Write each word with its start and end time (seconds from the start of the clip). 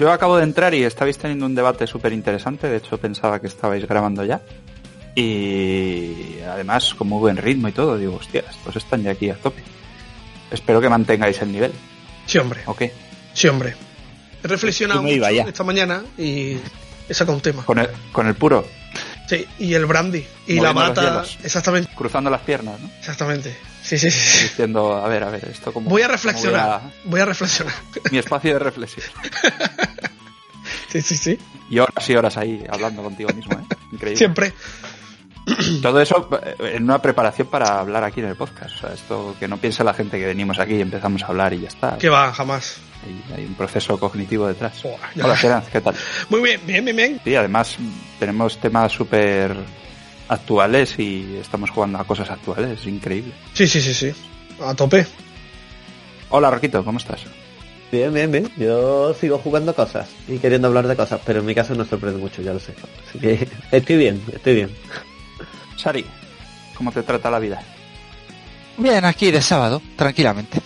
Yo 0.00 0.10
acabo 0.10 0.38
de 0.38 0.44
entrar 0.44 0.72
y 0.72 0.82
estabais 0.82 1.18
teniendo 1.18 1.44
un 1.44 1.54
debate 1.54 1.86
súper 1.86 2.14
interesante. 2.14 2.70
De 2.70 2.78
hecho, 2.78 2.96
pensaba 2.96 3.38
que 3.38 3.48
estabais 3.48 3.86
grabando 3.86 4.24
ya. 4.24 4.40
Y 5.14 6.40
además, 6.40 6.94
con 6.94 7.06
muy 7.08 7.18
buen 7.18 7.36
ritmo 7.36 7.68
y 7.68 7.72
todo, 7.72 7.98
digo, 7.98 8.16
hostias, 8.16 8.46
pues 8.64 8.76
están 8.76 9.02
ya 9.02 9.10
aquí 9.10 9.28
a 9.28 9.34
tope. 9.34 9.62
Espero 10.50 10.80
que 10.80 10.88
mantengáis 10.88 11.42
el 11.42 11.52
nivel. 11.52 11.72
Sí, 12.24 12.38
hombre. 12.38 12.62
¿O 12.64 12.74
qué? 12.74 12.94
Sí, 13.34 13.48
hombre. 13.48 13.74
He 14.42 14.48
reflexionado 14.48 15.06
iba 15.06 15.30
ya. 15.32 15.42
esta 15.42 15.64
mañana 15.64 16.02
y 16.16 16.56
he 17.06 17.12
sacado 17.12 17.36
un 17.36 17.42
tema. 17.42 17.66
Con 17.66 17.78
el, 17.78 17.90
con 18.10 18.26
el 18.26 18.34
puro, 18.34 18.64
Sí, 19.28 19.46
y 19.58 19.74
el 19.74 19.84
brandy. 19.84 20.26
Y 20.46 20.54
Moviendo 20.54 21.02
la 21.02 21.10
bata. 21.12 21.24
Exactamente. 21.44 21.92
cruzando 21.94 22.30
las 22.30 22.40
piernas, 22.40 22.80
¿no? 22.80 22.88
Exactamente. 22.98 23.54
Sí, 23.90 23.98
sí, 23.98 24.08
sí. 24.08 24.44
Diciendo, 24.44 24.94
a 25.04 25.08
ver, 25.08 25.24
a 25.24 25.30
ver, 25.30 25.48
esto 25.50 25.72
como... 25.72 25.90
Voy 25.90 26.02
a 26.02 26.06
reflexionar. 26.06 26.80
voy 26.80 27.10
Voy 27.10 27.20
a 27.22 27.24
reflexionar. 27.24 27.74
mi 28.12 28.18
espacio 28.18 28.52
de 28.52 28.60
reflexión. 28.60 29.04
Sí, 30.86 31.02
sí, 31.02 31.16
sí. 31.16 31.38
Y 31.68 31.80
horas 31.80 32.08
y 32.08 32.14
horas 32.14 32.36
ahí 32.36 32.64
hablando 32.70 33.02
contigo 33.02 33.30
mismo, 33.32 33.58
¿eh? 33.58 33.64
Increíble. 33.90 34.16
Siempre. 34.16 34.52
Todo 35.82 36.00
eso 36.00 36.28
eh, 36.40 36.54
en 36.76 36.84
una 36.84 37.02
preparación 37.02 37.48
para 37.48 37.80
hablar 37.80 38.04
aquí 38.04 38.20
en 38.20 38.26
el 38.26 38.36
podcast. 38.36 38.76
O 38.76 38.78
sea, 38.78 38.92
esto 38.92 39.34
que 39.40 39.48
no 39.48 39.56
piense 39.56 39.82
la 39.82 39.92
gente 39.92 40.20
que 40.20 40.26
venimos 40.26 40.60
aquí 40.60 40.74
y 40.74 40.80
empezamos 40.80 41.24
a 41.24 41.26
hablar 41.26 41.52
y 41.52 41.62
ya 41.62 41.68
está. 41.68 41.98
Que 41.98 42.08
va, 42.08 42.32
jamás. 42.32 42.76
Hay, 43.04 43.38
hay 43.38 43.44
un 43.44 43.54
proceso 43.54 43.98
cognitivo 43.98 44.46
detrás. 44.46 44.84
Ya. 45.16 45.24
Hola, 45.24 45.36
Geranz, 45.36 45.68
¿qué 45.68 45.80
tal? 45.80 45.96
Muy 46.28 46.42
bien, 46.42 46.60
bien, 46.64 46.84
bien, 46.84 46.96
bien. 46.96 47.20
Sí, 47.24 47.34
además 47.34 47.76
tenemos 48.20 48.56
temas 48.58 48.92
súper 48.92 49.56
actuales 50.30 50.96
y 50.98 51.38
estamos 51.40 51.70
jugando 51.70 51.98
a 51.98 52.04
cosas 52.04 52.30
actuales. 52.30 52.80
Es 52.80 52.86
increíble. 52.86 53.32
Sí, 53.52 53.66
sí, 53.66 53.80
sí, 53.80 53.92
sí. 53.92 54.12
A 54.62 54.74
tope. 54.74 55.06
Hola, 56.30 56.50
Roquito, 56.50 56.84
¿cómo 56.84 56.98
estás? 56.98 57.22
Bien, 57.90 58.14
bien, 58.14 58.30
bien. 58.30 58.50
Yo 58.56 59.12
sigo 59.14 59.38
jugando 59.38 59.74
cosas 59.74 60.08
y 60.28 60.38
queriendo 60.38 60.68
hablar 60.68 60.86
de 60.86 60.94
cosas, 60.94 61.20
pero 61.26 61.40
en 61.40 61.46
mi 61.46 61.54
caso 61.54 61.74
no 61.74 61.84
sorprende 61.84 62.20
mucho, 62.20 62.40
ya 62.42 62.52
lo 62.52 62.60
sé. 62.60 62.74
Así 63.08 63.18
que 63.18 63.48
estoy 63.72 63.96
bien, 63.96 64.22
estoy 64.32 64.54
bien. 64.54 64.70
Sari, 65.76 66.06
¿cómo 66.76 66.92
te 66.92 67.02
trata 67.02 67.30
la 67.30 67.40
vida? 67.40 67.60
Bien, 68.76 69.04
aquí 69.04 69.32
de 69.32 69.42
sábado, 69.42 69.82
tranquilamente. 69.96 70.60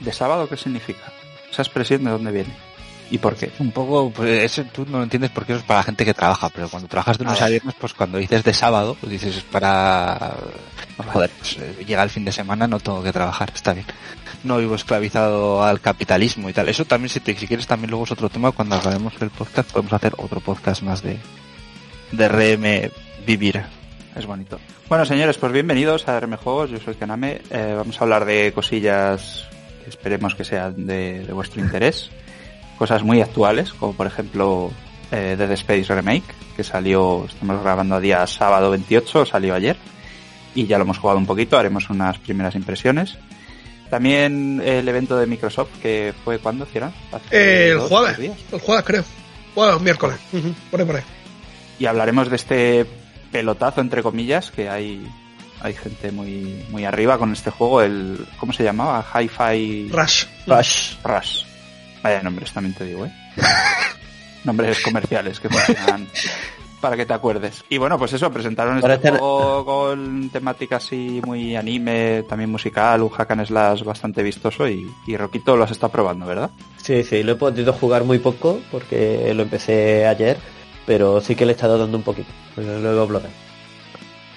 ¿De 0.00 0.12
sábado 0.12 0.48
qué 0.48 0.56
significa? 0.56 1.12
Esa 1.50 1.62
expresión 1.62 2.02
de 2.02 2.10
dónde 2.10 2.32
viene 2.32 2.71
y 3.12 3.18
por 3.18 3.36
qué. 3.36 3.50
Un 3.60 3.70
poco, 3.70 4.10
pues 4.10 4.42
eso 4.42 4.64
tú 4.72 4.84
no 4.88 4.96
lo 4.98 5.04
entiendes 5.04 5.30
porque 5.30 5.52
eso 5.52 5.60
es 5.60 5.66
para 5.66 5.80
la 5.80 5.84
gente 5.84 6.04
que 6.04 6.14
trabaja, 6.14 6.48
pero 6.48 6.68
cuando 6.68 6.88
trabajas 6.88 7.18
de 7.18 7.24
lunes 7.24 7.40
Ah, 7.42 7.44
a 7.44 7.48
viernes, 7.48 7.74
pues 7.78 7.92
cuando 7.94 8.18
dices 8.18 8.42
de 8.42 8.52
sábado, 8.54 8.96
pues 9.00 9.12
dices 9.12 9.36
es 9.36 9.42
para... 9.44 10.34
Joder, 11.12 11.30
pues, 11.38 11.56
eh, 11.58 11.84
llega 11.86 12.02
el 12.02 12.10
fin 12.10 12.24
de 12.24 12.32
semana, 12.32 12.66
no 12.66 12.80
tengo 12.80 13.02
que 13.02 13.12
trabajar, 13.12 13.50
está 13.54 13.72
bien. 13.74 13.86
No 14.44 14.58
vivo 14.58 14.74
esclavizado 14.74 15.62
al 15.62 15.80
capitalismo 15.80 16.48
y 16.48 16.52
tal. 16.52 16.68
Eso 16.68 16.84
también, 16.84 17.08
si, 17.10 17.20
te- 17.20 17.36
si 17.36 17.46
quieres, 17.46 17.66
también 17.66 17.90
luego 17.90 18.04
es 18.04 18.12
otro 18.12 18.28
tema. 18.28 18.50
Cuando 18.52 18.76
acabemos 18.76 19.12
el 19.20 19.30
podcast, 19.30 19.70
podemos 19.70 19.92
hacer 19.92 20.14
otro 20.18 20.40
podcast 20.40 20.82
más 20.82 21.02
de, 21.02 21.18
de 22.12 22.28
RM 22.28 22.90
Vivir. 23.26 23.62
Es 24.16 24.26
bonito. 24.26 24.58
Bueno, 24.88 25.04
señores, 25.06 25.38
pues 25.38 25.52
bienvenidos 25.52 26.06
a 26.08 26.18
RM 26.20 26.36
Juegos. 26.36 26.70
Yo 26.70 26.78
soy 26.78 26.94
Kaname. 26.94 27.40
Eh, 27.50 27.74
vamos 27.76 28.00
a 28.00 28.04
hablar 28.04 28.24
de 28.24 28.52
cosillas 28.54 29.46
que 29.84 29.90
esperemos 29.90 30.34
que 30.34 30.44
sean 30.44 30.86
de, 30.86 31.24
de 31.26 31.32
vuestro 31.32 31.60
interés. 31.60 32.10
Cosas 32.82 33.04
muy 33.04 33.20
actuales, 33.20 33.72
como 33.72 33.92
por 33.92 34.08
ejemplo 34.08 34.72
eh, 35.12 35.36
Dead 35.38 35.52
Space 35.52 35.94
Remake, 35.94 36.24
que 36.56 36.64
salió, 36.64 37.26
estamos 37.28 37.62
grabando 37.62 37.94
a 37.94 38.00
día 38.00 38.26
sábado 38.26 38.72
28, 38.72 39.24
salió 39.24 39.54
ayer. 39.54 39.76
Y 40.56 40.66
ya 40.66 40.78
lo 40.78 40.82
hemos 40.82 40.98
jugado 40.98 41.16
un 41.16 41.24
poquito, 41.26 41.56
haremos 41.56 41.88
unas 41.90 42.18
primeras 42.18 42.56
impresiones. 42.56 43.16
También 43.88 44.60
el 44.64 44.88
evento 44.88 45.16
de 45.16 45.28
Microsoft, 45.28 45.68
que 45.80 46.12
fue 46.24 46.40
cuando, 46.40 46.64
Cierra? 46.66 46.90
Eh, 47.30 47.68
el 47.70 47.78
dos, 47.78 47.88
jueves. 47.88 48.18
días. 48.18 48.36
El 48.50 48.58
jueves, 48.58 48.84
creo. 48.84 49.04
Jueves, 49.54 49.80
miércoles. 49.80 50.16
Ujú, 50.32 50.52
Por 50.72 50.80
ahí, 50.80 50.86
por 50.86 50.96
ahí. 50.96 51.02
y 51.78 51.86
hablaremos 51.86 52.30
de 52.30 52.34
este 52.36 52.86
pelotazo 53.30 53.80
entre 53.80 54.02
comillas 54.02 54.50
que 54.50 54.68
hay 54.68 55.06
hay 55.60 55.74
gente 55.74 56.10
muy 56.10 56.64
muy 56.70 56.84
arriba 56.84 57.16
con 57.16 57.32
este 57.32 57.52
juego 57.52 57.80
el 57.80 58.26
cómo 58.38 58.52
se 58.52 58.64
llamaba 58.64 59.06
Hi-Fi 59.14 59.88
Rush. 59.92 60.24
Rush. 60.48 60.94
Rush 61.04 61.51
vaya 62.02 62.22
nombres 62.22 62.52
también 62.52 62.74
te 62.74 62.84
digo 62.84 63.06
eh 63.06 63.12
nombres 64.44 64.80
comerciales 64.80 65.38
que 65.40 65.48
funcionan 65.48 66.08
para 66.80 66.96
que 66.96 67.06
te 67.06 67.14
acuerdes 67.14 67.64
y 67.68 67.78
bueno 67.78 67.96
pues 67.96 68.12
eso 68.12 68.30
presentaron 68.32 68.76
este 68.78 68.88
Parece- 68.88 69.10
juego 69.10 69.64
con 69.64 70.30
temática 70.30 70.76
así 70.76 71.20
muy 71.24 71.54
anime 71.54 72.24
también 72.28 72.50
musical 72.50 73.02
un 73.02 73.08
hack 73.10 73.30
and 73.30 73.46
slash 73.46 73.84
bastante 73.84 74.20
vistoso 74.22 74.66
y, 74.68 74.90
y 75.06 75.16
Roquito 75.16 75.56
lo 75.56 75.62
has 75.64 75.70
estado 75.70 75.92
probando 75.92 76.26
verdad 76.26 76.50
Sí, 76.82 77.04
sí, 77.04 77.22
lo 77.22 77.32
he 77.32 77.36
podido 77.36 77.72
jugar 77.72 78.02
muy 78.02 78.18
poco 78.18 78.60
porque 78.72 79.32
lo 79.34 79.44
empecé 79.44 80.04
ayer, 80.08 80.36
pero 80.84 81.20
sí 81.20 81.36
que 81.36 81.46
le 81.46 81.52
he 81.52 81.54
estado 81.54 81.78
dando 81.78 81.96
un 81.96 82.02
poquito. 82.02 82.26
Luego 82.56 83.02
hablaré. 83.02 83.28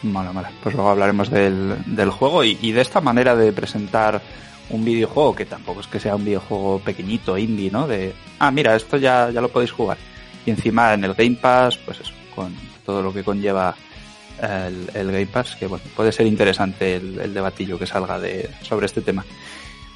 Vale, 0.04 0.30
vale. 0.32 0.50
Pues 0.62 0.76
luego 0.76 0.92
hablaremos 0.92 1.32
del, 1.32 1.76
del 1.88 2.12
juego 2.12 2.44
y, 2.44 2.60
y 2.62 2.72
de 2.72 2.82
esta 2.82 3.02
manera 3.02 3.36
de 3.36 3.52
presentar 3.52 4.22
un 4.70 4.84
videojuego 4.84 5.36
que 5.36 5.46
tampoco 5.46 5.82
es 5.82 5.88
que 5.88 6.00
sea 6.00 6.16
un 6.16 6.26
videojuego 6.26 6.80
pequeñito, 6.80 7.38
indie, 7.38 7.72
¿no? 7.72 7.88
De, 7.88 8.14
ah, 8.40 8.52
mira, 8.52 8.76
esto 8.76 8.98
ya, 8.98 9.30
ya 9.32 9.42
lo 9.42 9.50
podéis 9.50 9.72
jugar. 9.72 9.98
Y 10.46 10.52
encima 10.52 10.94
en 10.94 11.04
el 11.04 11.14
Game 11.14 11.38
Pass, 11.42 11.78
pues 11.78 12.00
eso, 12.00 12.14
con 12.36 12.54
todo 12.86 13.02
lo 13.02 13.14
que 13.14 13.24
conlleva 13.24 13.76
el, 14.42 15.12
Game 15.12 15.28
Pass, 15.28 15.56
que 15.56 15.68
bueno, 15.68 15.84
puede 15.96 16.12
ser 16.12 16.28
interesante 16.28 16.96
el, 16.96 17.20
el 17.20 17.34
debatillo 17.34 17.80
que 17.80 17.88
salga 17.88 18.20
de, 18.20 18.50
sobre 18.62 18.86
este 18.86 19.02
tema. 19.02 19.26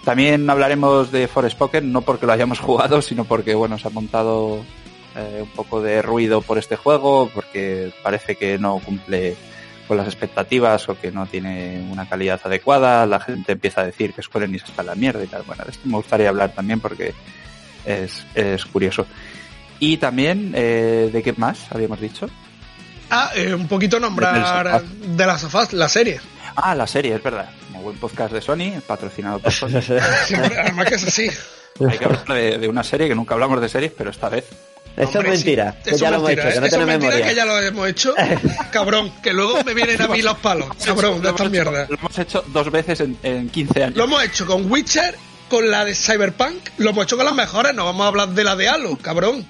También 0.03 0.50
hablaremos 0.50 1.12
de 1.12 1.28
Forspoken, 1.28 1.91
no 1.91 2.01
porque 2.01 2.25
lo 2.25 2.34
hayamos 2.34 2.59
jugado, 2.62 3.01
sino 3.01 3.25
porque, 3.25 3.53
bueno, 3.56 3.78
se 3.78 3.88
ha 3.88 3.91
montado 3.91 4.63
eh, 5.16 5.41
un 5.41 5.50
poco 5.50 5.81
de 5.81 6.01
ruido 6.01 6.41
por 6.41 6.57
este 6.57 6.75
juego, 6.75 7.30
porque 7.34 7.91
parece 8.03 8.36
que 8.36 8.57
no 8.57 8.80
cumple 8.80 9.36
con 9.89 9.97
las 9.97 10.05
expectativas 10.05 10.88
o 10.88 10.95
que 10.95 11.11
no 11.11 11.25
tiene 11.25 11.83
una 11.89 12.07
calidad 12.07 12.39
adecuada, 12.44 13.07
la 13.07 13.19
gente 13.19 13.53
empieza 13.53 13.81
a 13.81 13.85
decir 13.85 14.13
que 14.13 14.22
Square 14.22 14.45
Enix 14.45 14.69
está 14.69 14.83
en 14.83 14.88
la 14.88 14.94
mierda 14.94 15.23
y 15.23 15.27
tal. 15.27 15.41
Bueno, 15.41 15.63
de 15.66 15.72
esto 15.72 15.81
me 15.85 15.95
gustaría 15.95 16.29
hablar 16.29 16.51
también 16.51 16.79
porque 16.79 17.16
es, 17.83 18.23
es 18.35 18.66
curioso. 18.67 19.07
Y 19.79 19.97
también, 19.97 20.53
eh, 20.55 21.09
¿de 21.11 21.23
qué 21.23 21.33
más 21.33 21.72
habíamos 21.72 22.00
dicho? 22.00 22.29
Ah, 23.09 23.31
eh, 23.35 23.51
un 23.51 23.67
poquito 23.67 24.00
nombrar 24.00 24.83
de 24.83 25.25
las 25.25 25.41
sofás, 25.41 25.73
la 25.73 25.89
serie. 25.89 26.21
Ah, 26.56 26.75
la 26.75 26.85
serie, 26.85 27.16
es 27.16 27.23
verdad. 27.23 27.50
Como 27.66 27.81
buen 27.81 27.97
podcast 27.97 28.31
de 28.31 28.41
Sony, 28.41 28.79
patrocinado 28.85 29.39
por 29.39 29.51
Sony. 29.51 29.69
Además 30.59 30.85
que 30.85 30.95
es 30.95 31.03
así. 31.03 31.29
Hay 31.89 31.97
que 31.97 32.06
hablar 32.06 32.27
de, 32.27 32.59
de 32.59 32.67
una 32.67 32.83
serie 32.83 33.07
que 33.07 33.16
nunca 33.16 33.33
hablamos 33.33 33.59
de 33.59 33.69
series, 33.69 33.91
pero 33.97 34.11
esta 34.11 34.29
vez. 34.29 34.45
Eso 35.00 35.18
Hombre, 35.20 35.34
es 35.34 35.40
mentira, 35.40 35.72
sí. 35.72 35.78
que 35.86 35.90
Eso 35.96 36.00
ya 36.00 36.06
es 36.08 36.12
lo 36.12 36.18
hemos 36.18 36.28
mentira, 36.28 36.50
hecho, 36.50 36.60
que 36.62 36.68
¿eh? 36.68 36.70
no 36.70 36.82
es 36.82 36.88
mentira 36.88 36.98
memoria. 37.12 37.28
que 37.30 37.36
ya 37.36 37.46
lo 37.46 37.60
hemos 37.62 37.88
hecho. 37.90 38.14
Cabrón, 38.72 39.12
que 39.24 39.34
luego 39.34 39.64
me 39.64 39.74
vienen 39.74 40.02
a 40.02 40.08
mí 40.10 40.22
los 40.22 40.38
palos. 40.40 40.70
Cabrón, 40.86 41.22
de 41.22 41.30
estas 41.30 41.50
mierdas. 41.50 41.90
Lo 41.90 41.96
hemos 41.96 42.20
hecho 42.20 42.44
dos 42.48 42.70
veces 42.70 43.00
en, 43.00 43.18
en 43.24 43.50
15 43.50 43.84
años. 43.86 43.96
Lo 43.98 44.04
hemos 44.04 44.24
hecho 44.24 44.46
con 44.46 44.70
Witcher, 44.72 45.16
con 45.50 45.72
la 45.72 45.86
de 45.86 45.96
Cyberpunk, 45.96 46.58
lo 46.78 46.90
hemos 46.92 47.06
hecho 47.06 47.16
con 47.18 47.25
las 47.25 47.34
mejores, 47.36 47.74
no 47.74 47.86
vamos 47.86 48.04
a 48.04 48.07
hablar 48.10 48.30
de 48.30 48.44
la 48.44 48.56
de 48.56 48.68
Halo, 48.69 48.98
cabrón. 48.98 49.48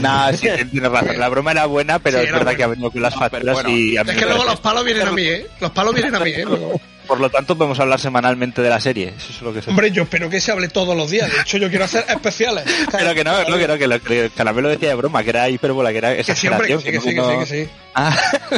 Nah, 0.00 0.30
sí, 0.32 0.46
tienes 0.70 0.90
razón. 0.90 1.18
La 1.18 1.28
broma 1.30 1.50
era 1.52 1.66
buena, 1.66 1.98
pero 1.98 2.18
Sí, 2.18 2.26
es 2.26 2.30
verdad 2.30 2.44
buena. 2.44 2.56
que 2.56 2.64
ha 2.64 2.66
venido 2.68 2.90
con 2.90 3.02
las 3.02 3.14
No, 3.14 3.18
facturas 3.20 3.54
bueno, 3.54 3.70
y 3.70 3.96
a 3.96 4.04
mí 4.04 4.10
Es 4.10 4.16
que 4.16 4.24
luego 4.26 4.44
los 4.44 4.60
palos 4.60 4.84
vienen 4.84 5.08
a 5.08 5.12
mí, 5.12 5.22
¿eh? 5.22 5.46
Los 5.60 5.70
palos 5.72 5.94
vienen 5.94 6.14
a 6.14 6.20
mí, 6.20 6.30
¿eh? 6.30 6.44
Por 7.06 7.20
lo 7.20 7.30
tanto, 7.30 7.56
podemos 7.56 7.78
hablar 7.80 8.00
semanalmente 8.00 8.62
de 8.62 8.68
la 8.70 8.80
serie. 8.80 9.14
Eso 9.16 9.30
es 9.30 9.42
lo 9.42 9.52
que 9.54 9.62
se... 9.62 9.70
Hombre, 9.70 9.90
yo 9.90 10.02
espero 10.04 10.28
que 10.28 10.40
se 10.40 10.52
hable 10.52 10.68
todos 10.68 10.96
los 10.96 11.10
días. 11.10 11.32
De 11.32 11.40
hecho, 11.40 11.56
yo 11.58 11.68
quiero 11.70 11.84
hacer 11.84 12.04
especiales. 12.08 12.64
Pero 12.92 13.14
que 13.14 13.24
no, 13.24 13.48
no, 13.48 13.56
que 13.58 13.68
no, 13.68 13.78
que 13.78 13.86
lo 13.86 14.00
que 14.02 14.30
Caramelo 14.34 14.68
decía 14.68 14.88
de 14.88 14.94
broma, 14.94 15.22
que 15.22 15.30
era 15.30 15.48
hipérbola, 15.48 15.92
que 15.92 15.98
era 15.98 16.16
Que 16.16 16.24
siempre, 16.34 16.66
que 16.66 16.74
exageración. 16.74 16.82
sí, 16.82 16.90
que 16.90 17.00
sí, 17.00 17.08
que 17.08 17.14
no- 17.16 17.30
sí, 17.30 17.38
que 17.38 17.64
sí. 17.64 17.70
Ah, 17.94 18.16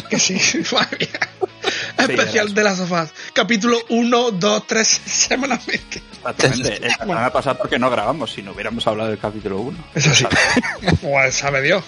Que 0.09 0.19
sí. 0.19 0.35
Especial 1.99 2.55
de 2.55 2.65
las 2.65 2.79
sofás. 2.79 3.13
Capítulo 3.33 3.79
1, 3.89 4.31
2, 4.33 4.67
3 4.67 4.89
semanalmente. 5.05 6.03
Exactamente. 6.19 6.81
La 6.81 6.97
semana 6.97 7.31
pasada 7.33 7.59
porque 7.59 7.79
no 7.79 7.91
grabamos, 7.91 8.33
si 8.33 8.43
no 8.43 8.53
hubiéramos 8.53 8.87
hablado 8.87 9.11
del 9.11 9.19
capítulo 9.19 9.59
1. 9.61 9.79
Eso 9.95 10.15
sí. 10.15 10.27
Pues 11.03 11.35
sabe 11.35 11.61
Dios. 11.63 11.85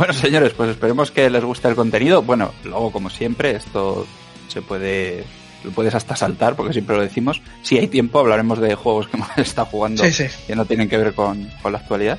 Bueno, 0.00 0.14
señores, 0.14 0.54
pues 0.54 0.70
esperemos 0.70 1.10
que 1.10 1.28
les 1.28 1.44
guste 1.44 1.68
el 1.68 1.74
contenido. 1.74 2.22
Bueno, 2.22 2.54
luego, 2.64 2.90
como 2.90 3.10
siempre, 3.10 3.50
esto 3.50 4.06
se 4.48 4.62
puede. 4.62 5.24
Lo 5.62 5.72
puedes 5.72 5.94
hasta 5.94 6.16
saltar, 6.16 6.56
porque 6.56 6.72
siempre 6.72 6.96
lo 6.96 7.02
decimos. 7.02 7.42
Si 7.60 7.76
hay 7.76 7.86
tiempo, 7.86 8.18
hablaremos 8.18 8.60
de 8.60 8.74
juegos 8.76 9.08
que 9.08 9.16
hemos 9.18 9.28
estado 9.36 9.66
jugando 9.66 10.02
Sí, 10.02 10.10
sí. 10.10 10.24
que 10.46 10.56
no 10.56 10.64
tienen 10.64 10.88
que 10.88 10.96
ver 10.96 11.12
con, 11.12 11.50
con 11.60 11.72
la 11.72 11.80
actualidad. 11.80 12.18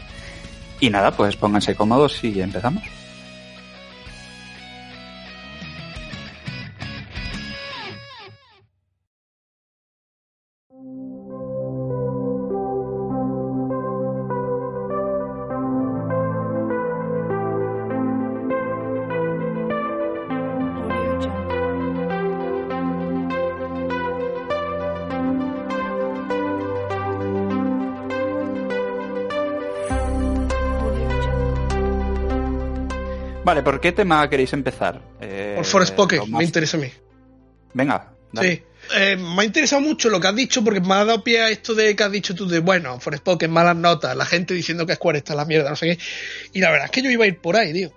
Y 0.79 0.91
nada, 0.91 1.09
pues 1.17 1.35
pónganse 1.37 1.73
cómodos 1.73 2.23
y 2.23 2.39
empezamos. 2.39 2.83
Vale, 33.51 33.63
¿por 33.63 33.81
qué 33.81 33.91
tema 33.91 34.29
queréis 34.29 34.53
empezar? 34.53 35.01
Eh, 35.19 35.55
por 35.57 35.65
Forest 35.65 35.93
Pocket, 35.93 36.21
me 36.25 36.41
interesa 36.41 36.77
a 36.77 36.79
mí. 36.79 36.87
Venga. 37.73 38.13
Sí. 38.39 38.63
Eh, 38.95 39.17
me 39.17 39.41
ha 39.41 39.43
interesado 39.43 39.81
mucho 39.81 40.09
lo 40.09 40.21
que 40.21 40.27
has 40.27 40.35
dicho 40.37 40.63
porque 40.63 40.79
me 40.79 40.93
ha 40.93 41.03
dado 41.03 41.21
pie 41.21 41.41
a 41.41 41.49
esto 41.49 41.75
de 41.75 41.93
que 41.93 42.01
has 42.01 42.11
dicho 42.13 42.33
tú 42.33 42.47
de, 42.47 42.59
bueno, 42.59 42.97
Forest 43.01 43.25
Pocket, 43.25 43.49
malas 43.49 43.75
notas, 43.75 44.15
la 44.15 44.25
gente 44.25 44.53
diciendo 44.53 44.85
que 44.85 44.93
está 44.93 45.33
en 45.33 45.37
la 45.37 45.43
mierda, 45.43 45.69
no 45.69 45.75
sé 45.75 45.87
qué. 45.87 46.03
Y 46.53 46.61
la 46.61 46.71
verdad 46.71 46.85
es 46.85 46.91
que 46.91 47.01
yo 47.01 47.09
iba 47.09 47.25
a 47.25 47.27
ir 47.27 47.39
por 47.39 47.57
ahí, 47.57 47.73
tío. 47.73 47.91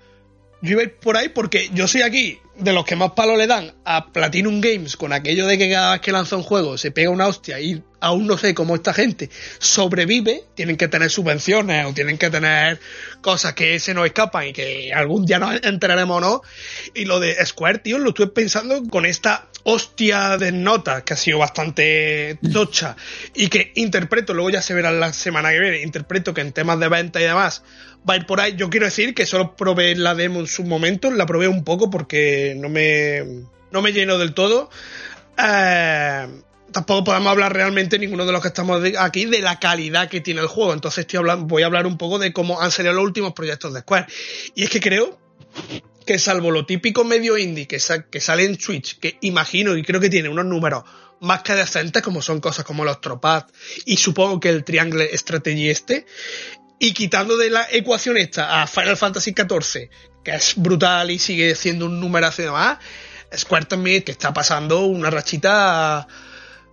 Yo 0.61 0.73
iba 0.73 0.81
a 0.81 0.85
ir 0.87 0.97
por 0.97 1.17
ahí 1.17 1.29
porque 1.29 1.71
yo 1.73 1.87
soy 1.87 2.03
aquí 2.03 2.41
de 2.57 2.73
los 2.73 2.85
que 2.85 2.97
más 2.97 3.13
palo 3.13 3.37
le 3.37 3.47
dan 3.47 3.75
a 3.85 4.13
Platinum 4.13 4.61
Games 4.61 4.97
con 4.97 5.13
aquello 5.13 5.47
de 5.47 5.57
que 5.57 5.71
cada 5.71 5.93
vez 5.93 6.01
que 6.01 6.11
lanza 6.11 6.35
un 6.35 6.43
juego 6.43 6.77
se 6.79 6.91
pega 6.91 7.11
una 7.11 7.29
hostia 7.29 7.61
y 7.61 7.81
aún 8.05 8.27
no 8.27 8.37
sé 8.37 8.55
cómo 8.55 8.75
esta 8.75 8.93
gente 8.93 9.31
sobrevive, 9.59 10.45
tienen 10.55 10.77
que 10.77 10.89
tener 10.89 11.11
subvenciones 11.11 11.87
o 11.87 11.95
tienen 11.95 12.19
que 12.19 12.29
tener 12.29 12.79
cosas 13.23 13.55
que 13.55 13.81
se 13.81 13.95
nos 13.95 14.05
escapan 14.05 14.49
y 14.49 14.53
que 14.53 14.93
algún 14.93 15.25
día 15.25 15.39
nos 15.39 15.63
enteraremos 15.63 16.19
o 16.19 16.21
no. 16.21 16.43
Y 16.95 17.07
lo 17.07 17.19
de 17.19 17.45
Square, 17.45 17.79
tío, 17.79 17.99
lo 17.99 18.11
estuve 18.11 18.27
pensando 18.27 18.83
con 18.91 19.07
esta 19.07 19.47
hostia 19.63 20.37
de 20.37 20.53
notas 20.53 21.03
que 21.05 21.15
ha 21.15 21.17
sido 21.17 21.39
bastante 21.39 22.39
tocha 22.53 22.95
y 23.35 23.49
que 23.49 23.73
interpreto, 23.75 24.35
luego 24.35 24.51
ya 24.51 24.61
se 24.61 24.75
verá 24.75 24.93
la 24.93 25.15
semana 25.15 25.51
que 25.51 25.61
viene, 25.61 25.81
interpreto 25.81 26.35
que 26.35 26.43
en 26.43 26.53
temas 26.53 26.79
de 26.79 26.91
venta 26.91 27.21
y 27.21 27.25
demás 27.25 27.63
va 28.09 28.15
a 28.15 28.17
ir 28.19 28.27
por 28.27 28.39
ahí. 28.39 28.55
Yo 28.55 28.69
quiero 28.69 28.85
decir 28.85 29.15
que 29.15 29.25
solo 29.25 29.57
probé 29.57 29.97
la 29.97 30.15
demo 30.15 30.41
en 30.41 30.47
su 30.47 30.63
momento, 30.63 31.11
la 31.11 31.25
probé 31.25 31.49
un 31.49 31.65
poco 31.65 31.89
porque 31.89 32.55
no 32.55 32.69
me, 32.69 33.25
no 33.73 33.81
me 33.81 33.95
llenó 33.95 34.19
del 34.19 34.35
todo. 34.35 34.69
Eh, 35.39 36.29
tampoco 36.73 37.05
podemos 37.05 37.31
hablar 37.31 37.53
realmente 37.53 37.99
ninguno 37.99 38.27
de 38.27 38.33
los 38.33 38.43
que 38.43 38.49
estamos 38.49 38.83
aquí 38.99 39.27
de 39.27 39.41
la 39.41 39.59
calidad 39.61 40.09
que 40.09 40.21
tiene 40.21 40.41
el 40.41 40.47
juego. 40.47 40.73
Entonces 40.73 41.07
estoy 41.07 41.25
voy 41.41 41.63
a 41.63 41.67
hablar 41.67 41.87
un 41.87 41.99
poco 41.99 42.19
de 42.19 42.33
cómo 42.33 42.61
han 42.61 42.71
salido 42.71 42.95
los 42.95 43.05
últimos 43.05 43.33
proyectos 43.33 43.73
de 43.75 43.81
Square. 43.81 44.07
Y 44.55 44.65
es 44.65 44.71
que 44.71 44.81
creo 44.81 45.19
que 46.05 46.19
salvo 46.19 46.51
lo 46.51 46.67
típico 46.67 47.05
medio 47.05 47.39
indie 47.39 47.67
que, 47.67 47.79
que 48.11 48.21
sale 48.21 48.45
en 48.45 48.61
Switch, 48.61 48.99
que 48.99 49.19
imagino 49.23 49.77
y 49.77 49.83
creo 49.83 50.01
que 50.01 50.11
tiene 50.11 50.29
unos 50.29 50.45
números 50.45 50.85
más 51.21 51.43
que 51.43 51.55
decentes, 51.55 52.03
como 52.03 52.21
son 52.21 52.41
cosas 52.41 52.65
como 52.65 52.85
los 52.85 53.01
Tropath 53.01 53.51
y 53.87 53.97
supongo 53.97 54.41
que 54.41 54.51
el 54.51 54.65
Triangle 54.65 55.17
Strategy 55.17 55.71
este, 55.71 56.07
y 56.79 56.93
quitando 56.93 57.37
de 57.37 57.51
la 57.51 57.67
ecuación 57.71 58.17
esta 58.19 58.63
a 58.63 58.67
Final 58.67 58.97
Fantasy 58.97 59.35
XIV, 59.35 59.89
que 60.23 60.35
es 60.35 60.55
brutal 60.57 61.11
y 61.11 61.19
sigue 61.19 61.55
siendo 61.55 61.87
un 61.87 62.01
numerazo 62.01 62.43
y 62.43 62.45
demás, 62.47 62.79
Square 63.35 63.67
también 63.67 64.03
que 64.03 64.13
está 64.13 64.33
pasando 64.33 64.85
una 64.85 65.11
rachita 65.11 66.07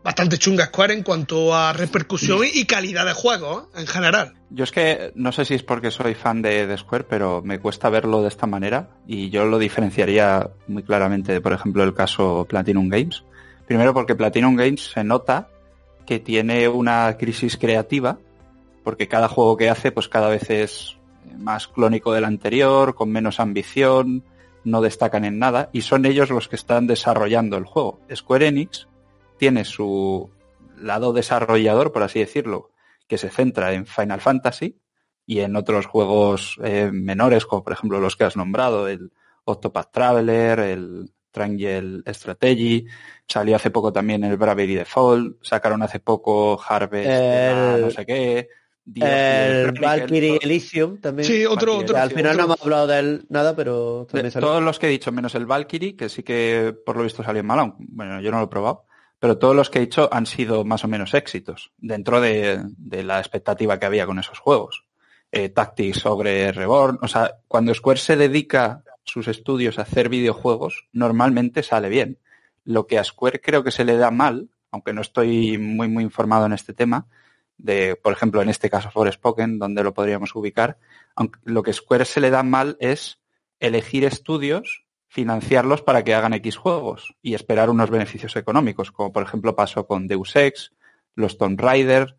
bastante 0.03 0.37
chunga 0.37 0.65
Square 0.65 0.93
en 0.93 1.03
cuanto 1.03 1.53
a 1.55 1.73
repercusión 1.73 2.41
y 2.51 2.65
calidad 2.65 3.05
de 3.05 3.13
juego 3.13 3.69
¿eh? 3.73 3.81
en 3.81 3.87
general. 3.87 4.33
Yo 4.49 4.63
es 4.63 4.71
que 4.71 5.11
no 5.15 5.31
sé 5.31 5.45
si 5.45 5.55
es 5.55 5.63
porque 5.63 5.91
soy 5.91 6.15
fan 6.15 6.41
de, 6.41 6.75
Square, 6.77 7.05
pero 7.05 7.41
me 7.43 7.59
cuesta 7.59 7.89
verlo 7.89 8.21
de 8.21 8.27
esta 8.27 8.47
manera 8.47 8.89
y 9.07 9.29
yo 9.29 9.45
lo 9.45 9.59
diferenciaría 9.59 10.49
muy 10.67 10.83
claramente 10.83 11.31
de, 11.31 11.41
por 11.41 11.53
ejemplo, 11.53 11.83
el 11.83 11.93
caso 11.93 12.45
Platinum 12.49 12.89
Games. 12.89 13.23
Primero 13.67 13.93
porque 13.93 14.15
Platinum 14.15 14.55
Games 14.55 14.91
se 14.93 15.03
nota 15.03 15.49
que 16.05 16.19
tiene 16.19 16.67
una 16.67 17.15
crisis 17.17 17.57
creativa 17.57 18.17
porque 18.83 19.07
cada 19.07 19.27
juego 19.27 19.57
que 19.57 19.69
hace 19.69 19.91
pues 19.91 20.09
cada 20.09 20.27
vez 20.27 20.49
es 20.49 20.97
más 21.37 21.67
clónico 21.67 22.11
del 22.13 22.25
anterior, 22.25 22.95
con 22.95 23.11
menos 23.11 23.39
ambición, 23.39 24.23
no 24.63 24.81
destacan 24.81 25.25
en 25.25 25.39
nada 25.39 25.69
y 25.71 25.81
son 25.81 26.05
ellos 26.05 26.29
los 26.29 26.47
que 26.47 26.55
están 26.55 26.87
desarrollando 26.87 27.57
el 27.57 27.65
juego. 27.65 27.99
Square 28.13 28.47
Enix 28.47 28.87
tiene 29.41 29.65
su 29.65 30.29
lado 30.77 31.13
desarrollador, 31.13 31.91
por 31.91 32.03
así 32.03 32.19
decirlo, 32.19 32.69
que 33.07 33.17
se 33.17 33.31
centra 33.31 33.73
en 33.73 33.87
Final 33.87 34.21
Fantasy 34.21 34.79
y 35.25 35.39
en 35.39 35.55
otros 35.55 35.87
juegos 35.87 36.59
eh, 36.63 36.91
menores, 36.93 37.47
como 37.47 37.63
por 37.63 37.73
ejemplo 37.73 37.99
los 37.99 38.15
que 38.15 38.25
has 38.25 38.37
nombrado, 38.37 38.87
el 38.87 39.11
Octopath 39.45 39.91
Traveler, 39.91 40.59
el 40.59 41.11
Triangle 41.31 42.03
Strategy, 42.13 42.85
salió 43.27 43.55
hace 43.55 43.71
poco 43.71 43.91
también 43.91 44.23
el 44.23 44.37
Bravery 44.37 44.75
Default, 44.75 45.43
sacaron 45.43 45.81
hace 45.81 45.99
poco 45.99 46.61
Harvest, 46.63 47.81
no 47.81 47.89
sé 47.89 48.05
qué, 48.05 48.47
el 48.93 49.71
Valkyrie 49.71 50.37
Elysium 50.39 51.01
también. 51.01 51.27
Sí, 51.27 51.47
otro, 51.47 51.79
otro. 51.79 51.97
Al 51.97 52.11
final 52.11 52.37
no 52.37 52.43
hemos 52.43 52.61
hablado 52.61 52.85
de 52.85 52.99
él 52.99 53.25
nada, 53.29 53.55
pero 53.55 54.05
Todos 54.39 54.61
los 54.61 54.77
que 54.77 54.85
he 54.85 54.91
dicho, 54.91 55.11
menos 55.11 55.33
el 55.33 55.47
Valkyrie, 55.47 55.95
que 55.95 56.09
sí 56.09 56.21
que 56.21 56.75
por 56.85 56.95
lo 56.95 57.01
visto 57.01 57.23
salió 57.23 57.43
mal, 57.43 57.73
bueno, 57.79 58.21
yo 58.21 58.29
no 58.29 58.37
lo 58.37 58.45
he 58.45 58.49
probado, 58.49 58.85
pero 59.21 59.37
todos 59.37 59.55
los 59.55 59.69
que 59.69 59.77
he 59.77 59.81
dicho 59.81 60.09
han 60.11 60.25
sido 60.25 60.65
más 60.65 60.83
o 60.83 60.87
menos 60.87 61.13
éxitos 61.13 61.71
dentro 61.77 62.19
de, 62.21 62.59
la 63.03 63.19
expectativa 63.19 63.79
que 63.79 63.85
había 63.85 64.07
con 64.07 64.17
esos 64.17 64.39
juegos. 64.39 64.87
Eh, 65.31 65.49
Tactics 65.49 65.99
sobre 65.99 66.51
Reborn, 66.51 66.97
o 67.03 67.07
sea, 67.07 67.35
cuando 67.47 67.71
Square 67.71 67.99
se 67.99 68.17
dedica 68.17 68.83
sus 69.03 69.27
estudios 69.27 69.77
a 69.77 69.83
hacer 69.83 70.09
videojuegos, 70.09 70.87
normalmente 70.91 71.61
sale 71.61 71.87
bien. 71.87 72.17
Lo 72.65 72.87
que 72.87 72.97
a 72.97 73.03
Square 73.03 73.41
creo 73.41 73.63
que 73.63 73.69
se 73.69 73.85
le 73.85 73.95
da 73.95 74.09
mal, 74.09 74.49
aunque 74.71 74.91
no 74.91 75.01
estoy 75.01 75.59
muy 75.59 75.87
muy 75.87 76.03
informado 76.03 76.47
en 76.47 76.53
este 76.53 76.73
tema, 76.73 77.05
de, 77.59 77.95
por 77.95 78.13
ejemplo, 78.13 78.41
en 78.41 78.49
este 78.49 78.71
caso 78.71 78.89
Spoken, 79.11 79.59
donde 79.59 79.83
lo 79.83 79.93
podríamos 79.93 80.35
ubicar, 80.35 80.79
aunque 81.15 81.39
lo 81.43 81.61
que 81.61 81.73
Square 81.73 82.05
se 82.05 82.21
le 82.21 82.31
da 82.31 82.41
mal 82.41 82.75
es 82.79 83.19
elegir 83.59 84.03
estudios, 84.03 84.83
financiarlos 85.11 85.81
para 85.81 86.05
que 86.05 86.15
hagan 86.15 86.33
X 86.35 86.55
juegos 86.55 87.15
y 87.21 87.33
esperar 87.33 87.69
unos 87.69 87.89
beneficios 87.89 88.37
económicos, 88.37 88.93
como 88.93 89.11
por 89.11 89.23
ejemplo 89.23 89.57
pasó 89.57 89.85
con 89.85 90.07
Deus 90.07 90.37
Ex, 90.37 90.71
los 91.15 91.37
Tomb 91.37 91.59
Raider, 91.59 92.15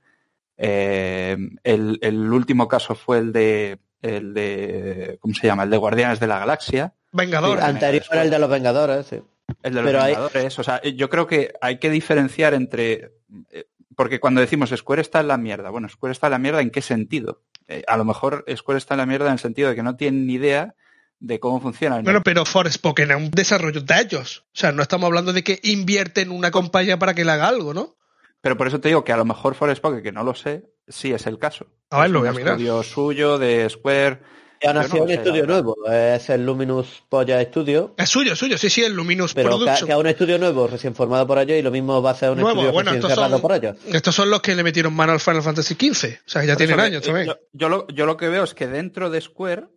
eh, 0.59 1.39
el, 1.65 2.31
último 2.31 2.69
caso 2.69 2.95
fue 2.95 3.17
el 3.17 3.33
de 3.33 3.79
el 4.03 4.35
de 4.35 5.17
¿cómo 5.21 5.33
se 5.33 5.47
llama? 5.47 5.63
el 5.63 5.71
de 5.71 5.77
Guardianes 5.79 6.21
de 6.21 6.27
la 6.27 6.39
Galaxia. 6.39 6.93
Vengadores. 7.13 7.65
anterior 7.65 8.05
el 8.13 8.29
de 8.29 8.39
los 8.39 8.51
Vengadores, 8.51 9.07
sí. 9.07 9.23
El 9.63 9.75
de 9.75 9.83
los 9.83 10.05
Vengadores. 10.05 10.59
O 10.59 10.63
sea, 10.63 10.83
yo 10.83 11.09
creo 11.09 11.27
que 11.27 11.55
hay 11.63 11.79
que 11.79 11.89
diferenciar 11.89 12.53
entre 12.53 13.13
eh, 13.53 13.65
porque 13.97 14.21
cuando 14.21 14.43
decimos 14.43 14.69
Square 14.69 15.01
está 15.01 15.21
en 15.21 15.29
la 15.29 15.39
mierda, 15.39 15.71
bueno, 15.71 15.89
Square 15.89 16.13
está 16.13 16.27
en 16.27 16.33
la 16.33 16.39
mierda, 16.39 16.61
¿en 16.61 16.71
qué 16.71 16.83
sentido? 16.83 17.41
Eh, 17.69 17.85
a 17.87 17.97
lo 17.97 18.05
mejor 18.05 18.45
Square 18.55 18.77
está 18.77 18.93
en 18.93 18.99
la 18.99 19.07
mierda 19.07 19.29
en 19.29 19.33
el 19.33 19.39
sentido 19.39 19.71
de 19.71 19.77
que 19.77 19.83
no 19.83 19.97
tienen 19.97 20.27
ni 20.27 20.35
idea 20.35 20.75
de 21.23 21.39
cómo 21.39 21.61
funciona. 21.61 22.01
Bueno, 22.01 22.23
pero 22.23 22.45
Forspoken 22.45 23.11
es 23.13 23.17
un 23.17 23.31
desarrollo 23.31 23.81
de 23.81 24.01
ellos. 24.01 24.45
O 24.49 24.59
sea, 24.59 24.73
no 24.73 24.83
estamos 24.83 25.07
hablando 25.07 25.33
de 25.33 25.45
que 25.45 25.61
invierten 25.63 26.31
una 26.31 26.51
compañía 26.51 26.99
para 26.99 27.15
que 27.15 27.25
le 27.25 27.33
haga 27.33 27.49
algo, 27.49 27.73
¿no? 27.73 27.97
Pero 28.41 28.57
por 28.57 28.67
eso 28.67 28.81
te 28.81 28.89
digo 28.89 29.05
que 29.05 29.13
a 29.13 29.17
lo 29.17 29.25
mejor 29.25 29.55
Forspoken, 29.55 30.03
que 30.03 30.13
no 30.13 30.25
lo 30.25 30.35
sé, 30.35 30.65
sí 30.89 31.13
es 31.13 31.27
el 31.27 31.39
caso. 31.39 31.67
A 31.91 31.99
ver, 31.99 32.07
es 32.07 32.13
lo 32.13 32.21
voy 32.21 32.29
a 32.29 32.33
mirar. 32.33 32.55
estudio 32.55 32.83
suyo 32.83 33.39
de 33.39 33.71
Square 33.71 34.21
ha 34.65 34.73
nacido 34.73 35.05
un 35.05 35.11
estudio 35.11 35.47
nuevo, 35.47 35.77
es 35.91 36.29
el 36.31 36.47
Luminous 36.47 37.03
Polla 37.09 37.43
Studio. 37.43 37.95
Es 37.97 38.09
suyo, 38.09 38.37
suyo, 38.37 38.57
sí, 38.59 38.71
sí, 38.71 38.83
el 38.83 38.93
Luminous 38.93 39.35
Pero 39.35 39.51
Production. 39.51 39.89
Que, 39.89 39.97
un 39.97 40.07
estudio 40.07 40.39
nuevo, 40.39 40.67
recién 40.67 40.95
formado 40.95 41.27
por 41.27 41.39
ellos, 41.39 41.59
y 41.59 41.63
lo 41.63 41.71
mismo 41.71 42.01
va 42.01 42.11
a 42.11 42.15
ser 42.15 42.31
un 42.31 42.41
estudio 42.41 42.73
recién 42.73 43.03
cerrado 43.03 43.41
por 43.41 43.53
ellos. 43.53 43.77
Estos 43.87 44.15
son 44.15 44.31
los 44.31 44.41
que 44.41 44.55
le 44.55 44.63
metieron 44.63 44.95
mano 44.95 45.13
al 45.13 45.21
Final 45.21 45.43
Fantasy 45.43 45.75
XV, 45.75 46.21
o 46.27 46.31
sea, 46.31 46.43
que 46.43 46.49
ya 46.49 46.57
tienen 46.57 46.79
años 46.79 47.03
también. 47.03 47.33
Yo, 47.53 47.69
lo, 47.69 47.87
yo 47.89 48.07
lo 48.07 48.17
que 48.17 48.29
veo 48.29 48.45
es 48.45 48.55
que 48.55 48.67
dentro 48.67 49.11
de 49.11 49.21
Square 49.21 49.63
eh, 49.63 49.69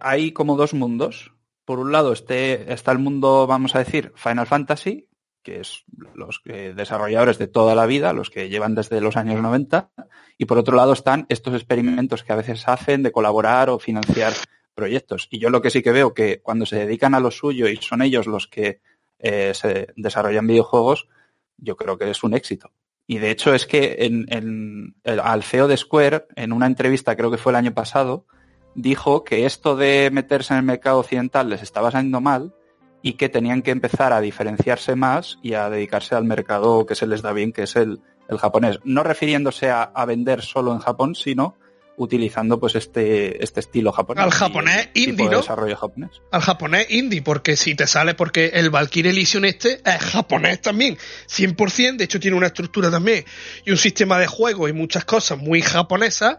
hay 0.00 0.32
como 0.32 0.56
dos 0.56 0.74
mundos. 0.74 1.32
Por 1.64 1.78
un 1.78 1.92
lado 1.92 2.12
este, 2.12 2.72
está 2.72 2.92
el 2.92 2.98
mundo, 2.98 3.46
vamos 3.46 3.74
a 3.74 3.78
decir, 3.78 4.12
Final 4.16 4.46
Fantasy, 4.46 5.08
que 5.42 5.60
es 5.60 5.84
los 6.14 6.42
desarrolladores 6.44 7.38
de 7.38 7.46
toda 7.46 7.74
la 7.74 7.86
vida, 7.86 8.12
los 8.12 8.30
que 8.30 8.48
llevan 8.48 8.74
desde 8.74 9.00
los 9.00 9.16
años 9.16 9.40
90, 9.40 9.90
y 10.38 10.46
por 10.46 10.58
otro 10.58 10.76
lado 10.76 10.92
están 10.92 11.26
estos 11.28 11.54
experimentos 11.54 12.24
que 12.24 12.32
a 12.32 12.36
veces 12.36 12.66
hacen 12.66 13.02
de 13.02 13.12
colaborar 13.12 13.70
o 13.70 13.78
financiar 13.78 14.32
proyectos. 14.74 15.28
Y 15.30 15.38
yo 15.38 15.50
lo 15.50 15.62
que 15.62 15.70
sí 15.70 15.82
que 15.82 15.92
veo 15.92 16.14
que 16.14 16.40
cuando 16.40 16.66
se 16.66 16.76
dedican 16.76 17.14
a 17.14 17.20
lo 17.20 17.30
suyo 17.30 17.68
y 17.68 17.76
son 17.76 18.02
ellos 18.02 18.26
los 18.26 18.48
que 18.48 18.80
eh, 19.18 19.52
se 19.54 19.88
desarrollan 19.96 20.46
videojuegos, 20.46 21.08
yo 21.56 21.76
creo 21.76 21.96
que 21.96 22.10
es 22.10 22.22
un 22.24 22.34
éxito. 22.34 22.72
Y 23.06 23.18
de 23.18 23.30
hecho 23.30 23.54
es 23.54 23.66
que 23.66 23.96
en, 24.00 24.26
en, 24.30 24.96
el, 25.04 25.20
al 25.20 25.42
CEO 25.42 25.68
de 25.68 25.76
Square, 25.76 26.26
en 26.36 26.52
una 26.52 26.66
entrevista, 26.66 27.16
creo 27.16 27.30
que 27.30 27.38
fue 27.38 27.52
el 27.52 27.56
año 27.56 27.74
pasado, 27.74 28.26
dijo 28.74 29.24
que 29.24 29.46
esto 29.46 29.76
de 29.76 30.10
meterse 30.12 30.54
en 30.54 30.58
el 30.58 30.64
mercado 30.64 30.98
occidental 30.98 31.48
les 31.48 31.62
estaba 31.62 31.90
saliendo 31.90 32.20
mal 32.20 32.54
y 33.02 33.14
que 33.14 33.28
tenían 33.28 33.62
que 33.62 33.70
empezar 33.70 34.12
a 34.12 34.20
diferenciarse 34.20 34.96
más 34.96 35.38
y 35.42 35.54
a 35.54 35.68
dedicarse 35.68 36.14
al 36.14 36.24
mercado 36.24 36.86
que 36.86 36.94
se 36.94 37.06
les 37.06 37.22
da 37.22 37.32
bien, 37.32 37.52
que 37.52 37.64
es 37.64 37.76
el, 37.76 38.00
el 38.28 38.38
japonés. 38.38 38.78
No 38.84 39.02
refiriéndose 39.02 39.70
a, 39.70 39.82
a, 39.82 40.04
vender 40.06 40.40
solo 40.40 40.72
en 40.72 40.78
Japón, 40.78 41.14
sino 41.14 41.56
utilizando 41.96 42.58
pues 42.58 42.74
este, 42.74 43.42
este 43.42 43.60
estilo 43.60 43.92
japonés. 43.92 44.24
Al 44.24 44.30
japonés 44.30 44.88
indie, 44.94 45.28
¿no? 45.28 45.38
desarrollo 45.38 45.76
japonés. 45.76 46.10
Al 46.30 46.40
japonés 46.40 46.90
indie, 46.90 47.22
porque 47.22 47.56
si 47.56 47.74
te 47.74 47.86
sale, 47.86 48.14
porque 48.14 48.46
el 48.54 48.70
Valkyrie 48.70 49.10
Elysium 49.10 49.44
este 49.44 49.80
es 49.84 50.00
japonés 50.00 50.60
también, 50.60 50.96
100%, 51.28 51.96
de 51.96 52.04
hecho 52.04 52.20
tiene 52.20 52.36
una 52.36 52.48
estructura 52.48 52.90
también 52.90 53.24
y 53.64 53.70
un 53.70 53.76
sistema 53.76 54.18
de 54.18 54.26
juego 54.26 54.68
y 54.68 54.72
muchas 54.72 55.04
cosas 55.04 55.38
muy 55.38 55.62
japonesas 55.62 56.38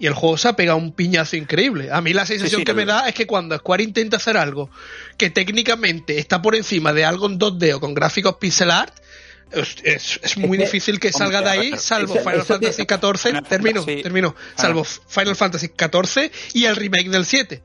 y 0.00 0.06
el 0.06 0.14
juego 0.14 0.36
se 0.38 0.48
ha 0.48 0.56
pegado 0.56 0.78
un 0.78 0.92
piñazo 0.92 1.36
increíble. 1.36 1.90
A 1.92 2.00
mí 2.00 2.12
la 2.12 2.26
sensación 2.26 2.64
que 2.64 2.74
me 2.74 2.86
da 2.86 3.06
es 3.08 3.14
que 3.14 3.26
cuando 3.26 3.56
Square 3.56 3.84
intenta 3.84 4.16
hacer 4.16 4.36
algo 4.36 4.70
que 5.18 5.30
técnicamente 5.30 6.18
está 6.18 6.40
por 6.42 6.56
encima 6.56 6.92
de 6.92 7.04
algo 7.04 7.26
en 7.26 7.38
2D 7.38 7.74
o 7.74 7.80
con 7.80 7.94
gráficos 7.94 8.36
pixel 8.40 8.70
art, 8.70 8.94
es, 9.52 10.36
muy 10.36 10.56
difícil 10.58 10.98
que 11.00 11.12
salga 11.12 11.42
de 11.42 11.50
ahí, 11.50 11.72
salvo 11.76 12.14
Final 12.14 12.42
Fantasy 12.44 12.82
XIV. 12.82 13.42
Termino, 13.48 13.84
termino. 13.84 14.34
Salvo 14.56 14.84
Final 14.84 15.36
Fantasy 15.36 15.68
XIV 15.76 16.30
y 16.54 16.64
el 16.64 16.76
remake 16.76 17.10
del 17.10 17.24
7. 17.26 17.62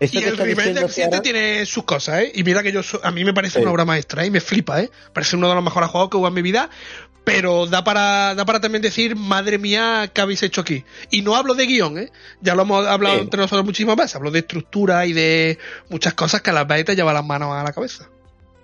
Eso 0.00 0.14
Y 0.20 0.22
el 0.22 0.36
remake 0.36 0.74
del 0.74 0.88
7 0.90 0.92
Ciara- 1.10 1.22
tiene 1.22 1.66
sus 1.66 1.82
cosas, 1.84 2.20
¿eh? 2.22 2.32
Y 2.34 2.44
mira 2.44 2.62
que 2.62 2.70
yo 2.70 2.84
so- 2.84 3.00
a 3.02 3.10
mí 3.10 3.24
me 3.24 3.34
parece 3.34 3.58
Sí. 3.58 3.62
una 3.62 3.72
obra 3.72 3.84
maestra, 3.84 4.22
¿eh? 4.22 4.26
Y 4.26 4.30
me 4.30 4.40
flipa, 4.40 4.80
¿eh? 4.80 4.90
Parece 5.12 5.34
uno 5.34 5.48
de 5.48 5.56
los 5.56 5.64
mejores 5.64 5.90
juegos 5.90 6.08
que 6.10 6.16
he 6.16 6.18
jugado 6.18 6.28
en 6.30 6.34
mi 6.34 6.42
vida. 6.42 6.70
Pero 7.28 7.66
da 7.66 7.84
para, 7.84 8.34
da 8.34 8.44
para 8.44 8.60
también 8.60 8.82
decir, 8.82 9.14
madre 9.14 9.58
mía, 9.58 10.10
¿qué 10.12 10.20
habéis 10.20 10.42
hecho 10.42 10.62
aquí? 10.62 10.84
Y 11.10 11.22
no 11.22 11.36
hablo 11.36 11.54
de 11.54 11.66
guion, 11.66 11.98
¿eh? 11.98 12.10
Ya 12.40 12.54
lo 12.54 12.62
hemos 12.62 12.86
hablado 12.86 13.16
Sí. 13.16 13.22
entre 13.22 13.40
nosotros 13.40 13.64
muchísimas 13.64 13.96
veces. 13.96 14.16
Hablo 14.16 14.30
de 14.30 14.38
estructura 14.38 15.04
y 15.06 15.12
de 15.12 15.58
muchas 15.90 16.14
cosas 16.14 16.40
que 16.42 16.50
a 16.50 16.52
las 16.54 16.66
veces 16.66 16.86
te 16.86 16.96
llevan 16.96 17.14
las 17.14 17.24
manos 17.24 17.54
a 17.54 17.62
la 17.62 17.72
cabeza. 17.72 18.08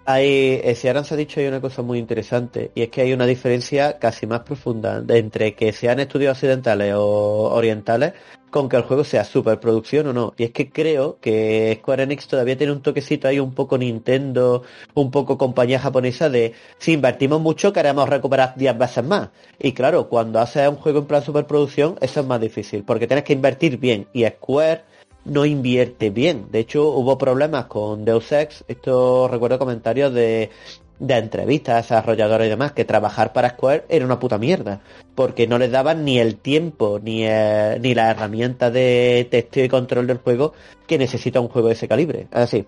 Hay, 0.06 0.60
eh, 0.62 0.74
si 0.74 0.82
se 0.82 0.88
ha 0.90 1.16
dicho 1.16 1.40
hay 1.40 1.46
una 1.46 1.60
cosa 1.62 1.80
muy 1.80 1.98
interesante 1.98 2.70
y 2.74 2.82
es 2.82 2.88
que 2.90 3.00
hay 3.00 3.12
una 3.14 3.24
diferencia 3.24 3.98
casi 3.98 4.26
más 4.26 4.40
profunda 4.40 5.02
entre 5.08 5.54
que 5.54 5.72
sean 5.72 5.98
estudios 5.98 6.32
occidentales 6.32 6.94
o 6.94 7.50
orientales 7.54 8.12
con 8.54 8.68
que 8.68 8.76
el 8.76 8.84
juego 8.84 9.02
sea 9.02 9.24
superproducción 9.24 10.06
o 10.06 10.12
no. 10.12 10.32
Y 10.36 10.44
es 10.44 10.52
que 10.52 10.70
creo 10.70 11.18
que 11.20 11.76
Square 11.80 12.04
Enix 12.04 12.28
todavía 12.28 12.56
tiene 12.56 12.72
un 12.72 12.82
toquecito 12.82 13.26
ahí 13.26 13.40
un 13.40 13.52
poco 13.52 13.76
Nintendo, 13.76 14.62
un 14.94 15.10
poco 15.10 15.36
compañía 15.36 15.80
japonesa 15.80 16.30
de 16.30 16.52
si 16.78 16.92
invertimos 16.92 17.40
mucho 17.40 17.72
queremos 17.72 18.08
recuperar 18.08 18.54
10 18.54 18.78
veces 18.78 19.02
más. 19.02 19.30
Y 19.58 19.72
claro, 19.72 20.08
cuando 20.08 20.38
haces 20.38 20.68
un 20.68 20.76
juego 20.76 21.00
en 21.00 21.06
plan 21.06 21.24
superproducción 21.24 21.96
eso 22.00 22.20
es 22.20 22.26
más 22.26 22.40
difícil 22.40 22.84
porque 22.84 23.08
tienes 23.08 23.24
que 23.24 23.32
invertir 23.32 23.76
bien 23.76 24.06
y 24.12 24.24
Square 24.24 24.82
no 25.24 25.44
invierte 25.44 26.10
bien. 26.10 26.46
De 26.52 26.60
hecho, 26.60 26.90
hubo 26.90 27.18
problemas 27.18 27.64
con 27.64 28.04
Deus 28.04 28.30
Ex. 28.30 28.64
Esto 28.68 29.26
recuerdo 29.26 29.58
comentarios 29.58 30.14
de, 30.14 30.50
de 30.98 31.16
entrevistas 31.16 31.74
a 31.74 31.76
desarrolladores 31.82 32.46
y 32.46 32.50
demás, 32.50 32.72
que 32.72 32.84
trabajar 32.84 33.32
para 33.32 33.50
Square 33.50 33.84
era 33.88 34.04
una 34.04 34.18
puta 34.18 34.38
mierda. 34.38 34.80
Porque 35.14 35.46
no 35.46 35.58
les 35.58 35.70
daban 35.70 36.04
ni 36.04 36.18
el 36.18 36.36
tiempo, 36.36 37.00
ni, 37.02 37.24
eh, 37.26 37.78
ni 37.80 37.94
las 37.94 38.10
herramientas 38.10 38.72
de 38.72 39.26
testeo 39.30 39.64
y 39.64 39.68
control 39.68 40.06
del 40.06 40.18
juego 40.18 40.54
que 40.86 40.98
necesita 40.98 41.40
un 41.40 41.48
juego 41.48 41.68
de 41.68 41.74
ese 41.74 41.88
calibre. 41.88 42.26
Es 42.32 42.40
decir, 42.40 42.66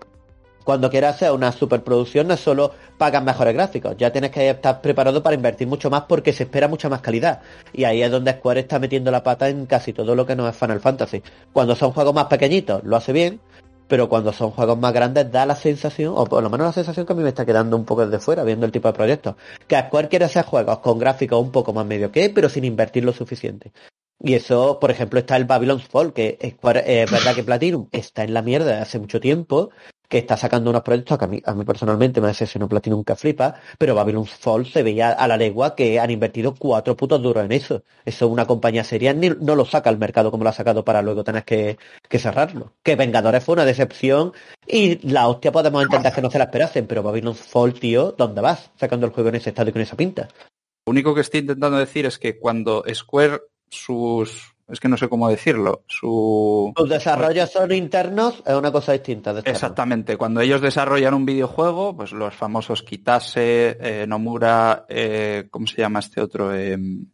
cuando 0.67 0.89
quieras 0.89 1.15
hacer 1.15 1.31
una 1.31 1.53
superproducción 1.53 2.27
no 2.27 2.35
solo 2.35 2.73
pagan 2.97 3.23
mejores 3.23 3.53
gráficos, 3.53 3.95
ya 3.97 4.11
tienes 4.11 4.31
que 4.31 4.49
estar 4.49 4.81
preparado 4.81 5.23
para 5.23 5.33
invertir 5.33 5.65
mucho 5.65 5.89
más 5.89 6.01
porque 6.09 6.33
se 6.33 6.43
espera 6.43 6.67
mucha 6.67 6.89
más 6.89 6.99
calidad. 6.99 7.39
Y 7.71 7.85
ahí 7.85 8.01
es 8.03 8.11
donde 8.11 8.33
Square 8.33 8.59
está 8.59 8.77
metiendo 8.77 9.09
la 9.09 9.23
pata 9.23 9.47
en 9.47 9.65
casi 9.65 9.93
todo 9.93 10.13
lo 10.13 10.25
que 10.25 10.35
no 10.35 10.45
es 10.45 10.57
Final 10.57 10.81
Fantasy. 10.81 11.23
Cuando 11.53 11.73
son 11.73 11.93
juegos 11.93 12.13
más 12.13 12.25
pequeñitos 12.25 12.83
lo 12.83 12.97
hace 12.97 13.13
bien, 13.13 13.39
pero 13.87 14.09
cuando 14.09 14.33
son 14.33 14.51
juegos 14.51 14.77
más 14.77 14.93
grandes 14.93 15.31
da 15.31 15.45
la 15.45 15.55
sensación, 15.55 16.13
o 16.15 16.25
por 16.25 16.43
lo 16.43 16.49
menos 16.49 16.67
la 16.67 16.73
sensación 16.73 17.05
que 17.05 17.13
a 17.13 17.15
mí 17.15 17.23
me 17.23 17.29
está 17.29 17.45
quedando 17.45 17.77
un 17.77 17.85
poco 17.85 18.05
desde 18.05 18.23
fuera 18.23 18.43
viendo 18.43 18.65
el 18.65 18.71
tipo 18.71 18.87
de 18.87 18.93
proyectos, 18.93 19.35
que 19.67 19.79
Square 19.79 20.09
quiere 20.09 20.25
hacer 20.25 20.45
juegos 20.45 20.79
con 20.79 20.99
gráficos 20.99 21.41
un 21.41 21.51
poco 21.51 21.73
más 21.73 21.85
medio 21.85 22.11
que, 22.11 22.29
pero 22.29 22.49
sin 22.49 22.65
invertir 22.65 23.03
lo 23.03 23.13
suficiente. 23.13 23.71
Y 24.19 24.33
eso, 24.33 24.79
por 24.79 24.89
ejemplo, 24.89 25.19
está 25.19 25.37
el 25.37 25.45
Babylon's 25.45 25.87
Fall, 25.87 26.11
que 26.11 26.37
Square, 26.55 26.79
eh, 26.79 27.03
es 27.03 27.11
verdad 27.11 27.35
que 27.35 27.43
Platinum 27.43 27.87
está 27.91 28.23
en 28.23 28.33
la 28.33 28.41
mierda 28.41 28.81
hace 28.81 28.97
mucho 28.97 29.19
tiempo, 29.19 29.69
que 30.09 30.17
está 30.17 30.37
sacando 30.37 30.69
unos 30.69 30.81
proyectos 30.81 31.17
que 31.17 31.25
a 31.25 31.27
mí, 31.27 31.41
a 31.45 31.53
mí 31.53 31.65
personalmente 31.65 32.21
me 32.21 32.27
decepcionó 32.27 32.67
Platinum 32.67 33.03
que 33.03 33.15
flipa, 33.15 33.55
pero 33.77 33.93
Babylon's 33.93 34.31
Fall 34.31 34.65
se 34.65 34.81
veía 34.81 35.11
a 35.11 35.27
la 35.27 35.37
legua 35.37 35.75
que 35.75 35.99
han 35.99 36.09
invertido 36.09 36.55
cuatro 36.55 36.95
putos 36.95 37.21
duros 37.21 37.43
en 37.45 37.51
eso. 37.51 37.83
Eso 38.05 38.27
una 38.27 38.47
compañía 38.47 38.83
seria 38.83 39.13
ni, 39.13 39.29
no 39.29 39.55
lo 39.55 39.65
saca 39.65 39.89
al 39.89 39.97
mercado 39.97 40.31
como 40.31 40.43
lo 40.43 40.49
ha 40.49 40.53
sacado 40.53 40.83
para 40.83 41.01
luego 41.01 41.23
tener 41.23 41.43
que, 41.43 41.77
que 42.07 42.19
cerrarlo. 42.19 42.73
Que 42.83 42.95
Vengadores 42.95 43.43
fue 43.43 43.53
una 43.53 43.65
decepción 43.65 44.33
y 44.65 45.07
la 45.07 45.27
hostia 45.27 45.51
podemos 45.51 45.83
entender 45.83 46.13
que 46.13 46.21
no 46.21 46.31
se 46.31 46.37
la 46.37 46.45
esperasen, 46.45 46.87
pero 46.87 47.03
Babylon's 47.03 47.39
Fall, 47.39 47.73
tío, 47.73 48.15
¿dónde 48.17 48.41
vas? 48.41 48.71
Sacando 48.79 49.05
el 49.05 49.11
juego 49.11 49.29
en 49.29 49.35
ese 49.35 49.49
estado 49.49 49.69
y 49.69 49.73
con 49.73 49.81
esa 49.81 49.97
pinta. 49.97 50.29
Lo 50.87 50.91
único 50.91 51.13
que 51.13 51.21
estoy 51.21 51.41
intentando 51.41 51.77
decir 51.77 52.05
es 52.05 52.17
que 52.17 52.39
cuando 52.39 52.83
Square 52.93 53.41
sus 53.69 54.53
es 54.69 54.81
que 54.81 54.89
no 54.89 54.97
sé 54.97 55.07
cómo 55.07 55.29
decirlo, 55.29 55.83
su 55.87 56.73
Los 56.75 56.89
desarrollos 56.89 57.49
son 57.49 57.71
internos, 57.71 58.43
es 58.45 58.53
una 58.53 58.69
cosa 58.71 58.91
distinta. 58.91 59.33
De. 59.33 59.39
Exactamente, 59.49 60.17
cuando 60.17 60.41
ellos 60.41 60.59
desarrollan 60.59 61.13
un 61.13 61.25
videojuego, 61.25 61.95
pues 61.95 62.11
los 62.11 62.33
famosos 62.35 62.83
Kitase, 62.83 63.77
eh, 63.79 64.05
Nomura, 64.07 64.85
eh, 64.89 65.47
¿cómo 65.49 65.67
se 65.67 65.77
llama 65.81 65.99
este 65.99 66.19
otro? 66.19 66.53
Em, 66.53 67.05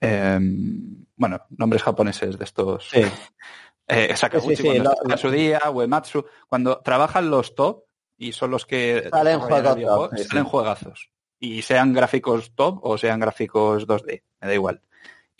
em, 0.00 1.04
bueno, 1.16 1.42
nombres 1.50 1.82
japoneses 1.82 2.38
de 2.38 2.44
estos. 2.44 2.88
Sí. 2.90 3.02
Eh, 3.92 4.14
Sakaguchi 4.14 4.54
Sí, 4.54 4.62
cuando 4.62 4.94
lo- 5.02 5.16
su 5.16 5.32
día, 5.32 5.60
Uematsu, 5.68 6.24
cuando 6.48 6.78
trabajan 6.78 7.28
los 7.28 7.56
top 7.56 7.86
y 8.16 8.30
son 8.30 8.52
los 8.52 8.64
que 8.64 9.08
Salen 9.10 9.40
sí, 10.16 10.24
salen 10.28 10.44
juegazos. 10.44 11.10
Y 11.40 11.62
sean 11.62 11.92
gráficos 11.92 12.54
top 12.54 12.78
o 12.84 12.96
sean 12.96 13.18
gráficos 13.18 13.88
2D, 13.88 14.22
me 14.40 14.46
da 14.46 14.54
igual. 14.54 14.80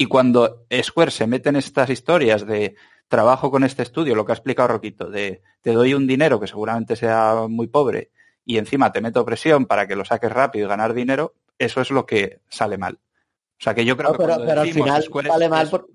Y 0.00 0.06
cuando 0.06 0.64
Square 0.82 1.10
se 1.10 1.26
mete 1.26 1.50
en 1.50 1.56
estas 1.56 1.90
historias 1.90 2.46
de 2.46 2.74
trabajo 3.06 3.50
con 3.50 3.64
este 3.64 3.82
estudio, 3.82 4.14
lo 4.14 4.24
que 4.24 4.32
ha 4.32 4.34
explicado 4.34 4.68
Roquito, 4.68 5.10
de 5.10 5.42
te 5.60 5.72
doy 5.74 5.92
un 5.92 6.06
dinero 6.06 6.40
que 6.40 6.46
seguramente 6.46 6.96
sea 6.96 7.44
muy 7.50 7.66
pobre 7.66 8.10
y 8.46 8.56
encima 8.56 8.92
te 8.92 9.02
meto 9.02 9.26
presión 9.26 9.66
para 9.66 9.86
que 9.86 9.96
lo 9.96 10.06
saques 10.06 10.32
rápido 10.32 10.64
y 10.64 10.68
ganar 10.70 10.94
dinero, 10.94 11.34
eso 11.58 11.82
es 11.82 11.90
lo 11.90 12.06
que 12.06 12.40
sale 12.48 12.78
mal. 12.78 12.94
O 12.94 13.62
sea 13.62 13.74
que 13.74 13.84
yo 13.84 13.94
creo 13.98 14.12
No, 14.12 14.16
que 14.16 14.24
pero, 14.24 14.60
al 14.62 14.68
final 14.72 15.02
Square 15.02 15.28
es- 15.28 15.34
sale 15.34 15.48
mal 15.50 15.64
es- 15.66 15.70
por- 15.70 15.88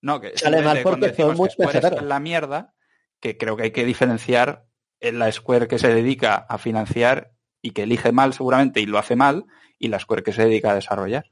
no, 0.00 0.18
que 0.22 0.38
Sale 0.38 0.62
mal 0.62 0.80
porque 0.82 1.12
son 1.12 1.36
muy 1.36 1.50
en 1.58 2.08
la 2.08 2.18
mierda, 2.18 2.72
que 3.20 3.36
creo 3.36 3.58
que 3.58 3.64
hay 3.64 3.70
que 3.72 3.84
diferenciar 3.84 4.64
en 5.00 5.18
la 5.18 5.30
Square 5.30 5.68
que 5.68 5.78
se 5.78 5.92
dedica 5.92 6.34
a 6.48 6.56
financiar 6.56 7.32
y 7.60 7.72
que 7.72 7.82
elige 7.82 8.10
mal 8.10 8.32
seguramente 8.32 8.80
y 8.80 8.86
lo 8.86 8.96
hace 8.96 9.16
mal, 9.16 9.44
y 9.78 9.88
la 9.88 9.98
Square 10.00 10.22
que 10.22 10.32
se 10.32 10.44
dedica 10.46 10.70
a 10.70 10.76
desarrollar. 10.76 11.26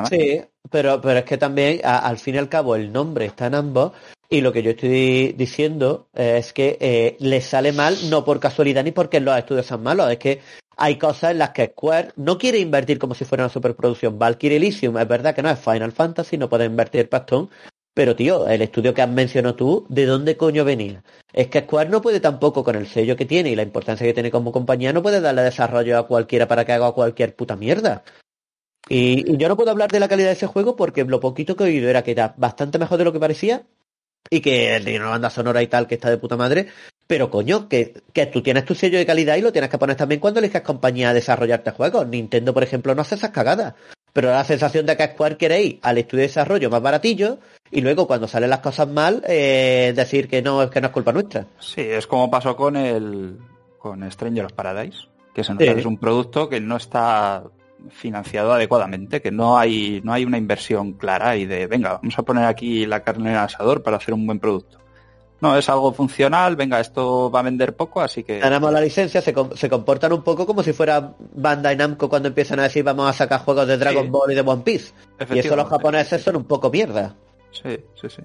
Más. 0.00 0.08
Sí, 0.08 0.40
pero, 0.70 1.00
pero 1.00 1.18
es 1.20 1.24
que 1.24 1.36
también, 1.36 1.80
al 1.84 2.18
fin 2.18 2.36
y 2.36 2.38
al 2.38 2.48
cabo, 2.48 2.76
el 2.76 2.92
nombre 2.92 3.26
está 3.26 3.46
en 3.46 3.54
ambos 3.54 3.92
y 4.32 4.40
lo 4.40 4.52
que 4.52 4.62
yo 4.62 4.70
estoy 4.70 5.34
diciendo 5.36 6.08
eh, 6.14 6.36
es 6.38 6.54
que 6.54 6.78
eh, 6.80 7.16
les 7.20 7.44
sale 7.44 7.72
mal 7.72 7.96
no 8.08 8.24
por 8.24 8.40
casualidad 8.40 8.82
ni 8.82 8.90
porque 8.90 9.20
los 9.20 9.36
estudios 9.36 9.66
sean 9.66 9.82
malos, 9.82 10.10
es 10.10 10.18
que 10.18 10.40
hay 10.76 10.96
cosas 10.96 11.32
en 11.32 11.38
las 11.38 11.50
que 11.50 11.66
Square 11.66 12.12
no 12.16 12.38
quiere 12.38 12.58
invertir 12.58 12.98
como 12.98 13.14
si 13.14 13.26
fuera 13.26 13.44
una 13.44 13.52
superproducción. 13.52 14.18
Valkyrie 14.18 14.56
Elysium 14.56 14.96
es 14.96 15.06
verdad 15.06 15.34
que 15.34 15.42
no 15.42 15.50
es 15.50 15.58
Final 15.58 15.92
Fantasy, 15.92 16.38
no 16.38 16.48
puede 16.48 16.64
invertir 16.64 17.10
pastón, 17.10 17.50
pero 17.92 18.16
tío, 18.16 18.48
el 18.48 18.62
estudio 18.62 18.94
que 18.94 19.02
has 19.02 19.10
mencionado 19.10 19.54
tú, 19.54 19.86
¿de 19.90 20.06
dónde 20.06 20.38
coño 20.38 20.64
venía? 20.64 21.04
Es 21.34 21.48
que 21.48 21.60
Square 21.60 21.90
no 21.90 22.00
puede 22.00 22.20
tampoco 22.20 22.64
con 22.64 22.74
el 22.74 22.86
sello 22.86 23.16
que 23.16 23.26
tiene 23.26 23.50
y 23.50 23.56
la 23.56 23.62
importancia 23.62 24.06
que 24.06 24.14
tiene 24.14 24.30
como 24.30 24.50
compañía, 24.50 24.94
no 24.94 25.02
puede 25.02 25.20
darle 25.20 25.42
desarrollo 25.42 25.98
a 25.98 26.06
cualquiera 26.06 26.48
para 26.48 26.64
que 26.64 26.72
haga 26.72 26.92
cualquier 26.92 27.36
puta 27.36 27.54
mierda. 27.54 28.02
Y, 28.88 29.30
y 29.32 29.36
yo 29.36 29.48
no 29.48 29.56
puedo 29.56 29.70
hablar 29.70 29.90
de 29.90 30.00
la 30.00 30.08
calidad 30.08 30.28
de 30.28 30.34
ese 30.34 30.46
juego 30.46 30.76
porque 30.76 31.04
lo 31.04 31.20
poquito 31.20 31.56
que 31.56 31.64
he 31.64 31.66
oído 31.68 31.88
era 31.88 32.02
que 32.02 32.10
era 32.10 32.34
bastante 32.36 32.78
mejor 32.78 32.98
de 32.98 33.04
lo 33.04 33.12
que 33.12 33.20
parecía 33.20 33.62
y 34.30 34.40
que 34.40 34.80
tiene 34.84 35.00
una 35.00 35.10
banda 35.10 35.30
sonora 35.30 35.62
y 35.62 35.66
tal 35.66 35.86
que 35.86 35.94
está 35.94 36.10
de 36.10 36.18
puta 36.18 36.36
madre. 36.36 36.68
Pero 37.06 37.30
coño, 37.30 37.68
que, 37.68 38.02
que 38.12 38.26
tú 38.26 38.42
tienes 38.42 38.64
tu 38.64 38.74
sello 38.74 38.98
de 38.98 39.06
calidad 39.06 39.36
y 39.36 39.42
lo 39.42 39.52
tienes 39.52 39.70
que 39.70 39.78
poner 39.78 39.96
también 39.96 40.20
cuando 40.20 40.40
eliges 40.40 40.62
compañía 40.62 41.10
a 41.10 41.14
desarrollarte 41.14 41.70
juegos. 41.72 42.06
Nintendo, 42.06 42.54
por 42.54 42.62
ejemplo, 42.62 42.94
no 42.94 43.02
hace 43.02 43.16
esas 43.16 43.30
cagadas. 43.30 43.74
Pero 44.12 44.28
da 44.28 44.34
la 44.38 44.44
sensación 44.44 44.86
de 44.86 44.96
que 44.96 45.06
Square 45.08 45.36
quiere 45.36 45.62
ir 45.62 45.78
al 45.82 45.98
estudio 45.98 46.22
de 46.22 46.28
desarrollo 46.28 46.70
más 46.70 46.82
baratillo 46.82 47.38
y 47.70 47.80
luego 47.80 48.06
cuando 48.06 48.28
salen 48.28 48.50
las 48.50 48.60
cosas 48.60 48.86
mal, 48.88 49.22
eh, 49.26 49.92
decir 49.96 50.28
que 50.28 50.42
no, 50.42 50.68
que 50.68 50.80
no 50.80 50.88
es 50.88 50.92
culpa 50.92 51.12
nuestra. 51.12 51.46
Sí, 51.58 51.80
es 51.80 52.06
como 52.06 52.30
pasó 52.30 52.54
con 52.54 52.76
el 52.76 53.38
con 53.78 54.08
Stranger 54.10 54.44
of 54.44 54.52
Paradise, 54.52 54.98
que 55.34 55.42
se 55.42 55.52
nota 55.52 55.64
Sí. 55.64 55.74
que 55.74 55.80
es 55.80 55.86
un 55.86 55.96
producto 55.98 56.48
que 56.48 56.60
no 56.60 56.76
está 56.76 57.42
financiado 57.90 58.52
adecuadamente, 58.52 59.20
que 59.20 59.30
no 59.30 59.58
hay 59.58 60.00
no 60.04 60.12
hay 60.12 60.24
una 60.24 60.38
inversión 60.38 60.92
clara 60.92 61.36
y 61.36 61.46
de 61.46 61.66
venga, 61.66 61.94
vamos 61.94 62.18
a 62.18 62.22
poner 62.22 62.44
aquí 62.44 62.86
la 62.86 63.00
carne 63.02 63.30
en 63.30 63.36
el 63.36 63.40
asador 63.42 63.82
para 63.82 63.96
hacer 63.96 64.14
un 64.14 64.26
buen 64.26 64.38
producto. 64.38 64.78
No, 65.40 65.56
es 65.58 65.68
algo 65.68 65.92
funcional, 65.92 66.54
venga, 66.54 66.78
esto 66.78 67.28
va 67.28 67.40
a 67.40 67.42
vender 67.42 67.74
poco, 67.74 68.00
así 68.00 68.22
que 68.22 68.38
Ganamos 68.38 68.72
la 68.72 68.80
licencia, 68.80 69.20
se, 69.20 69.32
com- 69.34 69.50
se 69.56 69.68
comportan 69.68 70.12
un 70.12 70.22
poco 70.22 70.46
como 70.46 70.62
si 70.62 70.72
fuera 70.72 71.14
Bandai 71.34 71.74
Namco 71.76 72.08
cuando 72.08 72.28
empiezan 72.28 72.60
a 72.60 72.64
decir 72.64 72.84
vamos 72.84 73.08
a 73.08 73.12
sacar 73.12 73.40
juegos 73.40 73.66
de 73.66 73.76
Dragon 73.76 74.04
Sí. 74.04 74.10
Ball 74.10 74.30
y 74.30 74.34
de 74.36 74.40
One 74.42 74.62
Piece. 74.62 74.92
Y 75.34 75.40
eso 75.40 75.56
los 75.56 75.68
japoneses 75.68 76.22
son 76.22 76.36
un 76.36 76.44
poco 76.44 76.70
mierda. 76.70 77.16
Sí, 77.50 77.76
sí, 78.00 78.08
sí. 78.08 78.22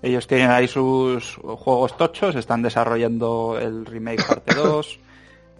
Ellos 0.00 0.26
tienen 0.28 0.50
ahí 0.50 0.68
sus 0.68 1.34
juegos 1.42 1.96
tochos, 1.96 2.36
están 2.36 2.62
desarrollando 2.62 3.58
el 3.60 3.84
remake 3.84 4.24
parte 4.24 4.54
2, 4.54 5.00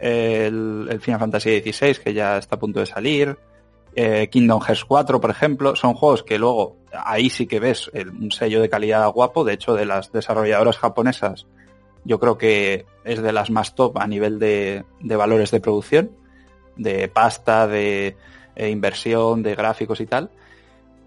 el, 0.00 0.98
Final 1.00 1.20
Fantasy 1.20 1.60
XVI 1.60 1.94
que 2.02 2.14
ya 2.14 2.38
está 2.38 2.56
a 2.56 2.58
punto 2.58 2.80
de 2.80 2.86
salir, 2.86 3.36
eh, 3.94 4.28
Kingdom 4.30 4.60
Hearts 4.60 4.84
4, 4.84 5.20
por 5.20 5.30
ejemplo, 5.30 5.76
son 5.76 5.94
juegos 5.94 6.22
que 6.22 6.38
luego 6.38 6.76
ahí 6.92 7.30
sí 7.30 7.46
que 7.46 7.60
ves 7.60 7.90
un 7.94 8.30
sello 8.30 8.60
de 8.60 8.68
calidad 8.68 9.10
guapo, 9.10 9.44
de 9.44 9.54
hecho 9.54 9.74
de 9.74 9.86
las 9.86 10.12
desarrolladoras 10.12 10.78
japonesas 10.78 11.46
yo 12.04 12.18
creo 12.18 12.38
que 12.38 12.86
es 13.04 13.22
de 13.22 13.32
las 13.32 13.50
más 13.50 13.74
top 13.74 13.98
a 13.98 14.06
nivel 14.06 14.38
de, 14.38 14.84
valores 15.00 15.50
de 15.50 15.60
producción, 15.60 16.10
de 16.76 17.08
pasta, 17.08 17.66
de 17.66 18.16
eh, 18.56 18.70
inversión, 18.70 19.42
de 19.42 19.54
gráficos 19.54 20.00
y 20.00 20.06
tal. 20.06 20.30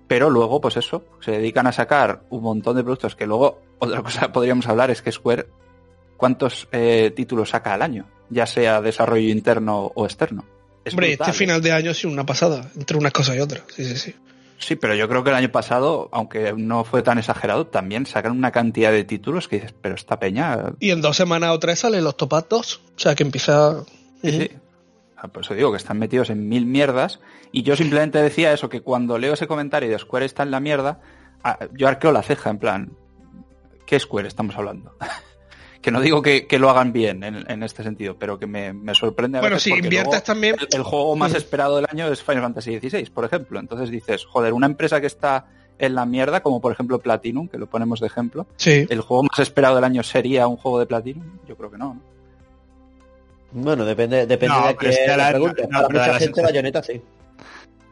Pero 0.07 0.29
luego, 0.29 0.61
pues 0.61 0.77
eso, 0.77 1.03
se 1.21 1.31
dedican 1.31 1.65
a 1.65 1.71
sacar 1.71 2.23
un 2.29 2.43
montón 2.43 2.75
de 2.75 2.83
productos 2.83 3.15
que 3.15 3.25
luego, 3.25 3.61
otra 3.79 4.01
cosa 4.03 4.31
podríamos 4.31 4.67
hablar 4.67 4.91
es 4.91 5.01
que 5.01 5.11
Square, 5.11 5.47
¿cuántos 6.23 6.69
eh, 6.71 7.11
títulos 7.13 7.49
saca 7.49 7.73
al 7.73 7.81
año? 7.81 8.05
Ya 8.29 8.45
sea 8.45 8.81
desarrollo 8.81 9.27
interno 9.27 9.91
o 9.93 10.05
externo. 10.05 10.45
Es 10.85 10.93
Hombre, 10.93 11.09
brutal, 11.09 11.27
este 11.27 11.37
final 11.37 11.61
de 11.61 11.73
año 11.73 11.91
ha 11.91 11.93
sido 11.93 12.13
una 12.13 12.25
pasada, 12.25 12.71
entre 12.77 12.95
unas 12.95 13.11
cosas 13.11 13.35
y 13.35 13.39
otras. 13.39 13.63
Sí, 13.75 13.83
sí, 13.83 13.97
sí. 13.97 14.15
Sí, 14.57 14.77
pero 14.77 14.95
yo 14.95 15.09
creo 15.09 15.25
que 15.25 15.31
el 15.31 15.35
año 15.35 15.51
pasado, 15.51 16.07
aunque 16.13 16.53
no 16.55 16.85
fue 16.85 17.01
tan 17.01 17.17
exagerado, 17.17 17.67
también 17.67 18.05
sacan 18.05 18.31
una 18.31 18.51
cantidad 18.51 18.93
de 18.93 19.03
títulos 19.03 19.49
que 19.49 19.57
dices, 19.57 19.75
pero 19.81 19.95
esta 19.95 20.17
peña. 20.17 20.71
Y 20.79 20.91
en 20.91 21.01
dos 21.01 21.17
semanas 21.17 21.49
o 21.51 21.59
tres 21.59 21.79
salen 21.79 22.05
los 22.05 22.15
Topat 22.15 22.47
2. 22.47 22.81
O 22.95 22.99
sea 22.99 23.15
que 23.15 23.23
empieza. 23.23 23.83
Sí, 24.21 24.31
sí. 24.31 24.51
Por 25.33 25.43
eso 25.43 25.55
digo 25.55 25.71
que 25.71 25.77
están 25.77 25.99
metidos 25.99 26.29
en 26.29 26.47
mil 26.47 26.65
mierdas. 26.65 27.19
Y 27.51 27.63
yo 27.63 27.75
simplemente 27.75 28.21
decía 28.21 28.53
eso, 28.53 28.69
que 28.69 28.79
cuando 28.79 29.17
leo 29.17 29.33
ese 29.33 29.47
comentario 29.47 29.89
de 29.89 29.99
Square 29.99 30.25
está 30.25 30.43
en 30.43 30.51
la 30.51 30.61
mierda, 30.61 31.01
ah, 31.43 31.59
yo 31.73 31.89
arqueo 31.89 32.13
la 32.13 32.23
ceja, 32.23 32.49
en 32.49 32.59
plan, 32.59 32.93
¿qué 33.85 33.99
Square 33.99 34.29
estamos 34.29 34.55
hablando? 34.55 34.95
que 35.83 35.91
no 35.91 36.01
digo 36.01 36.21
que, 36.23 36.47
que 36.47 36.57
lo 36.57 36.69
hagan 36.71 36.91
bien 36.93 37.23
en, 37.23 37.45
en, 37.47 37.61
este 37.61 37.83
sentido, 37.83 38.15
pero 38.17 38.39
que 38.39 38.47
me, 38.47 38.73
me 38.73 38.95
sorprende 38.95 39.37
a 39.37 39.41
Bueno, 39.41 39.57
veces 39.57 39.71
si 39.73 39.77
inviertes 39.79 40.05
luego 40.11 40.23
también. 40.23 40.55
El, 40.59 40.67
el 40.77 40.81
juego 40.83 41.15
más 41.15 41.35
esperado 41.35 41.75
del 41.75 41.85
año 41.91 42.07
es 42.11 42.23
Final 42.23 42.41
Fantasy 42.41 42.79
XVI, 42.79 43.09
por 43.11 43.25
ejemplo. 43.25 43.59
Entonces 43.59 43.91
dices, 43.91 44.25
joder, 44.25 44.53
una 44.53 44.65
empresa 44.65 44.99
que 45.01 45.07
está 45.07 45.45
en 45.77 45.93
la 45.95 46.05
mierda, 46.05 46.41
como 46.41 46.61
por 46.61 46.71
ejemplo 46.71 46.99
Platinum, 46.99 47.47
que 47.49 47.57
lo 47.57 47.67
ponemos 47.67 47.99
de 47.99 48.07
ejemplo, 48.07 48.47
Sí. 48.55 48.87
¿el 48.89 49.01
juego 49.01 49.23
más 49.23 49.39
esperado 49.39 49.75
del 49.75 49.83
año 49.83 50.01
sería 50.03 50.47
un 50.47 50.55
juego 50.57 50.79
de 50.79 50.85
Platinum? 50.85 51.23
Yo 51.47 51.55
creo 51.57 51.69
que 51.69 51.77
no. 51.77 51.99
¿no? 53.53 53.61
Bueno, 53.63 53.85
depende, 53.85 54.25
depende 54.25 54.55
No, 54.55 54.65
de 54.65 54.71
es 54.89 54.99
que 54.99 55.17
la- 55.17 55.29
pregunte. 55.29 55.63
no, 55.63 55.81
Para 55.81 55.89
mucha 55.89 56.07
la 56.13 56.19
gente 56.19 56.41
bayoneta 56.41 56.81
sí. 56.81 57.01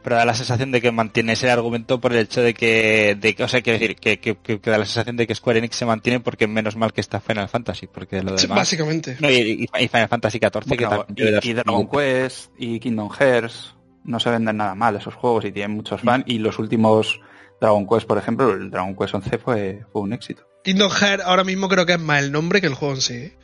Pero 0.02 0.16
da 0.16 0.24
la 0.24 0.34
sensación 0.34 0.70
de 0.72 0.80
que 0.80 0.90
mantiene 0.92 1.34
ese 1.34 1.50
argumento 1.50 2.00
por 2.00 2.12
el 2.12 2.18
hecho 2.20 2.42
de 2.42 2.54
que, 2.54 3.16
de 3.20 3.34
que 3.34 3.44
o 3.44 3.48
sea, 3.48 3.62
quiero 3.62 3.78
decir, 3.78 3.96
que, 3.96 4.18
que, 4.18 4.36
que- 4.36 4.60
que 4.60 4.70
da 4.70 4.78
la 4.78 4.84
sensación 4.84 5.16
de 5.16 5.26
que 5.26 5.34
Square 5.34 5.58
Enix 5.60 5.76
se 5.76 5.86
mantiene 5.86 6.20
porque 6.20 6.46
menos 6.46 6.76
mal 6.76 6.92
que 6.92 7.00
está 7.00 7.20
Final 7.20 7.48
Fantasy, 7.48 7.86
porque 7.86 8.22
lo 8.22 8.36
Sí, 8.36 8.46
demás... 8.46 8.58
Básicamente. 8.58 9.16
No, 9.20 9.30
y, 9.30 9.68
y- 9.78 9.88
Final 9.88 10.08
Fantasy 10.08 10.38
XIV, 10.38 10.76
que 10.76 10.84
Bueno, 10.86 11.04
también 11.04 11.14
debe 11.14 11.30
dar 11.32 11.44
y, 11.46 11.50
y 11.50 11.52
Dragon. 11.54 11.88
Quest 11.88 12.50
y 12.58 12.80
Kingdom 12.80 13.10
Hearts 13.10 13.74
no 14.04 14.18
se 14.18 14.30
venden 14.30 14.56
nada 14.56 14.74
mal 14.74 14.96
esos 14.96 15.14
juegos 15.14 15.44
y 15.44 15.52
tienen 15.52 15.76
muchos 15.76 16.00
fans. 16.00 16.24
Y 16.26 16.38
los 16.38 16.58
últimos 16.58 17.20
Dragon 17.60 17.86
Quest, 17.86 18.06
por 18.08 18.18
ejemplo, 18.18 18.50
el 18.52 18.70
Dragon 18.70 18.96
Quest 18.96 19.14
11 19.14 19.38
fue, 19.38 19.84
fue 19.92 20.02
un 20.02 20.12
éxito. 20.12 20.42
Kingdom 20.64 20.90
Hearts 20.90 21.24
ahora 21.24 21.44
mismo 21.44 21.68
creo 21.68 21.86
que 21.86 21.92
es 21.92 22.00
más 22.00 22.22
el 22.22 22.32
nombre 22.32 22.60
que 22.60 22.66
el 22.66 22.74
juego 22.74 22.94
en 22.94 23.00
sí. 23.00 23.14
¿eh? 23.14 23.36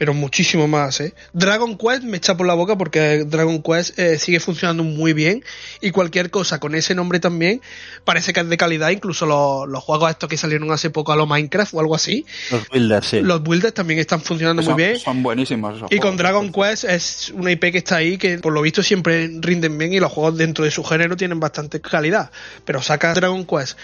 Pero 0.00 0.14
muchísimo 0.14 0.66
más, 0.66 0.98
¿eh? 1.02 1.12
Dragon 1.34 1.76
Quest 1.76 2.04
me 2.04 2.16
echa 2.16 2.34
por 2.34 2.46
la 2.46 2.54
boca 2.54 2.78
porque 2.78 3.26
Dragon 3.26 3.62
Quest 3.62 3.98
eh, 3.98 4.18
sigue 4.18 4.40
funcionando 4.40 4.82
muy 4.82 5.12
bien 5.12 5.44
y 5.82 5.90
cualquier 5.90 6.30
cosa 6.30 6.58
con 6.58 6.74
ese 6.74 6.94
nombre 6.94 7.20
también 7.20 7.60
parece 8.06 8.32
que 8.32 8.40
es 8.40 8.48
de 8.48 8.56
calidad. 8.56 8.88
Incluso 8.88 9.26
los, 9.26 9.68
los 9.68 9.84
juegos 9.84 10.10
estos 10.10 10.30
que 10.30 10.38
salieron 10.38 10.72
hace 10.72 10.88
poco 10.88 11.12
a 11.12 11.16
lo 11.16 11.26
Minecraft 11.26 11.74
o 11.74 11.80
algo 11.80 11.94
así, 11.94 12.24
Los 12.50 12.66
builders, 12.70 13.06
sí. 13.06 13.20
los 13.20 13.42
builders 13.42 13.74
también 13.74 14.00
están 14.00 14.22
funcionando 14.22 14.62
son, 14.62 14.72
muy 14.72 14.84
bien. 14.84 14.98
son 14.98 15.22
buenísimos 15.22 15.76
esos 15.76 15.92
Y 15.92 15.98
con. 15.98 16.16
Dragon 16.16 16.50
Quest 16.50 16.84
es 16.84 17.30
una 17.34 17.52
IP 17.52 17.70
que 17.70 17.76
está 17.76 17.96
ahí 17.96 18.16
que 18.16 18.38
por 18.38 18.54
lo 18.54 18.62
visto 18.62 18.82
siempre 18.82 19.30
rinden 19.40 19.76
bien 19.76 19.92
y 19.92 20.00
los 20.00 20.10
juegos 20.10 20.38
dentro 20.38 20.64
de 20.64 20.70
su 20.70 20.82
género 20.82 21.14
tienen 21.18 21.40
bastante 21.40 21.78
calidad. 21.82 22.30
Pero 22.64 22.80
saca 22.80 23.12
Dragon 23.12 23.44
Quest, 23.44 23.76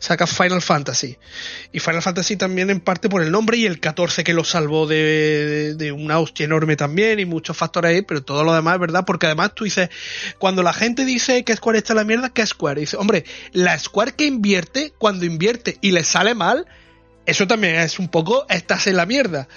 saca 0.00 0.26
Final 0.26 0.60
Fantasy. 0.60 1.16
Y 1.72 1.78
Final 1.78 2.02
Fantasy 2.02 2.36
también 2.36 2.68
en 2.68 2.80
parte 2.80 3.08
por 3.08 3.22
el 3.22 3.30
nombre 3.30 3.56
y 3.56 3.64
el 3.64 3.80
14 3.80 4.22
que 4.22 4.34
lo 4.34 4.44
salvó 4.44 4.86
de, 4.86 4.96
de, 4.96 5.61
de 5.74 5.92
una 5.92 6.18
hostia 6.18 6.44
enorme 6.44 6.76
también 6.76 7.20
y 7.20 7.24
muchos 7.24 7.56
factores 7.56 7.90
ahí, 7.90 8.02
pero 8.02 8.22
todo 8.22 8.44
lo 8.44 8.54
demás 8.54 8.74
es 8.74 8.80
verdad 8.80 9.04
porque 9.06 9.26
además 9.26 9.54
tú 9.54 9.64
dices, 9.64 9.90
cuando 10.38 10.62
la 10.62 10.72
gente 10.72 11.04
dice 11.04 11.44
que 11.44 11.56
Square 11.56 11.78
está 11.78 11.92
en 11.92 11.98
la 11.98 12.04
mierda, 12.04 12.30
¿qué 12.30 12.46
Square? 12.46 12.80
dice, 12.80 12.96
hombre, 12.96 13.24
la 13.52 13.78
Square 13.78 14.12
que 14.12 14.26
invierte, 14.26 14.92
cuando 14.98 15.24
invierte 15.24 15.78
y 15.80 15.92
le 15.92 16.04
sale 16.04 16.34
mal, 16.34 16.66
eso 17.26 17.46
también 17.46 17.76
es 17.76 17.98
un 17.98 18.08
poco, 18.08 18.46
estás 18.48 18.86
en 18.86 18.96
la 18.96 19.06
mierda 19.06 19.48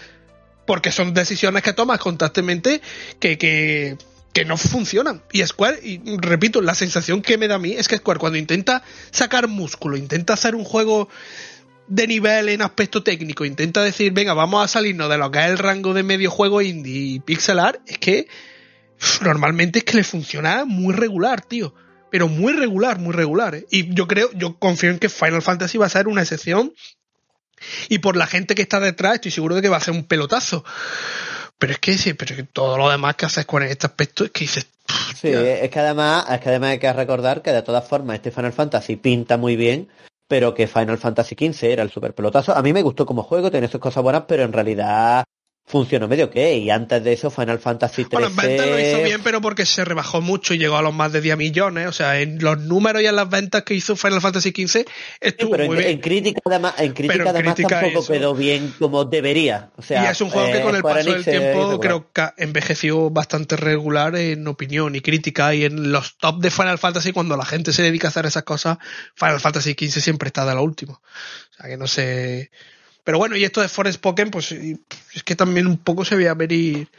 porque 0.66 0.92
son 0.92 1.14
decisiones 1.14 1.64
que 1.64 1.74
tomas 1.74 2.00
constantemente 2.00 2.82
que, 3.20 3.38
que, 3.38 3.98
que 4.34 4.46
no 4.46 4.58
funcionan. 4.58 5.24
Y 5.32 5.46
Square, 5.46 5.80
y 5.82 6.02
repito, 6.18 6.62
la 6.62 6.76
sensación 6.76 7.22
que 7.22 7.38
me 7.38 7.48
da 7.48 7.56
a 7.56 7.60
mí 7.60 7.74
es 7.74 7.88
que 7.88 7.98
Square 7.98 8.20
cuando 8.20 8.38
intenta 8.38 8.84
sacar 9.12 9.48
músculo, 9.48 9.96
intenta 9.98 10.34
hacer 10.34 10.56
un 10.56 10.64
juego 10.64 11.08
de 11.88 12.08
nivel 12.08 12.50
en 12.50 12.62
aspecto 12.62 13.04
técnico, 13.04 13.46
intenta 13.46 13.84
decir, 13.84 14.12
venga, 14.12 14.34
vamos 14.34 14.64
a 14.64 14.68
salirnos 14.68 15.10
de 15.10 15.18
lo 15.18 15.32
que 15.32 15.40
es 15.40 15.46
el 15.46 15.58
rango 15.58 15.94
de 15.94 16.04
medio 16.04 16.32
juego 16.32 16.62
indie 16.62 17.16
y 17.16 17.20
pixel 17.20 17.60
art, 17.60 17.80
es 17.88 17.98
que 18.00 18.28
normalmente 19.22 19.80
es 19.80 19.86
que 19.86 19.98
le 19.98 20.04
funciona 20.04 20.66
muy 20.66 20.94
regular, 20.94 21.42
tío. 21.42 21.74
Pero 22.12 22.28
muy 22.28 22.54
regular, 22.54 23.00
muy 23.00 23.14
regular. 23.14 23.56
¿eh? 23.56 23.66
Y 23.70 23.94
yo 23.94 24.08
creo, 24.08 24.30
yo 24.34 24.58
confío 24.58 24.90
en 24.90 25.00
que 25.00 25.10
Final 25.10 25.42
Fantasy 25.42 25.78
va 25.78 25.88
a 25.88 25.90
ser 25.90 26.08
una 26.08 26.22
excepción 26.22 26.74
y 27.90 28.00
por 28.00 28.16
la 28.16 28.28
gente 28.28 28.56
que 28.56 28.62
está 28.62 28.80
detrás 28.80 29.16
estoy 29.16 29.32
seguro 29.32 29.56
de 29.56 29.62
que 29.62 29.70
va 29.70 29.78
a 29.78 29.82
ser 29.82 29.94
un 29.94 30.06
pelotazo. 30.06 30.64
Pero 31.58 31.74
es 31.74 31.80
que 31.80 31.98
sí, 31.98 32.14
pero 32.14 32.36
es 32.36 32.42
que 32.42 32.48
todo 32.48 32.78
lo 32.78 32.90
demás 32.90 33.16
que 33.16 33.26
hace 33.26 33.42
Square 33.44 33.66
en 33.66 33.72
este 33.72 33.88
aspecto 33.88 34.26
es 34.26 34.32
que 34.32 34.42
dices, 34.42 34.66
"Pff, 34.86 35.16
Sí, 35.16 35.28
tío". 35.30 35.40
es 35.42 35.70
que 35.70 35.80
además, 35.80 36.26
es 36.30 36.40
que 36.40 36.50
además 36.50 36.72
hay 36.72 36.80
que 36.80 36.92
recordar 36.94 37.42
que 37.42 37.52
de 37.52 37.62
todas 37.62 37.88
formas 37.88 38.16
este 38.16 38.32
Final 38.32 38.54
Fantasy 38.54 38.98
pinta 38.98 39.38
muy 39.38 39.56
bien, 39.56 39.90
pero 40.28 40.54
que 40.54 40.68
Final 40.68 40.98
Fantasy 40.98 41.36
XV 41.36 41.72
era 41.72 41.84
el 41.84 41.90
super 41.92 42.14
pelotazo. 42.16 42.56
A 42.56 42.62
mí 42.62 42.74
me 42.74 42.82
gustó 42.82 43.06
como 43.06 43.24
juego, 43.24 43.52
tiene 43.52 43.68
sus 43.68 43.80
cosas 43.80 44.04
buenas, 44.04 44.24
pero 44.28 44.44
en 44.44 44.54
realidad 44.54 45.26
funcionó 45.68 46.08
medio 46.08 46.30
que, 46.30 46.58
y 46.58 46.70
antes 46.70 47.04
de 47.04 47.14
eso 47.14 47.32
Final 47.32 47.58
Fantasy 47.58 48.04
XIII... 48.04 48.10
Bueno, 48.12 48.28
en 48.28 48.36
ventas 48.36 48.68
lo 48.68 48.80
hizo 48.80 49.02
bien, 49.02 49.22
pero 49.24 49.42
porque 49.42 49.66
se 49.66 49.84
rebajó 49.84 50.22
mucho 50.22 50.54
y 50.54 50.60
llegó 50.60 50.78
a 50.78 50.84
los 50.84 50.94
más 50.94 51.12
de 51.12 51.22
10 51.22 51.38
millones. 51.38 51.88
O 51.88 51.92
sea, 51.92 52.20
en 52.22 52.38
los 52.40 52.60
números 52.60 53.02
y 53.02 53.08
en 53.08 53.16
las 53.16 53.28
ventas 53.30 53.64
que 53.64 53.74
hizo 53.74 53.96
Final 53.96 54.22
Fantasy 54.22 54.50
XV 54.52 54.76
Sí, 54.76 54.86
estuvo 55.22 55.52
pero 55.52 55.66
muy 55.66 55.78
en, 55.78 55.80
bien. 55.80 55.92
en 55.92 56.02
crítica 56.02 56.42
además, 56.46 56.74
en 56.78 56.94
crítica 56.94 57.14
Pero 57.14 57.30
además 57.30 57.56
crítica 57.56 57.80
tampoco 57.82 58.04
eso. 58.04 58.14
quedó 58.14 58.36
bien 58.36 58.74
como 58.78 59.06
debería. 59.06 59.72
O 59.78 59.82
sea, 59.82 60.04
y 60.04 60.08
es 60.08 60.22
un 60.22 60.30
juego 60.30 60.52
que 60.52 60.58
eh, 60.58 60.62
con 60.62 60.76
el 60.76 60.84
paso 60.84 61.12
del 61.14 61.24
tiempo 61.24 61.80
creo 61.80 62.12
que 62.12 62.30
envejeció 62.38 63.10
bastante 63.10 63.56
regular 63.56 64.16
en 64.16 64.48
opinión 64.48 64.96
y 64.96 65.02
crítica 65.02 65.56
y 65.56 65.66
en 65.66 65.92
los 65.92 66.18
top 66.18 66.42
de 66.42 66.52
Final 66.52 66.78
Fantasy 66.78 67.12
cuando 67.12 67.38
la 67.38 67.46
gente 67.46 67.74
se 67.74 67.82
dedica 67.82 68.08
a 68.08 68.10
hacer 68.10 68.26
esas 68.26 68.44
cosas, 68.44 68.78
Final 69.16 69.40
Fantasy 69.40 69.72
XV 69.74 70.00
siempre 70.02 70.28
está 70.28 70.46
de 70.46 70.54
lo 70.54 70.62
último. 70.64 71.02
O 71.52 71.54
sea 71.58 71.70
que 71.70 71.78
no 71.78 71.88
sé... 71.88 72.52
Pero 73.06 73.18
bueno, 73.20 73.38
y 73.38 73.44
esto 73.46 73.62
de 73.62 73.70
Forest 73.70 74.02
Pokémon, 74.02 74.32
pues 74.32 74.52
es 74.52 75.24
que 75.24 75.36
también 75.36 75.68
un 75.68 75.78
poco 75.78 76.04
se 76.04 76.16
veía 76.18 76.34
venir... 76.34 76.90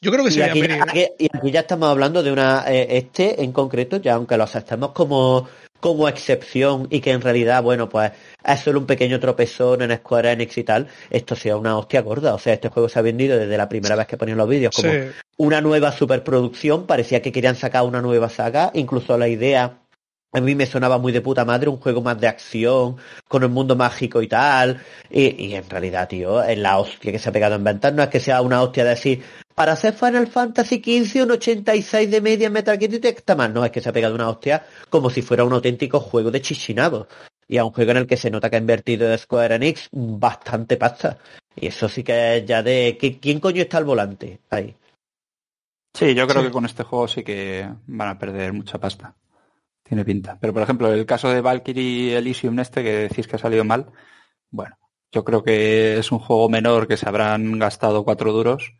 Yo 0.00 0.10
creo 0.10 0.24
que 0.24 0.30
Y 0.30 0.32
se 0.32 0.40
veía 0.40 0.50
aquí, 0.50 0.60
venir. 0.62 0.78
¿eh? 0.78 0.82
aquí- 0.88 1.24
y 1.24 1.28
aquí 1.36 1.50
ya 1.52 1.60
estamos 1.60 1.88
hablando 1.88 2.24
de 2.24 2.32
una 2.32 2.64
eh, 2.66 2.96
este 2.96 3.44
en 3.44 3.52
concreto 3.52 3.98
ya 3.98 4.14
aunque 4.14 4.36
lo 4.36 4.42
aceptemos 4.42 4.90
como 4.90 5.48
como 5.78 6.08
excepción 6.08 6.88
y 6.90 7.00
que 7.00 7.12
en 7.12 7.20
realidad 7.20 7.62
bueno 7.62 7.88
pues 7.88 8.10
es 8.44 8.60
solo 8.60 8.80
un 8.80 8.86
pequeño 8.86 9.20
tropezón 9.20 9.82
en 9.82 9.96
Square 9.98 10.32
Enix 10.32 10.58
y 10.58 10.64
tal 10.64 10.88
esto 11.10 11.36
sea 11.36 11.56
una 11.56 11.78
hostia 11.78 12.00
gorda 12.02 12.34
o 12.34 12.38
sea 12.40 12.54
este 12.54 12.68
juego 12.68 12.88
se 12.88 12.98
ha 12.98 13.02
vendido 13.02 13.38
desde 13.38 13.56
la 13.56 13.68
primera 13.68 13.94
vez 13.94 14.08
que 14.08 14.16
ponían 14.16 14.38
los 14.38 14.48
vídeos 14.48 14.74
como 14.74 14.90
Sí. 14.92 14.98
una 15.36 15.60
nueva 15.60 15.92
superproducción 15.92 16.86
parecía 16.86 17.22
que 17.22 17.30
querían 17.30 17.54
sacar 17.54 17.84
una 17.84 18.00
nueva 18.02 18.28
saga 18.28 18.72
incluso 18.74 19.16
la 19.16 19.28
idea 19.28 19.78
a 20.34 20.40
mí 20.40 20.54
me 20.54 20.64
sonaba 20.66 20.98
muy 20.98 21.12
de 21.12 21.20
puta 21.20 21.44
madre 21.44 21.68
un 21.68 21.76
juego 21.76 22.00
más 22.00 22.18
de 22.20 22.26
acción, 22.26 22.96
con 23.28 23.42
el 23.42 23.50
mundo 23.50 23.76
mágico 23.76 24.22
y 24.22 24.28
tal. 24.28 24.80
Y, 25.10 25.46
y 25.46 25.54
en 25.54 25.68
realidad, 25.68 26.08
tío, 26.08 26.42
es 26.42 26.56
la 26.58 26.78
hostia 26.78 27.12
que 27.12 27.18
se 27.18 27.28
ha 27.28 27.32
pegado 27.32 27.54
en 27.56 27.64
ventas. 27.64 27.92
No 27.92 28.02
es 28.02 28.08
que 28.08 28.18
sea 28.20 28.40
una 28.40 28.62
hostia 28.62 28.84
de 28.84 28.90
decir, 28.90 29.22
para 29.54 29.72
hacer 29.72 29.92
Final 29.92 30.26
Fantasy 30.28 30.76
XV 30.82 31.24
un 31.24 31.32
86 31.32 32.10
de 32.10 32.20
media 32.22 32.46
en 32.46 32.54
Metacritic 32.54 33.18
está 33.18 33.34
mal. 33.36 33.52
No, 33.52 33.64
es 33.64 33.70
que 33.70 33.80
se 33.82 33.90
ha 33.90 33.92
pegado 33.92 34.14
una 34.14 34.28
hostia 34.30 34.64
como 34.88 35.10
si 35.10 35.20
fuera 35.20 35.44
un 35.44 35.52
auténtico 35.52 36.00
juego 36.00 36.30
de 36.30 36.40
chichinado. 36.40 37.08
Y 37.46 37.58
a 37.58 37.64
un 37.64 37.72
juego 37.72 37.90
en 37.90 37.98
el 37.98 38.06
que 38.06 38.16
se 38.16 38.30
nota 38.30 38.48
que 38.48 38.56
ha 38.56 38.60
invertido 38.60 39.16
Square 39.18 39.56
Enix 39.56 39.88
bastante 39.92 40.78
pasta. 40.78 41.18
Y 41.54 41.66
eso 41.66 41.86
sí 41.90 42.02
que 42.02 42.38
es 42.38 42.46
ya 42.46 42.62
de... 42.62 42.96
¿qui- 42.98 43.18
¿Quién 43.20 43.38
coño 43.40 43.60
está 43.60 43.76
al 43.76 43.84
volante? 43.84 44.40
Ahí. 44.48 44.74
Sí, 45.94 46.14
yo 46.14 46.26
creo 46.26 46.40
Sí. 46.40 46.46
que 46.48 46.52
con 46.52 46.64
este 46.64 46.84
juego 46.84 47.06
sí 47.08 47.22
que 47.22 47.68
van 47.86 48.08
a 48.08 48.18
perder 48.18 48.54
mucha 48.54 48.78
pasta. 48.78 49.14
Tiene 49.84 50.04
pinta. 50.04 50.38
Pero 50.40 50.52
por 50.52 50.62
ejemplo, 50.62 50.92
el 50.92 51.06
caso 51.06 51.28
de 51.30 51.40
Valkyrie 51.40 52.16
Elysium 52.16 52.58
este 52.60 52.82
que 52.82 52.92
decís 53.08 53.26
que 53.26 53.36
ha 53.36 53.38
salido 53.38 53.64
mal, 53.64 53.90
bueno, 54.50 54.76
yo 55.10 55.24
creo 55.24 55.42
que 55.42 55.98
es 55.98 56.12
un 56.12 56.18
juego 56.18 56.48
menor 56.48 56.86
que 56.88 56.96
se 56.96 57.08
habrán 57.08 57.58
gastado 57.58 58.04
cuatro 58.04 58.32
duros 58.32 58.72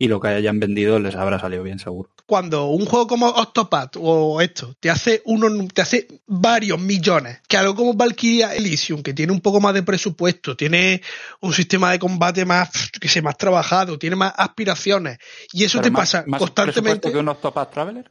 y 0.00 0.06
lo 0.08 0.20
que 0.20 0.28
hayan 0.28 0.60
vendido 0.60 0.98
les 1.00 1.16
habrá 1.16 1.40
salido 1.40 1.62
bien 1.64 1.78
seguro. 1.80 2.10
cuando 2.24 2.66
un 2.66 2.84
juego 2.86 3.06
como 3.08 3.26
Octopath 3.30 3.96
o 3.98 4.40
esto 4.40 4.74
te 4.78 4.90
hace 4.90 5.22
uno 5.24 5.48
te 5.74 5.82
hace 5.82 6.06
varios 6.26 6.78
millones, 6.78 7.40
que 7.48 7.56
algo 7.56 7.74
como 7.74 7.94
Valkyria 7.94 8.54
Elysium, 8.54 9.02
que 9.02 9.12
tiene 9.14 9.32
un 9.32 9.40
poco 9.40 9.60
más 9.60 9.74
de 9.74 9.82
presupuesto, 9.82 10.56
tiene 10.56 11.02
un 11.40 11.52
sistema 11.52 11.90
de 11.90 11.98
combate 11.98 12.44
más, 12.44 12.70
que 13.00 13.08
sé, 13.08 13.22
más 13.22 13.36
trabajado, 13.38 13.98
tiene 13.98 14.14
más 14.14 14.34
aspiraciones, 14.36 15.18
y 15.52 15.64
eso 15.64 15.78
Pero 15.78 15.84
te 15.84 15.90
más- 15.90 16.00
pasa 16.02 16.24
más 16.28 16.38
constantemente. 16.40 16.82
presupuesto 16.82 17.12
que 17.12 17.18
un 17.18 17.28
Octopath 17.28 17.72
Traveler? 17.72 18.10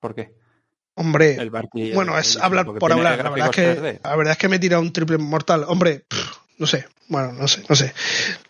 ¿Por 0.00 0.14
qué? 0.16 0.34
Hombre, 0.98 1.36
El 1.36 1.50
bueno, 1.94 2.18
es 2.18 2.36
hablar 2.36 2.66
por 2.66 2.92
hablar. 2.92 3.22
La 3.22 3.30
verdad, 3.30 3.50
es 3.50 3.54
que, 3.54 3.80
3D. 3.80 4.00
la 4.02 4.16
verdad 4.16 4.32
es 4.32 4.38
que 4.38 4.48
me 4.48 4.56
he 4.56 4.58
tirado 4.58 4.82
un 4.82 4.92
triple 4.92 5.16
mortal. 5.16 5.64
Hombre, 5.68 6.02
pff, 6.08 6.36
no 6.58 6.66
sé. 6.66 6.86
Bueno, 7.06 7.32
no 7.32 7.46
sé, 7.46 7.62
no 7.68 7.76
sé. 7.76 7.94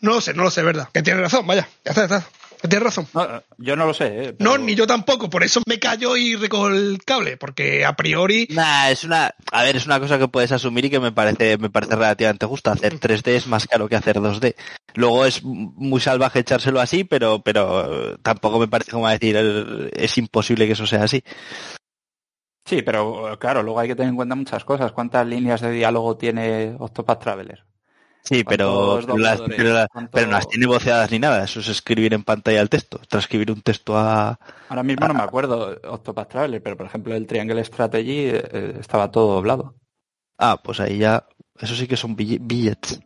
No 0.00 0.14
lo 0.14 0.20
sé, 0.22 0.32
no 0.32 0.44
lo 0.44 0.50
sé, 0.50 0.62
¿verdad? 0.62 0.88
Que 0.90 1.02
tiene 1.02 1.20
razón, 1.20 1.46
vaya. 1.46 1.68
Ya 1.84 1.90
está, 1.90 2.08
ya 2.08 2.16
está. 2.16 2.30
Que 2.60 2.66
tiene 2.66 2.84
razón. 2.84 3.06
No, 3.12 3.42
yo 3.58 3.76
no 3.76 3.86
lo 3.86 3.94
sé. 3.94 4.06
¿eh? 4.06 4.36
No, 4.38 4.56
ni 4.56 4.74
yo 4.74 4.86
tampoco. 4.86 5.28
Por 5.28 5.44
eso 5.44 5.62
me 5.66 5.78
callo 5.78 6.16
y 6.16 6.36
recojo 6.36 6.68
el 6.68 6.98
cable. 7.04 7.36
Porque 7.36 7.84
a 7.84 7.92
priori. 7.94 8.48
Nah, 8.50 8.88
es 8.88 9.04
una, 9.04 9.32
a 9.52 9.62
ver, 9.62 9.76
es 9.76 9.86
una 9.86 10.00
cosa 10.00 10.18
que 10.18 10.26
puedes 10.26 10.50
asumir 10.50 10.86
y 10.86 10.90
que 10.90 10.98
me 10.98 11.12
parece, 11.12 11.58
me 11.58 11.70
parece 11.70 11.94
relativamente 11.94 12.46
justa. 12.46 12.72
Hacer 12.72 12.98
3D 12.98 13.28
es 13.28 13.46
más 13.46 13.66
caro 13.66 13.88
que 13.88 13.94
hacer 13.96 14.16
2D. 14.16 14.56
Luego 14.94 15.26
es 15.26 15.44
muy 15.44 16.00
salvaje 16.00 16.40
echárselo 16.40 16.80
así, 16.80 17.04
pero, 17.04 17.42
pero 17.42 18.18
tampoco 18.22 18.58
me 18.58 18.68
parece 18.68 18.90
como 18.90 19.08
decir, 19.08 19.36
eh, 19.38 19.90
es 19.92 20.18
imposible 20.18 20.66
que 20.66 20.72
eso 20.72 20.86
sea 20.86 21.04
así. 21.04 21.22
Sí, 22.68 22.82
pero 22.82 23.38
claro, 23.40 23.62
luego 23.62 23.80
hay 23.80 23.88
que 23.88 23.96
tener 23.96 24.10
en 24.10 24.16
cuenta 24.16 24.34
muchas 24.34 24.62
cosas. 24.62 24.92
¿Cuántas 24.92 25.26
líneas 25.26 25.62
de 25.62 25.70
diálogo 25.70 26.18
tiene 26.18 26.76
Octopath 26.78 27.18
Traveler? 27.22 27.64
Sí, 28.22 28.44
pero, 28.44 28.98
¿Cuántos 29.06 29.18
las, 29.20 29.40
pero, 29.40 29.72
la- 29.72 29.88
¿Cuánto- 29.90 30.10
pero 30.12 30.26
no 30.26 30.32
las 30.34 30.48
tiene 30.48 30.66
voceadas 30.66 31.10
ni 31.10 31.18
nada. 31.18 31.44
Eso 31.44 31.60
es 31.60 31.68
escribir 31.68 32.12
en 32.12 32.24
pantalla 32.24 32.60
el 32.60 32.68
texto. 32.68 33.00
Transcribir 33.08 33.50
un 33.50 33.62
texto 33.62 33.96
a... 33.96 34.38
Ahora 34.68 34.82
mismo 34.82 35.08
no 35.08 35.14
me 35.14 35.22
acuerdo 35.22 35.78
Octopath 35.82 36.28
Traveler, 36.28 36.62
pero 36.62 36.76
por 36.76 36.84
ejemplo 36.84 37.14
el 37.14 37.26
Triangle 37.26 37.64
Strategy 37.64 38.26
eh, 38.28 38.76
estaba 38.78 39.10
todo 39.10 39.36
doblado. 39.36 39.76
Ah, 40.36 40.60
pues 40.62 40.78
ahí 40.80 40.98
ya... 40.98 41.26
Eso 41.58 41.74
sí 41.74 41.88
que 41.88 41.96
son 41.96 42.14
bill- 42.16 42.40
billets. 42.42 43.00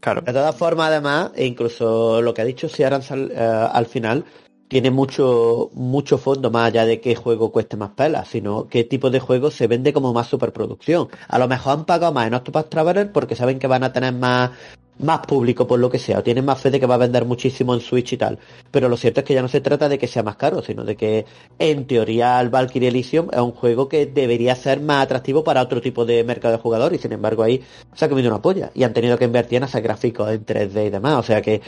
Claro. 0.00 0.22
De 0.22 0.32
todas 0.32 0.56
formas, 0.56 0.88
además, 0.88 1.30
e 1.36 1.44
incluso 1.44 2.22
lo 2.22 2.32
que 2.32 2.40
ha 2.42 2.44
dicho 2.46 2.68
Searan 2.68 3.02
al, 3.10 3.30
eh, 3.32 3.68
al 3.72 3.86
final, 3.86 4.24
tiene 4.72 4.90
mucho, 4.90 5.68
mucho 5.74 6.16
fondo 6.16 6.50
más 6.50 6.68
allá 6.68 6.86
de 6.86 6.98
qué 6.98 7.14
juego 7.14 7.52
cueste 7.52 7.76
más 7.76 7.90
pelas, 7.90 8.26
sino 8.26 8.68
qué 8.68 8.84
tipo 8.84 9.10
de 9.10 9.20
juego 9.20 9.50
se 9.50 9.66
vende 9.66 9.92
como 9.92 10.14
más 10.14 10.28
superproducción. 10.28 11.08
A 11.28 11.38
lo 11.38 11.46
mejor 11.46 11.74
han 11.74 11.84
pagado 11.84 12.10
más 12.14 12.26
en 12.26 12.32
Octopath 12.32 12.70
Traveler 12.70 13.12
porque 13.12 13.36
saben 13.36 13.58
que 13.58 13.66
van 13.66 13.84
a 13.84 13.92
tener 13.92 14.14
más, 14.14 14.52
más 14.98 15.26
público 15.26 15.66
por 15.66 15.78
lo 15.78 15.90
que 15.90 15.98
sea, 15.98 16.20
o 16.20 16.22
tienen 16.22 16.46
más 16.46 16.58
fe 16.58 16.70
de 16.70 16.80
que 16.80 16.86
va 16.86 16.94
a 16.94 17.04
vender 17.04 17.26
muchísimo 17.26 17.74
en 17.74 17.80
Switch 17.80 18.14
y 18.14 18.16
tal. 18.16 18.38
Pero 18.70 18.88
lo 18.88 18.96
cierto 18.96 19.20
es 19.20 19.26
que 19.26 19.34
ya 19.34 19.42
no 19.42 19.48
se 19.48 19.60
trata 19.60 19.90
de 19.90 19.98
que 19.98 20.06
sea 20.06 20.22
más 20.22 20.36
caro, 20.36 20.62
sino 20.62 20.84
de 20.84 20.96
que 20.96 21.26
en 21.58 21.86
teoría 21.86 22.40
el 22.40 22.48
Valkyrie 22.48 22.88
Elysium 22.88 23.28
es 23.30 23.40
un 23.40 23.52
juego 23.52 23.90
que 23.90 24.06
debería 24.06 24.54
ser 24.54 24.80
más 24.80 25.04
atractivo 25.04 25.44
para 25.44 25.60
otro 25.60 25.82
tipo 25.82 26.06
de 26.06 26.24
mercado 26.24 26.56
de 26.56 26.62
jugador 26.62 26.94
y 26.94 26.98
sin 26.98 27.12
embargo 27.12 27.42
ahí 27.42 27.62
se 27.94 28.06
ha 28.06 28.08
comido 28.08 28.30
una 28.30 28.40
polla 28.40 28.70
y 28.72 28.84
han 28.84 28.94
tenido 28.94 29.18
que 29.18 29.26
invertir 29.26 29.58
en 29.58 29.64
hacer 29.64 29.82
gráficos 29.82 30.30
en 30.30 30.46
3D 30.46 30.86
y 30.86 30.88
demás. 30.88 31.18
O 31.18 31.22
sea 31.22 31.42
que 31.42 31.60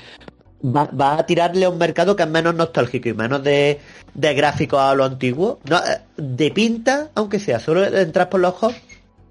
va, 0.63 0.85
va 0.87 1.19
a 1.19 1.27
tirarle 1.27 1.65
a 1.65 1.71
un 1.71 1.79
mercado 1.79 2.17
que 2.17 2.23
es 2.23 2.29
menos 2.29 2.55
nostálgico 2.55 3.09
y 3.09 3.15
menos 3.15 3.43
de, 3.43 3.81
de 4.15 4.35
gráficos 4.35 4.81
a 4.81 4.95
lo 4.95 5.05
antiguo. 5.05 5.61
No, 5.69 5.79
eh, 5.79 6.01
de 6.17 6.51
pinta, 6.51 7.11
aunque 7.15 7.39
sea, 7.39 7.61
solo 7.61 7.85
entrar 7.85 8.29
por 8.29 8.41
los 8.41 8.55
ojos, 8.55 8.75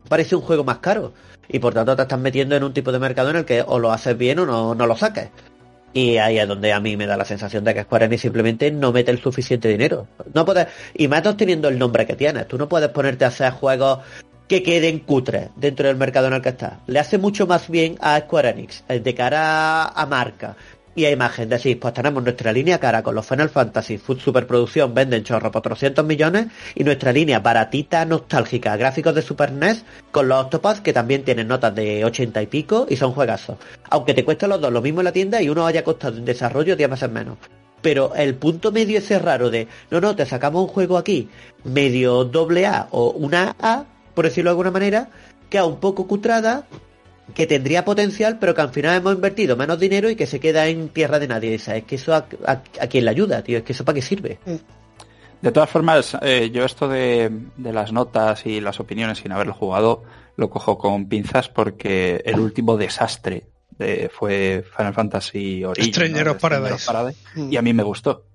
parece 0.07 0.36
un 0.36 0.41
juego 0.41 0.63
más 0.63 0.79
caro. 0.79 1.13
Y 1.47 1.59
por 1.59 1.73
tanto 1.73 1.95
te 1.95 2.03
estás 2.03 2.19
metiendo 2.19 2.55
en 2.55 2.63
un 2.63 2.73
tipo 2.73 2.91
de 2.91 2.99
mercado 2.99 3.29
en 3.29 3.38
el 3.38 3.45
que 3.45 3.63
o 3.65 3.79
lo 3.79 3.91
haces 3.91 4.17
bien 4.17 4.39
o 4.39 4.45
no, 4.45 4.75
no 4.75 4.88
lo 4.88 4.95
saques. 4.95 5.29
Y 5.93 6.17
ahí 6.17 6.39
es 6.39 6.47
donde 6.47 6.73
a 6.73 6.79
mí 6.79 6.97
me 6.97 7.05
da 7.05 7.15
la 7.15 7.25
sensación 7.25 7.63
de 7.63 7.73
que 7.73 7.83
Square 7.83 8.05
Enix 8.05 8.21
simplemente 8.21 8.71
no 8.71 8.91
mete 8.91 9.12
el 9.12 9.21
suficiente 9.21 9.67
dinero. 9.67 10.07
No 10.33 10.43
puedes, 10.43 10.67
y 10.95 11.07
más 11.07 11.21
teniendo 11.38 11.67
el 11.67 11.77
nombre 11.77 12.07
que 12.07 12.15
tienes. 12.15 12.47
Tú 12.47 12.57
no 12.57 12.67
puedes 12.67 12.89
ponerte 12.89 13.25
a 13.25 13.27
hacer 13.27 13.51
juegos 13.51 13.99
que 14.47 14.63
queden 14.63 14.99
cutres 14.99 15.49
dentro 15.55 15.88
del 15.88 15.97
mercado 15.97 16.27
en 16.27 16.33
el 16.33 16.41
que 16.41 16.49
estás. 16.49 16.73
Le 16.88 16.99
hace 16.99 17.19
mucho 17.19 17.45
más 17.45 17.69
bien 17.69 17.97
a 18.01 18.19
Square 18.21 18.49
Enix, 18.49 18.83
eh, 18.89 18.99
de 18.99 19.13
cara 19.13 19.83
a, 19.83 20.01
a 20.01 20.05
marca 20.07 20.55
y 20.95 21.06
a 21.06 21.12
imagen. 21.12 21.49
Decir, 21.49 21.79
pues 21.79 21.93
tenemos 21.93 22.23
nuestra 22.23 22.51
línea 22.51 22.79
cara 22.79 23.03
con 23.03 23.15
los 23.15 23.25
Final 23.25 23.49
Fantasy, 23.49 23.97
Food 23.97 24.19
Superproducción, 24.19 24.93
venden 24.93 25.23
chorro 25.23 25.51
por 25.51 25.62
300 25.62 26.06
millones, 26.06 26.47
y 26.75 26.84
nuestra 26.84 27.12
línea 27.12 27.39
baratita, 27.39 28.06
nostálgica, 28.06 28.77
gráficos 28.77 29.15
de 29.15 29.21
Super 29.21 29.51
NES, 29.51 29.84
con 30.12 30.27
los 30.27 30.39
Octopath 30.45 30.79
que 30.79 30.93
también 30.93 31.23
tienen 31.23 31.47
notas 31.47 31.73
de 31.75 32.06
80 32.06 32.41
y 32.41 32.47
pico 32.47 32.86
y 32.89 32.95
son 32.95 33.13
juegazos. 33.13 33.58
Aunque 33.89 34.13
te 34.13 34.23
cuesten 34.23 34.49
los 34.49 34.62
dos 34.62 34.71
lo 34.71 34.82
mismo 34.82 35.01
en 35.01 35.06
la 35.06 35.12
tienda 35.12 35.41
y 35.41 35.49
uno 35.49 35.65
haya 35.65 35.84
costado 35.84 36.17
en 36.17 36.25
desarrollo 36.25 36.75
10 36.75 36.89
veces 36.89 37.12
menos. 37.12 37.38
Pero 37.82 38.15
el 38.15 38.36
punto 38.36 38.71
medio 38.71 38.99
ese 38.99 39.19
raro 39.19 39.49
de, 39.49 39.67
no, 39.91 39.99
no, 39.99 40.15
te 40.15 40.25
sacamos 40.25 40.62
un 40.62 40.69
juego 40.69 40.97
aquí, 40.97 41.29
medio 41.65 42.23
doble 42.23 42.65
A 42.65 42.88
o 42.91 43.12
una 43.12 43.56
A, 43.60 43.86
por 44.13 44.25
decirlo 44.25 44.49
de 44.49 44.53
alguna 44.53 44.71
manera, 44.71 45.10
que 45.49 45.58
a 45.58 45.65
un 45.65 45.79
poco 45.79 46.08
cutrada, 46.08 46.65
que 47.33 47.47
tendría 47.47 47.86
potencial, 47.86 48.38
pero 48.39 48.53
que 48.53 48.62
al 48.62 48.69
final 48.71 48.97
hemos 48.97 49.15
invertido 49.15 49.55
menos 49.55 49.79
dinero 49.79 50.09
y 50.09 50.15
que 50.15 50.25
se 50.27 50.39
queda 50.39 50.67
en 50.67 50.89
tierra 50.89 51.19
de 51.19 51.27
nadie. 51.27 51.55
Esa, 51.55 51.75
es 51.77 51.86
que 51.86 51.95
eso 51.95 52.13
a, 52.13 52.25
a, 52.45 52.51
a 52.81 52.88
quién 52.88 53.05
le 53.05 53.12
ayuda, 53.12 53.41
tío, 53.43 53.57
es 53.59 53.63
que 53.63 53.71
eso 53.73 53.86
para 53.86 53.95
qué 53.95 54.01
sirve. 54.01 54.39
De 55.41 55.51
todas 55.51 55.69
formas, 55.69 56.17
eh, 56.21 56.51
yo 56.53 56.63
esto 56.65 56.88
de, 56.88 57.29
de 57.57 57.73
las 57.73 57.91
notas 57.91 58.45
y 58.45 58.62
las 58.62 58.79
opiniones 58.79 59.17
sin 59.19 59.31
haberlo 59.31 59.53
jugado 59.53 60.03
lo 60.36 60.49
cojo 60.49 60.77
con 60.77 61.07
pinzas 61.09 61.49
porque 61.49 62.21
el 62.25 62.39
último 62.39 62.75
desastre 62.77 63.47
de- 63.77 64.09
fue 64.13 64.63
Final 64.75 64.93
Fantasy 64.93 65.63
Origins. 65.63 65.95
Stranger 65.95 66.29
Stranger 66.38 66.77
Paradise. 66.86 67.19
Mm. 67.36 67.51
Y 67.53 67.57
a 67.57 67.62
mí 67.62 67.73
me 67.73 67.83
gustó. 67.83 68.25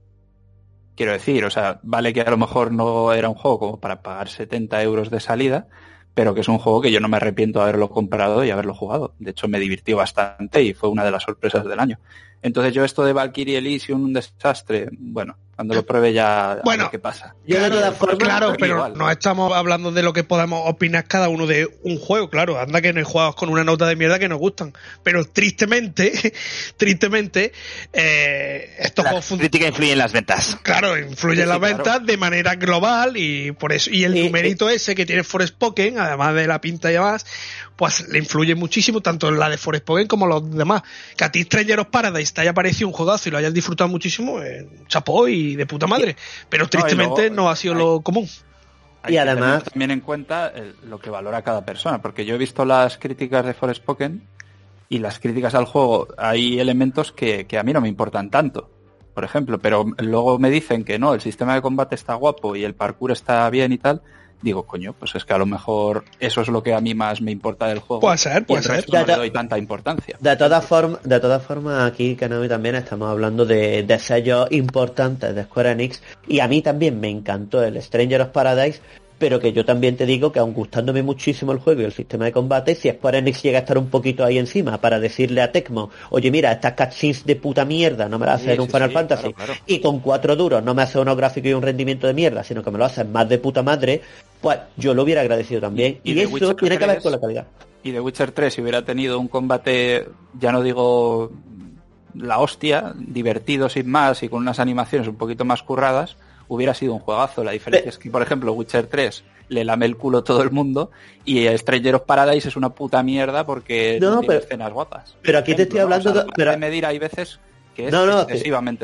Quiero 0.96 1.12
decir, 1.12 1.44
o 1.44 1.50
sea, 1.50 1.78
vale 1.82 2.12
que 2.12 2.20
a 2.22 2.30
lo 2.30 2.36
mejor 2.36 2.72
no 2.72 3.12
era 3.12 3.28
un 3.28 3.34
juego 3.36 3.58
como 3.58 3.80
para 3.80 4.02
pagar 4.02 4.28
70 4.28 4.82
euros 4.82 5.10
de 5.10 5.20
salida, 5.20 5.68
pero 6.14 6.34
que 6.34 6.40
es 6.40 6.48
un 6.48 6.58
juego 6.58 6.80
que 6.80 6.90
yo 6.90 7.00
no 7.00 7.08
me 7.08 7.16
arrepiento 7.16 7.58
de 7.58 7.64
haberlo 7.64 7.90
comprado 7.90 8.44
y 8.44 8.50
haberlo 8.50 8.74
jugado. 8.74 9.14
De 9.18 9.30
hecho, 9.30 9.48
me 9.48 9.60
divirtió 9.60 9.96
bastante 9.96 10.62
y 10.62 10.74
fue 10.74 10.88
una 10.88 11.04
de 11.04 11.10
las 11.10 11.22
sorpresas 11.22 11.64
del 11.64 11.80
año. 11.80 11.98
Entonces 12.42 12.74
yo 12.74 12.84
esto 12.84 13.04
de 13.04 13.12
Valkyrie 13.12 13.58
Elysium, 13.58 14.02
un 14.04 14.12
desastre, 14.12 14.88
bueno, 14.92 15.36
cuando 15.58 15.74
lo 15.74 15.84
pruebe 15.84 16.12
ya 16.12 16.52
a 16.52 16.56
Bueno, 16.62 16.84
ver 16.84 16.92
qué 16.92 16.98
pasa. 17.00 17.34
Yo 17.44 17.56
de 17.56 17.62
Claro, 17.66 17.74
todas 17.80 17.96
formas, 17.98 18.18
claro, 18.18 18.54
pero 18.60 18.74
igual. 18.76 18.94
no 18.96 19.10
estamos 19.10 19.52
hablando 19.52 19.90
de 19.90 20.04
lo 20.04 20.12
que 20.12 20.22
podamos 20.22 20.62
opinar 20.70 21.04
cada 21.08 21.28
uno 21.28 21.48
de 21.48 21.68
un 21.82 21.98
juego, 21.98 22.30
claro, 22.30 22.60
anda 22.60 22.80
que 22.80 22.92
no 22.92 23.00
hay 23.00 23.04
juegos 23.04 23.34
con 23.34 23.48
una 23.48 23.64
nota 23.64 23.84
de 23.88 23.96
mierda 23.96 24.20
que 24.20 24.28
nos 24.28 24.38
gustan, 24.38 24.72
pero 25.02 25.24
tristemente, 25.24 26.12
tristemente, 26.76 27.52
eh, 27.92 28.70
estos 28.78 29.04
La 29.04 29.10
juegos 29.10 29.34
crítica 29.36 29.66
influye 29.66 29.90
en 29.92 29.98
las 29.98 30.12
ventas. 30.12 30.56
claro, 30.62 30.96
influyen 30.96 31.38
Sí, 31.38 31.42
en 31.42 31.48
las 31.48 31.56
sí, 31.56 31.60
claro. 31.60 31.76
ventas 31.76 32.06
de 32.06 32.16
manera 32.16 32.54
global 32.54 33.16
y 33.16 33.50
por 33.50 33.72
eso, 33.72 33.90
y 33.90 34.04
el 34.04 34.16
Y- 34.16 34.22
numerito 34.24 34.70
ese 34.70 34.94
que 34.94 35.06
tiene 35.06 35.24
Forspoken, 35.24 35.98
además 35.98 36.34
de 36.36 36.46
la 36.46 36.60
pinta 36.60 36.88
y 36.90 36.92
demás, 36.94 37.26
pues 37.74 38.08
le 38.08 38.18
influye 38.18 38.54
muchísimo, 38.54 39.00
tanto 39.00 39.30
la 39.30 39.48
de 39.48 39.56
Forspoken 39.58 40.06
como 40.08 40.26
los 40.26 40.50
demás. 40.56 40.82
Que 41.16 41.24
a 41.24 41.30
ti 41.32 41.42
Stranger 41.42 41.80
of 41.80 41.88
Paradise 41.88 42.32
te 42.32 42.40
haya 42.42 42.52
parecido 42.54 42.88
un 42.88 42.92
juegazo 42.94 43.28
y 43.28 43.32
lo 43.32 43.38
hayas 43.38 43.54
disfrutado 43.54 43.88
muchísimo, 43.88 44.42
eh, 44.42 44.68
chapó 44.88 45.28
y 45.28 45.47
de 45.56 45.66
puta 45.66 45.86
madre. 45.86 46.16
Pero 46.48 46.66
tristemente 46.68 47.22
luego- 47.28 47.34
no 47.36 47.50
ha 47.50 47.56
sido 47.56 47.74
hay- 47.74 47.80
lo 47.80 48.00
común. 48.00 48.26
Hay 49.02 49.12
Y 49.12 49.16
que 49.16 49.20
además- 49.20 49.58
tener 49.58 49.62
también 49.72 49.90
en 49.92 50.00
cuenta 50.00 50.48
el- 50.48 50.74
lo 50.88 50.98
que 50.98 51.10
valora 51.10 51.42
cada 51.42 51.64
persona, 51.64 52.02
porque 52.02 52.24
yo 52.24 52.34
he 52.34 52.38
visto 52.38 52.64
las 52.64 52.98
críticas 52.98 53.44
de 53.46 53.54
Forspoken 53.54 54.22
y 54.88 54.98
las 54.98 55.18
críticas 55.20 55.54
al 55.54 55.66
juego, 55.66 56.08
hay 56.18 56.58
elementos 56.58 57.12
que, 57.12 57.46
que 57.46 57.58
a 57.58 57.62
mí 57.62 57.72
no 57.72 57.80
me 57.80 57.88
importan 57.88 58.30
tanto, 58.30 58.70
por 59.14 59.22
ejemplo, 59.24 59.58
pero 59.58 59.84
luego 59.98 60.38
me 60.38 60.50
dicen 60.50 60.84
que 60.84 60.98
no, 60.98 61.14
el 61.14 61.20
sistema 61.20 61.54
de 61.54 61.62
combate 61.62 61.94
está 61.94 62.14
guapo 62.14 62.56
y 62.56 62.64
el 62.64 62.74
parkour 62.74 63.12
está 63.12 63.48
bien 63.50 63.72
y 63.72 63.78
tal, 63.78 64.02
digo, 64.42 64.64
coño, 64.64 64.92
pues 64.92 65.14
es 65.14 65.24
que 65.24 65.32
a 65.32 65.38
lo 65.38 65.46
mejor 65.46 66.04
eso 66.20 66.40
es 66.40 66.48
lo 66.48 66.62
que 66.62 66.74
a 66.74 66.80
mí 66.80 66.94
más 66.94 67.20
me 67.20 67.30
importa 67.32 67.66
del 67.66 67.80
juego. 67.80 68.00
Puede 68.00 68.18
ser, 68.18 68.42
y 68.42 68.44
puede 68.46 68.60
el 68.60 68.64
ser. 68.64 68.76
resto 68.76 68.98
no 68.98 69.06
le 69.06 69.16
doy 69.16 69.30
tanta 69.30 69.58
importancia. 69.58 70.16
De 70.20 70.36
todas 70.36 70.64
formas, 70.64 71.02
de 71.02 71.20
todas 71.20 71.42
formas 71.42 71.90
aquí 71.90 72.14
Kanami 72.16 72.48
también 72.48 72.74
estamos 72.76 73.08
hablando 73.10 73.44
de, 73.44 73.82
de 73.82 73.98
sellos 73.98 74.48
importantes 74.50 75.34
de 75.34 75.44
Square 75.44 75.72
Enix 75.72 76.02
y 76.26 76.40
a 76.40 76.48
mí 76.48 76.62
también 76.62 77.00
me 77.00 77.08
encantó 77.08 77.62
el 77.62 77.80
Stranger 77.82 78.22
of 78.22 78.28
Paradise, 78.28 78.80
pero 79.18 79.40
que 79.40 79.52
yo 79.52 79.64
también 79.64 79.96
te 79.96 80.06
digo 80.06 80.30
que 80.30 80.38
aun 80.38 80.52
gustándome 80.54 81.02
muchísimo 81.02 81.50
el 81.52 81.58
juego 81.58 81.82
y 81.82 81.84
el 81.84 81.92
sistema 81.92 82.24
de 82.26 82.32
combate, 82.32 82.74
si 82.74 82.88
Square 82.88 83.18
Enix 83.18 83.42
llega 83.42 83.58
a 83.58 83.60
estar 83.62 83.76
un 83.76 83.88
poquito 83.90 84.24
ahí 84.24 84.38
encima 84.38 84.78
para 84.80 85.00
decirle 85.00 85.42
a 85.42 85.50
Tecmo, 85.50 85.90
oye 86.10 86.30
mira, 86.30 86.52
estas 86.52 86.74
cutscenes 86.74 87.26
de 87.26 87.36
puta 87.36 87.64
mierda 87.64 88.08
no 88.08 88.18
me 88.18 88.26
las 88.26 88.40
hace 88.42 88.54
Sí, 88.54 88.60
un 88.60 88.66
sí, 88.66 88.72
Final 88.72 88.88
sí, 88.90 88.94
Fantasy 88.94 89.32
claro, 89.34 89.52
claro. 89.52 89.60
y 89.66 89.80
con 89.80 90.00
cuatro 90.00 90.36
duros 90.36 90.62
no 90.62 90.72
me 90.74 90.82
hace 90.82 90.98
unos 91.00 91.16
gráficos 91.16 91.50
y 91.50 91.54
un 91.54 91.62
rendimiento 91.62 92.06
de 92.06 92.14
mierda, 92.14 92.44
sino 92.44 92.62
que 92.62 92.70
me 92.70 92.78
lo 92.78 92.84
hacen 92.84 93.10
más 93.10 93.28
de 93.28 93.38
puta 93.38 93.62
madre, 93.62 94.00
pues 94.40 94.58
yo 94.76 94.94
lo 94.94 95.02
hubiera 95.02 95.20
agradecido 95.22 95.60
también. 95.60 95.98
Y- 96.04 96.10
Y, 96.10 96.12
y 96.12 96.14
The 96.14 96.22
eso 96.22 96.30
Witcher 96.34 96.54
tiene 96.56 96.78
que 96.78 96.86
ver 96.86 96.94
3, 96.96 97.02
con 97.02 97.12
la 97.12 97.20
calidad. 97.20 97.46
y 97.82 97.92
The 97.92 98.00
Witcher 98.00 98.30
3 98.32 98.54
si 98.54 98.62
hubiera 98.62 98.84
tenido 98.84 99.18
un 99.18 99.26
combate, 99.28 100.06
ya 100.38 100.52
no 100.52 100.62
digo 100.62 101.32
la 102.14 102.38
hostia, 102.38 102.94
divertido 102.96 103.68
sin 103.68 103.90
más 103.90 104.22
y 104.22 104.28
con 104.28 104.40
unas 104.42 104.58
animaciones 104.60 105.08
un 105.08 105.16
poquito 105.16 105.44
más 105.44 105.62
curradas, 105.62 106.16
hubiera 106.48 106.74
sido 106.74 106.94
un 106.94 107.00
juegazo. 107.00 107.44
La 107.44 107.52
diferencia 107.52 107.84
Pe- 107.84 107.90
es 107.90 107.98
que, 107.98 108.10
por 108.10 108.22
ejemplo, 108.22 108.52
Witcher 108.52 108.86
3 108.86 109.24
le 109.50 109.64
lame 109.64 109.86
el 109.86 109.96
culo 109.96 110.22
todo 110.24 110.42
el 110.42 110.50
mundo 110.50 110.90
y 111.24 111.46
Stranger 111.56 111.94
of 111.94 112.02
Paradise 112.02 112.48
es 112.48 112.56
una 112.56 112.70
puta 112.74 113.02
mierda 113.02 113.46
porque 113.46 113.98
No, 114.00 114.10
no, 114.10 114.20
tiene 114.20 114.26
pero- 114.34 114.44
escenas 114.44 114.72
guapas. 114.72 115.16
pero 115.22 115.38
aquí 115.38 115.54
te 115.54 115.62
estoy 115.62 115.78
hablando 115.80 116.12
de- 116.12 116.20
de... 116.24 116.26
pero- 116.36 116.58
medir 116.58 116.84
hay 116.84 116.98
veces 116.98 117.38
que 117.74 117.86
es 117.86 117.92
No, 117.92 118.04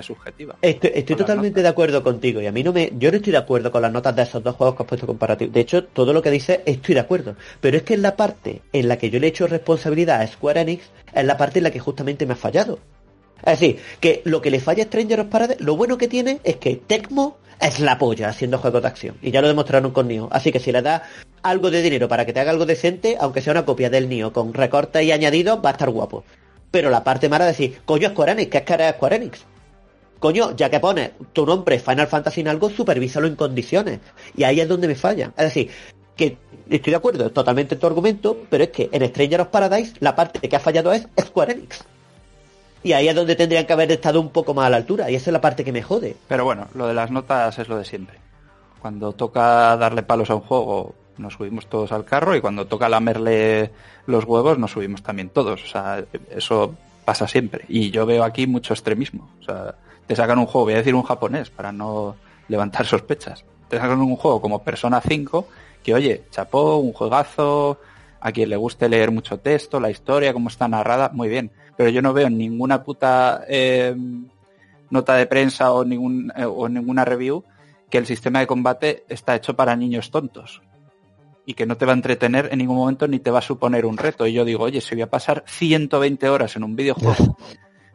subjetiva. 0.02 0.54
Estoy, 0.62 1.16
totalmente 1.16 1.62
de 1.62 1.68
acuerdo 1.68 2.02
contigo 2.04 2.40
y 2.40 2.46
a 2.46 2.52
mí 2.52 2.62
no 2.62 2.72
me, 2.72 2.92
yo 2.96 3.10
no 3.10 3.16
estoy 3.16 3.32
de 3.32 3.38
acuerdo 3.38 3.72
con 3.72 3.82
las 3.82 3.90
notas 3.92 4.14
de 4.14 4.22
esos 4.22 4.42
dos 4.42 4.54
juegos 4.54 4.76
que 4.76 4.82
has 4.84 4.88
puesto 4.88 5.06
comparativos. 5.06 5.52
De 5.52 5.60
hecho, 5.60 5.84
todo 5.84 6.12
lo 6.12 6.22
que 6.22 6.30
dices 6.30 6.60
estoy 6.64 6.94
de 6.94 7.00
acuerdo. 7.00 7.34
Pero 7.60 7.76
es 7.76 7.82
que 7.82 7.94
en 7.94 8.02
la 8.02 8.14
parte 8.16 8.62
en 8.72 8.86
la 8.88 8.96
que 8.96 9.10
yo 9.10 9.18
le 9.18 9.26
he 9.26 9.30
hecho 9.30 9.46
responsabilidad 9.48 10.20
a 10.20 10.26
Square 10.28 10.60
Enix 10.60 10.84
es 11.12 11.24
la 11.24 11.36
parte 11.36 11.58
en 11.58 11.64
la 11.64 11.70
que 11.72 11.80
justamente 11.80 12.24
me 12.24 12.34
ha 12.34 12.36
fallado. 12.36 12.78
Es 13.44 13.58
decir, 13.60 13.78
que 14.00 14.22
lo 14.24 14.40
que 14.40 14.50
le 14.52 14.60
falla 14.60 14.84
a 14.84 14.86
Stranger 14.86 15.20
of 15.20 15.26
Paradise, 15.26 15.62
lo 15.62 15.76
bueno 15.76 15.98
que 15.98 16.06
tiene 16.08 16.38
es 16.44 16.56
que 16.56 16.76
Tecmo 16.76 17.36
es 17.64 17.80
la 17.80 17.96
polla 17.98 18.28
haciendo 18.28 18.58
juegos 18.58 18.82
de 18.82 18.88
acción. 18.88 19.16
Y 19.22 19.30
ya 19.30 19.40
lo 19.40 19.48
demostraron 19.48 19.90
con 19.90 20.06
Nioh. 20.06 20.28
Así 20.30 20.52
que 20.52 20.60
si 20.60 20.70
le 20.70 20.82
das 20.82 21.02
algo 21.42 21.70
de 21.70 21.80
dinero 21.80 22.08
para 22.08 22.26
que 22.26 22.32
te 22.32 22.40
haga 22.40 22.50
algo 22.50 22.66
decente, 22.66 23.16
aunque 23.18 23.40
sea 23.40 23.52
una 23.52 23.64
copia 23.64 23.88
del 23.88 24.08
Nioh 24.08 24.32
con 24.32 24.52
recortes 24.52 25.02
y 25.02 25.12
añadidos, 25.12 25.60
va 25.64 25.70
a 25.70 25.72
estar 25.72 25.88
guapo. 25.88 26.24
Pero 26.70 26.90
la 26.90 27.02
parte 27.02 27.28
mala 27.28 27.48
es 27.48 27.56
decir, 27.56 27.78
coño 27.86 28.10
Square 28.10 28.32
Enix, 28.32 28.50
que 28.50 28.58
es 28.58 28.64
que 28.64 28.74
eres 28.74 28.94
Square 28.94 29.16
Enix. 29.16 29.44
Coño, 30.18 30.54
ya 30.56 30.68
que 30.68 30.80
pones 30.80 31.12
tu 31.32 31.46
nombre 31.46 31.78
Final 31.78 32.06
Fantasy 32.06 32.42
en 32.42 32.48
algo, 32.48 32.68
supervísalo 32.68 33.26
en 33.26 33.36
condiciones. 33.36 34.00
Y 34.36 34.44
ahí 34.44 34.60
es 34.60 34.68
donde 34.68 34.88
me 34.88 34.94
falla. 34.94 35.32
Es 35.36 35.44
decir, 35.44 35.70
que 36.16 36.36
estoy 36.68 36.90
de 36.90 36.96
acuerdo 36.96 37.30
totalmente 37.30 37.76
en 37.76 37.80
tu 37.80 37.86
argumento, 37.86 38.36
pero 38.50 38.64
es 38.64 38.70
que 38.70 38.90
en 38.92 39.06
Stranger 39.08 39.40
of 39.40 39.48
Paradise 39.48 39.94
la 40.00 40.14
parte 40.14 40.46
que 40.48 40.56
ha 40.56 40.60
fallado 40.60 40.92
es 40.92 41.06
Square 41.18 41.52
Enix. 41.52 41.84
Y 42.84 42.92
ahí 42.92 43.08
es 43.08 43.14
donde 43.14 43.34
tendrían 43.34 43.66
que 43.66 43.72
haber 43.72 43.90
estado 43.90 44.20
un 44.20 44.28
poco 44.28 44.54
más 44.54 44.66
a 44.66 44.70
la 44.70 44.76
altura. 44.76 45.10
Y 45.10 45.14
esa 45.14 45.30
es 45.30 45.32
la 45.32 45.40
parte 45.40 45.64
que 45.64 45.72
me 45.72 45.82
jode. 45.82 46.16
Pero 46.28 46.44
bueno, 46.44 46.68
lo 46.74 46.86
de 46.86 46.94
las 46.94 47.10
notas 47.10 47.58
es 47.58 47.66
lo 47.66 47.78
de 47.78 47.84
siempre. 47.84 48.18
Cuando 48.80 49.12
toca 49.12 49.76
darle 49.78 50.02
palos 50.02 50.28
a 50.28 50.34
un 50.34 50.42
juego, 50.42 50.94
nos 51.16 51.32
subimos 51.32 51.66
todos 51.66 51.92
al 51.92 52.04
carro 52.04 52.36
y 52.36 52.42
cuando 52.42 52.66
toca 52.66 52.88
lamerle 52.90 53.70
los 54.06 54.24
huevos, 54.24 54.58
nos 54.58 54.72
subimos 54.72 55.02
también 55.02 55.30
todos. 55.30 55.64
O 55.64 55.66
sea, 55.66 56.04
eso 56.30 56.74
pasa 57.06 57.26
siempre. 57.26 57.64
Y 57.68 57.90
yo 57.90 58.04
veo 58.04 58.22
aquí 58.22 58.46
mucho 58.46 58.74
extremismo. 58.74 59.30
O 59.40 59.44
sea, 59.44 59.74
te 60.06 60.14
sacan 60.14 60.38
un 60.38 60.46
juego, 60.46 60.66
voy 60.66 60.74
a 60.74 60.78
decir 60.78 60.94
un 60.94 61.04
japonés 61.04 61.48
para 61.48 61.72
no 61.72 62.16
levantar 62.48 62.84
sospechas. 62.84 63.46
Te 63.68 63.78
sacan 63.78 63.98
un 64.00 64.16
juego 64.16 64.42
como 64.42 64.62
Persona 64.62 65.00
5, 65.00 65.48
que 65.82 65.94
oye, 65.94 66.24
chapó, 66.30 66.76
un 66.76 66.92
juegazo, 66.92 67.78
a 68.20 68.32
quien 68.32 68.50
le 68.50 68.56
guste 68.56 68.88
leer 68.88 69.10
mucho 69.10 69.38
texto, 69.38 69.80
la 69.80 69.90
historia, 69.90 70.32
cómo 70.32 70.48
está 70.48 70.68
narrada, 70.68 71.10
muy 71.12 71.28
bien. 71.28 71.50
Pero 71.76 71.90
yo 71.90 72.02
no 72.02 72.12
veo 72.12 72.30
ninguna 72.30 72.82
puta 72.82 73.44
eh, 73.48 73.94
nota 74.90 75.14
de 75.14 75.26
prensa 75.26 75.72
o, 75.72 75.84
ningún, 75.84 76.32
eh, 76.36 76.44
o 76.44 76.68
ninguna 76.68 77.04
review 77.04 77.44
que 77.90 77.98
el 77.98 78.06
sistema 78.06 78.40
de 78.40 78.46
combate 78.46 79.04
está 79.08 79.34
hecho 79.34 79.54
para 79.54 79.76
niños 79.76 80.10
tontos 80.10 80.62
y 81.46 81.54
que 81.54 81.66
no 81.66 81.76
te 81.76 81.84
va 81.84 81.92
a 81.92 81.96
entretener 81.96 82.48
en 82.50 82.58
ningún 82.58 82.76
momento 82.76 83.06
ni 83.06 83.18
te 83.18 83.30
va 83.30 83.38
a 83.38 83.42
suponer 83.42 83.86
un 83.86 83.98
reto. 83.98 84.26
Y 84.26 84.32
yo 84.32 84.44
digo, 84.44 84.64
oye, 84.64 84.80
si 84.80 84.94
voy 84.94 85.02
a 85.02 85.10
pasar 85.10 85.44
120 85.46 86.28
horas 86.28 86.56
en 86.56 86.64
un 86.64 86.74
videojuego, 86.74 87.36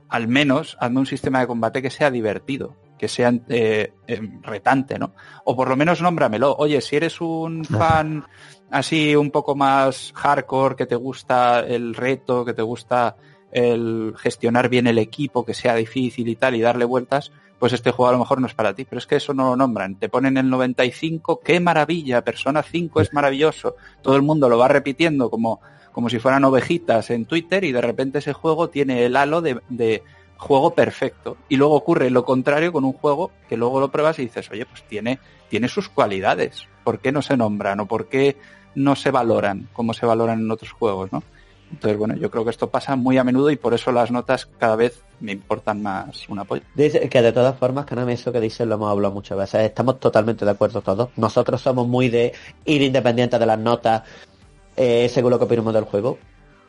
al 0.09 0.27
menos 0.27 0.77
hazme 0.79 0.99
un 0.99 1.05
sistema 1.05 1.39
de 1.39 1.47
combate 1.47 1.81
que 1.81 1.89
sea 1.89 2.11
divertido, 2.11 2.75
que 2.97 3.07
sea 3.07 3.33
eh, 3.47 3.93
em, 4.07 4.41
retante, 4.43 4.99
¿no? 4.99 5.13
O 5.45 5.55
por 5.55 5.69
lo 5.69 5.75
menos 5.75 6.01
nómbramelo. 6.01 6.55
Oye, 6.57 6.81
si 6.81 6.95
eres 6.95 7.21
un 7.21 7.65
fan 7.65 8.23
así 8.69 9.15
un 9.15 9.31
poco 9.31 9.55
más 9.55 10.11
hardcore, 10.15 10.75
que 10.75 10.85
te 10.85 10.95
gusta 10.95 11.61
el 11.61 11.95
reto, 11.95 12.45
que 12.45 12.53
te 12.53 12.61
gusta 12.61 13.15
el 13.51 14.13
gestionar 14.17 14.69
bien 14.69 14.87
el 14.87 14.97
equipo, 14.97 15.45
que 15.45 15.53
sea 15.53 15.75
difícil 15.75 16.27
y 16.27 16.35
tal, 16.35 16.55
y 16.55 16.61
darle 16.61 16.85
vueltas, 16.85 17.31
pues 17.59 17.73
este 17.73 17.91
juego 17.91 18.09
a 18.09 18.13
lo 18.13 18.19
mejor 18.19 18.39
no 18.39 18.47
es 18.47 18.53
para 18.53 18.73
ti. 18.73 18.85
Pero 18.85 18.99
es 18.99 19.07
que 19.07 19.17
eso 19.17 19.33
no 19.33 19.49
lo 19.49 19.55
nombran. 19.55 19.95
Te 19.95 20.09
ponen 20.09 20.37
el 20.37 20.49
95, 20.49 21.41
qué 21.41 21.59
maravilla, 21.59 22.23
Persona 22.23 22.63
5 22.63 23.01
es 23.01 23.13
maravilloso. 23.13 23.75
Todo 24.01 24.15
el 24.15 24.21
mundo 24.21 24.49
lo 24.49 24.57
va 24.57 24.67
repitiendo 24.67 25.29
como, 25.29 25.59
como 25.91 26.09
si 26.09 26.19
fueran 26.19 26.45
ovejitas 26.45 27.09
en 27.09 27.25
Twitter 27.25 27.63
y 27.63 27.71
de 27.71 27.81
repente 27.81 28.19
ese 28.19 28.33
juego 28.33 28.69
tiene 28.69 29.05
el 29.05 29.15
halo 29.15 29.41
de, 29.41 30.03
juego 30.37 30.73
perfecto. 30.73 31.37
Y 31.49 31.57
luego 31.57 31.75
ocurre 31.75 32.09
lo 32.09 32.23
contrario 32.23 32.71
con 32.71 32.85
un 32.85 32.93
juego 32.93 33.31
que 33.49 33.57
luego 33.57 33.81
lo 33.81 33.91
pruebas 33.91 34.19
y 34.19 34.23
dices, 34.23 34.49
oye, 34.51 34.65
pues 34.65 34.83
tiene, 34.83 35.19
tiene 35.49 35.67
sus 35.67 35.89
cualidades. 35.89 36.67
¿Por 36.85 36.99
qué 36.99 37.11
no 37.11 37.21
se 37.21 37.35
nombran 37.35 37.81
o 37.81 37.87
por 37.87 38.07
qué 38.07 38.37
no 38.75 38.95
se 38.95 39.11
valoran 39.11 39.67
como 39.73 39.93
se 39.93 40.05
valoran 40.05 40.39
en 40.39 40.51
otros 40.51 40.71
juegos, 40.71 41.11
no? 41.11 41.23
Entonces, 41.71 41.97
bueno, 41.97 42.15
yo 42.15 42.31
creo 42.31 42.43
que 42.43 42.49
esto 42.49 42.69
pasa 42.69 42.95
muy 42.95 43.17
a 43.17 43.23
menudo 43.23 43.49
y 43.51 43.55
por 43.55 43.73
eso 43.73 43.91
las 43.91 44.09
notas 44.11 44.47
cada 44.57 44.75
vez 44.75 45.01
me 45.19 45.31
importan 45.33 45.81
más 45.81 46.27
un 46.29 46.39
apoyo. 46.39 46.63
Dice 46.75 47.07
que 47.09 47.21
de 47.21 47.31
todas 47.31 47.57
formas, 47.57 47.85
Kaname, 47.85 48.13
eso 48.13 48.31
que 48.31 48.39
dices 48.41 48.65
lo 48.67 48.75
hemos 48.75 48.89
hablado 48.91 49.13
muchas 49.13 49.37
veces. 49.37 49.61
Estamos 49.61 49.99
totalmente 49.99 50.45
de 50.45 50.51
acuerdo 50.51 50.81
todos. 50.81 51.09
Nosotros 51.15 51.61
somos 51.61 51.87
muy 51.87 52.09
de 52.09 52.33
ir 52.65 52.81
independientes 52.81 53.39
de 53.39 53.45
las 53.45 53.59
notas 53.59 54.03
eh, 54.75 55.09
según 55.09 55.31
lo 55.31 55.37
que 55.39 55.45
opinamos 55.45 55.73
del 55.73 55.83
juego. 55.83 56.17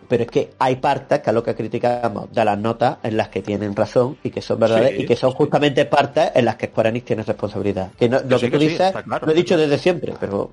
Pero 0.08 0.24
es 0.24 0.30
que 0.30 0.50
hay 0.58 0.76
partes 0.76 1.20
que 1.20 1.30
a 1.30 1.32
lo 1.32 1.42
que 1.44 1.54
criticamos 1.54 2.32
de 2.32 2.44
las 2.44 2.58
notas 2.58 2.98
en 3.04 3.16
las 3.16 3.28
que 3.28 3.42
tienen 3.42 3.76
razón 3.76 4.18
y 4.24 4.30
que 4.30 4.42
son 4.42 4.58
verdades 4.58 4.90
Sí, 4.96 5.02
y 5.02 5.06
que 5.06 5.14
son 5.14 5.30
justamente 5.30 5.84
partes 5.84 6.32
en 6.34 6.44
las 6.46 6.56
que 6.56 6.66
Square 6.66 6.88
Enix 6.88 7.04
tiene 7.06 7.22
responsabilidad. 7.22 7.92
Que 7.96 8.08
no- 8.08 8.18
lo 8.20 8.40
que 8.40 8.50
tú 8.50 8.58
sí, 8.58 8.68
dices 8.68 8.92
claro, 9.04 9.26
lo 9.26 9.32
he 9.32 9.34
dicho 9.36 9.56
desde 9.56 9.78
siempre, 9.78 10.14
pero 10.18 10.50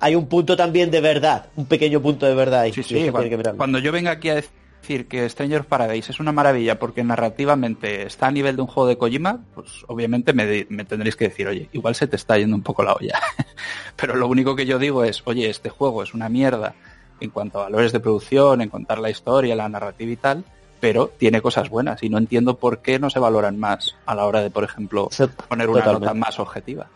hay 0.00 0.14
un 0.14 0.26
punto 0.26 0.56
también 0.56 0.90
de 0.90 1.00
verdad, 1.00 1.46
un 1.56 1.66
pequeño 1.66 2.00
punto 2.00 2.26
de 2.26 2.34
verdad. 2.34 2.66
Sí, 2.72 2.82
sí, 2.82 3.10
cuando, 3.56 3.78
yo 3.78 3.92
venga 3.92 4.12
aquí 4.12 4.28
a 4.28 4.34
decir 4.34 5.06
que 5.08 5.28
Stranger 5.28 5.64
Paradise 5.64 6.12
es 6.12 6.20
una 6.20 6.32
maravilla 6.32 6.78
porque 6.78 7.02
narrativamente 7.02 8.06
está 8.06 8.26
a 8.26 8.30
nivel 8.30 8.56
de 8.56 8.62
un 8.62 8.68
juego 8.68 8.88
de 8.88 8.98
Kojima, 8.98 9.40
pues 9.54 9.84
obviamente 9.86 10.32
me, 10.32 10.64
tendréis 10.84 11.16
que 11.16 11.28
decir, 11.28 11.48
oye, 11.48 11.68
igual 11.72 11.94
se 11.94 12.06
te 12.06 12.16
está 12.16 12.38
yendo 12.38 12.56
un 12.56 12.62
poco 12.62 12.82
la 12.82 12.92
olla. 12.94 13.18
Pero 13.96 14.16
lo 14.16 14.28
único 14.28 14.54
que 14.54 14.66
yo 14.66 14.78
digo 14.78 15.04
es, 15.04 15.22
oye, 15.24 15.48
este 15.48 15.70
juego 15.70 16.02
es 16.02 16.14
una 16.14 16.28
mierda 16.28 16.74
en 17.20 17.30
cuanto 17.30 17.60
a 17.60 17.64
valores 17.64 17.92
de 17.92 18.00
producción, 18.00 18.60
en 18.60 18.68
contar 18.68 18.98
la 18.98 19.10
historia, 19.10 19.56
la 19.56 19.68
narrativa 19.68 20.12
y 20.12 20.16
tal, 20.16 20.44
pero 20.80 21.08
tiene 21.16 21.40
cosas 21.40 21.70
buenas 21.70 22.02
y 22.02 22.10
no 22.10 22.18
entiendo 22.18 22.58
por 22.58 22.80
qué 22.80 22.98
no 22.98 23.08
se 23.08 23.18
valoran 23.18 23.58
más 23.58 23.94
a 24.04 24.14
la 24.14 24.26
hora 24.26 24.42
de, 24.42 24.50
por 24.50 24.64
ejemplo, 24.64 25.08
poner 25.48 25.68
una 25.70 25.78
totalmente. 25.78 26.06
nota 26.06 26.14
más 26.14 26.38
objetiva. 26.38 26.88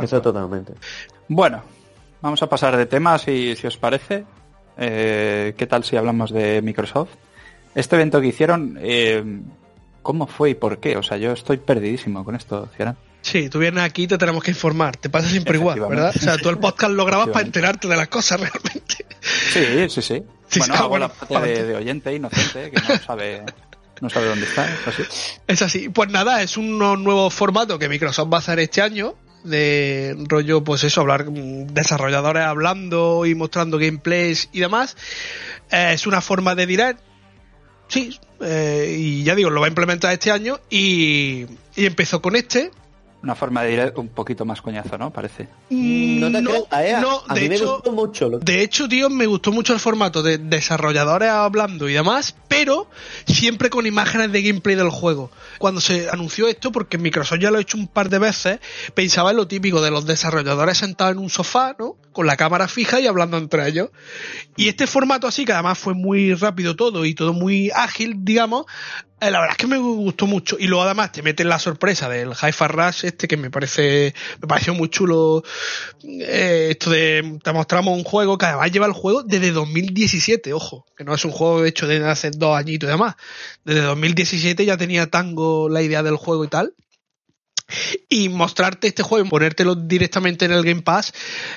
Eso 0.00 0.22
totalmente. 0.22 0.74
Bueno, 1.28 1.62
vamos 2.24 2.42
a 2.42 2.48
pasar 2.48 2.76
de 2.76 2.86
tema 2.86 3.18
si, 3.18 3.54
si 3.54 3.66
os 3.66 3.76
parece. 3.76 4.24
Eh, 4.78 5.54
¿Qué 5.56 5.66
tal 5.66 5.84
si 5.84 5.96
hablamos 5.96 6.32
de 6.32 6.62
Microsoft? 6.62 7.10
Este 7.74 7.96
evento 7.96 8.20
que 8.20 8.28
hicieron, 8.28 8.78
eh, 8.80 9.22
¿cómo 10.02 10.26
fue 10.26 10.50
y 10.50 10.54
por 10.54 10.78
qué? 10.78 10.96
O 10.96 11.02
sea, 11.02 11.18
yo 11.18 11.32
estoy 11.32 11.58
perdidísimo 11.58 12.24
con 12.24 12.34
esto, 12.34 12.68
Ciaran. 12.76 12.96
Sí, 13.20 13.48
tú 13.50 13.58
vienes 13.58 13.82
aquí 13.82 14.04
y 14.04 14.06
te 14.06 14.16
tenemos 14.16 14.42
que 14.42 14.50
informar. 14.50 14.96
Te 14.96 15.10
pasa 15.10 15.28
siempre 15.28 15.58
igual. 15.58 15.80
¿verdad? 15.80 16.12
O 16.16 16.18
sea, 16.18 16.36
tú 16.38 16.48
el 16.48 16.58
podcast 16.58 16.92
lo 16.92 17.04
grabas 17.04 17.28
para 17.28 17.44
enterarte 17.44 17.88
de 17.88 17.96
las 17.96 18.08
cosas 18.08 18.40
realmente. 18.40 19.06
Sí, 19.20 19.88
sí, 19.90 20.02
sí. 20.02 20.22
Sí, 20.48 20.58
bueno, 20.60 20.74
hago 20.74 20.88
bueno, 20.88 21.08
la 21.08 21.26
parte 21.28 21.48
de, 21.48 21.64
de 21.64 21.74
oyente 21.76 22.14
inocente 22.14 22.70
que 22.70 22.80
no 22.80 22.98
sabe, 22.98 23.42
no 24.00 24.08
sabe 24.08 24.26
dónde 24.28 24.46
está. 24.46 24.66
es 24.72 24.88
así. 24.88 25.02
Es 25.46 25.62
así. 25.62 25.88
Pues 25.90 26.10
nada, 26.10 26.42
es 26.42 26.56
un 26.56 26.78
nuevo 26.78 27.28
formato 27.28 27.78
que 27.78 27.88
Microsoft 27.88 28.32
va 28.32 28.38
a 28.38 28.40
hacer 28.40 28.58
este 28.60 28.80
año. 28.80 29.14
De 29.44 30.16
rollo, 30.26 30.64
pues 30.64 30.84
eso, 30.84 31.02
hablar 31.02 31.30
mm, 31.30 31.68
desarrolladores 31.68 32.42
hablando 32.44 33.26
y 33.26 33.34
mostrando 33.34 33.78
gameplays 33.78 34.48
y 34.52 34.60
demás. 34.60 34.96
Eh, 35.70 35.90
es 35.92 36.06
una 36.06 36.20
forma 36.20 36.54
de 36.54 36.66
direct. 36.66 37.00
Sí, 37.88 38.18
eh, 38.40 38.96
y 38.98 39.22
ya 39.22 39.34
digo, 39.34 39.50
lo 39.50 39.60
va 39.60 39.66
a 39.66 39.68
implementar 39.68 40.12
este 40.12 40.30
año 40.30 40.58
y, 40.70 41.44
y 41.76 41.86
empezó 41.86 42.22
con 42.22 42.34
este. 42.36 42.70
Una 43.22 43.34
forma 43.34 43.62
de 43.62 43.72
ir 43.72 43.92
un 43.96 44.08
poquito 44.08 44.44
más 44.44 44.60
coñazo, 44.60 44.98
¿no? 44.98 45.10
Parece. 45.10 45.48
Mm, 45.70 46.20
No 46.20 46.30
te 46.30 46.42
no, 46.42 46.52
a 47.26 47.34
de 47.34 47.40
mí 47.40 47.48
me 47.48 47.54
hecho, 47.54 47.74
gustó 47.76 47.92
mucho. 47.92 48.28
Lo... 48.28 48.38
De 48.38 48.60
hecho, 48.62 48.86
tío, 48.86 49.08
me 49.08 49.24
gustó 49.24 49.50
mucho 49.50 49.72
el 49.72 49.80
formato 49.80 50.22
de 50.22 50.36
desarrolladores 50.36 51.30
hablando 51.30 51.88
y 51.88 51.94
demás, 51.94 52.36
pero 52.48 52.90
siempre 53.26 53.70
con 53.70 53.86
imágenes 53.86 54.30
de 54.30 54.42
gameplay 54.42 54.76
del 54.76 54.90
juego. 54.90 55.30
Cuando 55.58 55.80
se 55.80 56.08
anunció 56.08 56.48
esto, 56.48 56.72
porque 56.72 56.98
Microsoft 56.98 57.38
ya 57.40 57.50
lo 57.50 57.58
ha 57.58 57.60
hecho 57.60 57.76
un 57.76 57.88
par 57.88 58.08
de 58.08 58.18
veces, 58.18 58.60
pensaba 58.94 59.30
en 59.30 59.36
lo 59.36 59.48
típico 59.48 59.80
de 59.80 59.90
los 59.90 60.06
desarrolladores 60.06 60.78
sentados 60.78 61.12
en 61.12 61.18
un 61.18 61.30
sofá, 61.30 61.74
¿no? 61.78 61.96
Con 62.12 62.26
la 62.26 62.36
cámara 62.36 62.68
fija 62.68 63.00
y 63.00 63.06
hablando 63.06 63.36
entre 63.36 63.68
ellos. 63.68 63.90
Y 64.56 64.68
este 64.68 64.86
formato 64.86 65.26
así, 65.26 65.44
que 65.44 65.52
además 65.52 65.78
fue 65.78 65.94
muy 65.94 66.34
rápido 66.34 66.76
todo 66.76 67.04
y 67.04 67.14
todo 67.14 67.32
muy 67.32 67.70
ágil, 67.74 68.24
digamos, 68.24 68.66
eh, 69.24 69.30
la 69.30 69.40
verdad 69.40 69.52
es 69.52 69.58
que 69.58 69.66
me 69.66 69.78
gustó 69.78 70.26
mucho. 70.26 70.56
Y 70.58 70.66
luego 70.66 70.84
además 70.84 71.12
te 71.12 71.22
meten 71.22 71.48
la 71.48 71.58
sorpresa 71.58 72.08
del 72.08 72.30
Hi-Fi 72.32 72.66
Rush 72.68 73.04
este 73.04 73.26
que 73.26 73.36
me 73.36 73.50
parece, 73.50 74.14
me 74.42 74.48
pareció 74.48 74.74
muy 74.74 74.88
chulo. 74.90 75.42
eh, 76.02 76.68
esto 76.72 76.90
de, 76.90 77.38
te 77.42 77.52
mostramos 77.52 77.96
un 77.96 78.04
juego 78.04 78.36
que 78.36 78.46
además 78.46 78.70
lleva 78.70 78.86
el 78.86 78.92
juego 78.92 79.22
desde 79.22 79.52
2017, 79.52 80.52
ojo, 80.52 80.84
que 80.96 81.04
no 81.04 81.14
es 81.14 81.24
un 81.24 81.30
juego 81.30 81.64
hecho 81.64 81.86
desde 81.86 82.06
hace 82.08 82.30
dos 82.32 82.56
añitos 82.56 82.88
y 82.88 82.92
demás. 82.92 83.14
Desde 83.64 83.80
2017 83.82 84.64
ya 84.64 84.76
tenía 84.76 85.06
Tango 85.08 85.53
la 85.68 85.82
idea 85.82 86.02
del 86.02 86.16
juego 86.16 86.44
y 86.44 86.48
tal. 86.48 86.74
Y 88.10 88.28
mostrarte 88.28 88.88
este 88.88 89.02
juego 89.02 89.26
y 89.26 89.28
ponértelo 89.28 89.74
directamente 89.74 90.44
en 90.44 90.52
el 90.52 90.62
Game 90.62 90.82
Pass 90.82 91.12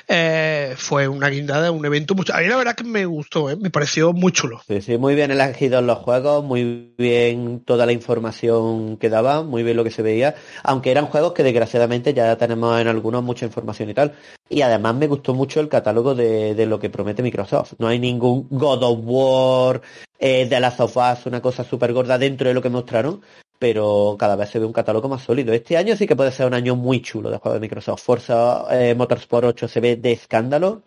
eh, 0.08 0.74
fue 0.76 1.06
una 1.06 1.28
guindada, 1.28 1.70
un 1.70 1.84
evento 1.84 2.14
mucho. 2.14 2.34
A 2.34 2.40
mí 2.40 2.46
la 2.46 2.56
verdad 2.56 2.74
que 2.74 2.84
me 2.84 3.04
gustó, 3.04 3.50
¿eh? 3.50 3.56
me 3.56 3.70
pareció 3.70 4.14
muy 4.14 4.32
chulo. 4.32 4.60
Sí, 4.66 4.80
sí, 4.80 4.96
muy 4.96 5.14
bien 5.14 5.30
elegidos 5.30 5.84
los 5.84 5.98
juegos, 5.98 6.42
muy 6.42 6.94
bien 6.96 7.60
toda 7.60 7.84
la 7.84 7.92
información 7.92 8.96
que 8.96 9.10
daban, 9.10 9.48
muy 9.48 9.62
bien 9.62 9.76
lo 9.76 9.84
que 9.84 9.90
se 9.90 10.02
veía, 10.02 10.34
aunque 10.62 10.90
eran 10.90 11.06
juegos 11.06 11.34
que 11.34 11.42
desgraciadamente 11.42 12.14
ya 12.14 12.36
tenemos 12.36 12.80
en 12.80 12.88
algunos 12.88 13.22
mucha 13.22 13.44
información 13.44 13.90
y 13.90 13.94
tal. 13.94 14.14
Y 14.48 14.62
además 14.62 14.94
me 14.94 15.08
gustó 15.08 15.34
mucho 15.34 15.60
el 15.60 15.68
catálogo 15.68 16.14
de, 16.14 16.54
de 16.54 16.66
lo 16.66 16.80
que 16.80 16.88
promete 16.88 17.22
Microsoft. 17.22 17.74
No 17.78 17.86
hay 17.86 17.98
ningún 17.98 18.48
God 18.50 18.82
of 18.82 18.98
War, 19.02 19.82
eh, 20.18 20.46
de 20.46 20.58
Last 20.60 20.80
of 20.80 20.96
Us, 20.96 21.26
una 21.26 21.40
cosa 21.40 21.62
súper 21.62 21.92
gorda 21.92 22.18
dentro 22.18 22.48
de 22.48 22.54
lo 22.54 22.60
que 22.60 22.68
mostraron, 22.68 23.22
pero 23.58 24.16
cada 24.18 24.36
vez 24.36 24.50
se 24.50 24.58
ve 24.58 24.66
un 24.66 24.72
catálogo 24.72 25.08
más 25.08 25.22
sólido. 25.22 25.52
Este 25.52 25.76
año 25.76 25.96
sí 25.96 26.06
que 26.06 26.16
puede 26.16 26.32
ser 26.32 26.46
un 26.46 26.54
año 26.54 26.76
muy 26.76 27.02
chulo 27.02 27.30
de 27.30 27.38
juegos 27.38 27.60
de 27.60 27.60
Microsoft. 27.60 28.02
Forza 28.02 28.66
eh, 28.70 28.94
Motorsport 28.94 29.46
8 29.46 29.68
se 29.68 29.80
ve 29.80 29.96
de 29.96 30.12
escándalo, 30.12 30.82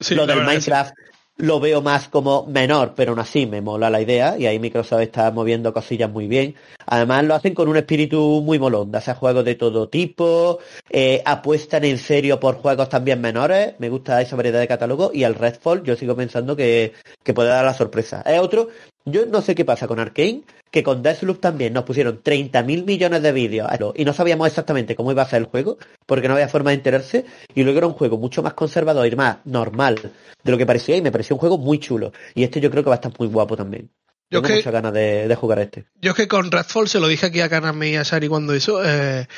Sí, 0.00 0.14
lo 0.14 0.26
del 0.26 0.40
sí. 0.40 0.44
Minecraft 0.44 0.94
lo 1.36 1.58
veo 1.58 1.82
más 1.82 2.08
como 2.08 2.46
menor, 2.46 2.92
pero 2.94 3.10
aún 3.10 3.18
así 3.18 3.46
me 3.46 3.60
mola 3.60 3.90
la 3.90 4.00
idea 4.00 4.36
y 4.38 4.46
ahí 4.46 4.60
Microsoft 4.60 5.00
está 5.00 5.30
moviendo 5.32 5.72
cosillas 5.72 6.10
muy 6.10 6.28
bien. 6.28 6.54
Además 6.86 7.24
lo 7.24 7.34
hacen 7.34 7.54
con 7.54 7.68
un 7.68 7.76
espíritu 7.76 8.40
muy 8.44 8.58
molón, 8.58 8.92
de 8.92 8.98
hacer 8.98 9.16
juegos 9.16 9.44
de 9.44 9.56
todo 9.56 9.88
tipo, 9.88 10.60
eh, 10.90 11.22
apuestan 11.24 11.84
en 11.84 11.98
serio 11.98 12.38
por 12.38 12.56
juegos 12.56 12.88
también 12.88 13.20
menores, 13.20 13.74
me 13.78 13.88
gusta 13.88 14.20
esa 14.22 14.36
variedad 14.36 14.60
de 14.60 14.68
catálogo 14.68 15.10
y 15.12 15.24
el 15.24 15.34
Redfall 15.34 15.82
yo 15.82 15.96
sigo 15.96 16.14
pensando 16.14 16.54
que, 16.54 16.92
que 17.24 17.34
puede 17.34 17.48
dar 17.48 17.64
la 17.64 17.74
sorpresa. 17.74 18.22
Es 18.24 18.38
otro, 18.38 18.68
yo 19.04 19.26
no 19.26 19.42
sé 19.42 19.54
qué 19.54 19.64
pasa 19.64 19.86
con 19.86 20.00
Arkane, 20.00 20.42
que 20.70 20.82
con 20.82 21.02
Deathloop 21.02 21.40
también 21.40 21.72
nos 21.72 21.84
pusieron 21.84 22.22
30.000 22.22 22.84
millones 22.84 23.22
de 23.22 23.32
vídeos 23.32 23.68
y 23.94 24.04
no 24.04 24.12
sabíamos 24.12 24.48
exactamente 24.48 24.96
cómo 24.96 25.12
iba 25.12 25.22
a 25.22 25.28
ser 25.28 25.40
el 25.42 25.46
juego, 25.46 25.78
porque 26.06 26.26
no 26.28 26.34
había 26.34 26.48
forma 26.48 26.70
de 26.70 26.76
enterarse, 26.76 27.24
y 27.54 27.62
luego 27.62 27.78
era 27.78 27.86
un 27.86 27.92
juego 27.94 28.18
mucho 28.18 28.42
más 28.42 28.54
conservador 28.54 29.06
y 29.06 29.14
más 29.16 29.38
normal 29.44 30.12
de 30.42 30.50
lo 30.50 30.58
que 30.58 30.66
parecía, 30.66 30.96
y 30.96 31.02
me 31.02 31.12
pareció 31.12 31.36
un 31.36 31.40
juego 31.40 31.58
muy 31.58 31.78
chulo. 31.78 32.12
Y 32.34 32.42
este 32.44 32.60
yo 32.60 32.70
creo 32.70 32.82
que 32.82 32.90
va 32.90 32.96
a 32.96 33.00
estar 33.02 33.12
muy 33.18 33.28
guapo 33.28 33.56
también. 33.56 33.90
Yo 34.30 34.40
Tengo 34.40 34.48
que- 34.48 34.54
muchas 34.56 34.72
ganas 34.72 34.92
de, 34.94 35.28
de 35.28 35.34
jugar 35.36 35.58
este. 35.60 35.84
Yo 36.00 36.10
es 36.12 36.16
que 36.16 36.26
con 36.26 36.50
Redfall 36.50 36.88
se 36.88 36.98
lo 36.98 37.06
dije 37.06 37.26
aquí 37.26 37.40
a 37.40 37.48
Kaname 37.50 37.90
y 37.90 37.96
a 37.96 38.04
Sari 38.04 38.26
cuando 38.26 38.56
hizo. 38.56 38.82
eh, 38.84 39.28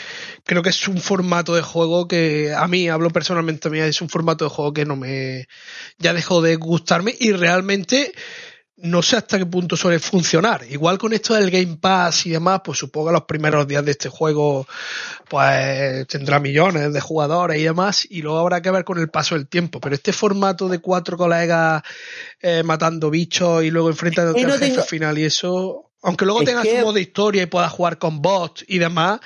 creo 0.44 0.62
que 0.62 0.70
es 0.70 0.88
un 0.88 0.98
formato 0.98 1.54
de 1.56 1.60
juego 1.62 2.06
que 2.06 2.54
a 2.56 2.66
mí, 2.68 2.88
hablo 2.88 3.10
personalmente 3.10 3.66
a 3.66 3.70
mí, 3.72 3.80
es 3.80 4.00
un 4.00 4.08
formato 4.08 4.44
de 4.44 4.50
juego 4.50 4.72
que 4.72 4.86
no 4.86 4.94
me. 4.96 5.48
ya 5.98 6.14
dejó 6.14 6.40
de 6.40 6.54
gustarme 6.56 7.14
y 7.18 7.32
realmente 7.32 8.12
no 8.78 9.02
sé 9.02 9.16
hasta 9.16 9.38
qué 9.38 9.46
punto 9.46 9.76
suele 9.76 9.98
funcionar. 9.98 10.64
Igual 10.68 10.98
con 10.98 11.12
esto 11.12 11.34
del 11.34 11.50
Game 11.50 11.78
Pass 11.80 12.26
y 12.26 12.30
demás, 12.30 12.60
pues 12.64 12.78
supongo 12.78 13.08
que 13.08 13.12
los 13.14 13.24
primeros 13.24 13.66
días 13.66 13.84
de 13.84 13.92
este 13.92 14.08
juego 14.08 14.66
pues 15.28 16.06
tendrá 16.08 16.38
millones 16.38 16.92
de 16.92 17.00
jugadores 17.00 17.58
y 17.58 17.64
demás 17.64 18.06
y 18.08 18.22
luego 18.22 18.38
habrá 18.38 18.60
que 18.60 18.70
ver 18.70 18.84
con 18.84 18.98
el 18.98 19.08
paso 19.08 19.34
del 19.34 19.48
tiempo. 19.48 19.80
Pero 19.80 19.94
este 19.94 20.12
formato 20.12 20.68
de 20.68 20.80
cuatro 20.80 21.16
colegas 21.16 21.82
eh, 22.40 22.62
matando 22.62 23.10
bichos 23.10 23.64
y 23.64 23.70
luego 23.70 23.88
enfrentándote 23.88 24.46
no 24.46 24.52
al 24.54 24.82
final 24.82 25.18
y 25.18 25.24
eso... 25.24 25.85
Aunque 26.02 26.24
luego 26.24 26.40
Es 26.42 26.46
tenga 26.46 26.62
que- 26.62 26.78
su 26.80 26.84
modo 26.86 26.98
historia 26.98 27.42
y 27.42 27.46
pueda 27.46 27.68
jugar 27.68 27.98
con 27.98 28.22
bots 28.22 28.64
y 28.68 28.78
demás, 28.78 29.20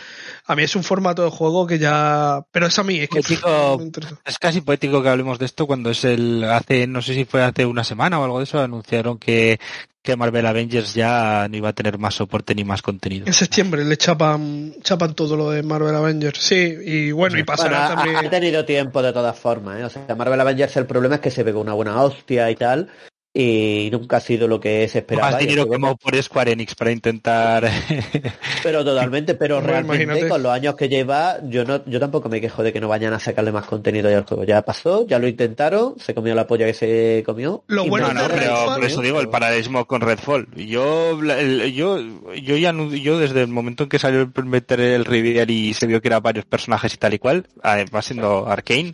a 0.47 0.57
mí 0.57 0.63
es 0.63 0.75
un 0.77 0.83
formato 0.85 1.25
de 1.25 1.31
juego 1.31 1.67
que 1.67 1.79
ya... 1.79 2.43
Pero 2.53 2.67
es 2.69 2.79
a 2.79 2.83
mí, 2.85 2.99
es 3.01 3.09
que... 3.09 3.21
Es 4.25 4.39
casi 4.39 4.61
poético 4.63 5.03
que 5.03 5.09
hablemos 5.09 5.39
de 5.39 5.47
esto 5.47 5.67
cuando 5.67 5.91
es 5.91 6.05
el 6.05 6.45
hace 6.45 6.87
no 6.87 7.03
sé 7.03 7.15
si 7.15 7.25
fue 7.25 7.43
hace 7.43 7.67
una 7.67 7.85
semana 7.85 8.19
o 8.21 8.25
algo 8.25 8.39
de 8.39 8.45
eso 8.45 8.61
anunciaron 8.61 9.19
que 9.19 9.59
que 10.03 10.17
Marvel 10.17 10.47
Avengers 10.47 10.95
ya 10.95 11.47
no 11.51 11.57
iba 11.59 11.69
a 11.69 11.73
tener 11.75 11.99
más 11.99 12.15
soporte 12.15 12.55
ni 12.55 12.65
más 12.65 12.81
contenido. 12.81 13.27
En 13.27 13.35
septiembre 13.35 13.85
le 13.85 13.99
chapan, 13.99 14.73
chapan 14.83 15.15
todo 15.15 15.37
lo 15.37 15.51
de 15.51 15.63
Marvel 15.63 15.95
Avengers. 15.95 16.39
Sí, 16.39 16.75
y 16.87 17.13
bueno, 17.13 17.39
y 17.39 17.43
pasará 17.45 17.89
Bueno, 17.89 17.93
ha- 17.93 17.97
también... 17.97 18.17
ha, 18.27 18.31
tenido 18.31 18.65
tiempo 18.65 19.03
de 19.03 19.13
todas 19.13 19.39
formas, 19.39 19.79
¿eh? 19.79 19.85
O 19.85 19.91
sea, 19.91 20.15
Marvel 20.17 20.41
Avengers 20.41 20.75
el 20.79 20.87
problema 20.87 21.17
es 21.17 21.21
que 21.21 21.31
se 21.31 21.45
pegó 21.45 21.61
una 21.61 21.75
buena 21.75 22.01
hostia 22.03 22.51
y 22.51 22.57
tal, 22.57 22.89
y 23.33 23.89
nunca 23.93 24.17
ha 24.17 24.21
sido 24.21 24.49
lo 24.49 24.59
que 24.59 24.89
se 24.89 24.99
esperaba. 24.99 25.31
más 25.31 25.39
dinero 25.41 25.63
juego- 25.63 25.73
quemado 25.73 25.97
por 25.97 26.21
Square 26.21 26.51
Enix 26.53 26.75
para 26.75 26.91
intentar 26.91 27.71
Pero 28.63 28.85
totalmente, 28.85 29.35
pero 29.35 29.57
Bueno, 29.57 29.69
realmente 29.69 30.03
imagínate. 30.05 30.29
con 30.29 30.43
los 30.43 30.53
años 30.53 30.75
que 30.75 30.89
lleva, 30.89 31.39
yo 31.45 31.65
no, 31.65 31.85
yo 31.87 32.01
tampoco 32.01 32.29
me 32.29 32.41
quejo 32.41 32.63
de 32.65 32.73
que 32.73 32.81
no 32.81 32.89
vayan 32.89 33.13
a 33.13 33.21
sacarle 33.21 33.53
más 33.53 33.67
contenido 33.67 34.11
ya 34.11 34.19
al 34.19 34.25
juego. 34.27 34.43
Ya 34.45 34.63
pasó, 34.63 35.07
ya 35.07 35.19
lo 35.21 35.29
intentaron, 35.29 35.95
se 36.01 36.13
comió 36.15 36.35
la 36.35 36.47
polla 36.49 36.67
que 36.67 36.75
se 36.75 37.23
comió. 37.25 37.63
Lo 37.69 37.87
bueno 37.87 38.13
no, 38.13 38.23
no, 38.23 38.29
pero 38.29 38.41
Redfall- 38.53 38.75
por 38.77 38.85
eso 38.85 39.01
digo 39.01 39.21
el 39.21 39.29
paralelismo 39.29 39.85
con 39.87 40.01
Redfall. 40.01 40.49
Yo, 40.57 41.21
el- 41.23 41.73
yo, 41.73 42.01
yo 42.35 42.57
ya 42.57 42.73
yo 42.73 43.19
desde 43.19 43.43
el 43.43 43.49
momento 43.49 43.85
en 43.85 43.89
que 43.91 43.99
salió 44.01 44.23
el 44.35 44.45
meter 44.45 44.81
el 44.81 45.05
reveal 45.05 45.49
y 45.51 45.73
se 45.75 45.87
vio 45.87 46.01
que 46.01 46.09
eran 46.09 46.23
varios 46.23 46.47
personajes 46.47 46.95
y 46.95 46.97
tal 46.97 47.15
y 47.15 47.19
cual, 47.21 47.47
va 47.65 48.03
siendo 48.03 48.49
Arcane, 48.49 48.93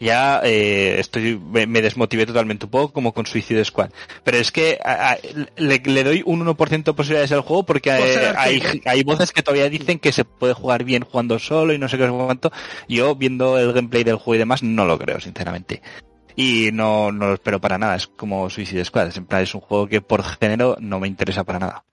ya 0.00 0.40
eh, 0.44 0.96
estoy 0.98 1.38
me, 1.38 1.66
me 1.66 1.82
desmotivé 1.82 2.26
totalmente 2.26 2.66
un 2.66 2.70
poco 2.70 2.92
como 2.92 3.12
con 3.12 3.26
Suicide 3.26 3.64
Squad. 3.64 3.90
Pero 4.24 4.38
es 4.38 4.52
que 4.52 4.78
a- 4.84 5.12
a- 5.12 5.18
le, 5.56 5.78
le 5.84 6.04
doy 6.04 6.22
un 6.24 6.40
1% 6.46 6.84
de 6.84 6.96
posibilidades 6.96 7.32
al 7.32 7.40
juego 7.40 7.64
porque 7.64 7.90
eh, 7.90 8.32
hay, 8.36 8.62
hay 8.84 9.02
voces 9.02 9.32
que 9.32 9.42
todavía 9.42 9.68
dicen 9.68 9.98
que 9.98 10.12
se 10.12 10.24
puede 10.24 10.54
jugar 10.54 10.84
bien 10.84 11.04
jugando 11.04 11.38
solo 11.38 11.72
y 11.72 11.78
no 11.78 11.88
sé 11.88 11.98
qué 11.98 12.08
cuánto. 12.08 12.52
Yo 12.88 13.14
viendo 13.16 13.58
el 13.58 13.72
gameplay 13.72 14.04
del 14.04 14.16
juego 14.16 14.34
y 14.36 14.38
demás 14.38 14.62
no 14.62 14.84
lo 14.86 14.98
creo 14.98 15.20
sinceramente. 15.20 15.82
Y 16.36 16.70
no, 16.72 17.10
no 17.10 17.26
lo 17.28 17.34
espero 17.34 17.60
para 17.60 17.78
nada, 17.78 17.96
es 17.96 18.06
como 18.06 18.48
Suicide 18.48 18.84
Squad, 18.84 19.08
es, 19.08 19.16
en 19.16 19.26
plan, 19.26 19.42
es 19.42 19.54
un 19.56 19.60
juego 19.60 19.88
que 19.88 20.00
por 20.00 20.22
género 20.22 20.76
no 20.78 21.00
me 21.00 21.08
interesa 21.08 21.42
para 21.42 21.58
nada. 21.58 21.84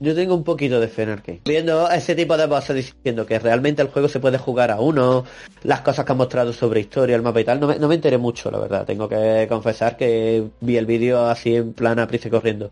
Yo 0.00 0.14
tengo 0.14 0.34
un 0.34 0.44
poquito 0.44 0.80
de 0.80 0.86
fe 0.86 1.02
en. 1.02 1.40
Viendo 1.44 1.90
ese 1.90 2.14
tipo 2.14 2.36
de 2.36 2.46
voces 2.46 2.76
diciendo 2.76 3.26
que 3.26 3.38
realmente 3.38 3.82
el 3.82 3.88
juego 3.88 4.08
se 4.08 4.20
puede 4.20 4.38
jugar 4.38 4.70
a 4.70 4.80
uno, 4.80 5.24
las 5.64 5.80
cosas 5.80 6.04
que 6.04 6.12
han 6.12 6.18
mostrado 6.18 6.52
sobre 6.52 6.80
historia, 6.80 7.16
el 7.16 7.22
mapa 7.22 7.40
y 7.40 7.44
tal, 7.44 7.58
no 7.58 7.66
me, 7.66 7.78
no 7.78 7.88
me 7.88 7.96
enteré 7.96 8.16
mucho, 8.16 8.50
la 8.50 8.58
verdad. 8.58 8.86
Tengo 8.86 9.08
que 9.08 9.46
confesar 9.48 9.96
que 9.96 10.44
vi 10.60 10.76
el 10.76 10.86
vídeo 10.86 11.26
así 11.26 11.56
en 11.56 11.72
plan 11.72 11.98
a 11.98 12.06
prisa 12.06 12.30
corriendo. 12.30 12.70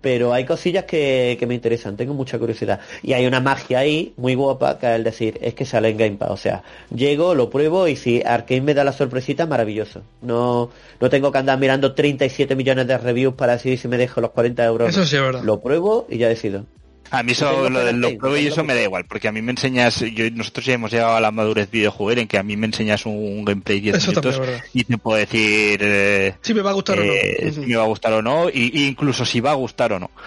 Pero 0.00 0.32
hay 0.32 0.44
cosillas 0.44 0.84
que, 0.84 1.36
que 1.38 1.46
me 1.46 1.54
interesan, 1.54 1.96
tengo 1.96 2.14
mucha 2.14 2.38
curiosidad. 2.38 2.80
Y 3.02 3.12
hay 3.12 3.26
una 3.26 3.40
magia 3.40 3.80
ahí 3.80 4.14
muy 4.16 4.34
guapa 4.34 4.78
que 4.78 4.86
es 4.86 4.96
el 4.96 5.04
decir, 5.04 5.38
es 5.42 5.54
que 5.54 5.64
sale 5.64 5.90
en 5.90 5.98
Game 5.98 6.16
Pass. 6.16 6.30
O 6.30 6.36
sea, 6.36 6.62
llego, 6.94 7.34
lo 7.34 7.50
pruebo 7.50 7.86
y 7.88 7.96
si 7.96 8.22
Arkane 8.22 8.62
me 8.62 8.74
da 8.74 8.84
la 8.84 8.92
sorpresita, 8.92 9.46
maravilloso. 9.46 10.02
No, 10.22 10.70
no 11.00 11.10
tengo 11.10 11.30
que 11.30 11.38
andar 11.38 11.58
mirando 11.58 11.94
37 11.94 12.56
millones 12.56 12.86
de 12.86 12.98
reviews 12.98 13.34
para 13.34 13.52
decidir 13.52 13.78
si 13.78 13.88
me 13.88 13.98
dejo 13.98 14.20
los 14.20 14.30
40 14.30 14.64
euros. 14.64 14.88
Eso 14.88 15.04
sí 15.04 15.16
es 15.16 15.22
verdad. 15.22 15.42
Lo 15.42 15.60
pruebo 15.60 16.06
y 16.08 16.18
ya 16.18 16.28
decido. 16.28 16.64
A 17.10 17.22
mí 17.22 17.32
eso, 17.32 17.68
lo, 17.68 17.84
del- 17.84 17.96
lo 18.00 18.06
Arcane, 18.08 18.18
pruebo 18.20 18.36
y 18.36 18.46
eso 18.46 18.62
me 18.64 18.74
da 18.74 18.82
igual, 18.82 19.04
porque 19.04 19.28
a 19.28 19.32
mí 19.32 19.42
me 19.42 19.50
enseñas, 19.50 20.00
yo, 20.00 20.30
nosotros 20.30 20.64
ya 20.66 20.74
hemos 20.74 20.90
llegado 20.92 21.16
a 21.16 21.20
la 21.20 21.30
madurez 21.30 21.70
videojuguera 21.70 22.20
en 22.20 22.28
que 22.28 22.38
a 22.38 22.42
mí 22.42 22.56
me 22.56 22.66
enseñas 22.66 23.04
un, 23.06 23.14
un 23.14 23.44
gameplay 23.44 23.80
10 23.80 23.96
Eso 23.96 24.12
también 24.12 24.40
minutos 24.40 24.62
y 24.72 24.84
te 24.84 24.98
puedo 24.98 25.16
decir 25.18 25.80
eh, 25.82 26.34
Si 26.42 26.54
me 26.54 26.62
va 26.62 26.70
a 26.70 26.74
gustar 26.74 26.98
eh, 27.00 27.38
o 27.42 27.46
no. 27.46 27.52
si 27.52 27.60
me 27.60 27.76
va 27.76 27.82
a 27.82 27.86
gustar 27.86 28.12
o 28.12 28.22
no, 28.22 28.48
y, 28.48 28.70
y 28.72 28.86
incluso 28.86 29.24
si 29.24 29.40
va 29.40 29.50
a 29.50 29.54
gustar 29.54 29.92
o 29.92 29.98
no. 29.98 30.10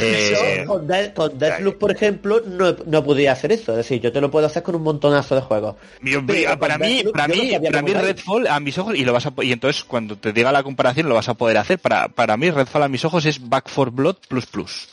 Eh, 0.00 0.62
Yo 0.64 0.72
con, 0.72 0.86
Death- 0.86 1.12
con 1.12 1.38
Deathloop, 1.38 1.76
por 1.78 1.90
ejemplo, 1.90 2.40
no, 2.46 2.76
no 2.86 3.04
podía 3.04 3.32
hacer 3.32 3.50
eso. 3.52 3.72
Es 3.72 3.78
decir, 3.78 4.00
yo 4.00 4.12
te 4.12 4.20
lo 4.20 4.30
puedo 4.30 4.46
hacer 4.46 4.62
con 4.62 4.76
un 4.76 4.82
montonazo 4.82 5.34
de 5.34 5.40
juegos. 5.40 5.74
Yo- 6.02 6.24
para 6.58 6.78
mí, 6.78 6.94
Deathloop 7.02 7.12
para 7.16 7.28
no 7.28 7.34
mí, 7.34 7.52
para 7.70 7.82
mí. 7.82 7.92
Redfall 7.92 8.46
a 8.46 8.60
mis 8.60 8.78
ojos 8.78 8.94
y 8.96 9.04
lo 9.04 9.12
vas 9.12 9.26
a 9.26 9.32
y 9.42 9.50
entonces 9.52 9.82
cuando 9.84 10.16
te 10.16 10.32
diga 10.32 10.52
la 10.52 10.62
comparación 10.62 11.08
lo 11.08 11.16
vas 11.16 11.28
a 11.28 11.34
poder 11.34 11.58
hacer. 11.58 11.78
Para 11.80 12.08
para 12.08 12.36
mí 12.36 12.48
Redfall 12.50 12.84
a 12.84 12.88
mis 12.88 13.04
ojos 13.04 13.26
es 13.26 13.48
Back 13.48 13.68
for 13.68 13.90
Blood 13.90 14.16
plus 14.28 14.46
plus. 14.46 14.88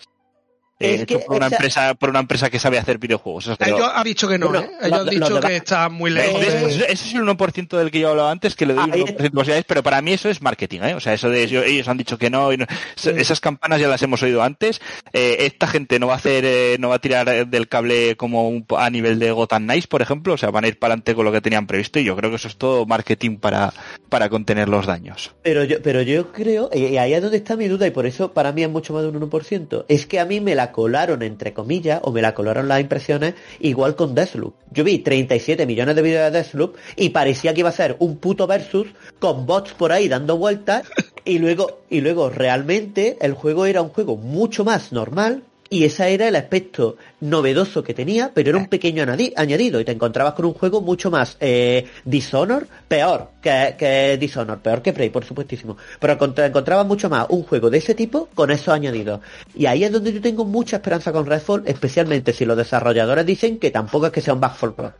Eh, 0.83 0.95
Es 0.95 1.01
hecho 1.01 1.19
que 1.19 1.25
por 1.25 1.37
una 1.37 1.47
esa- 1.47 1.55
empresa 1.55 1.93
por 1.95 2.09
una 2.09 2.19
empresa 2.19 2.49
que 2.49 2.59
sabe 2.59 2.77
hacer 2.77 2.97
videojuegos. 2.97 3.45
Eso 3.45 3.55
te 3.55 3.69
lo- 3.69 3.77
Ellos 3.77 3.91
han 3.93 4.03
dicho 4.03 4.27
que 4.27 4.37
no, 4.37 4.49
Bueno, 4.49 4.63
¿eh? 4.63 4.69
Ellos 4.81 4.89
lo- 4.91 4.97
han 4.97 5.09
dicho 5.09 5.39
que 5.41 5.55
está 5.55 5.89
muy 5.89 6.11
¿Ves? 6.11 6.33
lejos. 6.33 6.73
Ese 6.75 6.91
es 6.91 7.13
el 7.13 7.21
1% 7.21 7.77
del 7.77 7.91
que 7.91 7.99
yo 7.99 8.09
hablaba 8.09 8.31
antes, 8.31 8.55
que 8.55 8.65
le 8.65 8.73
doy 8.73 8.83
un 8.83 8.93
Ahí- 8.93 9.01
1% 9.01 9.23
de 9.23 9.29
posibilidades, 9.31 9.65
pero 9.67 9.83
para 9.83 10.01
mí 10.01 10.13
eso 10.13 10.29
es 10.29 10.41
marketing, 10.41 10.81
¿eh? 10.83 10.93
O 10.95 10.99
sea, 10.99 11.13
eso 11.13 11.29
de 11.29 11.43
ellos, 11.43 11.63
ellos 11.65 11.87
han 11.87 11.97
dicho 11.97 12.17
que 12.17 12.29
no, 12.29 12.51
y 12.53 12.57
no- 12.57 12.65
es- 12.95 13.05
esas 13.07 13.39
campanas 13.39 13.79
ya 13.79 13.87
las 13.87 14.01
hemos 14.03 14.21
oído 14.23 14.43
antes. 14.43 14.81
Eh, 15.13 15.37
esta 15.41 15.67
gente 15.67 15.99
no 15.99 16.07
va 16.07 16.13
a 16.13 16.17
hacer, 16.17 16.43
eh, 16.45 16.77
no 16.79 16.89
va 16.89 16.95
a 16.95 16.99
tirar 16.99 17.27
eh, 17.29 17.45
del 17.45 17.67
cable 17.67 18.15
como 18.15 18.47
un 18.49 18.65
a 18.77 18.89
nivel 18.89 19.19
de 19.19 19.31
Gotham 19.31 19.63
Knights, 19.63 19.87
por 19.87 20.01
ejemplo, 20.01 20.33
o 20.33 20.37
sea, 20.37 20.49
van 20.51 20.65
a 20.65 20.67
ir 20.67 20.79
para 20.79 20.93
adelante 20.93 21.15
con 21.15 21.25
lo 21.25 21.31
que 21.31 21.41
tenían 21.41 21.67
previsto 21.67 21.99
y 21.99 22.03
yo 22.03 22.15
creo 22.15 22.29
que 22.29 22.35
eso 22.37 22.47
es 22.47 22.57
todo 22.57 22.85
marketing 22.85 23.37
para, 23.37 23.73
para 24.09 24.29
contener 24.29 24.69
los 24.69 24.85
daños. 24.85 25.33
Pero 25.43 25.63
yo, 25.63 25.81
pero 25.81 26.01
yo 26.01 26.31
creo, 26.31 26.69
y 26.73 26.83
y 26.93 26.97
ahí 26.97 27.13
es 27.13 27.21
donde 27.21 27.37
está 27.37 27.55
mi 27.55 27.67
duda, 27.67 27.87
y 27.87 27.91
por 27.91 28.05
eso 28.05 28.33
para 28.33 28.51
mí 28.51 28.61
es 28.63 28.69
mucho 28.69 28.93
más 28.93 29.01
de 29.03 29.09
un 29.09 29.15
1%, 29.15 29.85
es 29.87 30.05
que 30.05 30.19
a 30.19 30.25
mí 30.25 30.39
me 30.41 30.53
la 30.55 30.71
colaron, 30.73 31.23
entre 31.23 31.53
comillas, 31.53 32.01
o 32.03 32.11
me 32.11 32.21
la 32.21 32.33
colaron 32.33 32.67
las 32.67 32.81
impresiones, 32.81 33.35
igual 33.61 33.95
con 33.95 34.13
Deathloop. 34.13 34.55
Yo 34.71 34.83
vi 34.83 34.99
37 34.99 35.65
millones 35.65 35.95
de 35.95 36.01
vídeos 36.01 36.23
de 36.25 36.31
Deathloop 36.31 36.75
y 36.97 37.11
parecía 37.11 37.53
que 37.53 37.61
iba 37.61 37.69
a 37.69 37.71
ser 37.71 37.95
un 37.99 38.17
puto 38.17 38.45
versus 38.45 38.87
con 39.19 39.45
bots 39.45 39.73
por 39.73 39.93
ahí 39.93 40.09
dando 40.09 40.35
vueltas, 40.35 40.83
y 41.23 41.39
luego, 41.39 41.79
y 41.89 42.01
luego 42.01 42.29
realmente 42.29 43.17
el 43.21 43.33
juego 43.33 43.65
era 43.65 43.81
un 43.81 43.89
juego 43.89 44.17
mucho 44.17 44.65
más 44.65 44.91
normal, 44.91 45.43
y 45.73 45.85
ese 45.85 46.13
era 46.13 46.27
el 46.27 46.35
aspecto 46.35 46.97
novedoso 47.21 47.83
que 47.83 47.95
tenía, 47.95 48.31
pero 48.33 48.49
era 48.49 48.59
un 48.59 48.67
pequeño 48.67 49.03
anadi- 49.03 49.33
añadido 49.35 49.79
y 49.79 49.85
te 49.85 49.91
encontrabas 49.91 50.33
con 50.33 50.45
un 50.45 50.53
juego 50.53 50.81
mucho 50.81 51.09
más 51.09 51.35
eh, 51.39 51.87
Dishonor, 52.05 52.67
peor 52.87 53.29
que, 53.41 53.75
que 53.77 54.17
Dishonor, 54.19 54.59
peor 54.59 54.83
que 54.83 54.93
Prey, 54.93 55.09
por 55.09 55.25
supuestísimo. 55.25 55.77
Pero 55.99 56.17
te 56.33 56.45
encontrabas 56.45 56.85
mucho 56.85 57.09
más 57.09 57.25
un 57.29 57.41
juego 57.43 57.71
de 57.71 57.79
ese 57.79 57.95
tipo 57.95 58.29
con 58.35 58.51
esos 58.51 58.67
añadidos. 58.69 59.21
Y 59.55 59.65
ahí 59.65 59.83
es 59.83 59.91
donde 59.91 60.13
yo 60.13 60.21
tengo 60.21 60.45
mucha 60.45 60.75
esperanza 60.75 61.11
con 61.11 61.25
Redfall, 61.25 61.63
especialmente 61.65 62.33
si 62.33 62.45
los 62.45 62.55
desarrolladores 62.55 63.25
dicen 63.25 63.57
que 63.57 63.71
tampoco 63.71 64.05
es 64.05 64.11
que 64.11 64.21
sea 64.21 64.35
un 64.35 64.41
Back 64.41 64.55
for 64.55 64.75
Blood. 64.75 64.91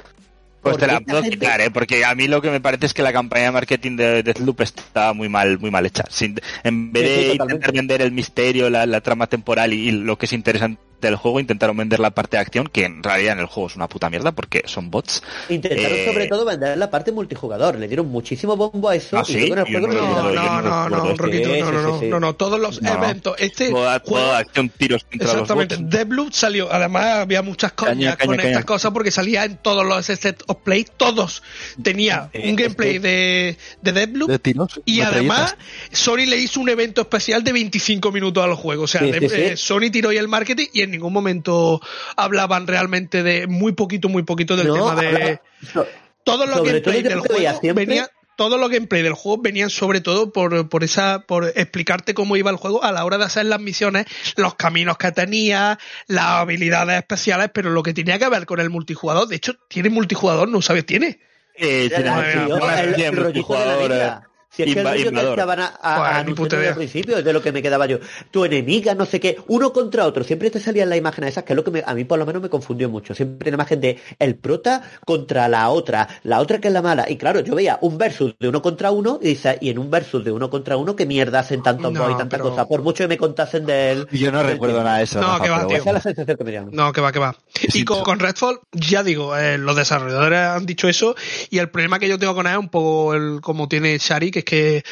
Pues 0.64 0.78
te 0.78 0.88
la 0.88 1.00
puedo 1.02 1.22
gente- 1.22 1.38
quitar, 1.38 1.62
¿eh? 1.62 1.70
Porque 1.72 2.06
a 2.06 2.16
mí 2.16 2.28
lo 2.28 2.42
que 2.42 2.50
me 2.50 2.62
parece 2.62 2.86
es 2.86 2.94
que 2.94 3.04
la 3.04 3.12
campaña 3.14 3.46
de 3.46 3.52
marketing 3.52 3.98
de 3.98 4.24
Deathloop 4.24 4.62
está 4.62 5.14
muy 5.14 5.28
mal, 5.30 5.60
muy 5.60 5.70
mal 5.72 5.86
hecha. 5.86 6.06
Sin- 6.10 6.40
en 6.64 6.92
vez 6.92 7.08
Sí, 7.08 7.16
sí, 7.16 7.28
de 7.28 7.34
intentar 7.34 7.72
vender 7.74 8.02
el 8.02 8.12
misterio, 8.14 8.70
la, 8.70 8.86
la 8.86 9.02
trama 9.02 9.28
temporal 9.28 9.74
y, 9.74 9.90
y 9.90 9.92
lo 9.92 10.18
que 10.18 10.26
es 10.26 10.34
interesante 10.34 10.80
del 11.08 11.16
juego, 11.16 11.40
intentaron 11.40 11.76
vender 11.78 12.00
la 12.00 12.12
parte 12.12 12.38
de 12.38 12.42
acción, 12.42 12.68
que 12.68 12.86
en 12.86 13.04
realidad 13.04 13.34
en 13.34 13.40
el 13.40 13.46
juego 13.46 13.70
es 13.70 13.76
una 13.76 13.88
puta 13.88 14.10
mierda 14.10 14.32
porque 14.32 14.64
son 14.66 14.90
bots. 14.92 15.22
Intentaron 15.50 15.86
Eh, 15.94 16.06
sobre 16.06 16.28
todo 16.28 16.46
vender 16.46 16.78
la 16.78 16.90
parte 16.90 17.12
multijugador, 17.12 17.78
le 17.80 17.88
dieron 17.88 18.08
muchísimo 18.08 18.56
bombo 18.56 18.90
a 18.90 18.96
eso 18.96 19.18
¿Ah, 19.18 19.24
y 19.28 19.34
sí? 19.34 19.40
luego 19.48 19.54
en 19.56 19.60
el 19.60 19.66
Yo 19.74 19.80
juego 19.80 19.88
no 19.94 20.02
no, 20.02 20.04
No, 20.04 20.32
no, 20.34 20.90
no 20.90 20.90
no, 20.90 21.06
no. 21.06 21.16
Roquito, 21.16 21.50
no, 21.50 21.72
no, 21.72 21.80
sí, 21.80 21.86
no, 21.88 22.00
sí. 22.00 22.06
no, 22.08 22.20
no, 22.20 22.36
todos 22.36 22.60
los 22.60 22.82
No. 22.82 22.94
eventos. 22.94 23.36
Este 23.40 23.70
Toda, 23.70 24.00
juego, 24.00 24.26
toda 24.26 24.38
acción, 24.40 24.70
tiros 24.70 25.04
contra 25.04 25.32
exactamente. 25.32 25.78
Deathloop 25.80 26.34
salió, 26.34 26.72
además 26.72 27.06
había 27.20 27.42
muchas 27.42 27.74
coñas 27.74 27.94
Caña, 27.94 28.16
caña, 28.16 28.28
con 28.28 28.38
caña. 28.38 28.50
estas 28.50 28.66
cosas 28.66 28.92
porque 28.92 29.12
salía 29.12 29.46
en 29.46 29.58
todos 29.58 29.86
los 29.86 30.06
set 30.06 30.44
of 30.48 30.58
play, 30.64 30.86
todos 30.98 31.44
tenía 31.82 32.30
Eh, 32.34 32.50
un 32.50 32.56
gameplay 32.56 32.94
que- 32.94 33.00
de, 33.00 33.58
de 33.82 33.92
Deathloop 33.92 34.30
De 34.30 34.40
tiros, 34.40 34.82
y 34.86 35.02
además 35.02 35.56
Sony 35.92 36.26
le 36.28 36.38
hizo 36.38 36.60
un 36.60 36.70
evento 36.70 37.02
especial 37.02 37.44
de 37.44 37.52
25 37.54 38.12
minutos 38.12 38.44
al 38.44 38.56
juego. 38.56 38.84
O 38.84 38.88
sea, 38.88 39.02
Sí, 39.02 39.12
de- 39.12 39.20
sí, 39.20 39.30
sí. 39.30 39.36
eh, 39.42 39.58
Sony 39.58 39.90
tiró 39.92 40.10
ahí 40.10 40.18
el 40.18 40.28
marketing 40.28 40.68
y 40.74 40.82
en 40.82 40.93
ningún 40.94 41.12
momento 41.14 41.82
hablaban 42.16 42.66
realmente 42.68 43.22
de 43.24 43.48
muy 43.48 43.74
poquito, 43.74 44.08
muy 44.10 44.24
poquito 44.24 44.56
del 44.56 44.68
No, 44.68 44.74
tema 44.76 44.96
de 44.96 45.08
hablaba- 45.08 45.42
no, 45.76 45.86
todos 46.24 46.48
los 46.48 46.58
sobre 46.60 46.80
todo 46.82 46.94
del 46.94 47.04
lo 47.16 47.22
que 47.24 47.34
veía 47.34 47.50
juego 47.52 47.62
siempre- 47.62 47.86
venían 47.86 48.08
todos 48.36 48.60
los 48.60 48.68
gameplay 48.72 49.04
del 49.04 49.14
juego 49.14 49.44
venían 49.44 49.70
sobre 49.70 50.02
todo 50.02 50.32
por, 50.32 50.68
por 50.68 50.84
esa 50.84 51.20
por 51.28 51.46
explicarte 51.56 52.16
cómo 52.16 52.36
iba 52.36 52.50
el 52.50 52.58
juego 52.58 52.84
a 52.84 52.92
la 52.92 53.06
hora 53.06 53.20
de 53.20 53.26
hacer 53.26 53.46
las 53.46 53.60
misiones, 53.60 54.06
los 54.38 54.56
caminos 54.56 54.98
que 54.98 55.12
tenía, 55.12 55.78
las 56.08 56.26
habilidades 56.26 56.98
especiales, 56.98 57.52
pero 57.54 57.70
lo 57.70 57.84
que 57.84 57.94
tenía 57.94 58.18
que 58.18 58.28
ver 58.30 58.48
con 58.48 58.60
el 58.60 58.72
multijugador, 58.72 59.28
de 59.28 59.36
hecho, 59.36 59.54
tiene 59.68 59.92
multijugador, 59.92 60.50
no 60.50 60.64
sabes, 60.64 60.84
tiene. 60.86 61.20
Eh, 61.56 61.92
tiene 61.94 62.10
el- 62.32 63.00
el 63.02 63.22
multijugador, 63.22 63.84
vida. 63.92 64.24
Si 64.56 64.62
es 64.64 64.74
que 64.74 64.80
es 64.82 65.04
lo 65.06 65.12
que 65.12 65.30
estaban 65.30 65.60
a, 65.60 65.66
a- 65.82 66.20
a 66.20 66.26
puta 66.26 66.68
el 66.68 66.76
principio, 66.76 67.18
es 67.18 67.26
de 67.26 67.34
lo 67.34 67.42
que 67.42 67.52
me 67.52 67.62
quedaba 67.62 67.88
yo. 67.88 67.98
Tu 68.30 68.46
enemiga, 68.46 68.94
no 68.94 69.06
sé 69.06 69.20
qué, 69.20 69.38
uno 69.48 69.74
contra 69.74 70.06
otro. 70.06 70.24
Siempre 70.24 70.52
te 70.52 70.60
salían 70.60 70.90
las 70.90 70.98
imágenes 71.00 71.32
esas, 71.32 71.44
que 71.44 71.54
es 71.54 71.58
lo 71.58 71.64
que 71.64 71.72
me- 71.72 71.84
a 71.86 71.94
mí 71.96 72.04
por 72.04 72.20
lo 72.20 72.26
menos 72.26 72.42
me 72.42 72.50
confundió 72.50 72.88
mucho. 72.90 73.16
Siempre 73.16 73.50
la 73.50 73.56
imagen 73.56 73.82
de 73.82 74.00
el 74.20 74.36
prota 74.36 74.84
contra 75.06 75.48
la 75.48 75.70
otra, 75.70 76.08
la 76.24 76.40
otra 76.40 76.60
que 76.62 76.68
es 76.68 76.74
la 76.74 76.82
mala. 76.84 77.10
Y 77.10 77.18
claro, 77.18 77.40
yo 77.40 77.56
veía 77.56 77.80
un 77.82 77.98
versus 77.98 78.36
de 78.40 78.48
uno 78.48 78.62
contra 78.62 78.92
uno 78.92 79.20
y 79.22 79.30
dice, 79.30 79.58
y 79.60 79.70
en 79.72 79.80
un 79.80 79.90
versus 79.90 80.24
de 80.24 80.32
uno 80.32 80.50
contra 80.52 80.78
uno, 80.78 80.96
¿qué 80.96 81.06
mierda 81.08 81.40
hacen 81.40 81.64
tantos 81.64 81.92
No, 81.92 82.06
y 82.12 82.16
tantas 82.16 82.40
pero- 82.40 82.50
cosas? 82.52 82.68
Por 82.68 82.84
mucho 82.84 83.04
que 83.04 83.08
me 83.08 83.18
contasen 83.18 83.66
del... 83.66 84.08
Yo 84.12 84.32
no 84.32 84.40
del 84.40 84.48
recuerdo 84.52 84.76
tiempo. 84.76 84.86
nada 84.86 84.98
de 85.00 85.04
eso. 85.06 85.20
No, 85.20 85.42
que 85.42 85.50
va, 85.50 85.66
tío. 85.68 85.78
Esa 85.78 85.90
es 85.90 85.94
la 85.96 86.02
sensación 86.02 86.38
que 86.38 86.44
me. 86.44 86.62
No, 86.72 86.94
que 86.94 87.02
va, 87.02 87.12
que 87.12 87.20
va. 87.20 87.36
Y 87.74 87.84
con, 87.86 88.04
con 88.04 88.20
Redfall, 88.20 88.60
ya 88.72 89.02
digo, 89.04 89.36
eh, 89.36 89.58
los 89.58 89.76
desarrolladores 89.76 90.40
han 90.40 90.66
dicho 90.68 90.88
eso 90.88 91.16
y 91.50 91.58
el 91.58 91.70
problema 91.70 91.98
que 91.98 92.08
yo 92.08 92.20
tengo 92.20 92.36
con 92.36 92.46
él 92.46 92.54
es 92.54 92.60
un 92.60 92.70
poco 92.70 93.16
el, 93.16 93.40
como 93.42 93.68
tiene 93.68 93.98
Shari, 93.98 94.30
que 94.32 94.43
es 94.44 94.46
que 94.46 94.84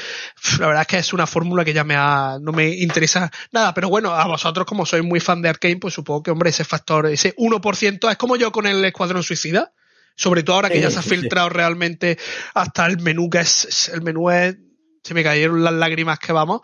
la 0.60 0.68
verdad 0.68 0.82
es 0.82 0.88
que 0.88 0.97
es 0.97 1.14
una 1.14 1.28
fórmula 1.28 1.64
que 1.66 1.74
ya 1.74 1.84
me 1.84 1.95
ha, 1.95 2.38
no 2.41 2.52
me 2.52 2.70
interesa 2.70 3.32
nada, 3.52 3.74
pero 3.74 3.89
bueno, 3.89 4.12
a 4.14 4.26
vosotros 4.26 4.66
como 4.66 4.86
sois 4.86 5.04
muy 5.04 5.20
fan 5.20 5.41
de 5.41 5.49
Arkane, 5.49 5.78
pues 5.78 5.93
supongo 5.93 6.24
que, 6.24 6.32
hombre, 6.32 6.49
ese 6.49 6.64
factor, 6.64 7.06
ese 7.08 7.34
1% 7.38 8.10
es 8.10 8.18
como 8.18 8.36
yo 8.36 8.52
con 8.52 8.66
el 8.68 8.84
Escuadrón 8.84 9.24
Suicida, 9.24 9.74
sobre 10.16 10.43
todo 10.43 10.56
ahora 10.58 10.70
que 10.70 10.76
Sí, 10.76 10.82
ya 10.82 10.89
se 10.91 10.99
ha 10.99 11.04
sí. 11.04 11.10
filtrado 11.10 11.49
realmente 11.49 12.18
hasta 12.54 12.86
el 12.86 12.99
menú, 12.99 13.30
que 13.30 13.39
es, 13.39 13.66
es- 13.66 13.89
el 13.89 14.02
menú 14.02 14.30
es, 14.30 14.56
se 15.04 15.14
me 15.14 15.24
cayeron 15.24 15.64
las 15.64 15.74
lágrimas 15.74 16.20
que 16.20 16.32
vamos, 16.34 16.62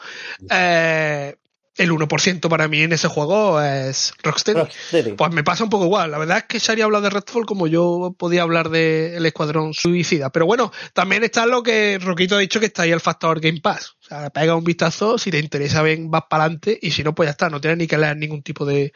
eh, 0.52 1.36
el 1.78 1.92
1% 1.92 2.50
para 2.50 2.68
mí 2.68 2.82
en 2.82 2.94
ese 2.94 3.08
juego 3.08 3.62
es 3.62 4.14
Rocksteady. 4.24 4.60
Rocksteady. 4.60 5.14
Pues 5.14 5.32
me 5.32 5.44
pasa 5.44 5.64
un 5.64 5.70
poco 5.70 5.86
igual. 5.86 6.12
La 6.12 6.18
verdad 6.18 6.40
es 6.40 6.44
que 6.46 6.60
Shari 6.60 6.82
ha 6.82 6.86
hablado 6.86 7.04
de 7.04 7.10
Redfall 7.12 7.46
como 7.46 7.68
yo 7.68 8.16
podía 8.18 8.42
hablar 8.42 8.70
del 8.70 9.26
Escuadrón 9.26 9.74
Suicida. 9.74 10.32
Pero 10.32 10.46
bueno, 10.46 10.72
también 10.94 11.24
está 11.24 11.46
lo 11.46 11.64
que 11.64 12.00
Roquito 12.02 12.36
ha 12.36 12.40
dicho 12.40 12.60
que 12.60 12.66
está 12.66 12.84
ahí 12.84 12.92
el 12.92 13.00
factor 13.00 13.40
Game 13.40 13.62
Pass. 13.62 13.96
O 14.02 14.06
sea, 14.08 14.30
pega 14.32 14.56
un 14.56 14.64
vistazo, 14.64 15.18
si 15.18 15.32
te 15.32 15.40
interesa 15.40 15.84
bien 15.84 16.10
vas 16.10 16.24
para 16.30 16.46
adelante 16.46 16.78
y 16.82 16.92
si 16.92 17.04
no, 17.04 17.14
pues 17.14 17.28
ya 17.28 17.32
está. 17.32 17.50
No 17.50 17.62
tienes 17.62 17.78
ni 17.78 17.88
que 17.88 17.98
leer 17.98 18.18
ningún 18.18 18.42
tipo 18.42 18.66
de 18.66 18.92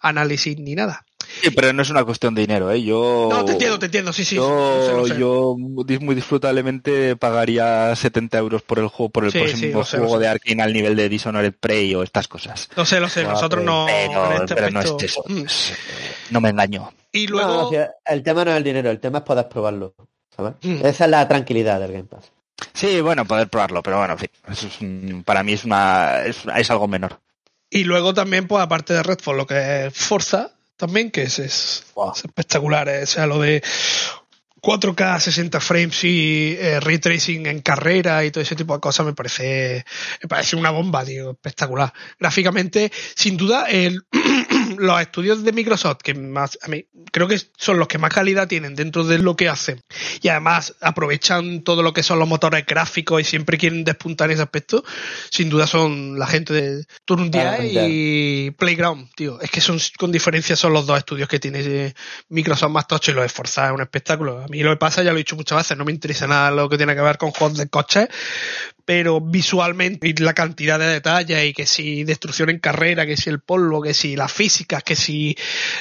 análisis 0.00 0.58
ni 0.58 0.74
nada. 0.74 1.05
Sí, 1.42 1.50
pero 1.50 1.72
no 1.72 1.82
es 1.82 1.90
una 1.90 2.04
cuestión 2.04 2.34
de 2.34 2.42
dinero, 2.42 2.70
¿eh? 2.70 2.82
Yo... 2.82 3.28
No, 3.30 3.44
te 3.44 3.52
entiendo, 3.52 3.78
te 3.78 3.86
entiendo, 3.86 4.12
sí, 4.12 4.24
sí. 4.24 4.36
yo, 4.36 4.48
lo 4.48 4.86
sé, 4.86 4.92
lo 4.92 5.06
sé. 5.14 5.20
yo 5.20 5.54
dis- 5.84 6.00
muy 6.00 6.14
disfrutablemente 6.14 7.16
pagaría 7.16 7.94
70 7.94 8.38
euros 8.38 8.62
por 8.62 8.78
el 8.78 8.88
juego, 8.88 9.10
por 9.10 9.24
el 9.24 9.32
Sí, 9.32 9.38
próximo 9.38 9.84
sé, 9.84 9.98
juego 9.98 10.14
sé. 10.14 10.20
de 10.20 10.28
Arkane 10.28 10.62
al 10.62 10.72
nivel 10.72 10.96
de 10.96 11.08
Dishonored 11.08 11.54
Prey 11.58 11.94
o 11.94 12.02
estas 12.02 12.28
cosas. 12.28 12.68
Lo 12.76 12.84
sé, 12.84 13.00
lo 13.00 13.08
sé. 13.08 13.24
Nosotros 13.24 13.62
no. 13.64 13.86
pero, 13.86 14.32
este 14.32 14.54
pero 14.54 14.70
no 14.70 14.80
es 14.80 14.86
aspecto- 14.86 15.04
eso. 15.04 15.24
Mm. 15.28 15.46
Es- 15.46 15.72
No 16.30 16.40
me 16.40 16.48
engaño. 16.50 16.92
Y 17.12 17.26
No, 17.26 17.32
luego. 17.32 17.70
el 18.04 18.22
tema 18.22 18.44
no 18.44 18.50
es 18.52 18.56
el 18.58 18.64
dinero, 18.64 18.90
el 18.90 19.00
tema 19.00 19.18
es 19.18 19.24
poder 19.24 19.48
probarlo. 19.48 19.94
¿sabes? 20.36 20.54
Mm. 20.62 20.84
Esa 20.86 21.04
es 21.06 21.10
la 21.10 21.26
tranquilidad 21.28 21.80
del 21.80 21.92
Game 21.92 22.04
Pass. 22.04 22.30
Sí, 22.74 23.00
bueno, 23.00 23.24
poder 23.24 23.48
probarlo, 23.48 23.82
pero 23.82 23.98
bueno, 23.98 24.14
en 24.14 24.18
fin, 24.18 24.30
eso 24.50 24.66
es 24.66 24.80
un- 24.80 25.22
para 25.24 25.42
mí 25.42 25.52
es 25.54 25.64
una 25.64 26.22
es, 26.24 26.38
es 26.56 26.70
algo 26.70 26.88
menor. 26.88 27.20
Y 27.70 27.84
luego 27.84 28.12
también, 28.14 28.46
pues 28.46 28.62
aparte 28.62 28.92
de 28.94 29.02
Redfall, 29.02 29.36
lo 29.38 29.46
que 29.46 29.86
es 29.86 29.94
Forza, 29.94 30.52
también, 30.76 31.10
que 31.10 31.22
es, 31.22 31.38
es, 31.38 31.84
es 32.14 32.24
espectacular. 32.24 32.88
eh, 32.88 33.02
O 33.02 33.06
sea, 33.06 33.26
lo 33.26 33.40
de 33.40 33.62
4K, 34.66 35.20
60 35.20 35.60
frames 35.60 36.02
y 36.02 36.56
eh, 36.58 36.80
ray 36.80 36.98
tracing 36.98 37.46
en 37.46 37.60
carrera 37.60 38.24
y 38.24 38.32
todo 38.32 38.42
ese 38.42 38.56
tipo 38.56 38.74
de 38.74 38.80
cosas 38.80 39.06
me 39.06 39.12
parece, 39.12 39.84
me 40.20 40.28
parece 40.28 40.56
una 40.56 40.72
bomba, 40.72 41.04
tío, 41.04 41.30
espectacular. 41.30 41.92
Gráficamente, 42.18 42.90
sin 43.14 43.36
duda, 43.36 43.66
el, 43.70 44.02
los 44.78 45.00
estudios 45.00 45.44
de 45.44 45.52
Microsoft, 45.52 45.98
que 46.02 46.14
más, 46.14 46.58
a 46.62 46.66
mí, 46.66 46.84
creo 47.12 47.28
que 47.28 47.40
son 47.56 47.78
los 47.78 47.86
que 47.86 47.98
más 47.98 48.12
calidad 48.12 48.48
tienen 48.48 48.74
dentro 48.74 49.04
de 49.04 49.18
lo 49.18 49.36
que 49.36 49.48
hacen. 49.48 49.80
Y 50.20 50.30
además 50.30 50.74
aprovechan 50.80 51.62
todo 51.62 51.84
lo 51.84 51.92
que 51.92 52.02
son 52.02 52.18
los 52.18 52.26
motores 52.26 52.66
gráficos 52.66 53.20
y 53.20 53.24
siempre 53.24 53.58
quieren 53.58 53.84
despuntar 53.84 54.32
ese 54.32 54.42
aspecto. 54.42 54.82
Sin 55.30 55.48
duda 55.48 55.68
son 55.68 56.18
la 56.18 56.26
gente 56.26 56.52
de 56.52 56.84
Turn 57.04 57.30
y 57.32 58.50
Playground, 58.50 59.10
tío. 59.14 59.40
Es 59.40 59.50
que 59.52 59.60
son, 59.60 59.78
con 59.96 60.10
diferencia, 60.10 60.56
son 60.56 60.72
los 60.72 60.86
dos 60.86 60.98
estudios 60.98 61.28
que 61.28 61.38
tiene 61.38 61.60
eh, 61.60 61.94
Microsoft 62.30 62.72
más 62.72 62.88
tocho 62.88 63.12
y 63.12 63.14
lo 63.14 63.22
de 63.22 63.28
Forza 63.28 63.66
es 63.66 63.72
un 63.72 63.82
espectáculo. 63.82 64.42
A 64.42 64.48
mí 64.48 64.55
lo 64.62 64.70
que 64.70 64.76
pasa, 64.76 65.02
ya 65.02 65.10
lo 65.12 65.16
he 65.16 65.20
dicho 65.20 65.36
muchas 65.36 65.58
veces, 65.58 65.76
no 65.76 65.84
me 65.84 65.92
interesa 65.92 66.26
nada 66.26 66.50
lo 66.50 66.68
que 66.68 66.76
tiene 66.76 66.94
que 66.94 67.00
ver 67.00 67.18
con 67.18 67.30
juegos 67.30 67.58
de 67.58 67.68
coches, 67.68 68.08
pero 68.84 69.20
visualmente 69.20 70.08
y 70.08 70.12
la 70.14 70.32
cantidad 70.32 70.78
de 70.78 70.86
detalles 70.86 71.44
y 71.44 71.52
que 71.52 71.66
si 71.66 72.04
destrucción 72.04 72.50
en 72.50 72.60
carrera, 72.60 73.04
que 73.04 73.16
si 73.16 73.30
el 73.30 73.40
polvo, 73.40 73.82
que 73.82 73.94
si 73.94 74.16
las 74.16 74.32
físicas, 74.32 74.82
que 74.82 74.94
si 74.96 75.36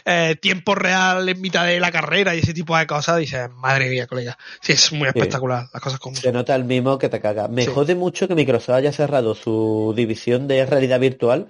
eh, 0.06 0.36
tiempo 0.42 0.76
real 0.76 1.30
en 1.30 1.40
mitad 1.40 1.66
de 1.66 1.80
la 1.80 1.92
carrera 1.92 2.36
y 2.36 2.40
ese 2.40 2.54
tipo 2.54 2.76
de 2.78 2.88
cosas, 2.88 3.18
dices, 3.18 3.50
madre 3.52 3.90
mía, 3.90 4.08
colega. 4.08 4.38
Sí, 4.62 4.74
es 4.74 4.92
muy 4.92 5.08
espectacular, 5.08 5.68
las 5.72 5.82
cosas 5.82 6.00
como 6.00 6.16
Se 6.16 6.32
nota 6.32 6.56
el 6.56 6.66
mismo 6.66 6.98
que 6.98 7.10
te 7.10 7.22
caga. 7.22 7.48
Me 7.48 7.64
Sí. 7.64 7.72
jode 7.74 7.96
mucho 7.96 8.28
que 8.28 8.36
Microsoft 8.36 8.76
haya 8.76 8.92
cerrado 8.92 9.36
su 9.36 9.94
división 9.96 10.48
de 10.48 10.66
realidad 10.66 11.00
virtual 11.00 11.50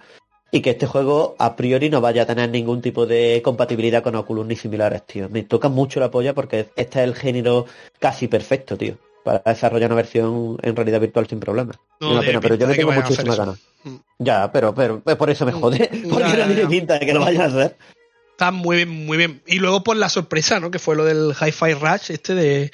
y 0.56 0.62
que 0.62 0.70
este 0.70 0.88
juego 0.88 1.36
a 1.38 1.58
priori 1.58 1.90
no 1.90 2.00
vaya 2.00 2.22
a 2.22 2.26
tener 2.26 2.50
ningún 2.50 2.82
tipo 2.82 3.06
de 3.06 3.42
compatibilidad 3.44 4.02
con 4.02 4.16
Oculus 4.16 4.46
ni 4.46 4.56
similares, 4.56 5.06
tío. 5.06 5.28
Me 5.28 5.44
toca 5.44 5.68
mucho 5.68 6.00
la 6.00 6.10
polla 6.10 6.34
porque 6.34 6.70
este 6.78 7.00
es 7.00 7.04
el 7.10 7.14
género 7.14 7.66
casi 8.00 8.30
perfecto, 8.30 8.78
tío. 8.78 8.98
Para 9.26 9.44
desarrollar 9.46 9.90
una 9.90 9.98
versión 9.98 10.58
en 10.62 10.74
realidad 10.74 11.02
virtual 11.02 11.28
sin 11.28 11.42
problemas. 11.42 11.76
No 12.00 12.12
Una 12.12 12.22
tiene 12.22 12.40
pena, 12.40 12.40
pero 12.40 12.56
yo 12.56 12.68
le 12.68 12.76
tengo 12.76 12.88
vayan 12.88 13.04
a 13.04 13.06
hacer 13.08 13.26
muchísimas 13.26 13.36
eso. 13.36 13.46
ganas. 13.46 13.60
Mm. 13.84 13.96
Ya, 14.20 14.50
pero, 14.54 14.74
pero 14.74 15.02
por 15.02 15.30
eso 15.30 15.46
me 15.46 15.52
jode. 15.52 15.90
Porque 16.10 16.30
Ya, 16.30 16.46
no 16.48 16.54
tiene 16.54 16.68
pinta 16.68 17.00
de 17.00 17.06
que 17.06 17.14
lo 17.14 17.20
vayan 17.20 17.42
a 17.42 17.46
hacer. 17.48 17.76
Está 18.32 18.52
muy 18.52 18.78
bien, 18.78 18.90
muy 18.90 19.18
bien. 19.18 19.42
Y 19.48 19.60
luego 19.60 19.84
pues 19.84 19.98
la 19.98 20.10
sorpresa, 20.10 20.60
¿no? 20.60 20.70
Que 20.70 20.80
fue 20.80 20.96
lo 20.96 21.04
del 21.06 21.34
Hi-Fi 21.40 21.74
Rush, 21.74 22.12
este 22.12 22.36
de 22.36 22.72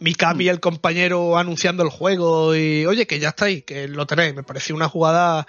Mikami 0.00 0.48
el 0.48 0.60
compañero 0.60 1.36
anunciando 1.38 1.82
el 1.82 1.88
juego 1.88 2.54
y 2.54 2.84
oye, 2.86 3.06
que 3.06 3.18
ya 3.18 3.30
está 3.30 3.46
ahí, 3.46 3.62
que 3.62 3.88
lo 3.88 4.06
tenéis. 4.06 4.34
Me 4.34 4.42
pareció 4.42 4.74
una 4.76 4.88
jugada, 4.88 5.46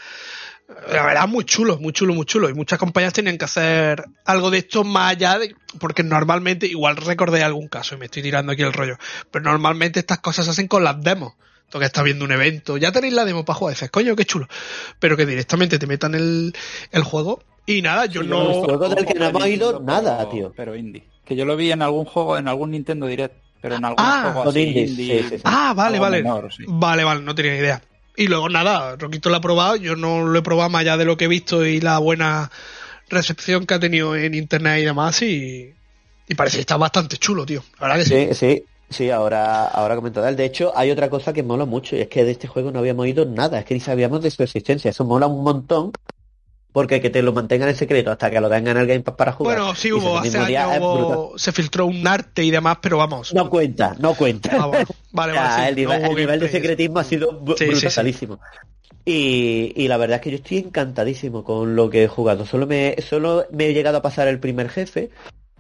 la 0.91 1.03
verdad, 1.05 1.27
muy 1.27 1.45
chulo, 1.45 1.77
muy 1.79 1.93
chulo, 1.93 2.13
muy 2.13 2.25
chulo. 2.25 2.49
Y 2.49 2.53
muchas 2.53 2.77
compañías 2.79 3.13
tenían 3.13 3.37
que 3.37 3.45
hacer 3.45 4.03
algo 4.25 4.49
de 4.51 4.59
esto 4.59 4.83
más 4.83 5.11
allá 5.13 5.39
de, 5.39 5.55
porque 5.79 6.03
normalmente, 6.03 6.67
igual 6.67 6.95
recordé 6.97 7.43
algún 7.43 7.67
caso 7.67 7.95
y 7.95 7.97
me 7.97 8.05
estoy 8.05 8.21
tirando 8.23 8.51
aquí 8.51 8.61
el 8.61 8.73
rollo, 8.73 8.97
pero 9.31 9.43
normalmente 9.45 9.99
estas 9.99 10.19
cosas 10.19 10.45
se 10.45 10.51
hacen 10.51 10.67
con 10.67 10.83
las 10.83 11.01
demos. 11.01 11.33
Tú 11.69 11.77
que 11.79 11.85
estás 11.85 12.03
viendo 12.03 12.25
un 12.25 12.31
evento, 12.31 12.77
ya 12.77 12.91
tenéis 12.91 13.13
la 13.13 13.25
demo 13.25 13.45
para 13.45 13.57
jugar, 13.59 13.75
dices, 13.75 13.91
coño, 13.91 14.15
qué 14.15 14.25
chulo. 14.25 14.47
Pero 14.99 15.15
que 15.15 15.25
directamente 15.27 15.77
te 15.77 15.85
metan 15.85 16.15
el, 16.15 16.55
el 16.91 17.03
juego 17.03 17.43
y 17.67 17.83
nada, 17.83 18.07
yo 18.07 18.21
Sí, 18.23 18.27
no... 18.27 18.47
visto 18.47 18.63
juego 18.65 18.89
del 18.89 19.05
que 19.05 19.13
no 19.13 19.25
hemos 19.27 19.81
nada, 19.83 20.17
pero- 20.17 20.29
tío. 20.31 20.53
Pero 20.55 20.75
indie. 20.75 21.03
Que 21.25 21.35
yo 21.35 21.45
lo 21.45 21.55
vi 21.55 21.71
en 21.71 21.83
algún 21.83 22.05
juego, 22.05 22.39
en 22.39 22.47
algún 22.47 22.71
Nintendo 22.71 23.05
Direct, 23.05 23.35
pero 23.61 23.75
en 23.75 23.85
algún 23.85 23.99
Ah, 24.03 24.19
juego 24.23 24.39
con 24.45 24.49
así 24.49 24.61
indies, 24.61 24.89
indie. 24.91 25.21
sí, 25.21 25.29
sí, 25.29 25.35
sí. 25.37 25.41
Ah, 25.45 25.73
vale, 25.75 25.99
vale. 25.99 26.23
menor, 26.23 26.51
sí. 26.51 26.63
Vale, 26.67 27.03
vale, 27.03 27.21
no 27.21 27.35
tenía 27.35 27.55
idea. 27.55 27.81
Y 28.19 28.27
luego 28.27 28.49
nada, 28.49 28.97
Roquito 28.97 29.29
lo 29.29 29.37
ha 29.37 29.41
probado, 29.41 29.77
yo 29.77 29.95
no 29.95 30.27
lo 30.27 30.37
he 30.37 30.41
probado 30.41 30.69
más 30.69 30.81
allá 30.81 30.97
de 30.97 31.05
lo 31.05 31.15
que 31.15 31.23
he 31.23 31.27
visto 31.29 31.65
y 31.65 31.79
la 31.79 31.99
buena 31.99 32.51
recepción 33.07 33.65
que 33.65 33.75
ha 33.75 33.79
tenido 33.79 34.13
en 34.13 34.33
internet 34.33 34.81
y 34.81 34.83
demás 34.83 35.21
y, 35.21 35.73
y 36.27 36.35
parece 36.35 36.57
que 36.57 36.61
está 36.61 36.75
bastante 36.75 37.15
chulo, 37.15 37.45
tío. 37.45 37.63
La 37.79 37.95
que 37.95 38.03
sí. 38.03 38.27
Sí, 38.27 38.35
sí, 38.35 38.63
sí, 38.89 39.09
ahora, 39.09 39.69
ahora 39.69 39.95
él. 40.27 40.35
De 40.35 40.43
hecho, 40.43 40.73
hay 40.75 40.91
otra 40.91 41.09
cosa 41.09 41.31
que 41.31 41.43
mola 41.43 41.63
mucho, 41.63 41.95
y 41.95 42.01
es 42.01 42.07
que 42.09 42.25
de 42.25 42.31
este 42.31 42.49
juego 42.49 42.71
no 42.71 42.79
habíamos 42.79 43.03
oído 43.03 43.23
nada, 43.23 43.57
es 43.57 43.63
que 43.63 43.73
ni 43.73 43.79
sabíamos 43.79 44.21
de 44.21 44.31
su 44.31 44.43
existencia. 44.43 44.89
Eso 44.89 45.05
mola 45.05 45.25
un 45.25 45.41
montón, 45.41 45.93
porque 46.71 47.01
que 47.01 47.09
te 47.09 47.21
lo 47.21 47.33
mantengan 47.33 47.69
en 47.69 47.75
secreto 47.75 48.11
hasta 48.11 48.29
que 48.29 48.39
lo 48.39 48.49
tengan 48.49 48.77
en 48.77 48.81
el 48.83 48.87
Game 48.87 49.01
Pass 49.01 49.15
para 49.15 49.31
jugar. 49.31 49.57
Bueno, 49.57 49.75
sí 49.75 49.91
hubo, 49.91 50.17
hace 50.17 50.37
años 50.37 50.69
hubo- 50.91 51.37
se 51.37 51.51
filtró 51.51 51.85
un 51.85 52.07
arte 52.07 52.43
y 52.43 52.51
demás, 52.51 52.77
pero 52.81 52.97
vamos. 52.97 53.33
No 53.33 53.49
cuenta, 53.49 53.95
no 53.99 54.13
cuenta. 54.13 54.55
vamos, 54.55 54.77
vale, 55.11 55.33
Ya, 55.33 55.41
vale, 55.43 55.63
sí, 55.63 55.69
el 55.69 55.75
nivel, 55.75 56.01
no 56.01 56.07
el 56.09 56.15
nivel 56.15 56.39
de 56.39 56.49
secretismo 56.49 56.99
ha 56.99 57.03
sido 57.03 57.31
Sí, 57.57 57.75
sí. 57.75 57.87
brutalísimo. 57.87 58.39
Y, 59.05 59.73
y 59.75 59.87
la 59.87 59.97
verdad 59.97 60.17
es 60.17 60.21
que 60.21 60.31
yo 60.31 60.37
estoy 60.37 60.57
encantadísimo 60.59 61.43
con 61.43 61.75
lo 61.75 61.89
que 61.89 62.03
he 62.03 62.07
jugado. 62.07 62.45
Solo 62.45 62.67
me, 62.67 62.95
solo 63.01 63.45
me 63.51 63.67
he 63.67 63.73
llegado 63.73 63.97
a 63.97 64.01
pasar 64.01 64.27
el 64.27 64.39
primer 64.39 64.69
jefe 64.69 65.09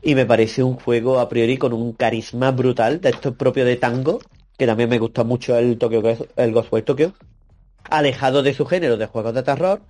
y 0.03 0.13
me 0.15 0.25
parece 0.25 0.61
un 0.63 0.75
juego 0.75 1.19
a 1.19 1.29
priori 1.29 1.57
con 1.57 1.73
un 1.73 1.93
carisma 1.93 2.51
brutal, 2.51 3.01
de 3.01 3.09
esto 3.09 3.33
propio 3.33 3.65
de 3.65 3.75
Tango, 3.77 4.19
que 4.57 4.65
también 4.67 4.89
me 4.89 4.99
gusta 4.99 5.23
mucho 5.23 5.57
el 5.57 5.77
Tokyo, 5.77 6.03
el 6.35 6.51
Ghostwire 6.53 6.85
Tokyo, 6.85 7.13
alejado 7.89 8.43
de 8.43 8.53
su 8.53 8.65
género 8.65 8.97
de 8.97 9.07
juegos 9.07 9.33
de 9.33 9.43
terror, 9.43 9.81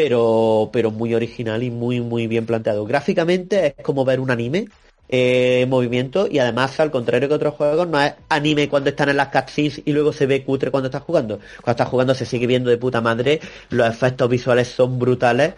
pero, 0.00 0.70
pero 0.72 0.92
muy 0.92 1.12
original 1.12 1.60
y 1.64 1.72
muy, 1.72 2.00
muy 2.00 2.28
bien 2.28 2.46
planteado. 2.46 2.84
Gráficamente 2.84 3.66
es 3.66 3.74
como 3.82 4.04
ver 4.04 4.20
un 4.20 4.30
anime 4.30 4.68
eh, 5.08 5.62
en 5.62 5.68
movimiento 5.68 6.28
y 6.30 6.38
además, 6.38 6.78
al 6.78 6.92
contrario 6.92 7.28
que 7.28 7.34
otros 7.34 7.54
juegos, 7.54 7.88
no 7.88 8.00
es 8.00 8.14
anime 8.28 8.68
cuando 8.68 8.90
están 8.90 9.08
en 9.08 9.16
las 9.16 9.30
cutscenes 9.30 9.82
y 9.84 9.92
luego 9.92 10.12
se 10.12 10.26
ve 10.26 10.44
cutre 10.44 10.70
cuando 10.70 10.86
estás 10.86 11.02
jugando. 11.02 11.40
Cuando 11.64 11.70
estás 11.70 11.88
jugando 11.88 12.14
se 12.14 12.26
sigue 12.26 12.46
viendo 12.46 12.70
de 12.70 12.78
puta 12.78 13.00
madre, 13.00 13.40
los 13.70 13.88
efectos 13.88 14.30
visuales 14.30 14.68
son 14.68 15.00
brutales. 15.00 15.54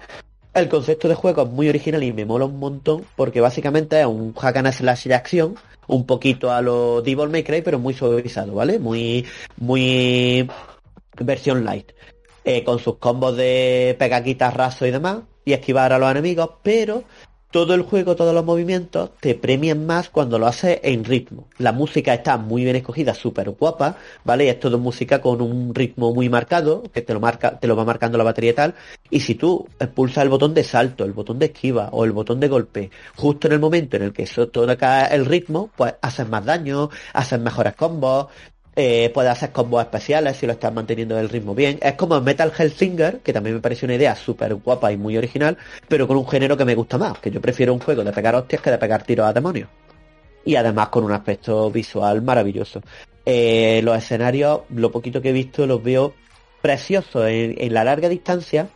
El 0.54 0.70
concepto 0.70 1.06
de 1.06 1.16
juego 1.16 1.42
es 1.42 1.50
muy 1.50 1.68
original 1.68 2.02
y 2.02 2.14
me 2.14 2.24
mola 2.24 2.46
un 2.46 2.58
montón 2.58 3.04
porque 3.16 3.42
básicamente 3.42 4.00
es 4.00 4.06
un 4.06 4.32
hack 4.32 4.56
and 4.56 4.72
slash 4.72 5.06
de 5.06 5.16
acción, 5.16 5.56
un 5.86 6.06
poquito 6.06 6.50
a 6.50 6.62
lo 6.62 7.02
Devil 7.02 7.28
May 7.28 7.44
Cry, 7.44 7.60
pero 7.60 7.78
muy 7.78 7.92
suavizado, 7.92 8.54
¿vale? 8.54 8.78
Muy, 8.78 9.26
muy 9.58 10.48
versión 11.18 11.62
light. 11.66 11.92
Eh, 12.44 12.64
con 12.64 12.78
sus 12.78 12.96
combos 12.96 13.36
de 13.36 13.94
pegar 13.98 14.24
guitarrazo 14.24 14.86
y 14.86 14.90
demás 14.90 15.18
y 15.44 15.52
esquivar 15.52 15.92
a 15.92 15.98
los 15.98 16.10
enemigos, 16.10 16.50
pero 16.62 17.04
todo 17.50 17.74
el 17.74 17.82
juego, 17.82 18.14
todos 18.14 18.32
los 18.32 18.44
movimientos 18.44 19.10
te 19.20 19.34
premian 19.34 19.84
más 19.84 20.08
cuando 20.08 20.38
lo 20.38 20.46
haces 20.46 20.78
en 20.82 21.04
ritmo. 21.04 21.48
La 21.58 21.72
música 21.72 22.14
está 22.14 22.36
muy 22.38 22.62
bien 22.62 22.76
escogida, 22.76 23.12
súper 23.12 23.50
guapa, 23.50 23.96
¿vale? 24.24 24.44
Y 24.46 24.48
es 24.48 24.60
todo 24.60 24.78
música 24.78 25.20
con 25.20 25.42
un 25.42 25.74
ritmo 25.74 26.14
muy 26.14 26.28
marcado, 26.28 26.84
que 26.94 27.02
te 27.02 27.12
lo 27.12 27.20
marca, 27.20 27.58
te 27.58 27.66
lo 27.66 27.76
va 27.76 27.84
marcando 27.84 28.16
la 28.16 28.24
batería 28.24 28.52
y 28.52 28.54
tal. 28.54 28.74
Y 29.10 29.20
si 29.20 29.34
tú 29.34 29.68
pulsas 29.94 30.22
el 30.22 30.30
botón 30.30 30.54
de 30.54 30.62
salto, 30.62 31.04
el 31.04 31.12
botón 31.12 31.38
de 31.38 31.46
esquiva 31.46 31.88
o 31.92 32.04
el 32.04 32.12
botón 32.12 32.38
de 32.40 32.48
golpe, 32.48 32.90
justo 33.16 33.48
en 33.48 33.54
el 33.54 33.60
momento 33.60 33.96
en 33.96 34.04
el 34.04 34.12
que 34.12 34.22
eso 34.22 34.48
toca 34.48 35.06
el 35.06 35.26
ritmo, 35.26 35.70
pues 35.76 35.94
haces 36.00 36.28
más 36.28 36.44
daño, 36.44 36.88
haces 37.12 37.40
mejores 37.40 37.74
combos, 37.74 38.28
eh, 38.82 39.10
puede 39.10 39.28
hacer 39.28 39.52
combos 39.52 39.82
especiales 39.82 40.38
si 40.38 40.46
lo 40.46 40.52
estás 40.52 40.72
manteniendo 40.72 41.18
el 41.18 41.28
ritmo 41.28 41.54
bien. 41.54 41.78
Es 41.82 41.92
como 41.94 42.18
Metal 42.22 42.50
Hellsinger, 42.56 43.20
que 43.20 43.30
también 43.30 43.56
me 43.56 43.60
parece 43.60 43.84
una 43.84 43.94
idea 43.94 44.16
súper 44.16 44.54
guapa 44.54 44.90
y 44.90 44.96
muy 44.96 45.18
original, 45.18 45.58
pero 45.86 46.08
con 46.08 46.16
un 46.16 46.26
género 46.26 46.56
que 46.56 46.64
me 46.64 46.74
gusta 46.74 46.96
más, 46.96 47.18
que 47.18 47.30
yo 47.30 47.42
prefiero 47.42 47.74
un 47.74 47.80
juego 47.80 48.02
de 48.02 48.10
pegar 48.10 48.34
hostias 48.34 48.62
que 48.62 48.70
de 48.70 48.78
pegar 48.78 49.02
tiros 49.02 49.26
a 49.26 49.34
demonios. 49.34 49.68
Y 50.46 50.56
además 50.56 50.88
con 50.88 51.04
un 51.04 51.12
aspecto 51.12 51.70
visual 51.70 52.22
maravilloso. 52.22 52.80
Eh, 53.26 53.82
los 53.84 53.98
escenarios, 53.98 54.62
lo 54.70 54.90
poquito 54.90 55.20
que 55.20 55.28
he 55.28 55.32
visto, 55.32 55.66
los 55.66 55.82
veo 55.82 56.14
preciosos 56.62 57.26
en, 57.28 57.74
la 57.74 57.84
larga 57.84 58.08
distancia, 58.08 58.70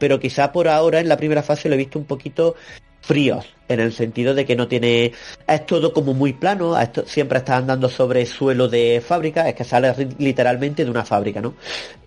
pero 0.00 0.18
quizá 0.18 0.50
por 0.50 0.66
ahora 0.66 0.98
en 0.98 1.08
la 1.08 1.16
primera 1.16 1.44
fase 1.44 1.68
lo 1.68 1.76
he 1.76 1.78
visto 1.78 2.00
un 2.00 2.06
poquito 2.06 2.56
fríos, 3.02 3.46
en 3.68 3.80
el 3.80 3.92
sentido 3.92 4.34
de 4.34 4.44
que 4.44 4.56
no 4.56 4.66
tiene, 4.66 5.12
es 5.46 5.66
todo 5.66 5.92
como 5.92 6.14
muy 6.14 6.32
plano, 6.32 6.74
siempre 7.06 7.38
está 7.38 7.56
andando 7.56 7.88
sobre 7.88 8.26
suelo 8.26 8.68
de 8.68 9.02
fábrica, 9.06 9.48
es 9.48 9.54
que 9.54 9.64
sale 9.64 9.94
literalmente 10.18 10.84
de 10.84 10.90
una 10.90 11.04
fábrica, 11.04 11.40
¿no? 11.40 11.54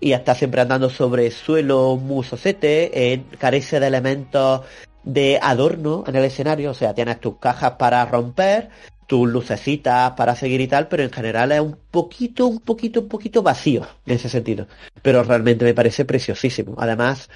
Y 0.00 0.12
está 0.12 0.34
siempre 0.34 0.60
andando 0.60 0.90
sobre 0.90 1.30
suelo 1.30 1.96
musosete, 1.96 3.12
eh, 3.12 3.22
carece 3.38 3.80
de 3.80 3.86
elementos 3.86 4.62
de 5.04 5.38
adorno 5.42 6.04
en 6.06 6.16
el 6.16 6.24
escenario, 6.24 6.70
o 6.70 6.74
sea, 6.74 6.94
tienes 6.94 7.20
tus 7.20 7.38
cajas 7.38 7.72
para 7.72 8.04
romper, 8.04 8.70
tus 9.06 9.28
lucecitas 9.28 10.12
para 10.12 10.34
seguir 10.34 10.60
y 10.60 10.68
tal, 10.68 10.88
pero 10.88 11.02
en 11.02 11.10
general 11.10 11.52
es 11.52 11.60
un 11.60 11.76
poquito, 11.90 12.46
un 12.46 12.60
poquito, 12.60 13.00
un 13.00 13.08
poquito 13.08 13.42
vacío 13.42 13.86
en 14.06 14.14
ese 14.14 14.28
sentido. 14.28 14.66
Pero 15.02 15.22
realmente 15.22 15.64
me 15.64 15.74
parece 15.74 16.04
preciosísimo. 16.04 16.76
Además, 16.78 17.28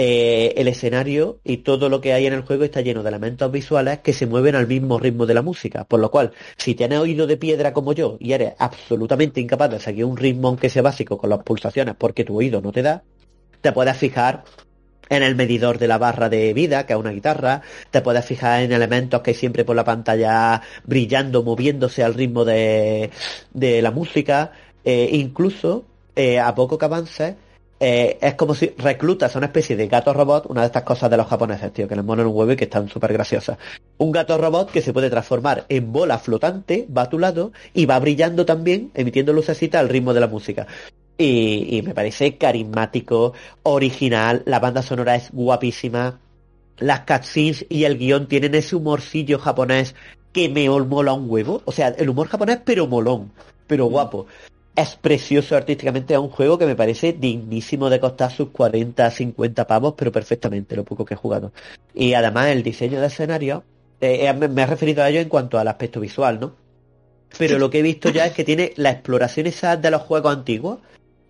eh, 0.00 0.54
el 0.56 0.68
escenario 0.68 1.40
y 1.42 1.56
todo 1.56 1.88
lo 1.88 2.00
que 2.00 2.12
hay 2.12 2.24
en 2.24 2.32
el 2.32 2.42
juego 2.42 2.62
está 2.62 2.82
lleno 2.82 3.02
de 3.02 3.08
elementos 3.08 3.50
visuales 3.50 3.98
que 3.98 4.12
se 4.12 4.26
mueven 4.26 4.54
al 4.54 4.68
mismo 4.68 5.00
ritmo 5.00 5.26
de 5.26 5.34
la 5.34 5.42
música. 5.42 5.82
Por 5.86 5.98
lo 5.98 6.12
cual, 6.12 6.30
si 6.56 6.76
tienes 6.76 7.00
oído 7.00 7.26
de 7.26 7.36
piedra 7.36 7.72
como 7.72 7.92
yo 7.92 8.16
y 8.20 8.32
eres 8.32 8.52
absolutamente 8.60 9.40
incapaz 9.40 9.72
de 9.72 9.80
seguir 9.80 10.04
un 10.04 10.16
ritmo 10.16 10.46
aunque 10.46 10.70
sea 10.70 10.82
básico 10.82 11.18
con 11.18 11.30
las 11.30 11.42
pulsaciones 11.42 11.96
porque 11.98 12.22
tu 12.22 12.36
oído 12.38 12.60
no 12.60 12.70
te 12.70 12.82
da, 12.82 13.02
te 13.60 13.72
puedes 13.72 13.96
fijar 13.96 14.44
en 15.08 15.24
el 15.24 15.34
medidor 15.34 15.78
de 15.78 15.88
la 15.88 15.98
barra 15.98 16.28
de 16.28 16.54
vida, 16.54 16.86
que 16.86 16.92
es 16.92 16.98
una 17.00 17.10
guitarra, 17.10 17.62
te 17.90 18.00
puedes 18.00 18.24
fijar 18.24 18.62
en 18.62 18.70
elementos 18.70 19.20
que 19.22 19.32
hay 19.32 19.36
siempre 19.36 19.64
por 19.64 19.74
la 19.74 19.82
pantalla 19.82 20.62
brillando, 20.84 21.42
moviéndose 21.42 22.04
al 22.04 22.14
ritmo 22.14 22.44
de, 22.44 23.10
la 23.52 23.90
música, 23.90 24.52
eh, 24.84 25.08
incluso 25.10 25.86
eh, 26.14 26.38
a 26.38 26.54
poco 26.54 26.78
que 26.78 26.84
avances, 26.84 27.34
eh, 27.80 28.18
es 28.20 28.34
como 28.34 28.54
si 28.54 28.72
reclutas 28.76 29.34
a 29.34 29.38
una 29.38 29.46
especie 29.46 29.76
de 29.76 29.86
gato 29.86 30.12
robot, 30.12 30.46
una 30.48 30.62
de 30.62 30.66
estas 30.66 30.82
cosas 30.82 31.10
de 31.10 31.16
los 31.16 31.28
japoneses, 31.28 31.72
tío, 31.72 31.86
que 31.86 31.94
les 31.94 32.04
molan 32.04 32.26
un 32.26 32.34
huevo 32.34 32.52
y 32.52 32.56
que 32.56 32.64
están 32.64 32.88
súper 32.88 33.12
graciosas. 33.12 33.56
Un 33.98 34.10
gato 34.10 34.36
robot 34.36 34.70
que 34.70 34.82
se 34.82 34.92
puede 34.92 35.10
transformar 35.10 35.64
en 35.68 35.92
bola 35.92 36.18
flotante, 36.18 36.88
va 36.94 37.02
a 37.02 37.08
tu 37.08 37.18
lado 37.18 37.52
y 37.74 37.86
va 37.86 37.98
brillando 38.00 38.44
también, 38.44 38.90
emitiendo 38.94 39.32
lucecita 39.32 39.78
al 39.78 39.88
ritmo 39.88 40.12
de 40.12 40.20
la 40.20 40.26
música. 40.26 40.66
Y, 41.16 41.82
me 41.84 41.94
parece 41.94 42.36
carismático, 42.36 43.32
original, 43.64 44.42
la 44.46 44.60
banda 44.60 44.82
sonora 44.82 45.16
es 45.16 45.30
guapísima, 45.32 46.20
las 46.78 47.00
cutscenes 47.00 47.66
y 47.68 47.84
el 47.84 47.98
guion 47.98 48.28
tienen 48.28 48.54
ese 48.54 48.76
humorcillo 48.76 49.38
japonés 49.38 49.96
que 50.32 50.48
me 50.48 50.68
mola 50.68 51.12
un 51.12 51.28
huevo. 51.28 51.62
O 51.64 51.72
sea, 51.72 51.88
el 51.88 52.08
humor 52.08 52.28
japonés 52.28 52.60
pero 52.64 52.86
molón, 52.86 53.32
pero 53.66 53.86
guapo 53.86 54.26
es 54.78 54.94
precioso 54.94 55.56
artísticamente, 55.56 56.14
es 56.14 56.20
un 56.20 56.28
juego 56.28 56.56
que 56.56 56.64
me 56.64 56.76
parece 56.76 57.12
dignísimo 57.12 57.90
de 57.90 57.98
costar 57.98 58.30
sus 58.30 58.50
40, 58.50 59.10
50 59.10 59.66
pavos, 59.66 59.94
pero 59.96 60.12
perfectamente 60.12 60.76
lo 60.76 60.84
poco 60.84 61.04
que 61.04 61.14
he 61.14 61.16
jugado. 61.16 61.52
Y 61.94 62.14
además 62.14 62.48
el 62.50 62.62
diseño 62.62 63.00
de 63.00 63.08
escenario, 63.08 63.64
eh, 64.00 64.28
eh, 64.28 64.32
me, 64.32 64.62
he 64.62 64.66
referido 64.66 65.02
a 65.02 65.08
ello 65.08 65.18
en 65.18 65.28
cuanto 65.28 65.58
al 65.58 65.66
aspecto 65.66 65.98
visual, 65.98 66.38
¿no? 66.38 66.54
Pero 67.36 67.58
lo 67.58 67.70
que 67.70 67.80
he 67.80 67.82
visto 67.82 68.10
ya 68.10 68.24
es 68.26 68.32
que 68.32 68.44
tiene 68.44 68.72
la 68.76 68.90
exploración 68.90 69.48
esa 69.48 69.76
de 69.76 69.90
los 69.90 70.02
juegos 70.02 70.32
antiguos, 70.32 70.78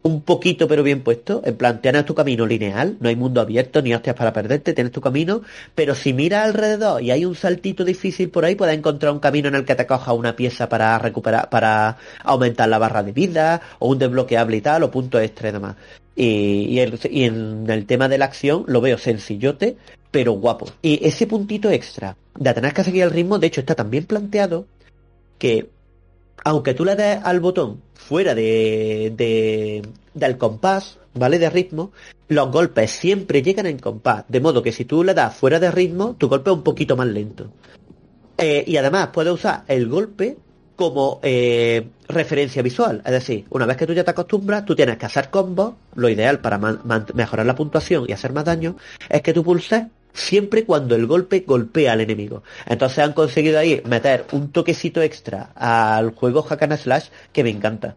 un 0.03 0.23
poquito 0.23 0.69
pero 0.69 0.83
bien 0.83 1.03
puesto, 1.03 1.43
en 1.45 1.57
plan, 1.57 1.81
tu 2.05 2.15
camino 2.15 2.47
lineal, 2.47 2.97
no 3.01 3.09
hay 3.09 3.17
mundo 3.17 3.41
abierto 3.41 3.83
ni 3.83 3.95
hostias 3.95 4.17
para 4.17 4.33
perderte, 4.33 4.73
tienes 4.73 4.93
tu 4.93 5.01
camino, 5.01 5.43
pero 5.75 5.95
si 5.95 6.13
miras 6.13 6.47
alrededor 6.47 7.03
y 7.03 7.11
hay 7.11 7.25
un 7.25 7.35
saltito 7.35 7.85
difícil 7.85 8.31
por 8.31 8.45
ahí, 8.45 8.55
puedes 8.55 8.77
encontrar 8.77 9.13
un 9.13 9.19
camino 9.19 9.49
en 9.49 9.55
el 9.55 9.65
que 9.65 9.75
te 9.75 9.87
coja 9.87 10.13
una 10.13 10.37
pieza 10.37 10.69
para 10.69 10.99
recuperar, 10.99 11.51
para 11.51 11.99
aumentar 12.23 12.69
la 12.69 12.79
barra 12.79 13.03
de 13.03 13.13
vida, 13.13 13.61
o 13.79 13.89
un 13.89 13.99
desbloqueable 13.99 14.57
y 14.57 14.61
tal, 14.61 14.83
o 14.85 14.91
punto 14.91 15.21
extra 15.21 15.49
y 15.49 15.53
demás. 15.53 15.77
Y, 16.15 16.81
y, 17.11 17.25
en 17.25 17.69
el 17.69 17.87
tema 17.87 18.09
de 18.09 18.19
la 18.19 18.25
acción 18.25 18.65
lo 18.67 18.81
veo 18.81 18.99
sencillote, 18.99 19.77
pero 20.11 20.33
guapo. 20.33 20.67
Y 20.83 21.05
ese 21.07 21.27
puntito 21.27 21.71
extra 21.71 22.17
de 22.39 22.55
tener 22.55 22.73
que 22.73 22.85
seguir 22.85 23.05
el 23.05 23.11
ritmo, 23.11 23.39
de 23.39 23.49
hecho 23.49 23.61
está 23.61 23.75
tan 23.75 23.91
bien 23.91 24.05
planteado 24.05 24.67
que 25.39 25.69
aunque 26.45 26.75
tú 26.75 26.85
le 26.85 26.97
des 26.97 27.21
al 27.23 27.41
botón 27.41 27.83
fuera 27.95 28.35
de, 28.35 29.13
de, 29.17 29.83
del 30.15 30.39
compás, 30.39 30.99
¿vale? 31.15 31.39
De 31.39 31.51
ritmo, 31.51 31.93
los 32.29 32.51
golpes 32.51 32.91
siempre 32.91 33.43
llegan 33.43 33.67
en 33.67 33.79
compás. 33.79 34.25
De 34.29 34.41
modo 34.41 34.63
que 34.63 34.73
si 34.73 34.85
tú 34.85 35.05
le 35.05 35.15
das 35.15 35.35
fuera 35.35 35.59
de 35.59 35.71
ritmo, 35.71 36.15
tu 36.19 36.29
golpe 36.29 36.51
es 36.51 36.57
un 36.57 36.63
poquito 36.63 36.97
más 36.97 37.07
lento. 37.07 37.51
Eh, 38.37 38.65
y 38.67 38.77
además 38.77 39.09
puedes 39.13 39.33
usar 39.33 39.65
el 39.67 39.89
golpe 39.89 40.39
como 40.77 41.19
eh, 41.25 41.89
referencia 42.07 42.63
visual. 42.63 43.03
Es 43.05 43.11
decir, 43.11 43.47
una 43.51 43.67
vez 43.67 43.77
que 43.77 43.87
tú 43.87 43.93
ya 43.95 44.05
te 44.05 44.13
acostumbras, 44.13 44.65
tú 44.65 44.77
tienes 44.77 44.97
que 44.97 45.07
hacer 45.07 45.29
combos. 45.29 45.75
Lo 45.97 46.09
ideal 46.09 46.41
para 46.41 46.57
mejorar 47.15 47.45
la 47.45 47.57
puntuación 47.57 48.05
y 48.07 48.13
hacer 48.13 48.33
más 48.33 48.45
daño 48.45 48.77
es 49.09 49.21
que 49.23 49.33
tú 49.33 49.43
pulses 49.43 49.87
siempre 50.19 50.65
cuando 50.65 50.95
el 50.95 51.07
golpe 51.07 51.45
golpea 51.47 51.93
al 51.93 52.01
enemigo. 52.01 52.43
Entonces 52.67 52.99
han 52.99 53.13
conseguido 53.13 53.59
ahí 53.59 53.83
meter 53.87 54.27
un 54.33 54.51
toquecito 54.53 55.01
extra 55.01 55.51
al 55.55 56.15
juego 56.15 56.43
Hack 56.43 56.63
and 56.63 56.77
Slash 56.77 57.09
que 57.33 57.45
me 57.45 57.51
encanta. 57.51 57.97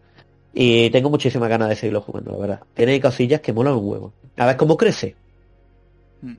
Y 0.54 0.90
tengo 0.90 1.10
muchísimas 1.10 1.48
ganas 1.48 1.68
de 1.68 1.76
seguirlo 1.76 2.02
jugando, 2.02 2.32
la 2.32 2.38
verdad. 2.38 2.60
Tiene 2.74 3.00
cosillas 3.00 3.40
que 3.40 3.52
molan 3.52 3.74
un 3.74 3.88
huevo. 3.88 4.12
A 4.36 4.46
ver 4.46 4.56
cómo 4.56 4.76
crece. 4.76 5.16
Hmm. 6.20 6.36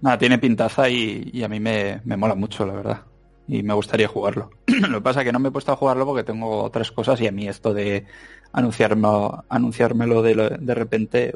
Nada, 0.00 0.18
tiene 0.18 0.38
pintaza 0.38 0.88
y, 0.88 1.42
a 1.42 1.48
mí 1.48 1.60
me, 1.60 2.00
mola 2.04 2.34
mucho, 2.34 2.64
la 2.64 2.74
verdad. 2.74 3.02
Y 3.48 3.62
me 3.62 3.74
gustaría 3.74 4.08
jugarlo. 4.08 4.50
lo 4.66 4.98
que 4.98 5.02
pasa 5.02 5.20
es 5.20 5.26
que 5.26 5.32
no 5.32 5.40
me 5.40 5.48
he 5.48 5.52
puesto 5.52 5.72
a 5.72 5.76
jugarlo 5.76 6.06
porque 6.06 6.22
tengo 6.22 6.62
otras 6.62 6.92
cosas 6.92 7.20
y 7.20 7.26
a 7.26 7.32
mí 7.32 7.48
esto 7.48 7.74
de 7.74 8.04
anunciarme, 8.52 9.08
anunciármelo 9.48 10.22
de, 10.22 10.56
de 10.60 10.74
repente 10.74 11.34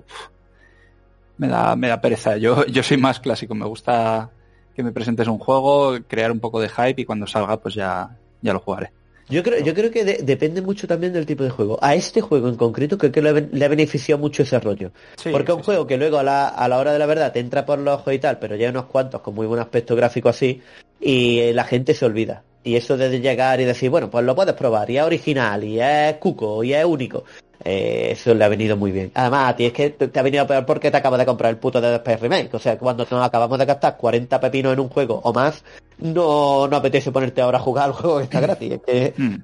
me 1.42 1.48
da, 1.48 1.74
me 1.74 1.88
da 1.88 2.00
pereza. 2.00 2.36
Yo, 2.36 2.64
yo 2.66 2.82
soy 2.82 2.96
más 2.96 3.18
clásico, 3.18 3.54
me 3.54 3.66
gusta 3.66 4.30
que 4.74 4.82
me 4.82 4.92
presentes 4.92 5.26
un 5.26 5.38
juego, 5.38 5.98
crear 6.06 6.30
un 6.30 6.40
poco 6.40 6.60
de 6.60 6.68
hype 6.68 7.02
y 7.02 7.04
cuando 7.04 7.26
salga 7.26 7.60
pues 7.60 7.74
ya, 7.74 8.16
ya 8.40 8.52
lo 8.52 8.60
jugaré. 8.60 8.92
Yo 9.28 9.42
creo, 9.42 9.60
yo 9.64 9.74
creo 9.74 9.90
que 9.90 10.04
depende 10.04 10.60
mucho 10.62 10.86
también 10.86 11.12
del 11.12 11.26
tipo 11.26 11.42
de 11.42 11.50
juego. 11.50 11.78
A 11.80 11.94
este 11.94 12.20
juego 12.20 12.48
en 12.48 12.56
concreto 12.56 12.98
creo 12.98 13.12
que 13.12 13.22
le, 13.22 13.64
ha 13.64 13.68
beneficiado 13.68 14.20
mucho 14.20 14.42
ese 14.42 14.58
rollo. 14.60 14.92
Porque 15.30 15.52
es 15.52 15.56
un 15.56 15.64
juego 15.64 15.86
que 15.86 15.96
luego 15.96 16.18
a 16.18 16.22
la, 16.22 16.48
a 16.48 16.68
la 16.68 16.78
hora 16.78 16.92
de 16.92 16.98
la 16.98 17.06
verdad 17.06 17.32
te 17.32 17.40
entra 17.40 17.64
por 17.64 17.78
los 17.78 18.00
ojos 18.00 18.14
y 18.14 18.18
tal, 18.18 18.38
pero 18.38 18.56
ya 18.56 18.66
hay 18.66 18.70
unos 18.70 18.86
cuantos 18.86 19.20
con 19.20 19.34
muy 19.34 19.46
buen 19.46 19.60
aspecto 19.60 19.96
gráfico 19.96 20.28
así, 20.28 20.60
y 21.00 21.52
la 21.52 21.64
gente 21.64 21.94
se 21.94 22.04
olvida. 22.04 22.42
Y 22.64 22.76
eso 22.76 22.96
de 22.96 23.20
llegar 23.20 23.60
y 23.60 23.64
decir, 23.64 23.90
bueno, 23.90 24.10
pues 24.10 24.24
lo 24.24 24.36
puedes 24.36 24.54
probar, 24.54 24.90
y 24.90 24.98
es 24.98 25.02
original, 25.02 25.64
y 25.64 25.80
es 25.80 26.14
cuco, 26.16 26.62
y 26.62 26.74
es 26.74 26.84
único. 26.84 27.24
Eh, 27.64 28.08
eso 28.12 28.34
le 28.34 28.44
ha 28.44 28.48
venido 28.48 28.76
muy 28.76 28.90
bien. 28.90 29.12
Además, 29.14 29.50
a 29.50 29.56
ti 29.56 29.66
es 29.66 29.72
que 29.72 29.90
te 29.90 30.18
ha 30.18 30.22
venido 30.22 30.46
peor 30.46 30.66
porque 30.66 30.90
te 30.90 30.96
acabas 30.96 31.18
de 31.18 31.26
comprar 31.26 31.50
el 31.50 31.58
puto 31.58 31.80
de 31.80 31.94
Space 31.96 32.18
Remake. 32.18 32.54
O 32.54 32.58
sea, 32.58 32.78
cuando 32.78 33.06
nos 33.10 33.24
acabamos 33.24 33.58
de 33.58 33.66
gastar 33.66 33.96
40 33.96 34.40
pepinos 34.40 34.72
en 34.72 34.80
un 34.80 34.88
juego 34.88 35.20
o 35.22 35.32
más, 35.32 35.64
no, 35.98 36.66
no 36.66 36.76
apetece 36.76 37.12
ponerte 37.12 37.40
ahora 37.40 37.58
a 37.58 37.62
jugar 37.62 37.86
al 37.86 37.92
juego 37.92 38.18
que 38.18 38.24
está 38.24 38.40
gratis. 38.40 38.80
Hmm. 39.16 39.36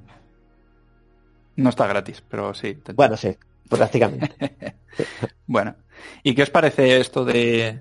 No 1.57 1.71
está 1.71 1.87
gratis, 1.87 2.23
pero 2.29 2.55
sí. 2.55 2.79
Bueno, 2.95 3.17
sí, 3.17 3.37
prácticamente. 3.69 4.31
bueno, 5.47 5.75
¿y 6.23 6.35
qué 6.35 6.43
os 6.43 6.51
parece 6.51 7.01
esto 7.01 7.25
de 7.25 7.81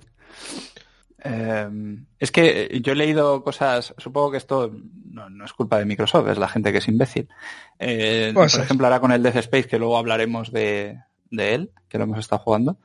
Em, 1.30 2.06
es 2.20 2.32
que 2.32 2.80
yo 2.82 2.94
he 2.94 2.96
leído 2.96 3.44
cosas, 3.44 3.94
supongo 3.98 4.32
que 4.32 4.38
esto 4.38 4.72
no, 5.12 5.44
es 5.44 5.52
culpa 5.52 5.78
de 5.78 5.86
Microsoft, 5.86 6.30
es 6.30 6.38
la 6.38 6.48
gente 6.48 6.72
que 6.72 6.78
es 6.78 6.88
imbécil. 6.88 7.28
Eh, 7.80 8.32
por 8.34 8.46
ejemplo, 8.46 8.88
ahora 8.88 9.02
con 9.02 9.12
el 9.12 9.22
Death 9.22 9.36
Space, 9.38 9.68
que 9.68 9.78
luego 9.78 9.98
hablaremos 9.98 10.52
de, 10.52 11.00
él, 11.32 11.72
que 11.90 11.98
lo 11.98 12.06
hemos 12.06 12.20
estado 12.20 12.42
jugando. 12.42 12.78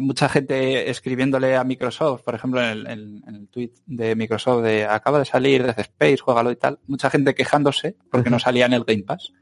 Mucha 0.00 0.28
gente 0.28 0.90
escribiéndole 0.90 1.56
a 1.56 1.64
Microsoft, 1.64 2.22
por 2.22 2.34
ejemplo, 2.34 2.60
en 2.60 2.68
el, 2.68 2.86
en 2.86 3.34
el 3.34 3.48
tweet 3.48 3.72
de 3.86 4.16
Microsoft 4.16 4.62
de 4.62 4.84
acaba 4.84 5.20
de 5.20 5.24
salir 5.24 5.64
Death 5.64 5.78
Space, 5.78 6.18
juégalo 6.18 6.50
y 6.50 6.56
tal. 6.56 6.78
Mucha 6.86 7.10
gente 7.10 7.34
quejándose 7.34 7.96
porque 8.10 8.30
no 8.30 8.38
salía 8.38 8.66
en 8.66 8.72
el 8.72 8.84
Game 8.84 9.02
Pass. 9.02 9.32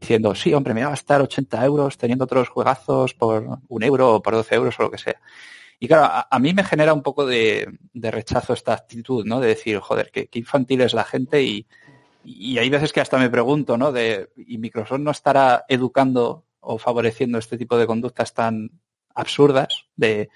Diciendo, 0.00 0.34
sí, 0.34 0.52
hombre, 0.54 0.74
me 0.74 0.82
va 0.82 0.88
a 0.88 0.90
gastar 0.90 1.22
80 1.22 1.64
euros 1.64 1.98
teniendo 1.98 2.24
otros 2.24 2.48
juegazos 2.48 3.14
por 3.14 3.60
un 3.68 3.82
euro 3.82 4.16
o 4.16 4.22
por 4.22 4.34
12 4.34 4.54
euros 4.54 4.78
o 4.78 4.82
lo 4.82 4.90
que 4.90 4.98
sea. 4.98 5.20
Y 5.78 5.88
claro, 5.88 6.26
a, 6.30 6.38
mí 6.38 6.54
me 6.54 6.64
genera 6.64 6.94
un 6.94 7.02
poco 7.02 7.26
de, 7.26 7.68
rechazo 7.94 8.54
esta 8.54 8.72
actitud, 8.72 9.24
¿no? 9.26 9.40
De 9.40 9.48
decir, 9.48 9.78
joder, 9.78 10.10
qué, 10.10 10.28
infantil 10.34 10.80
es 10.80 10.94
la 10.94 11.04
gente 11.04 11.42
y, 11.42 11.66
y 12.24 12.58
hay 12.58 12.70
veces 12.70 12.92
que 12.92 13.00
hasta 13.00 13.18
me 13.18 13.30
pregunto, 13.30 13.76
¿no? 13.76 13.92
De, 13.92 14.30
¿y 14.36 14.58
Microsoft 14.58 15.00
no 15.00 15.10
estará 15.10 15.64
educando 15.68 16.44
o 16.60 16.78
favoreciendo 16.78 17.38
este 17.38 17.58
tipo 17.58 17.76
de 17.76 17.86
conductas 17.86 18.32
tan 18.34 18.70
absurdas 19.14 19.86
de 19.96 20.28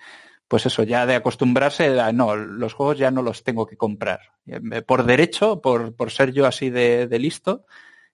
pues 0.51 0.67
eso, 0.67 0.83
ya 0.83 1.07
de 1.07 1.15
acostumbrarse 1.15 2.01
a, 2.01 2.11
no, 2.11 2.35
los 2.35 2.75
juegos 2.75 2.99
ya 2.99 3.13
no 3.13 3.23
los 3.23 3.45
tengo 3.45 3.67
que 3.67 3.77
comprar. 3.77 4.33
Eh, 4.47 4.83
por 4.83 5.05
derecho, 5.05 5.61
por, 5.61 5.95
por 5.95 6.11
ser 6.11 6.33
yo 6.33 6.45
así 6.45 6.71
de, 6.71 7.07
listo 7.21 7.67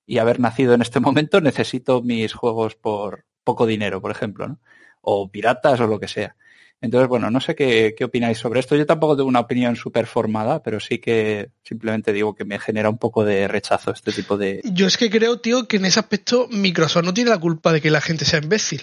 y 0.05 0.18
haber 0.18 0.39
nacido 0.39 0.74
en 0.74 0.83
este 0.83 1.01
momento, 1.07 1.41
necesito 1.41 2.03
mis 2.03 2.35
juegos 2.35 2.74
por 2.74 3.24
poco 3.43 3.64
dinero, 3.64 4.03
por 4.03 4.11
ejemplo, 4.11 4.49
¿no? 4.49 4.61
O 5.01 5.31
piratas 5.31 5.81
o 5.81 5.87
lo 5.87 5.99
que 5.99 6.09
sea. 6.09 6.37
Entonces, 6.81 7.09
bueno, 7.09 7.31
no 7.31 7.41
sé 7.41 7.55
qué, 7.55 7.95
qué 7.97 8.05
opináis 8.05 8.39
sobre 8.39 8.61
esto. 8.61 8.77
Yo 8.77 8.87
tampoco 8.87 9.16
tengo 9.16 9.29
una 9.29 9.41
opinión 9.41 9.77
súper 9.77 10.07
formada, 10.07 10.62
pero 10.62 10.79
sí 10.79 10.99
que 10.99 11.51
simplemente 11.62 12.12
digo 12.12 12.35
que 12.35 12.45
me 12.45 12.59
genera 12.59 12.91
un 12.91 12.99
poco 12.99 13.24
de 13.24 13.49
rechazo 13.49 13.93
este 13.93 14.12
tipo 14.12 14.37
de... 14.37 14.61
Yo 14.64 14.87
es 14.87 14.97
que 14.97 15.11
creo, 15.11 15.41
tío, 15.41 15.66
que 15.66 15.79
en 15.79 15.87
ese 15.87 16.01
aspecto 16.01 16.49
Microsoft 16.51 17.05
no 17.05 17.14
tiene 17.14 17.31
la 17.31 17.39
culpa 17.39 17.72
de 17.72 17.81
que 17.81 17.91
la 17.91 18.01
gente 18.01 18.24
sea 18.24 18.41
imbécil. 18.41 18.83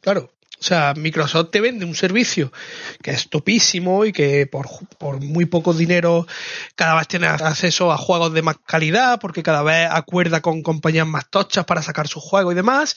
Claro, 0.00 0.32
o 0.60 0.62
sea, 0.62 0.92
Microsoft 0.96 1.50
te 1.52 1.60
vende 1.60 1.84
un 1.84 1.94
servicio 1.94 2.52
que 3.00 3.12
es 3.12 3.30
topísimo 3.30 4.04
y 4.04 4.12
que 4.12 4.46
por, 4.48 4.66
por, 4.98 5.22
muy 5.22 5.44
poco 5.44 5.72
dinero 5.72 6.26
cada 6.74 6.96
vez 6.96 7.06
tienes 7.06 7.30
acceso 7.30 7.92
a 7.92 7.96
juegos 7.96 8.32
de 8.32 8.42
más 8.42 8.56
calidad 8.66 9.20
porque 9.20 9.44
cada 9.44 9.62
vez 9.62 9.88
acuerda 9.88 10.40
con 10.40 10.62
compañías 10.62 11.06
más 11.06 11.30
tochas 11.30 11.64
para 11.64 11.82
sacar 11.82 12.08
sus 12.08 12.24
juegos 12.24 12.54
y 12.54 12.56
demás. 12.56 12.96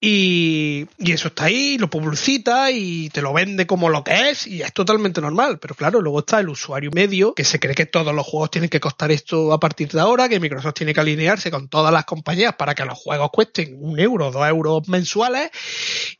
Y, 0.00 0.86
eso 0.98 1.28
está 1.28 1.46
ahí, 1.46 1.76
lo 1.76 1.90
publicita 1.90 2.70
y 2.70 3.10
te 3.10 3.20
lo 3.20 3.32
vende 3.32 3.66
como 3.66 3.88
lo 3.88 4.04
que 4.04 4.30
es 4.30 4.46
y 4.46 4.62
es 4.62 4.72
totalmente 4.72 5.20
normal. 5.20 5.58
Pero 5.58 5.74
claro, 5.74 6.00
luego 6.00 6.20
está 6.20 6.38
el 6.38 6.48
usuario 6.48 6.90
medio 6.92 7.34
que 7.34 7.44
se 7.44 7.58
cree 7.58 7.74
que 7.74 7.86
todos 7.86 8.14
los 8.14 8.24
juegos 8.24 8.50
tienen 8.50 8.70
que 8.70 8.78
costar 8.78 9.10
esto 9.10 9.52
a 9.52 9.58
partir 9.58 9.88
de 9.88 10.00
ahora, 10.00 10.28
que 10.28 10.38
Microsoft 10.38 10.74
tiene 10.74 10.94
que 10.94 11.00
alinearse 11.00 11.50
con 11.50 11.68
todas 11.68 11.92
las 11.92 12.04
compañías 12.04 12.54
para 12.54 12.76
que 12.76 12.84
los 12.84 12.96
juegos 12.96 13.30
cuesten 13.32 13.76
un 13.80 13.98
euro, 13.98 14.30
dos 14.30 14.46
euros 14.48 14.88
mensuales 14.88 15.50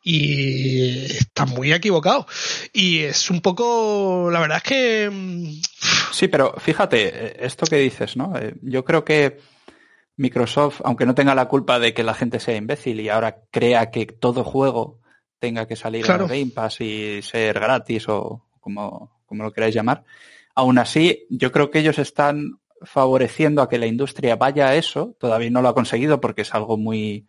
y 0.03 1.05
está 1.05 1.47
muy 1.47 1.72
equivocado. 1.72 2.26
Y 2.72 2.99
es 3.01 3.31
un 3.31 3.41
poco, 3.41 4.29
la 4.33 4.41
verdad 4.41 4.57
es 4.57 4.62
que... 4.64 5.11
Mm, 5.12 5.61
sí, 6.12 6.26
pero 6.26 6.53
fíjate, 6.59 7.47
esto 7.47 7.64
que 7.66 7.76
dices, 7.76 8.16
¿no? 8.16 8.37
Eh, 8.37 8.55
yo 8.62 8.85
creo 8.85 9.05
que 9.05 9.39
Microsoft, 10.19 10.81
aunque 10.85 11.07
no 11.07 11.14
tenga 11.14 11.35
la 11.35 11.49
culpa 11.49 11.79
de 11.79 11.95
que 11.95 12.03
la 12.03 12.12
gente 12.12 12.41
sea 12.41 12.57
imbécil 12.57 13.01
y 13.01 13.09
ahora 13.09 13.45
crea 13.51 13.91
que 13.91 14.05
todo 14.05 14.45
juego 14.45 14.99
tenga 15.39 15.66
que 15.66 15.77
salir 15.77 16.05
en 16.11 16.27
Game 16.27 16.51
Pass 16.55 16.81
y 16.81 17.23
ser 17.23 17.55
gratis 17.55 18.09
o 18.09 18.45
como, 18.61 19.23
como 19.27 19.45
lo 19.45 19.53
queráis 19.53 19.75
llamar, 19.75 20.05
aún 20.55 20.79
así 20.79 21.27
yo 21.31 21.53
creo 21.53 21.71
que 21.71 21.79
ellos 21.79 21.99
están 21.99 22.59
favoreciendo 22.83 23.62
a 23.62 23.69
que 23.69 23.79
la 23.79 23.87
industria 23.87 24.37
vaya 24.37 24.69
a 24.69 24.75
eso, 24.75 25.16
todavía 25.19 25.51
no 25.51 25.62
lo 25.62 25.69
ha 25.69 25.75
conseguido 25.75 26.21
porque 26.21 26.43
es 26.43 26.53
algo 26.53 26.77
muy, 26.77 27.27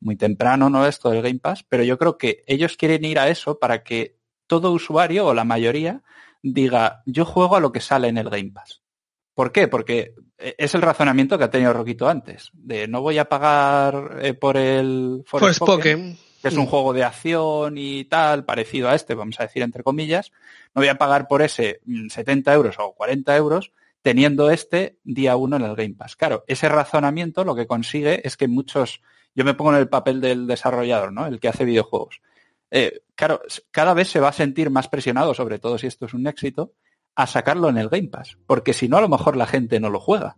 muy 0.00 0.16
temprano, 0.16 0.70
¿no? 0.70 0.86
Esto 0.86 1.10
del 1.10 1.22
Game 1.22 1.40
Pass, 1.40 1.64
pero 1.68 1.84
yo 1.84 1.98
creo 1.98 2.16
que 2.16 2.42
ellos 2.46 2.76
quieren 2.78 3.04
ir 3.04 3.18
a 3.18 3.28
eso 3.28 3.58
para 3.58 3.82
que 3.82 4.16
todo 4.46 4.72
usuario 4.72 5.26
o 5.26 5.34
la 5.34 5.44
mayoría 5.44 6.02
diga, 6.42 7.02
yo 7.04 7.26
juego 7.26 7.56
a 7.56 7.60
lo 7.60 7.70
que 7.70 7.80
sale 7.80 8.08
en 8.08 8.16
el 8.16 8.30
Game 8.30 8.50
Pass. 8.52 8.82
¿Por 9.34 9.52
qué? 9.52 9.68
Porque 9.68 10.14
es 10.40 10.74
el 10.74 10.82
razonamiento 10.82 11.36
que 11.38 11.44
ha 11.44 11.50
tenido 11.50 11.72
Roquito 11.72 12.08
antes, 12.08 12.50
de 12.52 12.88
no 12.88 13.02
voy 13.02 13.18
a 13.18 13.26
pagar 13.26 14.18
eh, 14.22 14.34
por 14.34 14.56
el 14.56 15.22
Forspoken, 15.26 16.18
que 16.40 16.48
es 16.48 16.56
un 16.56 16.64
mm. 16.64 16.68
juego 16.68 16.92
de 16.92 17.04
acción 17.04 17.74
y 17.76 18.04
tal, 18.04 18.44
parecido 18.44 18.88
a 18.88 18.94
este, 18.94 19.14
vamos 19.14 19.38
a 19.40 19.44
decir 19.44 19.62
entre 19.62 19.82
comillas, 19.82 20.32
no 20.74 20.80
voy 20.80 20.88
a 20.88 20.96
pagar 20.98 21.28
por 21.28 21.42
ese 21.42 21.80
70 22.08 22.50
mm, 22.50 22.54
euros 22.54 22.76
o 22.78 22.92
40 22.92 23.36
euros 23.36 23.72
teniendo 24.02 24.50
este 24.50 24.98
día 25.04 25.36
uno 25.36 25.56
en 25.56 25.62
el 25.62 25.76
Game 25.76 25.94
Pass. 25.94 26.16
Claro, 26.16 26.44
ese 26.46 26.68
razonamiento 26.68 27.44
lo 27.44 27.54
que 27.54 27.66
consigue 27.66 28.26
es 28.26 28.36
que 28.36 28.48
muchos, 28.48 29.02
yo 29.34 29.44
me 29.44 29.54
pongo 29.54 29.72
en 29.72 29.78
el 29.78 29.88
papel 29.88 30.20
del 30.20 30.46
desarrollador, 30.46 31.12
¿no? 31.12 31.26
El 31.26 31.38
que 31.38 31.48
hace 31.48 31.64
videojuegos. 31.64 32.20
Eh, 32.70 33.02
claro, 33.14 33.42
cada 33.70 33.94
vez 33.94 34.08
se 34.08 34.20
va 34.20 34.28
a 34.28 34.32
sentir 34.32 34.70
más 34.70 34.88
presionado, 34.88 35.34
sobre 35.34 35.58
todo 35.58 35.76
si 35.76 35.86
esto 35.86 36.06
es 36.06 36.14
un 36.14 36.26
éxito, 36.26 36.72
a 37.14 37.26
sacarlo 37.26 37.68
en 37.68 37.78
el 37.78 37.88
Game 37.88 38.08
Pass, 38.08 38.38
porque 38.46 38.72
si 38.72 38.88
no 38.88 38.96
a 38.96 39.00
lo 39.00 39.08
mejor 39.08 39.36
la 39.36 39.46
gente 39.46 39.80
no 39.80 39.90
lo 39.90 40.00
juega. 40.00 40.36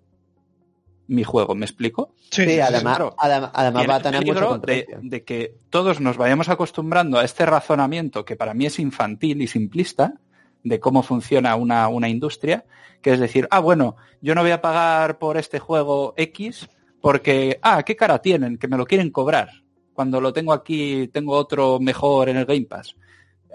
Mi 1.09 1.25
juego, 1.25 1.55
¿me 1.55 1.67
explico? 1.67 2.15
Sí, 2.31 2.61
además, 2.61 2.99
además, 3.19 3.89
va 3.89 3.97
a 3.97 4.03
tener 4.03 4.25
mucho 4.25 4.59
de, 4.59 4.87
de 5.03 5.25
que 5.25 5.57
todos 5.69 6.01
nos 6.01 6.17
vayamos 6.17 6.49
acostumbrando 6.49 7.19
a 7.19 7.25
este 7.25 7.45
razonamiento 7.45 8.25
que 8.25 8.37
para 8.37 8.55
mí 8.55 8.67
es 8.67 8.79
infantil 8.79 9.43
y 9.43 9.47
simplista 9.47 10.15
de 10.63 10.81
cómo 10.81 11.03
funciona 11.03 11.57
una, 11.57 11.89
una 11.89 12.09
industria, 12.09 12.65
que 13.03 13.13
es 13.13 13.21
decir, 13.21 13.49
ah, 13.51 13.59
bueno, 13.59 13.97
yo 14.21 14.35
no 14.35 14.43
voy 14.43 14.53
a 14.53 14.63
pagar 14.63 15.19
por 15.19 15.37
este 15.37 15.59
juego 15.59 16.15
X 16.17 16.69
porque, 17.01 17.59
ah, 17.63 17.83
qué 17.83 17.97
cara 17.97 18.21
tienen, 18.21 18.59
que 18.59 18.69
me 18.69 18.77
lo 18.77 18.87
quieren 18.87 19.11
cobrar. 19.11 19.51
Cuando 19.93 20.21
lo 20.21 20.33
tengo 20.33 20.53
aquí, 20.53 21.09
tengo 21.13 21.35
otro 21.35 21.81
mejor 21.81 22.29
en 22.29 22.37
el 22.37 22.47
Game 22.47 22.65
Pass 22.65 22.97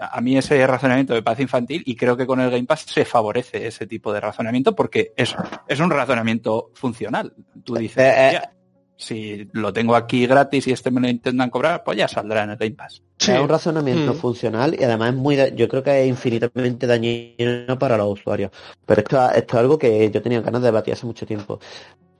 a 0.00 0.20
mí 0.20 0.36
ese 0.36 0.66
razonamiento 0.66 1.14
me 1.14 1.22
parece 1.22 1.42
infantil 1.42 1.82
y 1.84 1.96
creo 1.96 2.16
que 2.16 2.26
con 2.26 2.40
el 2.40 2.50
Game 2.50 2.64
Pass 2.64 2.86
se 2.88 3.04
favorece 3.04 3.66
ese 3.66 3.86
tipo 3.86 4.12
de 4.12 4.20
razonamiento 4.20 4.74
porque 4.74 5.12
es, 5.16 5.34
es 5.66 5.80
un 5.80 5.90
razonamiento 5.90 6.70
funcional. 6.74 7.32
Tú 7.64 7.74
dices, 7.74 8.04
eh, 8.04 8.36
eh. 8.36 8.40
si 8.96 9.48
lo 9.52 9.72
tengo 9.72 9.96
aquí 9.96 10.26
gratis 10.26 10.66
y 10.66 10.72
este 10.72 10.90
me 10.90 11.00
lo 11.00 11.08
intentan 11.08 11.50
cobrar, 11.50 11.82
pues 11.84 11.98
ya 11.98 12.08
saldrá 12.08 12.44
en 12.44 12.50
el 12.50 12.56
Game 12.56 12.74
Pass. 12.74 13.02
Es 13.18 13.28
un 13.28 13.48
razonamiento 13.48 14.14
mm. 14.14 14.16
funcional 14.16 14.76
y 14.78 14.84
además 14.84 15.10
es 15.10 15.16
muy, 15.16 15.36
yo 15.54 15.68
creo 15.68 15.82
que 15.82 16.02
es 16.02 16.08
infinitamente 16.08 16.86
dañino 16.86 17.78
para 17.78 17.96
los 17.96 18.18
usuarios. 18.18 18.52
Pero 18.86 19.00
esto, 19.00 19.30
esto 19.30 19.56
es 19.56 19.60
algo 19.60 19.78
que 19.78 20.10
yo 20.10 20.22
tenía 20.22 20.40
ganas 20.40 20.62
de 20.62 20.68
debatir 20.68 20.94
hace 20.94 21.06
mucho 21.06 21.26
tiempo. 21.26 21.58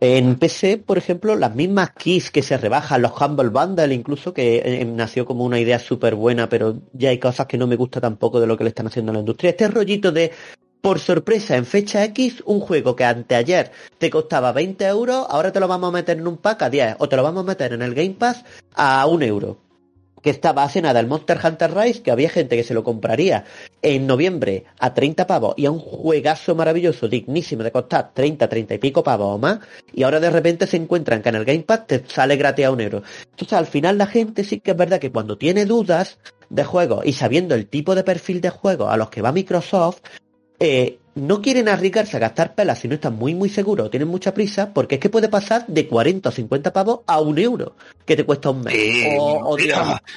En 0.01 0.37
PC, 0.37 0.79
por 0.79 0.97
ejemplo, 0.97 1.35
las 1.35 1.57
mismas 1.57 1.91
keys 1.91 2.31
que 2.31 2.43
se 2.43 2.57
rebajan, 2.57 3.03
los 3.03 3.21
Humble 3.21 3.49
Bundle 3.49 3.93
incluso, 3.93 4.33
que 4.33 4.63
eh, 4.65 4.85
nació 4.85 5.27
como 5.27 5.45
una 5.45 5.59
idea 5.59 5.81
súper 5.81 6.15
buena, 6.15 6.49
pero 6.49 6.77
ya 6.93 7.11
hay 7.11 7.19
cosas 7.19 7.47
que 7.47 7.59
no 7.59 7.67
me 7.67 7.75
gusta 7.75 8.01
tampoco 8.01 8.39
de 8.41 8.47
lo 8.47 8.57
que 8.57 8.63
le 8.63 8.69
están 8.69 8.87
haciendo 8.87 9.11
a 9.11 9.15
la 9.15 9.21
industria. 9.21 9.51
Este 9.51 9.67
rollito 9.67 10.13
de, 10.13 10.31
por 10.81 11.01
sorpresa, 11.01 11.57
en 11.57 11.67
fecha 11.67 12.05
X, 12.05 12.45
un 12.47 12.61
juego 12.61 12.95
que 12.95 13.05
anteayer 13.05 13.73
te 13.99 14.09
costaba 14.09 14.53
20 14.53 14.85
euros, 14.87 15.27
ahora 15.29 15.51
te 15.51 15.59
lo 15.59 15.67
vamos 15.67 15.89
a 15.89 15.93
meter 15.93 16.19
en 16.19 16.29
un 16.29 16.37
pack 16.37 16.63
a 16.63 16.71
10, 16.71 16.97
o 17.01 17.09
te 17.09 17.17
lo 17.17 17.25
vamos 17.25 17.43
a 17.43 17.49
meter 17.49 17.73
en 17.73 17.83
el 17.83 17.95
Game 17.95 18.15
Pass 18.19 18.45
a 18.75 19.05
un 19.07 19.25
euro 19.25 19.68
que 20.29 20.33
estaba 20.33 20.63
hace 20.63 20.81
el 20.81 21.07
Monster 21.07 21.39
Hunter 21.43 21.75
Rise, 21.75 22.03
que 22.03 22.11
había 22.11 22.29
gente 22.29 22.55
que 22.55 22.63
se 22.63 22.75
lo 22.75 22.85
compraría 22.85 23.47
en 23.81 24.07
noviembre 24.07 24.65
a 24.79 24.93
30 24.93 25.27
pavos 25.27 25.55
y 25.57 25.65
a 25.65 25.71
un 25.71 25.79
juegazo 25.79 26.55
maravilloso, 26.55 27.09
dignísimo 27.09 27.63
de 27.63 27.73
costar 27.73 28.11
30, 28.13 28.47
30 28.47 28.75
y 28.75 28.79
pico 28.79 29.03
pavos 29.03 29.37
o 29.37 29.39
más, 29.39 29.61
y 29.91 30.03
ahora 30.03 30.21
de 30.21 30.29
repente 30.29 30.67
se 30.67 30.77
encuentran 30.77 31.23
que 31.23 31.31
en 31.31 31.37
el 31.37 31.47
Game 31.47 31.61
Pass 31.61 31.87
te 31.87 32.05
sale 32.07 32.37
gratis 32.37 32.67
a 32.67 32.73
un 32.73 32.83
euro. 32.83 33.03
Entonces 33.31 33.55
al 33.55 33.65
final 33.65 33.97
la 33.97 34.07
gente 34.07 34.45
sí 34.45 34.61
que 34.61 34.73
es 34.73 34.77
verdad 34.77 35.01
que 35.01 35.11
cuando 35.11 35.39
tiene 35.39 35.65
dudas 35.65 36.19
de 36.51 36.65
juegos 36.65 37.07
y 37.07 37.15
sabiendo 37.15 37.55
el 37.55 37.67
tipo 37.67 37.95
de 37.95 38.05
perfil 38.05 38.43
de 38.43 38.51
juegos 38.51 38.93
a 38.93 38.99
los 38.99 39.09
que 39.09 39.23
va 39.23 39.33
Microsoft, 39.33 40.03
eh, 40.61 40.99
no 41.19 41.43
quieren 41.43 41.69
arriesgarse 41.69 42.17
a 42.17 42.21
gastar 42.21 42.55
pelas 42.55 42.79
si 42.79 42.89
no 42.89 42.95
están 42.95 43.17
muy 43.17 43.35
muy 43.35 43.49
seguros 43.49 43.87
o 43.87 43.91
tienen 43.91 44.09
mucha 44.09 44.35
prisa, 44.35 44.73
porque 44.73 44.97
es 44.97 45.01
que 45.01 45.09
puede 45.09 45.29
pasar 45.29 45.67
de 45.67 45.87
40 45.87 46.29
o 46.29 46.33
50 46.33 46.73
pavos 46.73 47.01
a 47.07 47.21
un 47.21 47.39
euro, 47.39 47.77
que 48.05 48.17
te 48.17 48.25
cuesta 48.25 48.51
un 48.51 48.63
mes. 48.63 48.75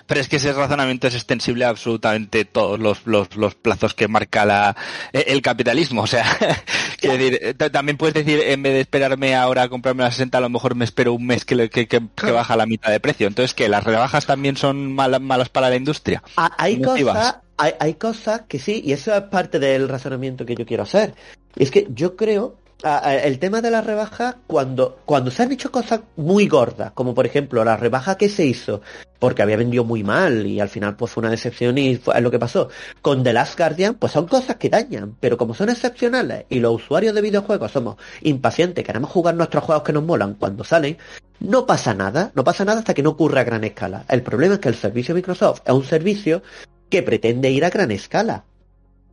pero 0.06 0.22
es 0.22 0.28
que 0.28 0.38
ese 0.38 0.54
razonamiento 0.54 1.08
es 1.08 1.16
extensible 1.16 1.66
a 1.66 1.70
absolutamente 1.70 2.46
todos 2.46 2.80
los, 2.80 3.06
los, 3.06 3.56
plazos 3.56 3.94
que 3.94 4.08
marca 4.08 4.46
la, 4.46 4.76
e, 5.12 5.26
el 5.28 5.42
capitalismo. 5.42 6.04
O 6.04 6.08
sea, 6.08 6.26
decir, 7.02 7.40
eh, 7.42 7.54
también 7.54 7.98
puedes 7.98 8.14
decir, 8.14 8.40
en 8.46 8.64
vez 8.64 8.74
de 8.74 8.82
esperarme 8.82 9.36
ahora 9.36 9.64
a 9.64 9.70
comprarme 9.70 10.04
la 10.04 10.12
60, 10.12 10.38
a 10.38 10.42
lo 10.42 10.50
mejor 10.50 10.76
me 10.76 10.86
espero 10.86 11.14
un 11.14 11.26
mes 11.26 11.46
que, 11.46 11.70
que, 11.70 11.88
que, 11.88 12.32
baja 12.32 12.56
la 12.56 12.66
mitad 12.66 12.92
de 12.92 13.00
precio. 13.00 13.28
Entonces, 13.28 13.54
que 13.54 13.70
las 13.70 13.84
rebajas 13.84 14.26
también 14.26 14.58
son 14.58 14.94
malas, 14.94 15.22
malas 15.22 15.50
para 15.50 15.70
la 15.70 15.76
industria. 15.76 16.24
Ah, 16.38 16.52
hay 16.58 16.82
cosas 16.82 17.38
hay, 17.62 17.94
cosas 17.96 18.42
que 18.48 18.60
sí, 18.60 18.82
y 18.84 18.94
eso 18.94 19.14
es 19.14 19.22
parte 19.24 19.60
del 19.60 19.88
razonamiento 19.88 20.46
que 20.46 20.56
yo 20.56 20.66
quiero 20.66 20.84
hacer. 20.84 21.14
Es 21.56 21.70
que 21.70 21.88
yo 21.94 22.16
creo 22.16 22.56
el 22.84 23.38
tema 23.38 23.62
de 23.62 23.70
la 23.70 23.82
rebaja, 23.82 24.38
cuando, 24.48 25.00
cuando 25.06 25.30
se 25.30 25.44
han 25.44 25.52
hecho 25.52 25.72
cosas 25.72 26.02
muy 26.16 26.48
gordas, 26.48 26.92
como 26.94 27.14
por 27.14 27.28
ejemplo 27.28 27.64
la 27.64 27.78
rebaja 27.78 28.18
que 28.18 28.28
se 28.28 28.46
hizo, 28.46 28.82
porque 29.20 29.44
había 29.44 29.58
vendido 29.58 29.84
muy 29.84 30.04
mal 30.04 30.48
y 30.48 30.60
al 30.60 30.70
final 30.70 30.96
pues 30.96 31.12
fue 31.12 31.22
una 31.22 31.30
decepción 31.30 31.78
y 31.78 31.98
fue 31.98 32.20
lo 32.22 32.32
que 32.32 32.40
pasó, 32.40 32.70
con 33.04 33.24
The 33.24 33.34
Last 33.34 33.58
Guardian, 33.58 33.96
pues 33.96 34.14
son 34.14 34.28
cosas 34.28 34.56
que 34.56 34.70
dañan, 34.70 35.16
pero 35.20 35.38
como 35.38 35.54
son 35.54 35.70
excepcionales 35.70 36.46
y 36.50 36.60
los 36.60 36.74
usuarios 36.74 37.14
de 37.14 37.22
videojuegos 37.22 37.72
somos 37.72 37.98
impacientes, 38.22 38.84
queremos 38.84 39.12
jugar 39.12 39.36
nuestros 39.36 39.64
juegos 39.64 39.84
que 39.84 39.94
nos 39.94 40.04
molan 40.04 40.34
cuando 40.34 40.64
salen, 40.64 40.98
no 41.40 41.68
pasa 41.68 41.94
nada, 41.94 42.32
no 42.34 42.44
pasa 42.44 42.66
nada 42.66 42.80
hasta 42.80 42.96
que 42.96 43.04
no 43.04 43.12
ocurra 43.12 43.42
a 43.42 43.44
gran 43.44 43.64
escala. 43.64 44.06
El 44.10 44.24
problema 44.24 44.56
es 44.56 44.60
que 44.60 44.70
el 44.70 44.76
servicio 44.76 45.14
Microsoft 45.14 45.62
es 45.66 45.74
un 45.74 45.84
servicio 45.84 46.42
que 46.92 47.02
pretende 47.02 47.50
ir 47.50 47.66
a 47.66 47.72
gran 47.72 47.90
escala. 47.90 48.44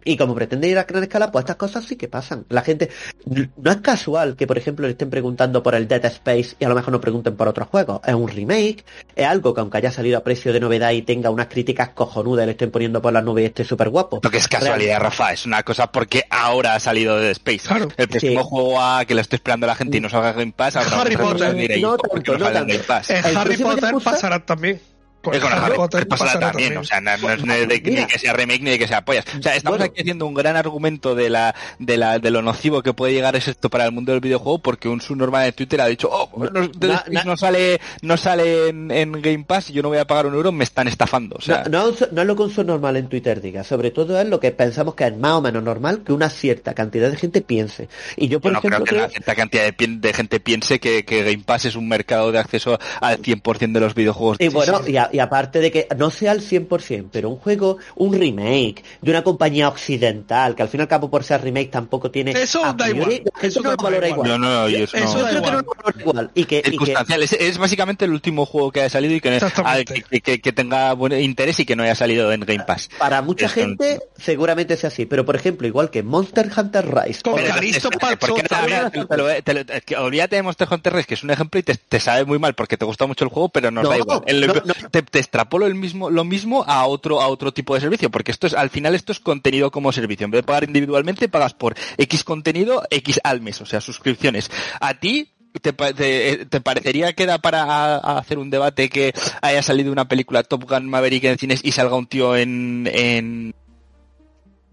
Y 0.05 0.17
como 0.17 0.35
pretende 0.35 0.69
ir 0.69 0.79
a 0.79 0.85
gran 0.85 1.03
escala, 1.03 1.31
pues 1.31 1.43
estas 1.43 1.57
cosas 1.57 1.85
sí 1.85 1.97
que 1.97 2.09
pasan. 2.09 2.47
La 2.49 2.63
gente, 2.63 2.89
no 3.27 3.71
es 3.71 3.77
casual 3.79 4.37
que, 4.37 4.47
por 4.47 4.57
ejemplo, 4.57 4.87
le 4.87 4.93
estén 4.93 5.11
preguntando 5.11 5.63
por 5.63 5.75
el 5.75 5.87
Dead 5.87 6.03
Space 6.07 6.55
y 6.59 6.65
a 6.65 6.69
lo 6.69 6.75
mejor 6.77 6.93
no 6.93 7.01
pregunten 7.01 7.37
por 7.37 7.47
otros 7.49 7.69
juegos. 7.69 8.01
Es 8.07 8.15
un 8.15 8.29
remake, 8.29 8.85
es 9.17 9.27
algo 9.27 9.53
que 9.53 9.61
aunque 9.61 9.77
haya 9.79 9.91
salido 9.91 10.17
a 10.17 10.23
precio 10.25 10.53
de 10.53 10.61
novedad 10.61 10.93
y 10.93 11.03
tenga 11.03 11.29
unas 11.31 11.49
críticas 11.49 11.91
cojonudas 11.91 12.45
y 12.45 12.47
le 12.47 12.53
estén 12.53 12.71
poniendo 12.71 13.03
por 13.03 13.13
las 13.13 13.23
nubes 13.25 13.43
y 13.43 13.47
esté 13.47 13.65
súper 13.65 13.91
guapo. 13.91 14.21
Lo 14.23 14.31
que 14.31 14.39
es 14.39 14.49
casualidad, 14.49 15.01
Rafa, 15.01 15.33
es 15.33 15.45
una 15.45 15.63
cosa 15.63 15.91
porque 15.93 16.25
ahora 16.31 16.77
ha 16.77 16.81
salido 16.81 17.19
Dead 17.19 17.33
Space. 17.33 17.69
Claro. 17.69 17.89
El 17.97 18.09
próximo 18.09 18.41
Sí. 18.43 18.49
juego 18.49 18.81
a 18.81 19.05
que 19.05 19.15
le 19.15 19.21
estoy 19.21 19.37
esperando 19.37 19.67
a 19.67 19.69
la 19.69 19.75
gente 19.75 19.99
y 19.99 20.01
no 20.01 20.09
salga 20.09 20.33
Game 20.33 20.53
Pass, 20.57 20.77
ahora 20.77 21.03
Harry 21.03 21.17
Potter. 21.17 21.81
No 21.81 21.97
¿por 21.99 22.23
qué 22.23 22.31
tanto, 22.31 22.39
no 22.39 22.45
sale 22.47 22.59
en 22.61 22.67
tanto. 22.67 22.73
Game 22.73 22.85
Pass? 22.85 23.11
En 23.11 23.27
El 23.27 23.37
Harry 23.37 23.57
Potter 23.59 23.95
pasará 24.03 24.39
también. 24.47 24.81
Con 25.23 25.35
Es 25.35 25.41
con 25.41 25.53
Harry 25.53 25.75
Potter 25.75 26.07
pasará 26.07 26.33
pasará 26.35 26.53
también, 26.53 26.77
o 26.77 26.85
sea, 26.85 27.01
no, 27.01 27.17
no 27.19 27.31
es 27.31 27.43
ni 27.45 27.55
de, 27.67 27.81
ni 27.91 28.07
que 28.07 28.19
sea 28.19 28.33
remake 28.33 28.63
ni 28.63 28.71
de 28.71 28.79
que 28.79 28.87
sea 28.87 29.05
pollas. 29.05 29.25
O 29.39 29.43
sea, 29.43 29.57
estamos 29.57 29.79
Bueno. 29.79 29.91
aquí 29.93 30.01
haciendo 30.03 30.27
un 30.27 30.35
gran 30.35 30.57
argumento 30.57 31.15
de 31.15 31.29
la, 31.29 31.55
de 31.79 31.97
la, 31.97 32.19
de 32.19 32.31
lo 32.31 32.41
nocivo 32.43 32.83
que 32.83 32.93
puede 32.95 33.13
llegar 33.13 33.35
es 33.37 33.49
esto 33.49 33.69
para 33.69 33.85
el 33.85 33.93
mundo 33.93 34.13
del 34.13 34.21
videojuego 34.21 34.61
porque 34.61 34.89
un 34.89 35.01
subnormal 35.01 35.45
de 35.45 35.53
Twitter 35.53 35.81
ha 35.81 35.87
dicho, 35.87 36.09
oh, 36.11 36.31
no, 36.39 36.51
na- 36.79 37.05
na- 37.11 37.25
no 37.25 37.37
sale, 37.37 37.81
no 38.03 38.17
sale 38.17 38.69
en, 38.69 38.91
en 38.91 39.13
Game 39.21 39.45
Pass 39.45 39.71
y 39.71 39.73
yo 39.73 39.83
no 39.83 39.89
voy 39.89 39.99
a 39.99 40.07
pagar 40.07 40.27
un 40.27 40.35
euro, 40.35 40.53
me 40.53 40.65
están 40.65 40.87
estafando. 40.89 41.37
O 41.37 41.43
sea, 41.43 41.65
no, 41.65 41.91
no, 41.91 42.23
es- 42.23 42.27
lo 42.27 42.37
que 42.37 42.43
un 42.43 42.67
normal 42.67 42.97
en 42.97 43.09
Twitter 43.09 43.41
diga, 43.41 43.65
sobre 43.65 43.91
todo 43.91 44.21
es 44.21 44.29
lo 44.29 44.39
que 44.41 44.53
pensamos 44.53 44.95
que 44.95 45.05
es 45.05 45.17
más 45.17 45.33
o 45.33 45.41
menos 45.41 45.63
normal 45.63 46.03
que 46.05 46.13
una 46.13 46.31
cierta 46.31 46.75
cantidad 46.75 47.11
de 47.11 47.17
gente 47.17 47.41
piense. 47.41 47.89
Y 48.17 48.29
yo, 48.29 48.41
por 48.41 48.51
yo 48.51 48.55
no 48.55 48.59
ejemplo, 48.61 48.77
creo 48.79 48.85
que 48.85 48.91
creo- 48.91 49.03
la 49.03 49.09
cierta 49.11 49.35
cantidad 49.35 49.65
de, 49.73 49.87
de 49.89 50.13
gente 50.13 50.41
piense 50.41 50.79
que, 50.79 51.05
que 51.05 51.23
Game 51.25 51.43
Pass 51.45 51.65
es 51.65 51.75
un 51.77 51.89
mercado 51.89 52.31
de 52.33 52.39
acceso 52.39 52.79
al 53.01 53.21
100% 53.21 53.73
de 53.73 53.81
los 53.81 53.95
videojuegos. 53.95 54.37
Y 54.41 54.49
bueno, 54.49 54.81
y, 54.87 54.97
a- 54.97 55.08
y 55.13 55.19
aparte 55.19 55.61
de 55.61 55.71
que 55.71 55.89
no 55.97 56.11
sea 56.11 56.33
al 56.33 56.41
100%, 56.41 57.09
pero 57.13 57.29
un 57.31 57.37
juego, 57.37 57.79
un 57.97 58.13
remake 58.19 58.83
de 59.01 59.11
una 59.11 59.23
compañía 59.23 59.69
occidental, 59.69 60.55
que 60.55 60.63
al 60.63 60.69
fin 60.69 60.81
y 60.81 60.83
al 60.83 60.89
cabo 60.89 61.11
por 61.11 61.25
ser 61.25 61.43
remake 61.43 61.71
tampoco 61.71 62.11
tiene... 62.11 62.33
Eso 62.33 62.65
a 62.65 62.73
da 62.73 62.87
priori, 62.87 63.17
igual, 63.17 63.33
eso 63.43 63.61
no 63.63 63.71
da 63.71 63.77
lo 63.77 63.83
valora 63.83 64.09
igual. 64.09 64.27
igual. 64.29 64.41
No, 64.41 64.49
no, 64.63 64.67
eso 64.69 64.97
Eso 64.97 65.19
no- 65.19 65.23
da 65.25 65.31
que 65.31 65.37
igual. 65.39 65.65
igual. 66.01 66.31
Y 66.35 66.45
que, 66.45 66.63
y 66.65 66.79
que-. 66.79 66.95
Es, 67.23 67.33
es 67.33 67.59
básicamente 67.59 68.05
el 68.05 68.13
último 68.13 68.47
juego 68.47 68.71
que 68.71 68.81
haya 68.81 68.91
salido 68.91 69.15
y 69.15 69.21
que, 69.21 69.39
ah, 69.65 69.79
que, 69.85 70.21
que- 70.21 70.41
que 70.41 70.53
tenga 70.53 70.93
buen 70.95 71.13
interés 71.21 71.59
y 71.61 71.65
que 71.67 71.75
no 71.77 71.83
haya 71.83 71.95
salido 71.95 72.33
en 72.33 72.41
Game 72.41 72.65
Pass. 72.65 72.89
para 72.99 73.23
mucha 73.23 73.47
Eso 73.47 73.55
gente 73.55 74.01
seguramente 74.17 74.77
sea 74.77 74.89
así, 74.89 75.07
pero 75.07 75.25
por 75.25 75.37
ejemplo, 75.37 75.67
igual 75.67 75.91
que 75.91 76.03
Monster 76.03 76.51
Hunter 76.57 76.87
Rise, 76.87 77.23
Con 77.23 77.37
Calisto 77.37 77.89
espérate, 77.91 78.17
¿por 78.19 78.35
qué 78.35 78.43
no 78.43 78.49
Pachoza. 78.49 78.63
hablas- 78.63 78.93
te 78.93 79.17
lo- 79.17 79.43
te 79.43 79.55
lo- 79.55 79.67
te- 79.67 79.81
que 79.83 79.97
olvídate 79.97 80.37
de 80.37 80.43
Monster 80.43 80.69
Hunter 80.71 80.93
Rise, 80.95 81.07
que 81.07 81.15
es 81.15 81.23
un 81.25 81.31
ejemplo 81.31 81.59
y 81.61 81.63
te, 81.63 81.75
te 81.77 82.01
sabe 82.01 82.25
muy 82.25 82.39
mal 82.39 82.55
porque 82.55 82.77
te 82.77 82.85
gusta 82.85 83.07
mucho 83.07 83.25
el 83.25 83.31
juego, 83.31 83.49
pero 83.49 83.71
nos 83.71 83.85
No, 83.85 83.91
da 83.91 83.99
igual. 83.99 84.23
El- 84.27 84.47
no, 84.47 84.55
no. 84.55 84.75
Te, 84.91 84.98
te 85.03 85.19
extrapolo 85.19 85.67
el 85.67 85.75
mismo, 85.75 86.11
lo 86.11 86.25
mismo 86.25 86.65
a 86.67 86.87
otro, 86.87 87.21
a 87.21 87.29
otro 87.29 87.53
tipo 87.53 87.75
de 87.75 87.81
servicio, 87.81 88.11
porque 88.11 88.31
esto 88.31 88.47
es, 88.47 88.55
al 88.55 88.71
final 88.71 88.95
esto 88.95 89.13
es 89.13 89.21
contenido 89.21 89.71
como 89.71 89.93
servicio. 89.93 90.25
En 90.25 90.31
vez 90.31 90.41
de 90.41 90.47
pagar 90.47 90.65
individualmente, 90.65 91.29
pagas 91.29 91.55
por 91.55 91.75
X 91.97 92.25
contenido, 92.25 92.83
X 92.91 93.21
al 93.25 93.41
mes, 93.41 93.61
o 93.61 93.67
sea, 93.67 93.81
suscripciones. 93.81 94.51
A 94.81 94.95
ti, 94.95 95.31
¿Te, 95.63 95.73
te- 95.73 96.45
te 96.45 96.61
parecería 96.61 97.15
que 97.15 97.25
da 97.27 97.39
para 97.39 97.97
hacer 97.97 98.39
un 98.39 98.51
debate 98.51 98.89
que 98.91 99.13
haya 99.41 99.63
salido 99.63 99.91
una 99.91 100.07
película 100.07 100.43
Top 100.45 100.69
Gun 100.69 100.89
Maverick 100.89 101.25
en 101.25 101.39
cines 101.39 101.65
y 101.65 101.73
salga 101.73 101.97
un 101.97 102.07
tío 102.07 102.37
en, 102.37 102.89
en, 102.93 103.55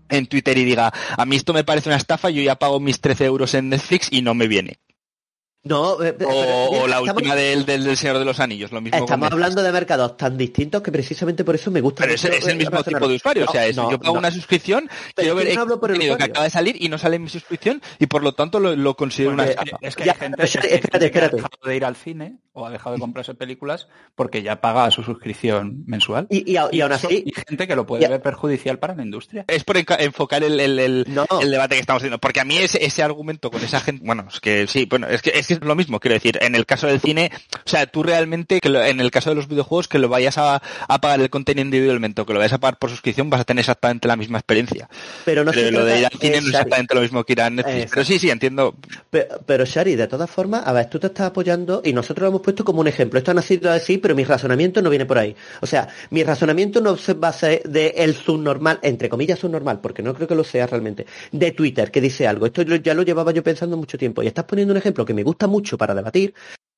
en 0.09 0.27
Twitter 0.27 0.55
y 0.57 0.65
diga, 0.65 0.93
a 1.17 1.25
mí 1.25 1.37
esto 1.37 1.53
me 1.53 1.63
parece 1.63 1.89
una 1.89 1.95
estafa, 1.97 2.29
yo 2.29 2.41
ya 2.43 2.55
pago 2.57 2.79
mis 2.79 2.99
13 3.01 3.25
euros 3.25 3.53
en 3.55 3.69
Netflix 3.69 4.09
y 4.11 4.21
no 4.21 4.35
me 4.35 4.47
viene? 4.47 4.77
No, 5.65 6.01
eh, 6.03 6.13
pero, 6.13 6.29
O, 6.29 6.87
la 6.87 6.99
estamos- 6.99 7.15
última 7.17 7.35
del, 7.35 7.65
del, 7.65 7.83
del 7.83 7.97
Señor 7.97 8.19
de 8.19 8.25
los 8.25 8.39
Anillos, 8.39 8.71
lo 8.71 8.81
mismo. 8.81 8.97
Estamos 8.99 9.31
hablando 9.31 9.61
de 9.63 9.71
mercados 9.71 10.15
tan 10.15 10.37
distintos 10.37 10.81
que 10.81 10.91
precisamente 10.91 11.43
por 11.43 11.55
eso 11.55 11.71
me 11.71 11.81
gusta. 11.81 12.03
Pero 12.03 12.15
es, 12.15 12.23
mucho, 12.23 12.35
es 12.35 12.45
el 12.45 12.51
eh, 12.51 12.55
mismo 12.55 12.77
razonar. 12.77 12.99
tipo 13.01 13.09
de 13.09 13.15
usuario, 13.15 13.45
o 13.47 13.51
sea, 13.51 13.65
es- 13.65 13.75
no, 13.75 13.91
yo 13.91 13.99
pago 13.99 14.13
no. 14.13 14.19
una 14.19 14.31
suscripción, 14.31 14.87
Pero 15.15 15.33
quiero 15.33 15.49
ver 15.49 15.59
hablo 15.59 15.79
por 15.79 15.91
el 15.91 15.99
que 15.99 16.11
acaba 16.11 16.43
de 16.43 16.49
salir 16.49 16.77
y 16.81 16.87
no 16.89 16.97
sale 16.97 17.15
en 17.17 17.23
mi 17.23 17.29
suscripción 17.29 17.81
y 17.99 18.05
por 18.05 18.23
lo 18.23 18.33
tanto 18.33 18.59
lo, 18.59 18.75
lo 18.75 18.95
considero 18.95 19.33
una 19.33 19.45
estafa. 19.45 19.77
es 19.81 19.95
que 19.95 20.05
Ya, 20.05 20.11
hay 20.13 20.19
gente, 20.19 20.37
pero 20.37 20.45
es 20.47 20.51
que 20.53 20.67
hay 20.67 20.73
espérate, 20.75 21.05
gente 21.05 21.11
que 21.11 21.19
ha 21.19 21.29
dejado 21.29 21.57
de 21.65 21.75
ir 21.75 21.85
al 21.85 21.95
cine 21.95 22.37
o 22.53 22.65
ha 22.65 22.69
dejado 22.69 22.95
de 22.95 23.01
comprarse 23.01 23.33
películas 23.33 23.87
porque 24.15 24.41
ya 24.43 24.61
paga 24.61 24.89
su 24.91 25.03
suscripción 25.03 25.83
mensual. 25.87 26.27
Y, 26.29 26.51
y, 26.53 26.57
a- 26.57 26.69
y 26.71 26.81
aún 26.81 26.91
así, 26.93 27.23
y 27.25 27.31
gente 27.47 27.67
que 27.67 27.75
lo 27.75 27.85
puede 27.85 28.03
Ya. 28.03 28.09
ver 28.09 28.21
perjudicial 28.21 28.77
para 28.79 28.95
la 28.95 29.03
industria. 29.03 29.45
Es 29.47 29.63
por 29.63 29.77
enfocar 29.77 30.43
el, 30.43 30.59
el, 30.59 30.79
el- 30.79 31.05
No. 31.09 31.25
el 31.41 31.49
debate 31.51 31.75
que 31.75 31.81
estamos 31.81 32.01
haciendo. 32.01 32.19
Porque 32.19 32.39
a 32.39 32.45
mí 32.45 32.57
ese, 32.57 32.85
ese 32.85 33.03
argumento 33.03 33.49
con 33.51 33.61
esa 33.63 33.79
gente, 33.79 34.05
bueno, 34.05 34.27
es 34.31 34.39
que 34.39 34.67
sí, 34.67 34.85
bueno, 34.89 35.07
es 35.07 35.21
que 35.21 35.31
es, 35.55 35.61
lo 35.65 35.75
mismo, 35.75 35.99
quiero 35.99 36.13
decir, 36.15 36.37
en 36.41 36.55
el 36.55 36.65
caso 36.65 36.87
del 36.87 36.99
cine, 36.99 37.31
o 37.53 37.69
sea, 37.69 37.85
tú 37.87 38.03
realmente, 38.03 38.59
que 38.61 38.69
lo- 38.69 38.83
en 38.83 38.99
el 38.99 39.11
caso 39.11 39.29
de 39.31 39.35
los 39.35 39.47
videojuegos, 39.47 39.87
que 39.87 39.99
lo 39.99 40.09
vayas 40.09 40.37
a, 40.37 40.61
a 40.87 41.01
pagar 41.01 41.19
el 41.21 41.29
contenido 41.29 41.65
individualmente 41.65 42.21
o 42.21 42.25
que 42.25 42.33
lo 42.33 42.39
vayas 42.39 42.53
a 42.53 42.57
pagar 42.59 42.77
por 42.77 42.89
suscripción, 42.89 43.29
vas 43.29 43.41
a 43.41 43.43
tener 43.43 43.61
exactamente 43.61 44.07
la 44.07 44.15
misma 44.15 44.37
experiencia. 44.39 44.87
pero 45.25 45.43
no 45.43 45.51
Pero 45.51 45.71
lo 45.71 45.85
de 45.85 45.99
ir 45.99 46.05
al 46.05 46.11
cine 46.11 46.31
no 46.31 46.37
es 46.37 46.43
Shari, 46.43 46.49
exactamente 46.49 46.95
lo 46.95 47.01
mismo 47.01 47.23
que 47.23 47.33
ir 47.33 47.41
a 47.41 47.49
Netflix. 47.49 47.75
Exacto. 47.75 47.91
Pero 47.95 48.05
sí, 48.05 48.19
sí, 48.19 48.29
entiendo. 48.29 48.75
Pe- 49.09 49.27
Pero, 49.45 49.65
Shari, 49.65 49.95
de 49.95 50.07
todas 50.07 50.29
formas, 50.29 50.63
a 50.65 50.71
ver, 50.73 50.89
tú 50.89 50.99
te 50.99 51.07
estás 51.07 51.27
apoyando 51.27 51.81
y 51.83 51.93
nosotros 51.93 52.23
lo 52.23 52.29
hemos 52.29 52.41
puesto 52.41 52.63
como 52.63 52.81
un 52.81 52.87
ejemplo. 52.87 53.17
Esto 53.17 53.31
ha 53.31 53.33
nacido 53.33 53.71
así, 53.71 53.97
pero 53.97 54.15
mi 54.15 54.23
razonamiento 54.23 54.81
no 54.81 54.89
viene 54.89 55.05
por 55.05 55.17
ahí. 55.17 55.35
O 55.61 55.65
sea, 55.67 55.87
mi 56.11 56.23
razonamiento 56.23 56.81
no 56.81 56.97
se 56.97 57.13
basa 57.13 57.47
de 57.47 57.93
el 57.97 58.15
subnormal, 58.15 58.79
entre 58.81 59.09
comillas 59.09 59.39
subnormal, 59.39 59.79
porque 59.81 60.03
no 60.03 60.13
creo 60.13 60.27
que 60.27 60.35
lo 60.35 60.43
sea 60.43 60.67
realmente, 60.67 61.05
de 61.31 61.51
Twitter, 61.51 61.91
que 61.91 62.01
dice 62.01 62.27
algo. 62.27 62.45
Esto 62.45 62.61
ya 62.63 62.93
lo 62.93 63.03
llevaba 63.03 63.31
yo 63.31 63.43
pensando 63.43 63.77
mucho 63.77 63.97
tiempo. 63.97 64.21
Y 64.23 64.27
estás 64.27 64.45
poniendo 64.45 64.71
un 64.73 64.77
ejemplo 64.77 65.05
que 65.05 65.13
me 65.13 65.23
gusta 65.23 65.44
mucho 65.47 65.77
para 65.77 65.95
debatir, 65.95 66.33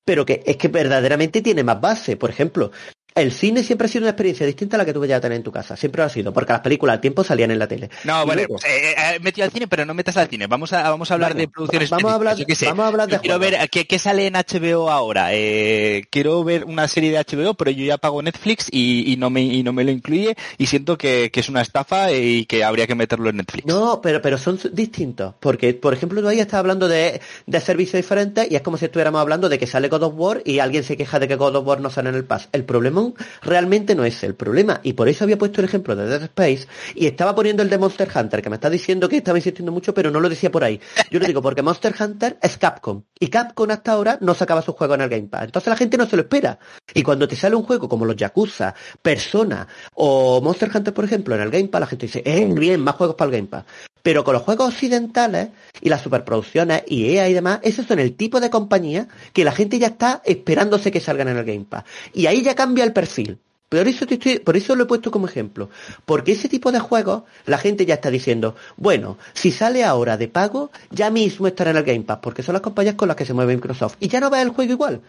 pero 0.06 0.26
que 0.26 0.44
es 0.46 0.58
que 0.58 0.68
verdaderamente 0.68 1.42
tiene 1.42 1.64
más 1.64 1.82
base. 1.82 2.18
Por 2.18 2.30
ejemplo, 2.30 2.72
el 3.20 3.32
cine 3.32 3.64
siempre 3.64 3.86
ha 3.86 3.90
sido 3.90 4.04
una 4.04 4.12
experiencia 4.12 4.46
distinta 4.46 4.76
a 4.76 4.80
la 4.80 4.86
que 4.86 4.94
tú 4.94 5.00
vayas 5.00 5.18
a 5.18 5.22
tener 5.22 5.36
en 5.38 5.44
tu 5.44 5.52
casa. 5.52 5.76
Siempre 5.76 6.02
lo 6.02 6.06
ha 6.06 6.10
sido, 6.10 6.34
porque 6.34 6.54
las 6.54 6.62
películas 6.62 6.96
al 6.96 7.02
tiempo 7.02 7.24
salían 7.24 7.52
en 7.52 7.60
la 7.60 7.68
tele. 7.68 7.90
No, 8.04 8.24
Y 8.24 8.28
vale, 8.28 8.42
luego- 8.44 8.56
pues, 8.62 8.66
eh, 8.66 8.96
eh, 9.16 9.20
metido 9.22 9.46
al 9.46 9.52
cine, 9.52 9.68
pero 9.68 9.86
no 9.86 9.94
metas 9.94 10.18
al 10.18 10.28
cine. 10.28 10.48
Vamos 10.48 10.74
a, 10.74 10.90
vamos 10.90 11.10
a 11.12 11.14
hablar 11.16 11.34
Bueno, 11.34 11.42
de 11.42 11.48
producciones 11.50 11.90
vamos 11.90 12.12
a 12.12 12.16
hablar- 12.16 12.38
vamos 12.38 12.80
a 12.86 12.88
hablar 12.88 13.08
de 13.10 13.20
quiero 13.20 13.40
ver 13.40 13.70
¿qué, 13.70 13.86
qué 13.88 14.00
sale 14.00 14.28
en 14.28 14.34
HBO 14.36 14.90
ahora. 14.90 15.30
Eh, 15.34 16.04
quiero 16.10 16.44
ver 16.44 16.66
una 16.66 16.88
serie 16.88 17.12
de 17.12 17.18
HBO, 17.20 17.54
pero 17.56 17.72
yo 17.72 17.86
ya 17.86 17.98
pago 17.98 18.22
Netflix 18.22 18.68
y, 18.72 19.12
y 19.12 19.18
no 19.18 19.30
me 19.30 19.42
y 19.42 19.64
no 19.64 19.74
me 19.74 19.84
lo 19.84 19.92
incluye 19.92 20.36
y 20.58 20.66
siento 20.68 20.98
que, 20.98 21.30
que 21.32 21.40
es 21.40 21.50
una 21.50 21.62
estafa 21.62 22.12
y 22.12 22.46
que 22.46 22.64
habría 22.64 22.88
que 22.88 22.96
meterlo 22.96 23.30
en 23.30 23.38
Netflix. 23.38 23.66
No, 23.66 24.02
pero, 24.02 24.22
pero 24.22 24.38
son 24.38 24.60
distintos. 24.74 25.34
Porque, 25.40 25.74
por 25.74 25.94
ejemplo, 25.94 26.22
tú 26.22 26.28
ahí 26.28 26.40
estás 26.40 26.60
hablando 26.60 26.88
de, 26.88 27.22
de 27.46 27.62
servicios 27.62 27.98
diferentes 28.02 28.50
y 28.52 28.56
es 28.56 28.62
como 28.62 28.78
si 28.78 28.86
estuviéramos 28.86 29.22
hablando 29.22 29.50
de 29.50 29.58
que 29.60 29.68
sale 29.68 29.88
God 29.90 30.04
of 30.04 30.14
War 30.16 30.42
y 30.46 30.60
alguien 30.60 30.84
se 30.84 30.98
queja 30.98 31.20
de 31.20 31.28
que 31.28 31.36
God 31.36 31.56
of 31.56 31.66
War 31.68 31.80
no 31.82 31.90
sale 31.90 32.10
en 32.10 32.16
el 32.16 32.26
Pass. 32.26 32.50
El 32.52 32.64
problema 32.64 33.07
realmente 33.42 33.96
no 33.96 34.06
es 34.06 34.24
el 34.24 34.36
problema. 34.36 34.80
Y 34.84 34.94
por 34.94 35.10
eso 35.10 35.24
había 35.24 35.38
puesto 35.38 35.62
el 35.62 35.66
ejemplo 35.66 35.96
de 35.96 36.08
Dead 36.08 36.24
Space 36.24 36.68
y 36.96 37.08
estaba 37.08 37.36
poniendo 37.36 37.64
el 37.64 37.70
de 37.70 37.78
Monster 37.78 38.10
Hunter, 38.14 38.42
que 38.42 38.50
me 38.50 38.56
está 38.56 38.70
diciendo 38.70 39.10
que 39.10 39.18
estaba 39.18 39.38
insistiendo 39.38 39.72
mucho, 39.72 39.94
pero 39.94 40.12
no 40.12 40.20
lo 40.20 40.30
decía 40.30 40.52
por 40.52 40.64
ahí. 40.64 40.80
Yo 41.12 41.20
lo 41.20 41.26
digo 41.26 41.42
porque 41.42 41.62
Monster 41.62 41.94
Hunter 42.00 42.38
es 42.42 42.58
Capcom. 42.58 43.04
Y 43.20 43.28
Capcom 43.28 43.70
hasta 43.72 43.92
ahora 43.92 44.18
no 44.22 44.34
sacaba 44.34 44.62
sus 44.62 44.76
juegos 44.76 44.96
en 44.96 45.02
el 45.02 45.10
Game 45.10 45.28
Pass. 45.28 45.46
Entonces 45.46 45.70
la 45.70 45.78
gente 45.78 45.98
no 45.98 46.08
se 46.08 46.16
lo 46.16 46.24
espera. 46.24 46.60
Y 46.94 47.04
cuando 47.04 47.28
te 47.28 47.36
sale 47.36 47.56
un 47.56 47.64
juego 47.64 47.90
como 47.90 48.06
los 48.06 48.16
Yakuza, 48.16 48.74
Persona 49.02 49.68
o 49.94 50.42
Monster 50.42 50.70
Hunter, 50.74 50.94
por 50.94 51.06
ejemplo, 51.06 51.36
en 51.36 51.42
el 51.42 51.50
Game 51.50 51.68
Pass, 51.68 51.82
la 51.82 51.88
gente 51.88 52.06
dice, 52.08 52.24
eh, 52.26 52.48
bien, 52.54 52.82
más 52.82 52.96
juegos 52.96 53.16
para 53.16 53.30
el 53.30 53.38
Game 53.38 53.48
Pass. 53.48 53.66
Pero 54.08 54.24
con 54.24 54.36
los 54.36 54.44
juegos 54.44 54.70
occidentales 54.70 55.50
y 55.82 55.90
las 55.90 56.02
superproducciones 56.02 56.84
y 56.88 57.14
EA 57.14 57.28
y 57.28 57.34
demás, 57.34 57.60
esos 57.64 57.86
son 57.86 58.00
el 58.00 58.16
tipo 58.16 58.40
de 58.40 58.50
compañía 58.50 59.10
que 59.34 59.44
la 59.44 59.52
gente 59.52 59.80
ya 59.80 59.88
está 59.88 60.22
esperándose 60.24 60.92
que 60.92 61.02
salgan 61.02 61.28
en 61.28 61.36
el 61.36 61.44
Game 61.44 61.66
Pass. 61.70 61.84
Y 62.14 62.28
ahí 62.28 62.42
ya 62.42 62.56
cambia 62.56 62.86
el 62.86 62.94
perfil. 62.94 63.38
Por 63.68 63.86
eso, 63.86 64.08
te 64.08 64.40
por 64.40 64.56
eso 64.56 64.78
lo 64.78 64.86
he 64.86 64.88
puesto 64.88 65.12
como 65.12 65.28
ejemplo. 65.28 65.70
Porque 66.06 66.32
ese 66.32 66.48
tipo 66.48 66.72
de 66.72 66.80
juegos, 66.80 67.24
la 67.46 67.58
gente 67.58 67.86
ya 67.86 67.96
está 67.96 68.10
diciendo, 68.10 68.56
bueno, 68.78 69.18
si 69.34 69.52
sale 69.52 69.84
ahora 69.84 70.16
de 70.16 70.30
pago, 70.30 70.72
ya 70.90 71.10
mismo 71.10 71.46
estará 71.46 71.72
en 71.72 71.76
el 71.76 71.84
Game 71.84 72.06
Pass, 72.06 72.20
porque 72.22 72.44
son 72.44 72.54
las 72.54 72.62
compañías 72.62 72.96
con 72.96 73.10
las 73.10 73.18
que 73.18 73.26
se 73.26 73.34
mueve 73.34 73.56
Microsoft. 73.56 73.98
Y 74.00 74.08
ya 74.08 74.22
no 74.22 74.30
va 74.30 74.42
el 74.42 74.52
juego 74.52 74.72
igual. 74.72 75.02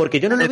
Porque 0.00 0.18
yo 0.18 0.28
no 0.30 0.36
lo 0.36 0.42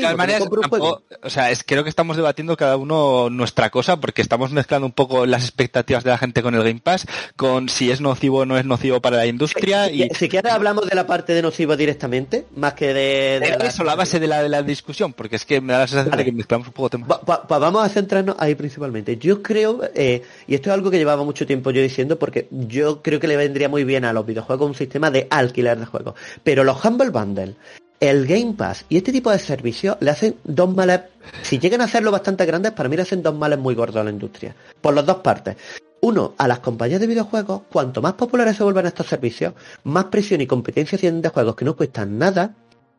juego. 0.69 1.01
tampoco- 1.01 1.03
o 1.27 1.31
sea, 1.31 1.51
es, 1.51 1.65
creo 1.65 1.83
que 1.83 1.89
estamos 1.91 2.17
debatiendo 2.17 2.57
cada 2.57 2.77
uno 2.77 3.31
nuestra 3.31 3.71
cosa 3.71 3.99
porque 3.99 4.21
estamos 4.21 4.53
mezclando 4.53 4.87
un 4.87 4.93
poco 4.93 5.25
las 5.25 5.43
expectativas 5.43 6.05
de 6.05 6.11
la 6.11 6.19
gente 6.19 6.43
con 6.43 6.55
el 6.55 6.63
Game 6.63 6.81
Pass, 6.83 7.07
con 7.37 7.69
si 7.71 7.91
es 7.91 8.01
nocivo 8.03 8.41
o 8.41 8.45
no 8.47 8.59
es 8.59 8.67
nocivo 8.67 9.01
para 9.01 9.17
la 9.17 9.27
industria 9.27 9.91
y 9.91 10.09
Si 10.11 10.29
quieres 10.29 10.53
hablamos 10.53 10.87
de 10.87 10.95
la 10.95 11.07
parte 11.07 11.33
de 11.33 11.41
nocivo 11.41 11.77
directamente, 11.77 12.45
más 12.57 12.75
que 12.75 12.89
de... 12.89 13.41
de 13.41 13.47
era 13.49 13.67
eso 13.67 13.85
la 13.85 13.95
base 13.95 14.21
de 14.21 14.27
la, 14.27 14.43
de 14.43 14.49
la 14.51 14.63
discusión, 14.63 15.13
porque 15.15 15.37
es 15.37 15.45
que 15.47 15.61
me 15.61 15.73
da 15.73 15.79
la 15.81 15.87
sensación 15.87 16.11
Vale. 16.11 16.25
de 16.25 16.31
que 16.31 16.37
mezclamos 16.37 16.67
un 16.69 16.75
poco 16.75 16.91
temas. 16.91 17.09
Va- 17.11 17.21
va- 17.29 17.47
va- 17.51 17.59
vamos 17.59 17.85
a 17.85 17.89
centrarnos 17.89 18.37
ahí 18.39 18.55
principalmente. 18.55 19.17
Yo 19.17 19.43
creo, 19.43 19.81
eh, 19.95 20.23
y 20.47 20.55
esto 20.55 20.69
es 20.71 20.75
algo 20.75 20.91
que 20.91 20.99
llevaba 20.99 21.25
mucho 21.25 21.47
tiempo 21.47 21.71
yo 21.71 21.81
diciendo, 21.81 22.19
porque 22.19 22.49
yo 22.51 23.01
creo 23.03 23.19
que 23.19 23.29
le 23.29 23.37
vendría 23.39 23.69
muy 23.69 23.85
bien 23.85 24.05
a 24.05 24.13
los 24.13 24.27
videojuegos 24.27 24.69
un 24.69 24.75
sistema 24.75 25.11
de 25.11 25.27
alquiler 25.31 25.79
de 25.79 25.87
juegos. 25.87 26.15
Pero 26.45 26.65
los 26.65 26.85
Humble 26.85 27.11
Bundle, 27.11 27.55
el 28.01 28.27
Game 28.27 28.55
Pass 28.55 28.85
y 28.89 28.97
este 28.97 29.13
tipo 29.13 29.31
de 29.31 29.39
servicios 29.39 29.97
le 30.01 30.11
hacen 30.11 30.37
dos 30.45 30.75
males, 30.75 31.01
si 31.43 31.59
llegan 31.59 31.81
a 31.81 31.85
hacerlo 31.85 32.11
bastante 32.11 32.47
grandes, 32.47 32.73
para 32.73 32.89
mí 32.89 32.97
le 32.97 33.03
hacen 33.03 33.23
dos 33.23 33.35
males 33.35 33.59
muy 33.59 33.75
gordos 33.75 33.97
a 33.97 34.05
la 34.05 34.11
industria. 34.11 34.55
Por 34.81 34.95
las 34.95 35.07
dos 35.07 35.17
partes. 35.19 35.57
Uno, 36.01 36.35
a 36.39 36.47
las 36.47 36.61
compañías 36.61 37.01
de 37.01 37.09
videojuegos, 37.09 37.63
cuanto 37.71 38.01
más 38.01 38.13
populares 38.13 38.57
se 38.57 38.63
vuelvan 38.63 38.87
estos 38.87 39.07
servicios, 39.07 39.55
más 39.83 40.05
presión 40.05 40.41
y 40.41 40.47
competencia 40.47 40.97
tienen 40.97 41.23
de 41.23 41.29
juegos 41.29 41.57
que 41.57 41.65
no 41.65 41.75
cuestan 41.75 42.19
nada 42.19 42.55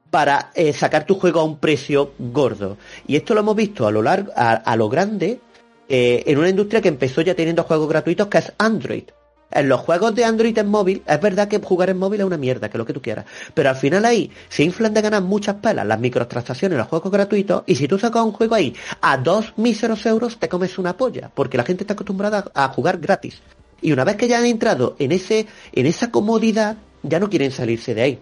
para 0.10 0.52
eh, 0.54 0.74
sacar 0.74 1.06
tu 1.06 1.16
juego 1.16 1.40
a 1.40 1.46
un 1.46 1.60
precio 1.60 2.12
gordo. 2.20 2.78
Y 3.08 3.16
esto 3.16 3.34
lo 3.34 3.40
hemos 3.40 3.56
visto 3.56 3.88
a 3.88 3.92
lo 3.92 4.02
largo, 4.02 4.34
a, 4.36 4.52
a 4.52 4.76
lo 4.76 4.90
grande, 4.90 5.40
eh, 5.88 6.24
en 6.26 6.38
una 6.38 6.50
industria 6.50 6.82
que 6.82 6.90
empezó 6.90 7.22
ya 7.22 7.36
teniendo 7.36 7.64
juegos 7.64 7.88
gratuitos, 7.88 8.28
que 8.28 8.40
es 8.40 8.54
Android. 8.58 9.06
En 9.52 9.68
los 9.68 9.82
juegos 9.82 10.14
de 10.14 10.26
Android 10.26 10.58
en 10.58 10.68
móvil, 10.68 11.02
es 11.08 11.22
verdad 11.22 11.48
que 11.48 11.60
jugar 11.60 11.90
en 11.90 11.98
móvil 11.98 12.22
es 12.22 12.26
una 12.28 12.38
mierda, 12.38 12.70
que 12.70 12.78
lo 12.78 12.86
que 12.86 12.94
tú 12.94 13.02
quieras. 13.02 13.26
Pero 13.54 13.70
al 13.70 13.76
final 13.76 14.06
ahí 14.06 14.32
se 14.48 14.64
inflan 14.64 14.94
de 14.94 15.02
ganar 15.02 15.24
muchas 15.24 15.56
pelas 15.56 15.88
las 15.88 16.00
microtransacciones, 16.00 16.78
los 16.78 16.88
juegos 16.88 17.12
gratuitos, 17.12 17.64
y 17.66 17.76
si 17.76 17.88
tú 17.88 17.98
sacas 17.98 18.24
un 18.24 18.32
juego 18.32 18.56
ahí 18.56 18.76
a 19.02 19.18
dos 19.18 19.54
míseros 19.58 20.06
euros, 20.06 20.38
te 20.38 20.50
comes 20.50 20.78
una 20.78 20.96
polla, 20.96 21.32
porque 21.34 21.58
la 21.58 21.64
gente 21.64 21.84
está 21.84 21.94
acostumbrada 21.94 22.46
a 22.54 22.68
jugar 22.70 23.00
gratis. 23.00 23.42
Y 23.82 23.92
una 23.92 24.04
vez 24.04 24.18
que 24.18 24.28
ya 24.28 24.38
han 24.38 24.46
entrado 24.46 24.96
en 25.00 25.12
ese, 25.12 25.48
en 25.72 25.86
esa 25.86 26.12
comodidad, 26.12 26.78
ya 27.02 27.20
no 27.20 27.30
quieren 27.30 27.52
salirse 27.52 27.96
de 27.96 28.02
ahí. 28.02 28.20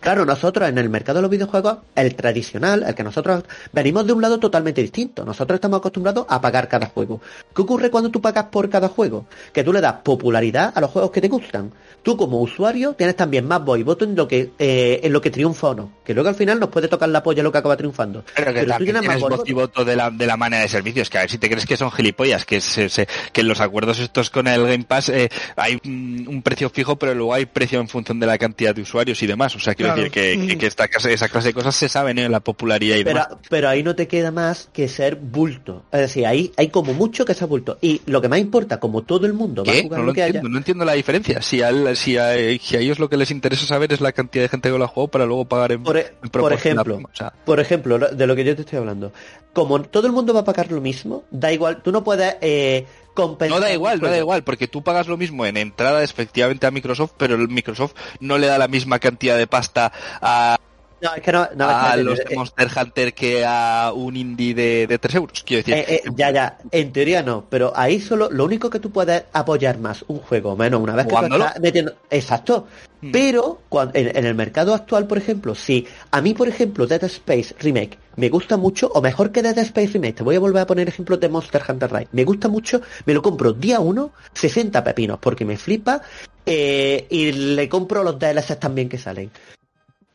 Claro, 0.00 0.24
nosotros 0.24 0.68
en 0.68 0.78
el 0.78 0.88
mercado 0.88 1.18
de 1.18 1.22
los 1.22 1.30
videojuegos, 1.30 1.78
el 1.94 2.14
tradicional, 2.14 2.84
el 2.86 2.94
que 2.94 3.02
nosotros 3.02 3.44
venimos 3.72 4.06
de 4.06 4.12
un 4.12 4.22
lado 4.22 4.38
totalmente 4.38 4.80
distinto. 4.80 5.24
Nosotros 5.24 5.56
estamos 5.56 5.78
acostumbrados 5.78 6.26
a 6.28 6.40
pagar 6.40 6.68
cada 6.68 6.86
juego. 6.86 7.20
¿Qué 7.54 7.62
ocurre 7.62 7.90
cuando 7.90 8.10
tú 8.10 8.20
pagas 8.20 8.46
por 8.46 8.68
cada 8.70 8.88
juego? 8.88 9.26
Que 9.52 9.64
tú 9.64 9.72
le 9.72 9.80
das 9.80 9.94
popularidad 10.04 10.72
a 10.74 10.80
los 10.80 10.90
juegos 10.90 11.10
que 11.10 11.20
te 11.20 11.28
gustan. 11.28 11.72
Tú 12.02 12.16
como 12.16 12.40
usuario 12.40 12.94
tienes 12.94 13.16
también 13.16 13.46
más 13.46 13.64
voz 13.64 13.78
y 13.78 13.82
voto 13.82 14.04
en 14.04 14.14
lo 14.14 14.28
que 14.28 14.52
eh, 14.58 15.00
en 15.02 15.12
lo 15.12 15.20
que 15.20 15.30
triunfa 15.30 15.68
o 15.68 15.74
no. 15.74 15.92
Que 16.04 16.14
luego 16.14 16.28
al 16.28 16.34
final 16.34 16.60
nos 16.60 16.68
puede 16.70 16.88
tocar 16.88 17.08
la 17.08 17.22
polla 17.22 17.42
lo 17.42 17.52
que 17.52 17.58
acaba 17.58 17.76
triunfando. 17.76 18.24
Pero 18.34 18.54
que 18.54 18.64
tú 18.64 18.84
tienes 18.84 19.02
más 19.02 19.20
voz 19.20 19.42
y 19.44 19.52
voto 19.52 19.84
de 19.84 19.96
la, 19.96 20.10
de 20.10 20.26
la 20.26 20.36
manera 20.36 20.62
de 20.62 20.68
servicios. 20.68 21.10
Que 21.10 21.18
a 21.18 21.22
ver 21.22 21.30
si 21.30 21.38
te 21.38 21.50
crees 21.50 21.66
que 21.66 21.76
son 21.76 21.90
gilipollas, 21.90 22.44
que, 22.44 22.60
se, 22.60 22.88
que 23.32 23.40
en 23.40 23.48
los 23.48 23.60
acuerdos 23.60 23.98
estos 23.98 24.30
con 24.30 24.46
el 24.46 24.62
Game 24.62 24.84
Pass 24.84 25.08
eh, 25.08 25.28
hay 25.56 25.78
un, 25.84 26.42
precio 26.42 26.70
fijo, 26.70 26.96
pero 26.96 27.14
luego 27.14 27.34
hay 27.34 27.46
precio 27.46 27.80
en 27.80 27.88
función 27.88 28.20
de 28.20 28.26
la 28.26 28.38
cantidad 28.38 28.74
de 28.74 28.82
usuarios 28.82 29.22
y 29.22 29.26
demás. 29.26 29.54
O 29.56 29.60
sea, 29.60 29.74
quiero 29.94 30.10
decir 30.10 30.48
que, 30.48 30.58
que, 30.58 30.66
esta 30.66 30.88
clase, 30.88 31.12
esa 31.12 31.28
clase 31.28 31.48
de 31.48 31.54
cosas 31.54 31.74
se 31.74 31.88
saben 31.88 32.18
en 32.18 32.26
¿eh? 32.26 32.28
la 32.28 32.40
popularidad 32.40 32.96
y 32.96 33.04
pero, 33.04 33.20
demás. 33.20 33.38
Pero 33.48 33.68
ahí 33.68 33.82
no 33.82 33.94
te 33.94 34.08
queda 34.08 34.30
más 34.30 34.68
que 34.72 34.88
ser 34.88 35.16
bulto. 35.16 35.84
Es 35.92 36.00
decir, 36.00 36.26
ahí 36.26 36.52
hay 36.56 36.68
como 36.68 36.94
mucho 36.94 37.24
que 37.24 37.34
ser 37.34 37.48
bulto. 37.48 37.78
Y 37.80 38.02
lo 38.06 38.20
que 38.20 38.28
más 38.28 38.38
importa, 38.38 38.80
como 38.80 39.02
todo 39.02 39.26
el 39.26 39.32
mundo 39.32 39.64
va 39.64 39.72
a 39.72 39.82
jugar 39.82 40.00
no 40.00 40.06
lo, 40.06 40.12
que 40.12 40.24
entiendo, 40.24 40.48
No 40.48 40.58
entiendo 40.58 40.84
la 40.84 40.92
diferencia. 40.92 41.42
Si, 41.42 41.62
al, 41.62 41.96
si, 41.96 42.16
a, 42.16 42.32
si, 42.58 42.76
a, 42.76 42.80
ellos 42.80 42.98
lo 42.98 43.08
que 43.08 43.16
les 43.16 43.30
interesa 43.30 43.66
saber 43.66 43.92
es 43.92 44.00
la 44.00 44.12
cantidad 44.12 44.44
de 44.44 44.48
gente 44.48 44.70
que 44.70 44.78
lo 44.78 44.84
ha 44.84 44.88
jugado 44.88 45.08
para 45.08 45.26
luego 45.26 45.44
pagar 45.44 45.72
en, 45.72 45.82
por, 45.82 45.96
e- 45.96 46.12
por 46.30 46.52
ejemplo, 46.52 46.96
o 46.96 47.16
sea, 47.16 47.32
por 47.44 47.60
ejemplo, 47.60 47.98
de 47.98 48.26
lo 48.26 48.36
que 48.36 48.44
yo 48.44 48.54
te 48.54 48.62
estoy 48.62 48.78
hablando. 48.78 49.12
Como 49.52 49.82
todo 49.82 50.06
el 50.06 50.12
mundo 50.12 50.34
va 50.34 50.40
a 50.40 50.44
pagar 50.44 50.70
lo 50.70 50.80
mismo, 50.80 51.24
da 51.30 51.52
igual, 51.52 51.82
tú 51.82 51.90
no 51.90 52.04
puedes 52.04 52.36
eh, 52.40 52.86
no 53.18 53.60
da 53.60 53.72
igual, 53.72 54.00
no 54.00 54.08
da 54.08 54.18
igual, 54.18 54.44
porque 54.44 54.68
tú 54.68 54.82
pagas 54.82 55.08
lo 55.08 55.16
mismo 55.16 55.44
en 55.44 55.56
entrada 55.56 56.02
efectivamente 56.02 56.66
a 56.66 56.70
Microsoft, 56.70 57.12
pero 57.16 57.34
el 57.34 57.48
Microsoft 57.48 57.94
no 58.20 58.38
le 58.38 58.46
da 58.46 58.58
la 58.58 58.68
misma 58.68 58.98
cantidad 58.98 59.36
de 59.36 59.46
pasta 59.46 59.92
a 60.20 60.58
no, 61.00 61.14
es 61.14 61.22
que 61.22 61.32
no, 61.32 61.48
no 61.54 61.68
a 61.68 61.96
los 61.96 62.18
de 62.18 62.34
Monster 62.34 62.68
Hunter 62.76 63.14
que 63.14 63.44
a 63.44 63.92
un 63.94 64.16
indie 64.16 64.54
de, 64.54 64.86
de 64.86 64.98
3 64.98 65.14
euros, 65.14 65.44
quiero 65.44 65.64
decir. 65.64 65.74
Eh, 65.74 66.02
eh, 66.04 66.10
ya, 66.16 66.30
ya, 66.30 66.58
en 66.70 66.92
teoría 66.92 67.22
no, 67.22 67.44
pero 67.48 67.72
ahí 67.76 68.00
solo, 68.00 68.28
lo 68.30 68.44
único 68.44 68.70
que 68.70 68.80
tú 68.80 68.90
puedes 68.90 69.24
apoyar 69.32 69.78
más 69.78 70.04
un 70.08 70.18
juego, 70.18 70.56
menos 70.56 70.80
una 70.80 70.94
vez 70.94 71.06
que 71.06 71.14
estás 71.14 71.60
metiendo... 71.60 71.94
Exacto. 72.10 72.66
Hmm. 73.00 73.12
Pero 73.12 73.60
cuando, 73.68 73.96
en, 73.96 74.26
el 74.26 74.34
mercado 74.34 74.74
actual, 74.74 75.06
por 75.06 75.18
ejemplo, 75.18 75.54
si 75.54 75.86
a 76.10 76.20
mí, 76.20 76.34
por 76.34 76.48
ejemplo, 76.48 76.86
Dead 76.86 77.04
Space 77.04 77.54
Remake 77.60 77.96
me 78.16 78.28
gusta 78.28 78.56
mucho, 78.56 78.90
o 78.92 79.00
mejor 79.00 79.30
que 79.30 79.42
Dead 79.42 79.56
Space 79.58 79.92
Remake, 79.92 80.14
te 80.14 80.22
voy 80.24 80.34
a 80.34 80.40
volver 80.40 80.62
a 80.62 80.66
poner 80.66 80.88
ejemplos 80.88 81.20
de 81.20 81.28
Monster 81.28 81.62
Hunter 81.68 81.92
Rise, 81.92 82.08
me 82.10 82.24
gusta 82.24 82.48
mucho, 82.48 82.80
me 83.06 83.14
lo 83.14 83.22
compro 83.22 83.52
día 83.52 83.78
1, 83.78 84.10
60 84.32 84.82
pepinos, 84.82 85.18
porque 85.20 85.44
me 85.44 85.56
flipa, 85.56 86.02
eh, 86.44 87.06
y 87.10 87.30
le 87.30 87.68
compro 87.68 88.02
los 88.02 88.18
DLCs 88.18 88.58
también 88.58 88.88
que 88.88 88.98
salen. 88.98 89.30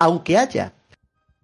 Aunque 0.03 0.37
haya 0.37 0.73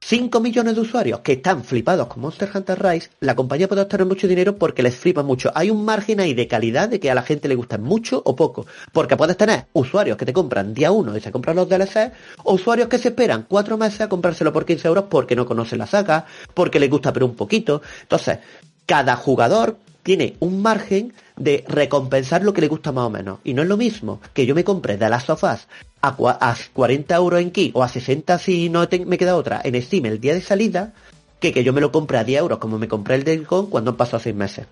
5 0.02 0.38
millones 0.42 0.76
de 0.76 0.82
usuarios 0.82 1.22
que 1.22 1.32
están 1.32 1.64
flipados 1.64 2.08
con 2.08 2.22
Monster 2.22 2.50
Hunter 2.54 2.78
Rise, 2.84 3.10
la 3.22 3.34
compañía 3.34 3.70
puede 3.70 3.84
obtener 3.84 4.06
mucho 4.06 4.28
dinero 4.28 4.58
porque 4.58 4.84
les 4.84 4.98
flipa 4.98 5.24
mucho. 5.24 5.50
Hay 5.56 5.70
un 5.70 5.86
margen 5.86 6.20
ahí 6.20 6.34
de 6.34 6.46
calidad 6.50 6.90
de 6.90 7.00
que 7.00 7.10
a 7.10 7.16
la 7.16 7.22
gente 7.22 7.48
le 7.48 7.56
gusta 7.56 7.78
mucho 7.78 8.22
o 8.26 8.36
poco. 8.36 8.66
Porque 8.92 9.16
puedes 9.16 9.38
tener 9.38 9.68
usuarios 9.72 10.18
que 10.18 10.26
te 10.26 10.34
compran 10.34 10.74
día 10.74 10.92
1 10.92 11.16
y 11.16 11.22
se 11.22 11.32
compran 11.32 11.56
los 11.56 11.70
DLC, 11.70 12.12
o 12.44 12.56
usuarios 12.56 12.90
que 12.90 12.98
se 12.98 13.08
esperan 13.08 13.46
4 13.48 13.78
meses 13.78 14.02
a 14.02 14.10
comprárselo 14.10 14.52
por 14.52 14.66
15 14.66 14.90
euros 14.90 15.06
porque 15.10 15.38
no 15.38 15.46
conocen 15.46 15.80
la 15.80 15.88
saga, 15.88 16.26
porque 16.54 16.82
les 16.82 16.90
gusta 16.90 17.14
pero 17.14 17.28
un 17.28 17.36
poquito. 17.36 17.82
Entonces, 18.02 18.40
cada 18.86 19.16
jugador 19.16 19.78
tiene 20.04 20.36
un 20.40 20.62
margen 20.62 21.14
de 21.40 21.64
recompensar 21.68 22.44
lo 22.44 22.54
que 22.54 22.62
le 22.62 22.68
gusta 22.68 22.92
más 22.92 23.06
o 23.06 23.10
menos. 23.10 23.40
Y 23.44 23.54
no 23.54 23.64
es 23.64 23.68
lo 23.68 23.78
mismo 23.78 24.22
que 24.34 24.46
yo 24.46 24.54
me 24.54 24.64
compre 24.64 24.98
de 24.98 25.10
las 25.10 25.24
sofás 25.24 25.68
a, 26.02 26.10
a 26.10 26.56
40 26.74 27.16
euros 27.16 27.42
en 27.42 27.52
Key 27.52 27.72
o 27.74 27.84
a 27.84 27.88
60 27.88 28.38
si 28.38 28.70
no 28.70 28.88
me 29.06 29.18
queda 29.18 29.36
otra 29.36 29.62
en 29.64 29.82
Steam 29.82 30.06
el 30.06 30.22
día 30.22 30.34
de 30.34 30.42
salida 30.42 30.94
que 31.40 31.54
que 31.54 31.64
yo 31.64 31.74
me 31.74 31.82
lo 31.82 31.92
compre 31.92 32.18
a 32.18 32.24
10 32.24 32.42
euros 32.42 32.60
como 32.60 32.78
me 32.78 32.88
compré 32.88 33.16
el 33.16 33.24
del 33.24 33.48
cuando 33.48 33.92
han 33.92 33.98
pasado 33.98 34.22
6 34.22 34.36
meses. 34.36 34.66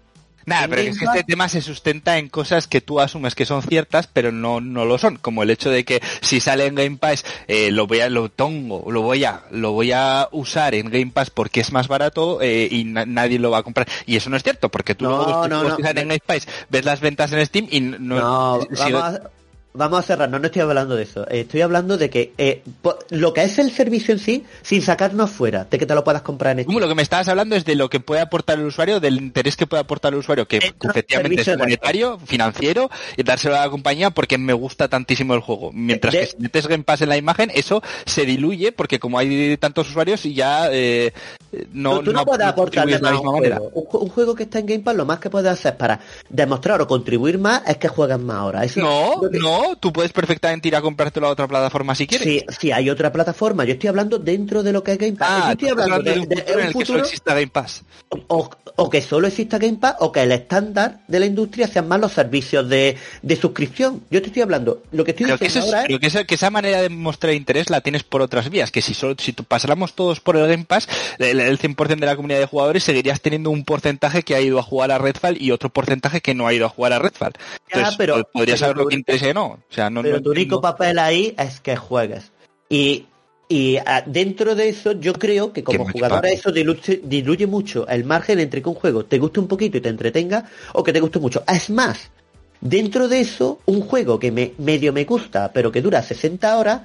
Nada, 0.47 0.69
pero 0.69 0.81
es 0.81 0.97
que 0.97 1.03
este 1.03 1.25
tema 1.25 1.49
se 1.49 1.61
sustenta 1.61 2.17
en 2.17 2.29
cosas 2.29 2.67
que 2.67 2.79
tú 2.79 3.01
asumes 3.01 3.35
que 3.35 3.45
son 3.45 3.61
ciertas, 3.61 4.07
pero 4.07 4.31
no, 4.31 4.61
no 4.61 4.85
lo 4.85 4.97
son. 4.97 5.17
Como 5.17 5.43
el 5.43 5.49
hecho 5.49 5.69
de 5.69 5.83
que 5.83 6.01
si 6.21 6.39
sale 6.39 6.65
en 6.67 6.75
Game 6.75 6.95
Pass, 6.95 7.25
eh, 7.49 7.69
lo 7.69 7.85
voy 7.85 7.99
a, 7.99 8.09
lo 8.09 8.29
tongo, 8.29 8.89
lo 8.89 9.01
voy 9.01 9.25
a, 9.25 9.43
lo 9.51 9.73
voy 9.73 9.91
a 9.91 10.29
usar 10.31 10.73
en 10.73 10.89
Game 10.89 11.11
Pass 11.13 11.31
porque 11.31 11.59
es 11.59 11.73
más 11.73 11.89
barato 11.89 12.41
eh, 12.41 12.65
y 12.71 12.85
nadie 12.85 13.39
lo 13.39 13.51
va 13.51 13.57
a 13.57 13.63
comprar. 13.63 13.89
Y 14.05 14.15
eso 14.15 14.29
no 14.29 14.37
es 14.37 14.43
cierto, 14.43 14.69
porque 14.69 14.95
tú 14.95 15.03
no, 15.03 15.17
luego 15.17 15.47
no, 15.49 15.77
en 15.77 16.07
Game 16.07 16.19
Pass, 16.25 16.47
ves 16.69 16.85
las 16.85 17.01
ventas 17.01 17.33
en 17.33 17.45
Steam 17.45 17.67
y 17.69 17.81
no, 17.81 18.61
vamos 18.71 19.19
a 19.79 20.01
cerrar, 20.01 20.29
no, 20.29 20.39
no 20.39 20.45
estoy 20.45 20.61
hablando 20.61 20.95
de 20.95 21.03
eso. 21.03 21.27
Estoy 21.27 21.61
hablando 21.61 21.97
de 21.97 22.09
que 22.09 22.33
eh, 22.37 22.63
lo 23.09 23.33
que 23.33 23.43
es 23.43 23.59
el 23.59 23.71
servicio 23.71 24.13
en 24.13 24.19
sí, 24.19 24.45
sin 24.61 24.81
sacarnos 24.81 25.31
fuera, 25.31 25.65
de 25.69 25.77
que 25.77 25.85
te 25.85 25.95
lo 25.95 26.03
puedas 26.03 26.21
comprar 26.21 26.57
en 26.57 26.65
Steam. 26.65 26.79
Lo 26.79 26.87
que 26.87 26.95
me 26.95 27.01
estabas 27.01 27.27
hablando 27.27 27.55
es 27.55 27.65
de 27.65 27.75
lo 27.75 27.89
que 27.89 27.99
puede 27.99 28.21
aportar 28.21 28.59
el 28.59 28.65
usuario, 28.65 28.99
del 28.99 29.17
interés 29.17 29.55
que 29.55 29.67
puede 29.67 29.81
aportar 29.81 30.13
el 30.13 30.19
usuario, 30.19 30.47
que, 30.47 30.57
efectivamente 30.57 31.41
es 31.41 31.57
monetario, 31.57 32.19
financiero, 32.19 32.89
y 33.15 33.23
dárselo 33.23 33.55
a 33.55 33.61
la 33.61 33.69
compañía 33.69 34.11
porque 34.11 34.37
me 34.37 34.53
gusta 34.53 34.87
tantísimo 34.87 35.33
el 35.33 35.41
juego. 35.41 35.71
Mientras 35.73 36.13
que 36.13 36.25
si 36.27 36.37
metes 36.37 36.67
Game 36.67 36.83
Pass 36.83 37.01
en 37.01 37.09
la 37.09 37.17
imagen, 37.17 37.51
eso 37.53 37.81
se 38.05 38.25
diluye 38.25 38.71
porque 38.71 38.99
como 38.99 39.19
hay 39.19 39.57
tantos 39.57 39.89
usuarios 39.89 40.25
y 40.25 40.33
ya 40.33 40.69
eh, 40.71 41.13
no, 41.71 42.01
tú, 42.01 42.11
no, 42.11 42.25
puedes 42.25 42.45
aportar 42.45 42.85
de 42.85 42.99
la 42.99 43.11
misma 43.11 43.31
manera. 43.31 43.61
Un, 43.73 44.09
juego 44.09 44.35
que 44.35 44.43
está 44.43 44.59
en 44.59 44.65
Game 44.65 44.79
Pass, 44.79 44.95
lo 44.95 45.05
más 45.05 45.19
que 45.19 45.29
puedes 45.29 45.51
hacer 45.51 45.77
para 45.77 45.99
demostrar 46.29 46.81
o 46.81 46.87
contribuir 46.87 47.37
más 47.37 47.61
es 47.67 47.77
que 47.77 47.87
juegues 47.87 48.19
más 48.19 48.37
ahora. 48.37 48.65
no, 48.75 49.21
no, 49.31 49.66
tú 49.75 49.91
puedes 49.91 50.11
perfectamente 50.11 50.67
ir 50.67 50.75
a 50.75 50.81
comprártelo 50.81 51.27
a 51.27 51.31
otra 51.31 51.47
plataforma 51.47 51.95
si 51.95 52.07
quieres. 52.07 52.27
Sí, 52.27 52.45
sí, 52.59 52.71
hay 52.71 52.89
otra 52.89 53.11
plataforma. 53.11 53.65
Yo 53.65 53.73
estoy 53.73 53.89
hablando 53.89 54.19
dentro 54.19 54.63
de 54.63 54.71
lo 54.71 54.83
que 54.83 54.93
es 54.93 54.97
Game 54.97 55.13
Pass. 55.13 55.29
Ah, 55.29 55.45
yo 55.47 55.51
estoy 55.51 55.69
hablando, 55.69 56.01
de, 56.01 56.19
un 56.19 56.25
futuro 56.25 56.59
en 56.59 56.67
el 56.67 56.73
que 56.73 56.85
solo 56.85 56.99
exista 56.99 57.33
Game 57.33 57.47
Pass. 57.47 57.83
O, 58.27 58.89
que 58.89 59.01
solo 59.01 59.27
exista 59.27 59.57
Game 59.57 59.77
Pass 59.77 59.95
o 59.99 60.11
que 60.11 60.23
el 60.23 60.31
estándar 60.31 60.99
de 61.07 61.19
la 61.19 61.25
industria 61.25 61.67
sean 61.67 61.87
más 61.87 61.99
los 61.99 62.13
servicios 62.13 62.67
de, 62.69 62.97
suscripción. 63.39 64.03
Yo 64.09 64.21
te 64.21 64.27
estoy 64.27 64.43
hablando. 64.43 64.83
Lo 64.91 65.03
que 65.03 65.11
estoy 65.11 65.25
diciendo 65.25 65.61
ahora 65.65 65.85
es, 65.87 66.13
que, 66.13 66.25
que, 66.25 66.35
esa 66.35 66.49
manera 66.49 66.81
de 66.81 66.89
mostrar 66.89 67.33
interés 67.33 67.69
la 67.69 67.81
tienes 67.81 68.03
por 68.03 68.21
otras 68.21 68.49
vías. 68.49 68.71
Que 68.71 68.81
si 68.81 68.93
solo 68.93 69.15
si 69.17 69.33
pasáramos 69.33 69.93
todos 69.93 70.19
por 70.19 70.37
el 70.37 70.47
Game 70.47 70.65
Pass, 70.65 70.87
el, 71.19 71.39
el 71.39 71.59
100% 71.59 71.99
de 71.99 72.05
la 72.05 72.15
comunidad 72.15 72.39
de 72.39 72.45
jugadores 72.45 72.83
seguirías 72.83 73.21
teniendo 73.21 73.49
un 73.49 73.63
porcentaje 73.65 74.23
que 74.23 74.35
ha 74.35 74.41
ido 74.41 74.59
a 74.59 74.63
jugar 74.63 74.91
a 74.91 74.97
Redfall 74.97 75.41
y 75.41 75.51
otro 75.51 75.69
porcentaje 75.69 76.21
que 76.21 76.33
no 76.33 76.47
ha 76.47 76.53
ido 76.53 76.65
a 76.65 76.69
jugar 76.69 76.93
a 76.93 76.99
Redfall. 76.99 77.33
Entonces, 77.69 77.95
pero, 77.97 78.23
podría 78.31 78.57
saber 78.57 78.77
lo 78.77 78.87
que 78.87 78.95
interesa 78.95 79.27
o 79.29 79.33
no. 79.33 79.46
O 79.53 79.73
sea, 79.73 79.89
pero 80.01 80.21
tu 80.21 80.31
único 80.31 80.61
papel 80.61 80.99
ahí 80.99 81.33
es 81.37 81.59
que 81.59 81.75
juegues. 81.75 82.31
Y, 82.69 83.05
y 83.47 83.77
ah, 83.77 84.03
dentro 84.05 84.55
de 84.55 84.69
eso 84.69 84.93
yo 84.93 85.13
creo 85.13 85.53
que 85.53 85.63
como 85.63 85.89
jugador 85.89 86.25
eso 86.25 86.51
diluye, 86.51 87.47
mucho 87.47 87.87
el 87.87 88.03
margen 88.03 88.39
entre 88.39 88.61
que 88.61 88.69
un 88.69 88.75
juego 88.75 89.05
te 89.05 89.19
guste 89.19 89.39
un 89.39 89.47
poquito 89.47 89.77
y 89.77 89.81
te 89.81 89.89
entretenga 89.89 90.45
o 90.73 90.83
que 90.83 90.93
te 90.93 90.99
guste 90.99 91.19
mucho. 91.19 91.43
Es 91.47 91.69
más, 91.69 92.09
dentro 92.59 93.07
de 93.07 93.21
eso, 93.21 93.59
un 93.65 93.81
juego 93.81 94.19
que 94.19 94.31
me, 94.31 94.53
medio 94.57 94.91
me 94.91 95.05
gusta 95.05 95.51
pero 95.53 95.71
que 95.71 95.81
dura 95.81 96.01
60 96.01 96.57
horas, 96.57 96.81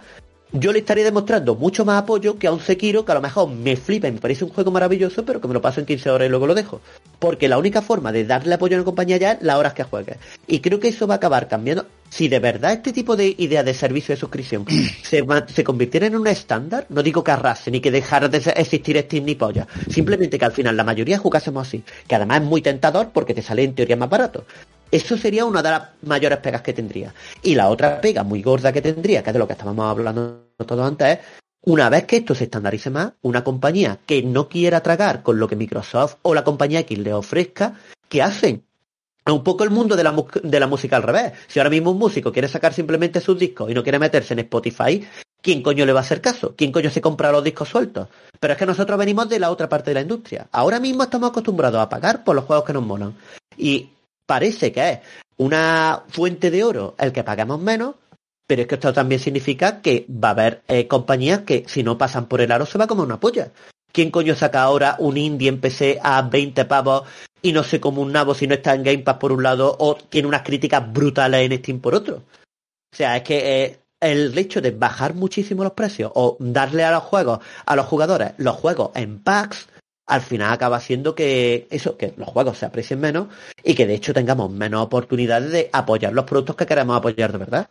yo 0.52 0.72
le 0.72 0.80
estaría 0.80 1.04
demostrando 1.04 1.54
mucho 1.54 1.84
más 1.84 2.02
apoyo 2.02 2.38
que 2.38 2.46
a 2.46 2.52
un 2.52 2.60
Sekiro 2.60 3.04
que 3.04 3.12
a 3.12 3.14
lo 3.14 3.22
mejor 3.22 3.48
me 3.48 3.76
flipa 3.76 4.08
y 4.08 4.12
me 4.12 4.20
parece 4.20 4.44
un 4.44 4.50
juego 4.50 4.70
maravilloso, 4.70 5.24
pero 5.24 5.40
que 5.40 5.48
me 5.48 5.54
lo 5.54 5.62
paso 5.62 5.80
en 5.80 5.86
15 5.86 6.10
horas 6.10 6.26
y 6.26 6.30
luego 6.30 6.46
lo 6.46 6.54
dejo. 6.54 6.80
Porque 7.18 7.48
la 7.48 7.58
única 7.58 7.80
forma 7.80 8.12
de 8.12 8.24
darle 8.24 8.54
apoyo 8.54 8.76
a 8.76 8.80
una 8.80 8.84
compañía 8.84 9.16
ya 9.16 9.32
es 9.32 9.42
las 9.42 9.56
horas 9.56 9.72
que 9.72 9.84
juegues. 9.84 10.18
Y 10.46 10.60
creo 10.60 10.78
que 10.78 10.88
eso 10.88 11.06
va 11.06 11.14
a 11.14 11.16
acabar 11.16 11.48
cambiando. 11.48 11.86
Si 12.10 12.28
de 12.28 12.38
verdad 12.38 12.74
este 12.74 12.92
tipo 12.92 13.16
de 13.16 13.34
idea 13.38 13.62
de 13.62 13.72
servicio 13.72 14.14
de 14.14 14.20
suscripción 14.20 14.66
se, 15.02 15.24
se 15.46 15.64
convirtiera 15.64 16.06
en 16.06 16.16
un 16.16 16.26
estándar, 16.26 16.86
no 16.90 17.02
digo 17.02 17.24
que 17.24 17.30
arrase 17.30 17.70
ni 17.70 17.80
que 17.80 17.90
dejara 17.90 18.28
de 18.28 18.38
existir 18.56 18.98
Steam 18.98 19.24
ni 19.24 19.34
polla. 19.34 19.66
Simplemente 19.88 20.38
que 20.38 20.44
al 20.44 20.52
final 20.52 20.76
la 20.76 20.84
mayoría 20.84 21.16
jugásemos 21.16 21.66
así. 21.66 21.82
Que 22.06 22.16
además 22.16 22.42
es 22.42 22.46
muy 22.46 22.60
tentador 22.60 23.10
porque 23.14 23.32
te 23.32 23.40
sale 23.40 23.64
en 23.64 23.74
teoría 23.74 23.96
más 23.96 24.10
barato. 24.10 24.44
Eso 24.92 25.16
sería 25.16 25.46
una 25.46 25.62
de 25.62 25.70
las 25.70 25.88
mayores 26.02 26.38
pegas 26.40 26.60
que 26.60 26.74
tendría. 26.74 27.14
Y 27.42 27.54
la 27.54 27.70
otra 27.70 27.98
pega 28.02 28.24
muy 28.24 28.42
gorda 28.42 28.74
que 28.74 28.82
tendría, 28.82 29.22
que 29.22 29.30
es 29.30 29.32
de 29.32 29.38
lo 29.38 29.46
que 29.46 29.54
estábamos 29.54 29.86
hablando 29.86 30.50
todos 30.66 30.86
antes, 30.86 31.18
es 31.18 31.18
una 31.62 31.88
vez 31.88 32.04
que 32.04 32.18
esto 32.18 32.34
se 32.34 32.44
estandarice 32.44 32.90
más, 32.90 33.14
una 33.22 33.42
compañía 33.42 34.00
que 34.04 34.22
no 34.22 34.50
quiera 34.50 34.82
tragar 34.82 35.22
con 35.22 35.38
lo 35.38 35.48
que 35.48 35.56
Microsoft 35.56 36.16
o 36.20 36.34
la 36.34 36.44
compañía 36.44 36.80
X 36.80 36.98
le 36.98 37.14
ofrezca, 37.14 37.74
¿qué 38.10 38.20
hacen? 38.20 38.66
Un 39.24 39.42
poco 39.42 39.64
el 39.64 39.70
mundo 39.70 39.96
de 39.96 40.04
la, 40.04 40.14
de 40.42 40.60
la 40.60 40.66
música 40.66 40.96
al 40.96 41.04
revés. 41.04 41.32
Si 41.48 41.58
ahora 41.58 41.70
mismo 41.70 41.92
un 41.92 41.98
músico 41.98 42.30
quiere 42.30 42.48
sacar 42.48 42.74
simplemente 42.74 43.22
sus 43.22 43.38
discos 43.38 43.70
y 43.70 43.74
no 43.74 43.82
quiere 43.82 43.98
meterse 43.98 44.34
en 44.34 44.40
Spotify, 44.40 45.06
¿quién 45.40 45.62
coño 45.62 45.86
le 45.86 45.94
va 45.94 46.00
a 46.00 46.02
hacer 46.02 46.20
caso? 46.20 46.54
¿Quién 46.54 46.70
coño 46.70 46.90
se 46.90 47.00
compra 47.00 47.32
los 47.32 47.42
discos 47.42 47.70
sueltos? 47.70 48.08
Pero 48.38 48.52
es 48.52 48.58
que 48.58 48.66
nosotros 48.66 48.98
venimos 48.98 49.26
de 49.30 49.38
la 49.38 49.50
otra 49.50 49.70
parte 49.70 49.90
de 49.90 49.94
la 49.94 50.00
industria. 50.02 50.48
Ahora 50.52 50.80
mismo 50.80 51.04
estamos 51.04 51.30
acostumbrados 51.30 51.80
a 51.80 51.88
pagar 51.88 52.24
por 52.24 52.36
los 52.36 52.44
juegos 52.44 52.66
que 52.66 52.74
nos 52.74 52.84
molan. 52.84 53.14
Y 53.56 53.88
parece 54.26 54.72
que 54.72 54.90
es 54.90 54.98
una 55.36 56.04
fuente 56.08 56.50
de 56.50 56.64
oro 56.64 56.94
el 56.98 57.12
que 57.12 57.24
paguemos 57.24 57.60
menos, 57.60 57.96
pero 58.46 58.62
es 58.62 58.68
que 58.68 58.74
esto 58.74 58.92
también 58.92 59.20
significa 59.20 59.80
que 59.80 60.06
va 60.08 60.28
a 60.28 60.32
haber 60.32 60.62
eh, 60.68 60.86
compañías 60.86 61.40
que 61.40 61.64
si 61.66 61.82
no 61.82 61.98
pasan 61.98 62.26
por 62.26 62.40
el 62.40 62.52
aro 62.52 62.66
se 62.66 62.78
va 62.78 62.86
como 62.86 63.02
una 63.02 63.20
polla. 63.20 63.50
¿Quién 63.92 64.10
coño 64.10 64.34
saca 64.34 64.62
ahora 64.62 64.96
un 64.98 65.16
indie 65.16 65.48
en 65.48 65.60
PC 65.60 65.98
a 66.02 66.22
20 66.22 66.64
pavos 66.64 67.02
y 67.42 67.52
no 67.52 67.62
sé 67.62 67.80
cómo 67.80 68.00
un 68.02 68.12
nabo 68.12 68.34
si 68.34 68.46
no 68.46 68.54
está 68.54 68.74
en 68.74 68.82
Game 68.82 68.98
Pass 68.98 69.16
por 69.16 69.32
un 69.32 69.42
lado 69.42 69.76
o 69.78 69.96
tiene 69.96 70.28
unas 70.28 70.42
críticas 70.42 70.90
brutales 70.92 71.50
en 71.50 71.58
Steam 71.58 71.80
por 71.80 71.94
otro? 71.94 72.16
O 72.16 72.96
sea, 72.96 73.16
es 73.16 73.22
que 73.22 73.64
eh, 73.64 73.78
el 74.00 74.36
hecho 74.36 74.60
de 74.60 74.72
bajar 74.72 75.14
muchísimo 75.14 75.62
los 75.62 75.72
precios 75.72 76.10
o 76.14 76.36
darle 76.40 76.84
a 76.84 76.90
los 76.90 77.04
juegos, 77.04 77.40
a 77.64 77.76
los 77.76 77.86
jugadores, 77.86 78.32
los 78.38 78.56
juegos 78.56 78.90
en 78.94 79.22
packs, 79.22 79.68
al 80.06 80.20
final 80.20 80.52
acaba 80.52 80.76
haciendo 80.76 81.14
que 81.14 81.66
eso, 81.70 81.96
que 81.96 82.14
los 82.16 82.28
juegos 82.28 82.58
se 82.58 82.66
aprecien 82.66 83.00
menos 83.00 83.28
y 83.62 83.74
que 83.74 83.86
de 83.86 83.94
hecho 83.94 84.12
tengamos 84.12 84.50
menos 84.50 84.82
oportunidades 84.82 85.50
de 85.50 85.70
apoyar 85.72 86.12
los 86.12 86.24
productos 86.24 86.56
que 86.56 86.66
queremos 86.66 86.96
apoyar 86.96 87.32
de 87.32 87.38
verdad. 87.38 87.68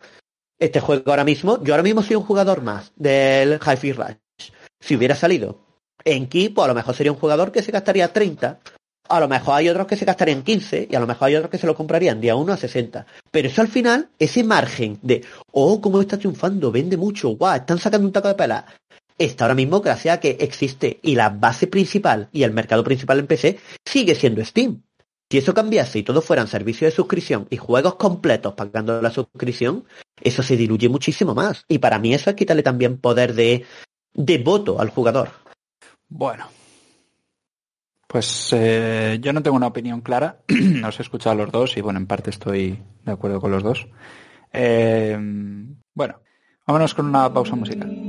Este 0.58 0.80
juego 0.80 1.10
ahora 1.10 1.24
mismo, 1.24 1.62
yo 1.62 1.74
ahora 1.74 1.82
mismo 1.82 2.02
soy 2.02 2.16
un 2.16 2.22
jugador 2.22 2.62
más 2.62 2.92
del 2.96 3.58
Hi-Fi 3.58 3.92
Rush. 3.92 4.50
Si 4.80 4.96
hubiera 4.96 5.14
salido 5.14 5.58
en 6.04 6.28
Keep, 6.28 6.54
pues 6.54 6.64
a 6.64 6.68
lo 6.68 6.74
mejor 6.74 6.94
sería 6.94 7.12
un 7.12 7.18
jugador 7.18 7.52
que 7.52 7.62
se 7.62 7.72
gastaría 7.72 8.12
30. 8.12 8.60
A 9.08 9.20
lo 9.20 9.28
mejor 9.28 9.54
hay 9.56 9.68
otros 9.68 9.86
que 9.86 9.96
se 9.96 10.04
gastarían 10.04 10.42
15 10.42 10.88
y 10.90 10.94
a 10.94 11.00
lo 11.00 11.06
mejor 11.06 11.28
hay 11.28 11.36
otros 11.36 11.50
que 11.50 11.58
se 11.58 11.66
lo 11.66 11.74
comprarían 11.74 12.20
día 12.20 12.36
1 12.36 12.52
a 12.52 12.56
60. 12.56 13.06
Pero 13.30 13.48
eso 13.48 13.60
al 13.60 13.68
final, 13.68 14.08
ese 14.18 14.44
margen 14.44 14.98
de, 15.02 15.24
oh, 15.50 15.80
cómo 15.80 16.00
está 16.00 16.18
triunfando, 16.18 16.70
vende 16.70 16.96
mucho, 16.96 17.30
guau, 17.30 17.56
están 17.56 17.78
sacando 17.78 18.06
un 18.06 18.12
taco 18.12 18.28
de 18.28 18.34
pela, 18.34 18.64
está 19.24 19.44
ahora 19.44 19.54
mismo 19.54 19.80
gracias 19.80 20.16
a 20.16 20.20
que 20.20 20.36
existe 20.40 21.00
y 21.02 21.14
la 21.14 21.30
base 21.30 21.66
principal 21.66 22.28
y 22.32 22.42
el 22.42 22.52
mercado 22.52 22.84
principal 22.84 23.18
en 23.18 23.26
PC 23.26 23.58
sigue 23.84 24.14
siendo 24.14 24.44
Steam. 24.44 24.82
Si 25.32 25.38
eso 25.38 25.54
cambiase 25.54 25.98
y 25.98 26.02
todo 26.02 26.20
fueran 26.20 26.46
servicios 26.46 26.92
de 26.92 26.94
suscripción 26.94 27.46
y 27.48 27.56
juegos 27.56 27.94
completos 27.94 28.52
pagando 28.52 29.00
la 29.00 29.10
suscripción, 29.10 29.84
eso 30.20 30.42
se 30.42 30.58
diluye 30.58 30.90
muchísimo 30.90 31.34
más. 31.34 31.64
Y 31.68 31.78
para 31.78 31.98
mí 31.98 32.12
eso 32.12 32.28
es 32.28 32.36
quitarle 32.36 32.62
también 32.62 32.98
poder 32.98 33.32
de, 33.32 33.64
voto 34.44 34.78
al 34.78 34.90
jugador. 34.90 35.30
Bueno. 36.06 36.48
Pues 38.06 38.50
eh, 38.52 39.18
yo 39.22 39.32
no 39.32 39.42
tengo 39.42 39.56
una 39.56 39.68
opinión 39.68 40.02
clara. 40.02 40.42
Os 40.86 40.98
he 40.98 41.02
escuchado 41.02 41.34
los 41.34 41.50
dos 41.50 41.78
y 41.78 41.80
bueno, 41.80 41.98
en 41.98 42.06
parte 42.06 42.28
estoy 42.28 42.82
de 43.02 43.12
acuerdo 43.12 43.40
con 43.40 43.52
los 43.52 43.62
dos. 43.62 43.88
Eh, 44.52 45.16
bueno, 45.94 46.20
vámonos 46.66 46.92
con 46.92 47.06
una 47.06 47.32
pausa 47.32 47.56
musical. 47.56 48.01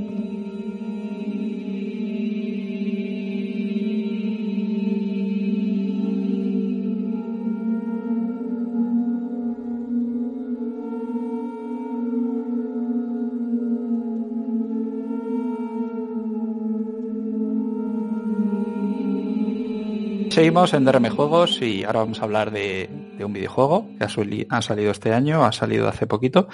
Seguimos 20.34 20.74
en 20.74 20.84
DRM 20.84 21.10
Juegos 21.10 21.62
y 21.62 21.84
ahora 21.84 22.00
vamos 22.00 22.20
a 22.20 22.24
hablar 22.24 22.50
de, 22.50 22.90
un 23.24 23.32
videojuego 23.32 23.86
que 23.96 24.04
ha, 24.50 24.62
salido 24.62 24.90
este 24.90 25.12
año, 25.12 25.44
ha 25.44 25.52
salido 25.52 25.86
hace 25.86 26.08
poquito. 26.08 26.48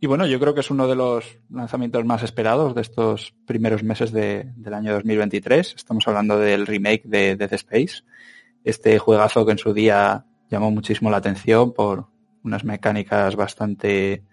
Y 0.00 0.08
bueno, 0.08 0.26
yo 0.26 0.40
creo 0.40 0.54
que 0.54 0.60
es 0.60 0.72
uno 0.72 0.88
de 0.88 0.96
los 0.96 1.38
lanzamientos 1.48 2.04
más 2.04 2.24
esperados 2.24 2.74
de 2.74 2.80
estos 2.80 3.32
primeros 3.46 3.84
meses 3.84 4.10
del 4.10 4.74
año 4.74 4.92
2023. 4.94 5.74
Estamos 5.76 6.08
hablando 6.08 6.36
del 6.36 6.66
remake 6.66 7.04
de 7.04 7.36
Dead 7.36 7.52
Space, 7.52 8.02
este 8.64 8.98
juegazo 8.98 9.46
que 9.46 9.52
en 9.52 9.58
su 9.58 9.72
día 9.72 10.26
llamó 10.50 10.72
muchísimo 10.72 11.08
la 11.08 11.18
atención 11.18 11.72
por 11.72 12.08
unas 12.42 12.64
mecánicas 12.64 13.36
bastante, 13.36 14.24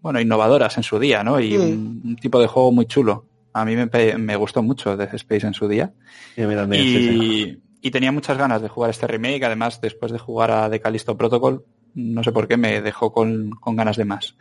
bueno, 0.00 0.20
innovadoras 0.20 0.76
en 0.78 0.82
su 0.82 0.98
día, 0.98 1.22
¿no? 1.22 1.38
Y 1.38 1.56
un, 1.56 2.02
un 2.04 2.16
tipo 2.16 2.40
de 2.40 2.48
juego 2.48 2.72
muy 2.72 2.86
chulo. 2.86 3.28
A 3.52 3.64
mí 3.64 3.76
me, 3.76 4.36
gustó 4.36 4.64
mucho 4.64 4.96
Death 4.96 5.14
Space 5.14 5.46
en 5.46 5.54
su 5.54 5.68
día. 5.68 5.92
Y, 6.36 6.42
y, 6.42 7.62
tenía 7.90 8.12
muchas 8.12 8.38
ganas 8.38 8.62
de 8.62 8.68
jugar 8.68 8.90
este 8.90 9.06
remake. 9.06 9.44
Además, 9.44 9.80
después 9.80 10.12
de 10.12 10.18
jugar 10.18 10.50
a 10.50 10.70
The 10.70 10.80
Callisto 10.80 11.16
Protocol, 11.16 11.64
no 11.94 12.22
sé 12.22 12.32
por 12.32 12.48
qué 12.48 12.56
me 12.56 12.80
dejó 12.80 13.12
con, 13.12 13.50
ganas 13.64 13.96
de 13.96 14.04
más. 14.04 14.36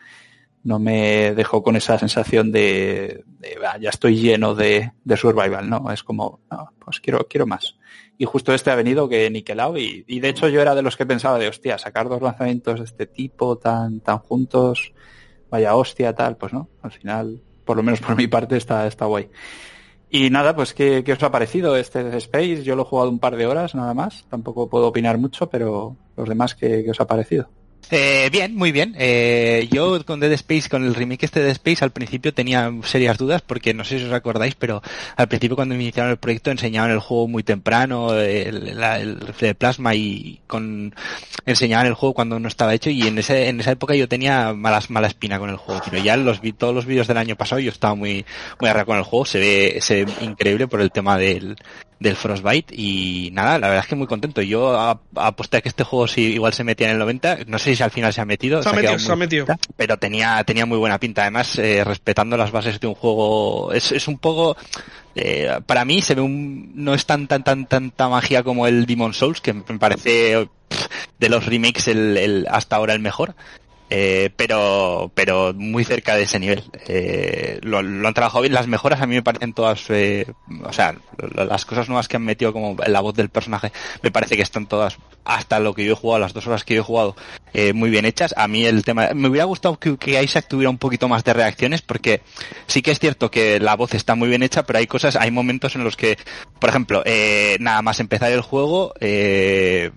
No 0.64 0.80
me 0.80 1.34
dejó 1.34 1.64
con 1.64 1.76
esa 1.76 1.98
sensación 1.98 2.52
de, 2.52 3.24
ya 3.80 3.90
estoy 3.90 4.18
lleno 4.18 4.54
de, 4.54 4.92
survival, 5.16 5.70
¿no? 5.70 5.92
Es 5.92 6.04
como, 6.04 6.42
pues 6.84 7.00
quiero, 7.00 7.28
quiero 7.28 7.46
más. 7.46 7.78
Y 8.18 8.26
justo 8.26 8.54
este 8.54 8.72
ha 8.72 8.76
venido 8.76 9.08
que 9.08 9.30
niquelado 9.30 9.78
y, 9.78 10.04
y 10.08 10.20
de 10.20 10.30
hecho 10.30 10.50
yo 10.50 10.62
era 10.62 10.76
de 10.76 10.82
los 10.82 10.98
que 10.98 11.06
pensaba 11.06 11.40
de, 11.40 11.48
hostia, 11.48 11.78
sacar 11.78 12.10
dos 12.10 12.22
lanzamientos 12.22 12.80
de 12.80 12.86
este 12.86 13.06
tipo 13.06 13.58
tan, 13.58 14.02
tan 14.02 14.18
juntos, 14.18 14.94
vaya 15.50 15.76
hostia, 15.76 16.14
tal, 16.14 16.36
pues 16.36 16.52
no, 16.52 16.70
al 16.82 16.92
final 16.92 17.42
por 17.68 17.78
lo 17.78 17.84
menos 17.84 18.00
por 18.00 18.16
mi 18.16 18.28
parte 18.28 18.58
está, 18.58 18.88
está 18.88 19.06
guay. 19.06 19.30
Y 20.10 20.30
nada, 20.30 20.56
pues 20.56 20.74
¿qué, 20.74 21.04
os 21.12 21.24
ha 21.24 21.32
parecido 21.32 21.76
este 21.76 22.16
Space? 22.18 22.64
Yo 22.64 22.76
lo 22.76 22.84
he 22.84 22.86
jugado 22.86 23.10
un 23.10 23.20
par 23.20 23.36
de 23.36 23.46
horas 23.46 23.76
nada 23.76 23.94
más, 23.94 24.26
tampoco 24.30 24.70
puedo 24.70 24.88
opinar 24.88 25.18
mucho, 25.18 25.50
pero 25.50 25.98
los 26.16 26.30
demás, 26.30 26.56
¿qué, 26.56 26.86
os 26.90 27.02
ha 27.02 27.08
parecido? 27.08 27.50
Eh, 27.90 28.30
bien, 28.32 28.54
muy 28.56 28.72
bien. 28.74 28.96
Eh, 28.98 29.70
yo 29.72 30.04
con 30.06 30.20
Dead 30.20 30.34
Space, 30.34 30.68
con 30.70 30.84
el 30.84 30.94
remake 30.94 31.24
este 31.24 31.40
de 31.40 31.46
Dead 31.46 31.56
Space, 31.56 31.84
al 31.86 31.92
principio 31.92 32.34
tenía 32.34 32.72
serias 32.84 33.18
dudas 33.18 33.42
porque 33.42 33.74
no 33.74 33.86
sé 33.86 34.00
si 34.00 34.06
os 34.06 34.12
acordáis, 34.12 34.56
pero 34.56 34.82
al 35.16 35.28
principio 35.30 35.56
cuando 35.56 35.74
iniciaron 35.76 36.12
el 36.12 36.18
proyecto 36.18 36.52
enseñaban 36.52 36.92
el 36.92 37.00
juego 37.00 37.30
muy 37.30 37.44
temprano, 37.44 38.14
el, 38.14 38.78
el, 38.78 39.56
plasma 39.56 39.96
y 39.96 40.42
con 40.48 40.94
enseñaban 41.46 41.88
el 41.88 41.94
juego 41.94 42.14
cuando 42.14 42.40
no 42.40 42.50
estaba 42.50 42.74
hecho 42.74 42.90
y 42.90 43.04
en 43.04 43.18
ese 43.20 43.48
en 43.48 43.62
esa 43.62 43.72
época 43.72 43.96
yo 43.96 44.10
tenía 44.10 44.54
malas 44.54 44.90
mala 44.90 45.08
espina 45.08 45.40
con 45.40 45.50
el 45.50 45.58
juego. 45.58 45.82
Pero 45.90 46.04
ya 46.04 46.18
los 46.18 46.42
vi 46.42 46.52
todos 46.52 46.76
los 46.76 46.86
vídeos 46.86 47.08
del 47.08 47.18
año 47.18 47.38
pasado 47.38 47.60
yo 47.62 47.72
estaba 47.72 47.96
muy 47.96 48.26
muy 48.60 48.70
arra 48.70 48.84
con 48.84 48.98
el 48.98 49.04
juego, 49.04 49.26
se 49.26 49.40
ve 49.40 49.78
se 49.80 50.04
ve 50.04 50.12
increíble 50.22 50.68
por 50.68 50.82
el 50.82 50.92
tema 50.92 51.18
del 51.18 51.56
del 52.00 52.16
Frostbite 52.16 52.74
y 52.76 53.30
nada, 53.34 53.58
la 53.58 53.68
verdad 53.68 53.84
es 53.84 53.90
que 53.90 53.96
muy 53.96 54.08
contento. 54.08 54.42
Yo 54.42 54.78
aposté 55.16 55.58
a 55.58 55.62
que 55.62 55.70
este 55.70 55.84
juego 55.84 56.08
si 56.08 56.22
igual 56.34 56.54
se 56.54 56.64
metía 56.64 56.88
en 56.88 56.94
el 56.94 57.00
90, 57.00 57.40
no 57.48 57.58
sé 57.60 57.76
si 57.76 57.84
al 57.84 57.92
final 57.92 58.14
se 58.14 58.22
ha 58.22 58.26
metido, 58.26 58.62
se, 58.62 58.70
ha, 58.70 58.74
metido, 58.74 59.00
se 59.00 59.12
ha 59.12 59.16
metido. 59.16 59.46
pero 59.76 59.98
tenía 59.98 60.44
tenía 60.44 60.66
muy 60.66 60.78
buena 60.78 61.00
pinta. 61.00 61.24
Además, 61.24 61.58
eh, 61.58 61.84
respetando 61.84 62.38
las 62.38 62.52
bases 62.52 62.80
de 62.80 62.88
un 62.88 62.96
juego, 62.96 63.72
es, 63.74 63.92
es 63.92 64.08
un 64.08 64.20
poco 64.20 64.56
eh, 65.16 65.60
para 65.66 65.86
mí 65.86 66.02
se 66.02 66.16
ve 66.16 66.22
un 66.22 66.72
no 66.76 66.94
es 66.94 67.06
tan 67.06 67.28
tan 67.28 67.44
tan 67.44 67.66
tanta 67.66 68.08
magia 68.10 68.44
como 68.44 68.68
el 68.68 68.86
Demon 68.86 69.14
Souls 69.14 69.42
que 69.42 69.54
me 69.54 69.64
parece 69.80 70.48
de 71.20 71.30
los 71.30 71.46
remakes 71.46 71.88
el, 71.88 72.18
el 72.18 72.48
hasta 72.50 72.76
ahora 72.76 72.94
el 72.94 73.00
mejor 73.00 73.36
eh, 73.90 74.30
pero 74.36 75.12
pero 75.14 75.54
muy 75.54 75.84
cerca 75.84 76.16
de 76.16 76.24
ese 76.24 76.40
nivel. 76.40 76.64
Eh, 76.88 77.60
lo, 77.64 77.80
han 77.80 78.14
trabajado 78.14 78.42
bien. 78.42 78.54
Las 78.54 78.68
mejoras 78.68 79.02
a 79.02 79.08
mí 79.08 79.16
me 79.16 79.24
parecen 79.24 79.54
todas, 79.54 79.90
eh, 79.90 80.26
o 80.64 80.74
sea, 80.74 80.96
las 81.34 81.66
cosas 81.66 81.88
nuevas 81.88 82.08
que 82.08 82.18
han 82.18 82.24
metido 82.24 82.54
como 82.54 82.76
la 82.86 83.02
voz 83.02 83.16
del 83.16 83.30
personaje, 83.30 83.72
me 84.02 84.12
parece 84.12 84.36
que 84.36 84.44
están 84.44 84.68
todas, 84.68 84.98
hasta 85.26 85.60
lo 85.60 85.74
que 85.74 85.86
yo 85.86 85.94
he 85.94 85.96
jugado, 85.96 86.20
las 86.20 86.34
dos 86.34 86.48
horas 86.48 86.64
que 86.64 86.76
yo 86.76 86.82
he 86.82 86.84
jugado, 86.84 87.16
eh, 87.54 87.74
muy 87.74 87.90
bien 87.90 88.06
hechas. 88.06 88.34
A 88.38 88.48
mí 88.48 88.66
el 88.66 88.84
tema, 88.84 89.10
me 89.14 89.28
hubiera 89.28 89.46
gustado 89.46 89.78
que, 89.78 89.98
que, 89.98 90.22
Isaac 90.22 90.48
tuviera 90.48 90.70
un 90.70 90.78
poquito 90.78 91.08
más 91.08 91.24
de 91.24 91.34
reacciones, 91.34 91.82
porque 91.82 92.22
sí 92.68 92.82
que 92.82 92.92
es 92.92 93.00
cierto 93.00 93.32
que 93.32 93.60
la 93.60 93.76
voz 93.76 93.94
está 93.94 94.16
muy 94.16 94.30
bien 94.30 94.44
hecha, 94.44 94.64
pero 94.64 94.80
hay 94.80 94.88
cosas, 94.88 95.16
hay 95.16 95.32
momentos 95.32 95.76
en 95.76 95.84
los 95.84 95.98
que, 95.98 96.18
por 96.60 96.70
ejemplo, 96.70 97.04
eh, 97.06 97.58
nada 97.60 97.82
más 97.82 98.00
empezar 98.00 98.32
el 98.32 98.42
juego, 98.42 98.94
eh, 99.00 99.92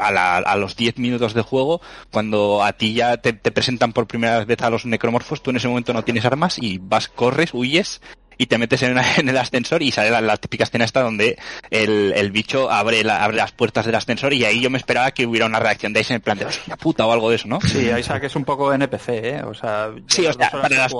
a, 0.00 0.56
los 0.56 0.76
10 0.76 0.98
minutos 0.98 1.34
de 1.34 1.42
juego, 1.42 1.80
cuando 2.10 2.62
a 2.62 2.72
ti 2.72 2.94
ya 2.94 3.16
te, 3.18 3.32
presentan 3.32 3.92
por 3.92 4.06
primera 4.06 4.44
vez 4.44 4.62
a 4.62 4.70
los 4.70 4.86
necromorfos, 4.86 5.42
tú 5.42 5.50
en 5.50 5.56
ese 5.56 5.68
momento 5.68 5.92
no 5.92 6.04
tienes 6.04 6.24
armas 6.24 6.58
y 6.60 6.78
vas, 6.78 7.08
corres, 7.08 7.54
huyes 7.54 8.00
y 8.40 8.46
te 8.46 8.56
metes 8.56 8.82
en, 8.82 8.96
el 9.28 9.36
ascensor 9.36 9.82
y 9.82 9.90
sale 9.90 10.10
la, 10.18 10.36
típica 10.38 10.64
escena 10.64 10.86
esta 10.86 11.02
donde 11.02 11.38
el, 11.70 12.30
bicho 12.30 12.70
abre, 12.70 13.02
abre 13.08 13.36
las 13.36 13.52
puertas 13.52 13.84
del 13.84 13.94
ascensor 13.94 14.32
y 14.32 14.46
ahí 14.46 14.60
yo 14.60 14.70
me 14.70 14.78
esperaba 14.78 15.10
que 15.10 15.26
hubiera 15.26 15.44
una 15.44 15.60
reacción 15.60 15.92
de 15.92 16.00
Isaac 16.00 16.16
en 16.16 16.22
plan 16.22 16.38
de 16.38 16.46
hostia 16.46 16.76
puta 16.76 17.06
o 17.06 17.12
algo 17.12 17.28
de 17.28 17.36
eso, 17.36 17.48
¿no? 17.48 17.60
Sí, 17.60 17.90
Isaac 17.90 18.24
es 18.24 18.36
un 18.36 18.44
poco 18.44 18.72
NPC, 18.72 19.08
¿eh? 19.08 19.42
O 19.44 19.52
sea, 19.52 19.90
sí, 20.06 20.26
o 20.26 20.32
sea, 20.32 20.50
para 20.50 20.74
las, 20.74 20.94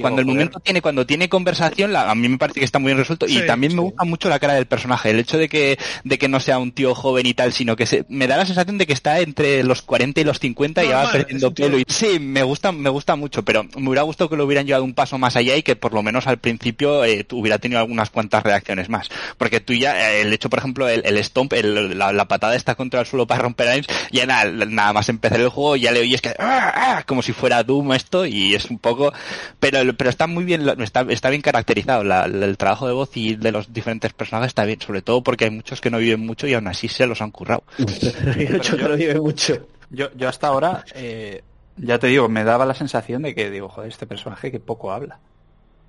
cuando 0.00 0.20
el 0.20 0.26
momento 0.26 0.60
tiene, 0.60 0.82
cuando 0.82 1.06
tiene 1.06 1.28
conversación, 1.28 1.94
a 1.94 2.14
mí 2.14 2.28
me 2.28 2.38
parece 2.38 2.60
que 2.60 2.64
está 2.64 2.78
muy 2.78 2.88
bien 2.88 2.98
resuelto. 2.98 3.26
Y 3.26 3.46
también 3.46 3.74
me 3.74 3.82
gusta 3.82 4.04
mucho 4.04 4.28
la 4.28 4.38
cara 4.38 4.54
del 4.54 4.66
personaje, 4.66 5.10
el 5.10 5.18
hecho 5.18 5.38
de 5.38 5.48
que, 5.48 5.78
de 6.04 6.18
que 6.18 6.28
no 6.28 6.40
sea 6.40 6.58
un 6.58 6.72
tío 6.72 6.94
joven 6.94 7.26
y 7.26 7.34
tal, 7.34 7.52
sino 7.52 7.76
que 7.76 7.86
se, 7.86 8.04
me 8.08 8.26
da 8.26 8.36
la 8.36 8.46
sensación 8.46 8.78
de 8.78 8.86
que 8.86 8.92
está 8.92 9.20
entre 9.20 9.62
los 9.64 9.82
40 9.82 10.20
y 10.20 10.24
los 10.24 10.38
50 10.38 10.84
y 10.84 10.88
ya 10.88 11.04
va 11.04 11.12
perdiendo 11.12 11.52
pelo 11.52 11.78
y 11.78 11.84
sí, 11.88 12.18
me 12.18 12.42
gusta, 12.42 12.72
me 12.72 12.90
gusta 12.90 13.16
mucho, 13.16 13.44
pero 13.44 13.64
me 13.76 13.88
hubiera 13.88 14.02
gustado 14.02 14.30
que 14.30 14.36
lo 14.36 14.44
hubieran 14.44 14.66
llevado 14.66 14.84
un 14.84 14.94
paso 14.94 15.18
más 15.18 15.36
allá 15.36 15.56
y 15.56 15.62
que 15.62 15.76
por 15.76 15.92
lo 15.92 16.02
menos 16.02 16.26
al 16.26 16.38
principio 16.38 17.04
eh, 17.04 17.26
hubiera 17.32 17.58
tenido 17.58 17.80
algunas 17.80 18.10
cuantas 18.10 18.42
reacciones 18.42 18.88
más, 18.88 19.08
porque 19.38 19.60
tú 19.60 19.72
ya, 19.74 20.12
eh, 20.12 20.22
el 20.22 20.32
hecho 20.32 20.50
por 20.50 20.58
ejemplo, 20.58 20.88
el, 20.88 21.02
el 21.04 21.18
stomp, 21.18 21.52
la, 21.52 22.24
patada 22.26 22.54
está 22.54 22.74
contra 22.74 23.00
el 23.00 23.06
suelo 23.06 23.26
para 23.26 23.42
romper 23.42 23.68
años, 23.68 23.86
ya 24.10 24.26
nada, 24.26 24.44
nada 24.66 24.92
más 24.92 25.08
empezar 25.08 25.40
el 25.40 25.48
juego 25.48 25.76
ya 25.76 25.92
le 25.92 26.00
oyes 26.00 26.20
que, 26.20 26.30
¡ah, 26.38 26.72
ah! 26.74 27.02
como 27.06 27.22
si 27.22 27.32
fuera 27.32 27.62
Doom 27.62 27.92
esto 27.92 28.26
y 28.26 28.54
es 28.54 28.66
un 28.66 28.78
poco, 28.78 29.12
Pero, 29.60 29.78
pero 29.94 30.10
está 30.10 30.26
muy 30.26 30.44
bien, 30.44 30.68
está, 30.80 31.02
está 31.08 31.30
bien 31.30 31.42
caracterizado. 31.42 32.02
el 32.02 32.56
trabajo 32.56 32.86
de 32.86 32.92
voz 32.92 33.16
y 33.16 33.36
de 33.36 33.52
los 33.52 33.72
diferentes 33.72 34.12
personajes 34.12 34.48
está 34.48 34.64
bien, 34.64 34.80
sobre 34.80 35.02
todo 35.02 35.22
porque 35.22 35.44
hay 35.44 35.50
muchos 35.50 35.80
que 35.80 35.90
no 35.90 35.98
viven 35.98 36.20
mucho 36.20 36.46
y 36.46 36.54
aún 36.54 36.68
así 36.68 36.88
se 36.88 37.06
los 37.06 37.22
han 37.22 37.30
currado. 37.30 37.64
yo, 37.78 38.76
no 38.76 38.96
vive 38.96 39.20
mucho. 39.20 39.66
Yo, 39.90 40.08
yo 40.16 40.28
hasta 40.28 40.48
ahora, 40.48 40.84
eh, 40.94 41.42
ya 41.76 41.98
te 41.98 42.06
digo, 42.08 42.28
me 42.28 42.44
daba 42.44 42.66
la 42.66 42.74
sensación 42.74 43.22
de 43.22 43.34
que 43.34 43.50
digo, 43.50 43.68
joder, 43.68 43.90
este 43.90 44.06
personaje 44.06 44.50
que 44.50 44.60
poco 44.60 44.92
habla. 44.92 45.20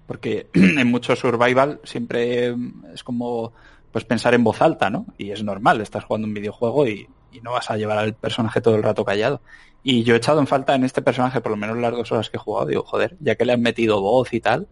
Porque 0.05 0.47
en 0.53 0.88
mucho 0.88 1.16
survival 1.16 1.80
siempre 1.84 2.55
es 2.93 3.03
como 3.03 3.53
pues 3.91 4.05
pensar 4.05 4.34
en 4.34 4.43
voz 4.43 4.61
alta, 4.61 4.89
¿no? 4.89 5.05
Y 5.18 5.30
es 5.30 5.43
normal, 5.43 5.80
estás 5.80 6.03
jugando 6.03 6.28
un 6.28 6.34
videojuego 6.34 6.88
y, 6.88 7.07
y 7.34 7.41
no 7.41 7.51
vas 7.51 7.69
a 7.69 7.77
llevar 7.77 7.97
al 7.97 8.13
personaje 8.13 8.61
todo 8.61 8.75
el 8.75 8.84
rato 8.84 9.03
callado. 9.03 9.41
Y 9.84 10.03
yo 10.03 10.13
he 10.13 10.17
echado 10.17 10.39
en 10.39 10.47
falta 10.47 10.75
en 10.75 10.84
este 10.84 11.01
personaje, 11.01 11.41
por 11.41 11.51
lo 11.51 11.57
menos 11.57 11.77
las 11.77 11.91
dos 11.91 12.11
horas 12.11 12.29
que 12.29 12.38
he 12.38 12.39
jugado, 12.39 12.67
digo, 12.67 12.84
joder, 12.84 13.17
ya 13.19 13.36
que 13.36 13.45
le 13.45 13.53
han 13.53 13.61
metido 13.61 14.01
voz 14.01 14.34
y 14.34 14.39
tal, 14.39 14.67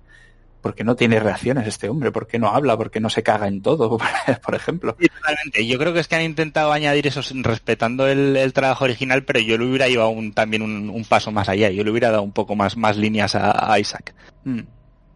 ¿por 0.61 0.75
qué 0.75 0.83
no 0.83 0.95
tiene 0.95 1.19
reacciones 1.19 1.67
este 1.67 1.89
hombre? 1.89 2.11
¿Por 2.11 2.27
qué 2.27 2.39
no 2.39 2.49
habla? 2.49 2.77
¿Por 2.77 2.91
qué 2.91 2.99
no 2.99 3.09
se 3.09 3.23
caga 3.23 3.47
en 3.47 3.61
todo, 3.61 3.97
por 4.45 4.55
ejemplo? 4.55 4.95
totalmente. 4.95 5.67
Yo 5.67 5.77
creo 5.77 5.93
que 5.93 5.99
es 5.99 6.07
que 6.07 6.15
han 6.15 6.21
intentado 6.21 6.71
añadir 6.71 7.07
eso 7.07 7.21
respetando 7.41 8.07
el, 8.07 8.53
trabajo 8.53 8.85
original, 8.85 9.23
pero 9.23 9.39
yo 9.39 9.57
le 9.57 9.65
hubiera 9.65 9.89
llevado 9.89 10.15
también 10.33 10.61
un, 10.61 11.05
paso 11.05 11.31
más 11.31 11.49
allá. 11.49 11.69
Yo 11.71 11.83
le 11.83 11.91
hubiera 11.91 12.11
dado 12.11 12.23
un 12.23 12.31
poco 12.31 12.55
más, 12.55 12.77
más 12.77 12.95
líneas 12.95 13.35
a, 13.35 13.77
Isaac. 13.79 14.13
Mm. 14.45 14.61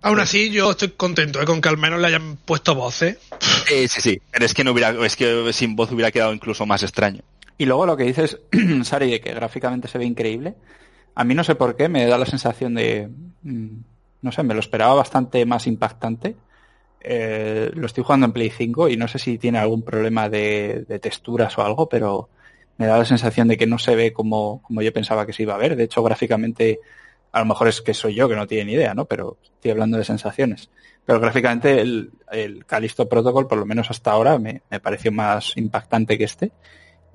Aún 0.02 0.20
así, 0.20 0.52
yo 0.52 0.72
estoy 0.72 0.90
contento 0.90 1.42
¿eh? 1.42 1.46
con 1.46 1.62
que 1.62 1.70
al 1.70 1.78
menos 1.78 2.00
le 2.00 2.08
hayan 2.08 2.38
puesto 2.38 2.76
voces. 2.76 3.18
Sí, 3.40 3.88
sí, 3.88 4.02
sí. 4.02 4.22
Pero 4.30 4.46
es 4.46 4.54
que 4.54 4.64
no 4.64 4.72
hubiera, 4.72 4.90
es 5.04 5.16
que 5.16 5.52
sin 5.52 5.76
voz 5.76 5.92
hubiera 5.92 6.12
quedado 6.12 6.34
incluso 6.34 6.66
más 6.66 6.84
extraño. 6.84 7.22
Y 7.58 7.66
luego 7.66 7.86
lo 7.86 7.96
que 7.96 8.04
dices, 8.04 8.40
Sari, 8.84 9.12
de 9.12 9.22
que 9.22 9.34
gráficamente 9.34 9.88
se 9.88 9.98
ve 9.98 10.06
increíble, 10.06 10.56
a 11.16 11.24
mí 11.24 11.34
no 11.34 11.44
sé 11.44 11.56
por 11.56 11.76
qué 11.76 11.88
me 11.88 12.06
da 12.06 12.18
la 12.18 12.26
sensación 12.26 12.76
de, 12.76 13.10
mm, 13.44 13.78
no 14.22 14.32
sé, 14.32 14.44
me 14.44 14.54
lo 14.54 14.60
esperaba 14.60 14.94
bastante 14.94 15.46
más 15.46 15.66
impactante. 15.68 16.36
Eh, 17.00 17.72
lo 17.74 17.86
estoy 17.86 18.04
jugando 18.04 18.26
en 18.26 18.34
Play 18.34 18.50
5 18.50 18.90
y 18.90 18.98
no 18.98 19.08
sé 19.08 19.20
si 19.20 19.38
tiene 19.38 19.60
algún 19.60 19.84
problema 19.84 20.30
de, 20.30 20.86
texturas 21.02 21.58
o 21.58 21.62
algo, 21.64 21.88
pero 21.88 22.30
me 22.78 22.88
da 22.88 22.98
la 22.98 23.06
sensación 23.06 23.48
de 23.48 23.58
que 23.58 23.68
no 23.68 23.78
se 23.78 23.96
ve 23.96 24.12
como, 24.12 24.62
como 24.64 24.82
yo 24.82 24.92
pensaba 24.92 25.26
que 25.26 25.32
se 25.32 25.44
iba 25.44 25.56
a 25.56 25.60
ver. 25.60 25.76
De 25.76 25.86
hecho, 25.86 26.04
gráficamente, 26.04 26.80
a 27.32 27.40
lo 27.40 27.46
mejor 27.46 27.68
es 27.70 27.82
que 27.82 27.94
soy 27.94 28.16
yo 28.16 28.28
que 28.28 28.36
no 28.36 28.48
tiene 28.48 28.66
ni 28.66 28.74
idea, 28.74 28.94
¿no? 28.94 29.06
Pero 29.06 29.38
estoy 29.44 29.72
hablando 29.72 29.98
de 29.98 30.04
sensaciones. 30.04 30.70
Pero 31.06 31.20
gráficamente 31.20 31.80
el, 31.80 32.12
el 32.32 32.66
Callisto 32.66 33.08
Protocol, 33.08 33.48
por 33.48 33.60
lo 33.60 33.66
menos 33.66 33.90
hasta 33.92 34.12
ahora, 34.12 34.40
me, 34.40 34.64
me 34.70 34.80
pareció 34.80 35.12
más 35.12 35.56
impactante 35.56 36.18
que 36.18 36.24
este. 36.26 36.52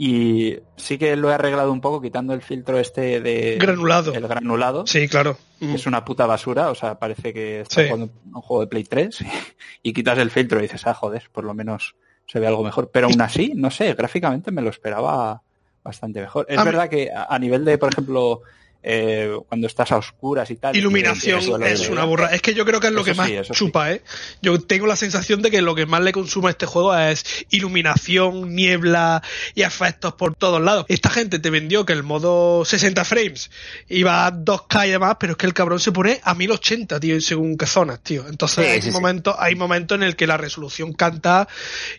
Y 0.02 0.58
sí 0.76 0.96
que 0.96 1.14
lo 1.14 1.30
he 1.30 1.34
arreglado 1.34 1.70
un 1.70 1.82
poco 1.82 2.00
quitando 2.00 2.32
el 2.32 2.40
filtro 2.40 2.78
este 2.78 3.20
de... 3.20 3.58
Granulado. 3.60 4.14
El 4.14 4.26
granulado. 4.26 4.86
Sí, 4.86 5.06
claro. 5.08 5.36
Es 5.60 5.86
una 5.86 6.06
puta 6.06 6.24
basura, 6.24 6.70
o 6.70 6.74
sea, 6.74 6.98
parece 6.98 7.34
que 7.34 7.60
está 7.60 7.84
jugando 7.84 8.10
un 8.32 8.40
juego 8.40 8.62
de 8.62 8.66
Play 8.68 8.84
3 8.84 9.18
y 9.82 9.92
quitas 9.92 10.16
el 10.16 10.30
filtro 10.30 10.58
y 10.58 10.62
dices, 10.62 10.86
ah, 10.86 10.94
joder, 10.94 11.24
por 11.30 11.44
lo 11.44 11.52
menos 11.52 11.96
se 12.26 12.40
ve 12.40 12.46
algo 12.46 12.64
mejor. 12.64 12.90
Pero 12.90 13.08
aún 13.08 13.20
así, 13.20 13.52
no 13.54 13.70
sé, 13.70 13.92
gráficamente 13.92 14.50
me 14.50 14.62
lo 14.62 14.70
esperaba 14.70 15.42
bastante 15.84 16.22
mejor. 16.22 16.46
Es 16.48 16.64
verdad 16.64 16.88
que 16.88 17.10
a 17.14 17.38
nivel 17.38 17.66
de, 17.66 17.76
por 17.76 17.92
ejemplo, 17.92 18.40
eh, 18.82 19.36
cuando 19.48 19.66
estás 19.66 19.92
a 19.92 19.98
oscuras 19.98 20.50
y 20.50 20.56
tal. 20.56 20.74
Iluminación 20.74 21.62
es 21.62 21.88
una 21.88 22.04
burra. 22.04 22.28
Es 22.28 22.40
que 22.40 22.54
yo 22.54 22.64
creo 22.64 22.80
que 22.80 22.86
es 22.86 22.92
lo 22.92 23.04
que 23.04 23.14
más 23.14 23.30
chupa, 23.52 23.92
¿eh? 23.92 24.02
Yo 24.40 24.58
tengo 24.60 24.86
la 24.86 24.96
sensación 24.96 25.42
de 25.42 25.50
que 25.50 25.60
lo 25.60 25.74
que 25.74 25.84
más 25.84 26.00
le 26.00 26.12
consume 26.12 26.48
a 26.48 26.50
este 26.50 26.66
juego 26.66 26.96
es 26.96 27.24
iluminación, 27.50 28.54
niebla 28.54 29.22
y 29.54 29.62
efectos 29.62 30.14
por 30.14 30.34
todos 30.34 30.62
lados. 30.62 30.86
Esta 30.88 31.10
gente 31.10 31.38
te 31.38 31.50
vendió 31.50 31.84
que 31.84 31.92
el 31.92 32.02
modo 32.02 32.64
60 32.64 33.04
frames 33.04 33.50
iba 33.88 34.26
a 34.26 34.32
2K 34.32 34.88
y 34.88 34.90
demás, 34.90 35.16
pero 35.20 35.32
es 35.32 35.36
que 35.36 35.46
el 35.46 35.54
cabrón 35.54 35.78
se 35.80 35.92
pone 35.92 36.20
a 36.22 36.34
1080, 36.34 37.00
tío, 37.00 37.20
según 37.20 37.58
qué 37.58 37.66
zonas, 37.66 38.00
tío. 38.02 38.26
Entonces 38.28 38.84
hay, 38.84 38.90
momentos, 38.90 39.36
hay 39.38 39.56
momentos 39.56 39.96
en 39.96 40.04
el 40.04 40.16
que 40.16 40.26
la 40.26 40.38
resolución 40.38 40.94
canta 40.94 41.48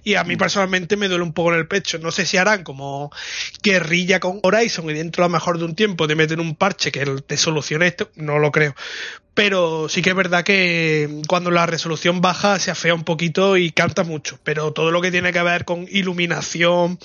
y 0.03 0.15
a 0.15 0.23
mí 0.23 0.35
mm. 0.35 0.39
personalmente 0.39 0.97
me 0.97 1.07
duele 1.07 1.23
un 1.23 1.33
poco 1.33 1.53
en 1.53 1.59
el 1.59 1.67
pecho. 1.67 1.99
No 1.99 2.09
sé 2.11 2.25
si 2.25 2.37
harán 2.37 2.63
como 2.63 3.11
guerrilla 3.61 4.19
con 4.19 4.39
Horizon 4.41 4.89
y 4.89 4.93
dentro 4.93 5.23
a 5.23 5.27
lo 5.27 5.33
mejor 5.33 5.59
de 5.59 5.65
un 5.65 5.75
tiempo 5.75 6.07
de 6.07 6.15
meter 6.15 6.39
un 6.39 6.55
par 6.55 6.70
que 6.75 7.05
te 7.25 7.37
solucione 7.37 7.87
esto, 7.87 8.09
no 8.15 8.39
lo 8.39 8.51
creo. 8.51 8.75
Pero 9.33 9.87
sí 9.87 10.01
que 10.01 10.09
es 10.09 10.15
verdad 10.15 10.43
que 10.43 11.21
cuando 11.27 11.51
la 11.51 11.65
resolución 11.65 12.19
baja 12.19 12.59
se 12.59 12.71
afea 12.71 12.93
un 12.93 13.03
poquito 13.03 13.55
y 13.57 13.71
canta 13.71 14.03
mucho. 14.03 14.39
Pero 14.43 14.73
todo 14.73 14.91
lo 14.91 15.01
que 15.01 15.11
tiene 15.11 15.31
que 15.31 15.41
ver 15.41 15.65
con 15.65 15.87
iluminación, 15.89 16.99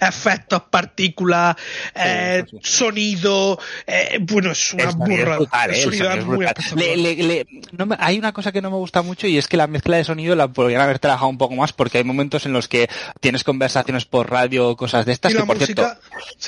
efectos, 0.00 0.62
partículas, 0.70 1.56
eh, 1.94 2.44
sonido, 2.62 3.58
eh, 3.86 4.18
bueno, 4.20 4.52
es 4.52 4.72
una 4.72 4.90
burra. 4.90 5.38
hay 7.98 8.18
una 8.18 8.32
cosa 8.32 8.52
que 8.52 8.62
no 8.62 8.70
me 8.70 8.76
gusta 8.76 9.02
mucho 9.02 9.26
y 9.26 9.38
es 9.38 9.46
que 9.48 9.56
la 9.56 9.66
mezcla 9.66 9.96
de 9.96 10.04
sonido 10.04 10.34
la 10.34 10.48
podrían 10.48 10.80
haber 10.80 10.98
trabajado 10.98 11.28
un 11.28 11.38
poco 11.38 11.54
más 11.54 11.72
porque 11.72 11.98
hay 11.98 12.04
momentos 12.04 12.46
en 12.46 12.52
los 12.52 12.68
que 12.68 12.88
tienes 13.20 13.44
conversaciones 13.44 14.04
por 14.04 14.30
radio 14.30 14.70
o 14.70 14.76
cosas 14.76 15.06
de 15.06 15.12
estas 15.12 15.34
que, 15.34 15.42
por 15.42 15.58
cierto, 15.58 15.86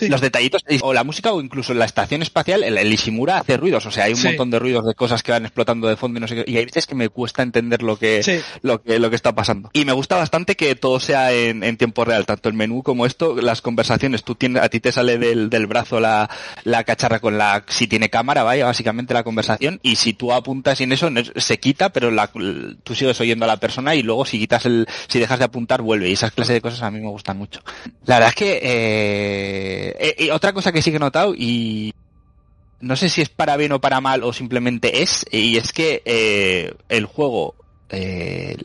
los 0.09 0.21
detallitos, 0.21 0.65
o 0.83 0.93
la 0.93 1.05
música 1.05 1.33
o 1.33 1.41
incluso 1.41 1.75
la 1.75 1.85
estación 1.85 2.23
espacial, 2.23 2.63
el, 2.63 2.93
Ishimura 2.93 3.39
hace 3.39 3.57
ruidos, 3.57 3.87
o 3.87 3.91
sea, 3.91 4.05
hay 4.05 4.15
un 4.15 4.23
montón 4.23 4.51
de 4.51 4.59
ruidos 4.59 4.87
de 4.87 4.95
cosas 4.95 5.23
que 5.23 5.33
van 5.33 5.45
explotando 5.45 5.89
de 5.89 5.97
fondo 5.97 6.19
y 6.19 6.21
no 6.21 6.29
sé 6.29 6.37
qué, 6.37 6.51
y 6.51 6.57
hay 6.57 6.65
veces 6.65 6.87
que 6.87 6.95
me 6.95 7.09
cuesta 7.09 7.43
entender 7.43 7.83
lo 7.83 7.99
que, 7.99 8.43
lo 8.63 8.83
que, 8.83 8.99
lo 8.99 9.11
que 9.11 9.17
está 9.17 9.35
pasando. 9.35 9.71
Y 9.73 9.85
me 9.85 9.93
gusta 9.93 10.17
bastante 10.17 10.57
que 10.57 10.75
todo 10.75 11.01
sea 11.01 11.33
en, 11.33 11.63
en 11.63 11.77
tiempo 11.77 12.05
real, 12.05 12.27
tanto 12.27 12.49
el 12.49 12.55
menú 12.55 12.83
como 12.83 13.07
esto 13.07 13.18
las 13.41 13.61
conversaciones, 13.61 14.25
tú 14.25 14.35
tienes, 14.35 14.63
a 14.63 14.69
ti 14.69 14.81
te 14.81 14.93
sale 14.93 15.19
del, 15.19 15.51
del 15.51 15.67
brazo 15.67 16.01
la, 16.01 16.29
la, 16.65 16.85
cacharra 16.85 17.21
con 17.21 17.39
la, 17.39 17.65
si 17.69 17.87
tiene 17.87 18.11
cámara, 18.11 18.43
vaya, 18.43 18.67
básicamente 18.67 19.15
la 19.15 19.25
conversación, 19.25 19.81
y 19.83 19.97
si 19.97 20.13
tú 20.13 20.33
apuntas 20.33 20.81
en 20.81 20.93
eso 20.93 21.09
se 21.37 21.59
quita, 21.59 21.91
pero 21.91 22.11
la, 22.11 22.31
tú 22.85 22.95
sigues 22.95 23.21
oyendo 23.21 23.45
a 23.45 23.49
la 23.49 23.59
persona 23.59 23.95
y 23.95 24.03
luego 24.03 24.25
si 24.25 24.39
quitas 24.39 24.67
el, 24.67 24.87
si 25.09 25.19
dejas 25.19 25.39
de 25.39 25.45
apuntar 25.47 25.83
vuelve, 25.83 26.09
y 26.09 26.13
esas 26.13 26.33
clases 26.33 26.55
de 26.55 26.61
cosas 26.61 26.83
a 26.83 26.91
mí 26.91 27.01
me 27.01 27.09
gustan 27.09 27.39
mucho. 27.39 27.61
La 28.07 28.17
verdad 28.17 28.31
es 28.31 28.35
que, 28.35 28.61
eh, 28.63 30.15
eh 30.19 30.33
otra 30.33 30.53
cosa 30.53 30.73
que 30.73 30.83
sí 30.83 30.91
que 30.91 30.97
he 30.97 31.01
notado 31.01 31.35
y, 31.35 31.93
no 32.81 32.97
sé 32.97 33.09
si 33.09 33.23
es 33.23 33.29
para 33.29 33.57
bien 33.57 33.73
o 33.73 33.81
para 33.81 34.01
mal 34.01 34.23
o 34.23 34.33
simplemente 34.33 35.03
es, 35.03 35.27
y 35.31 35.57
es 35.57 35.73
que 35.73 36.03
eh, 36.05 36.75
el 36.89 37.07
juego, 37.07 37.55
eh, 37.91 38.57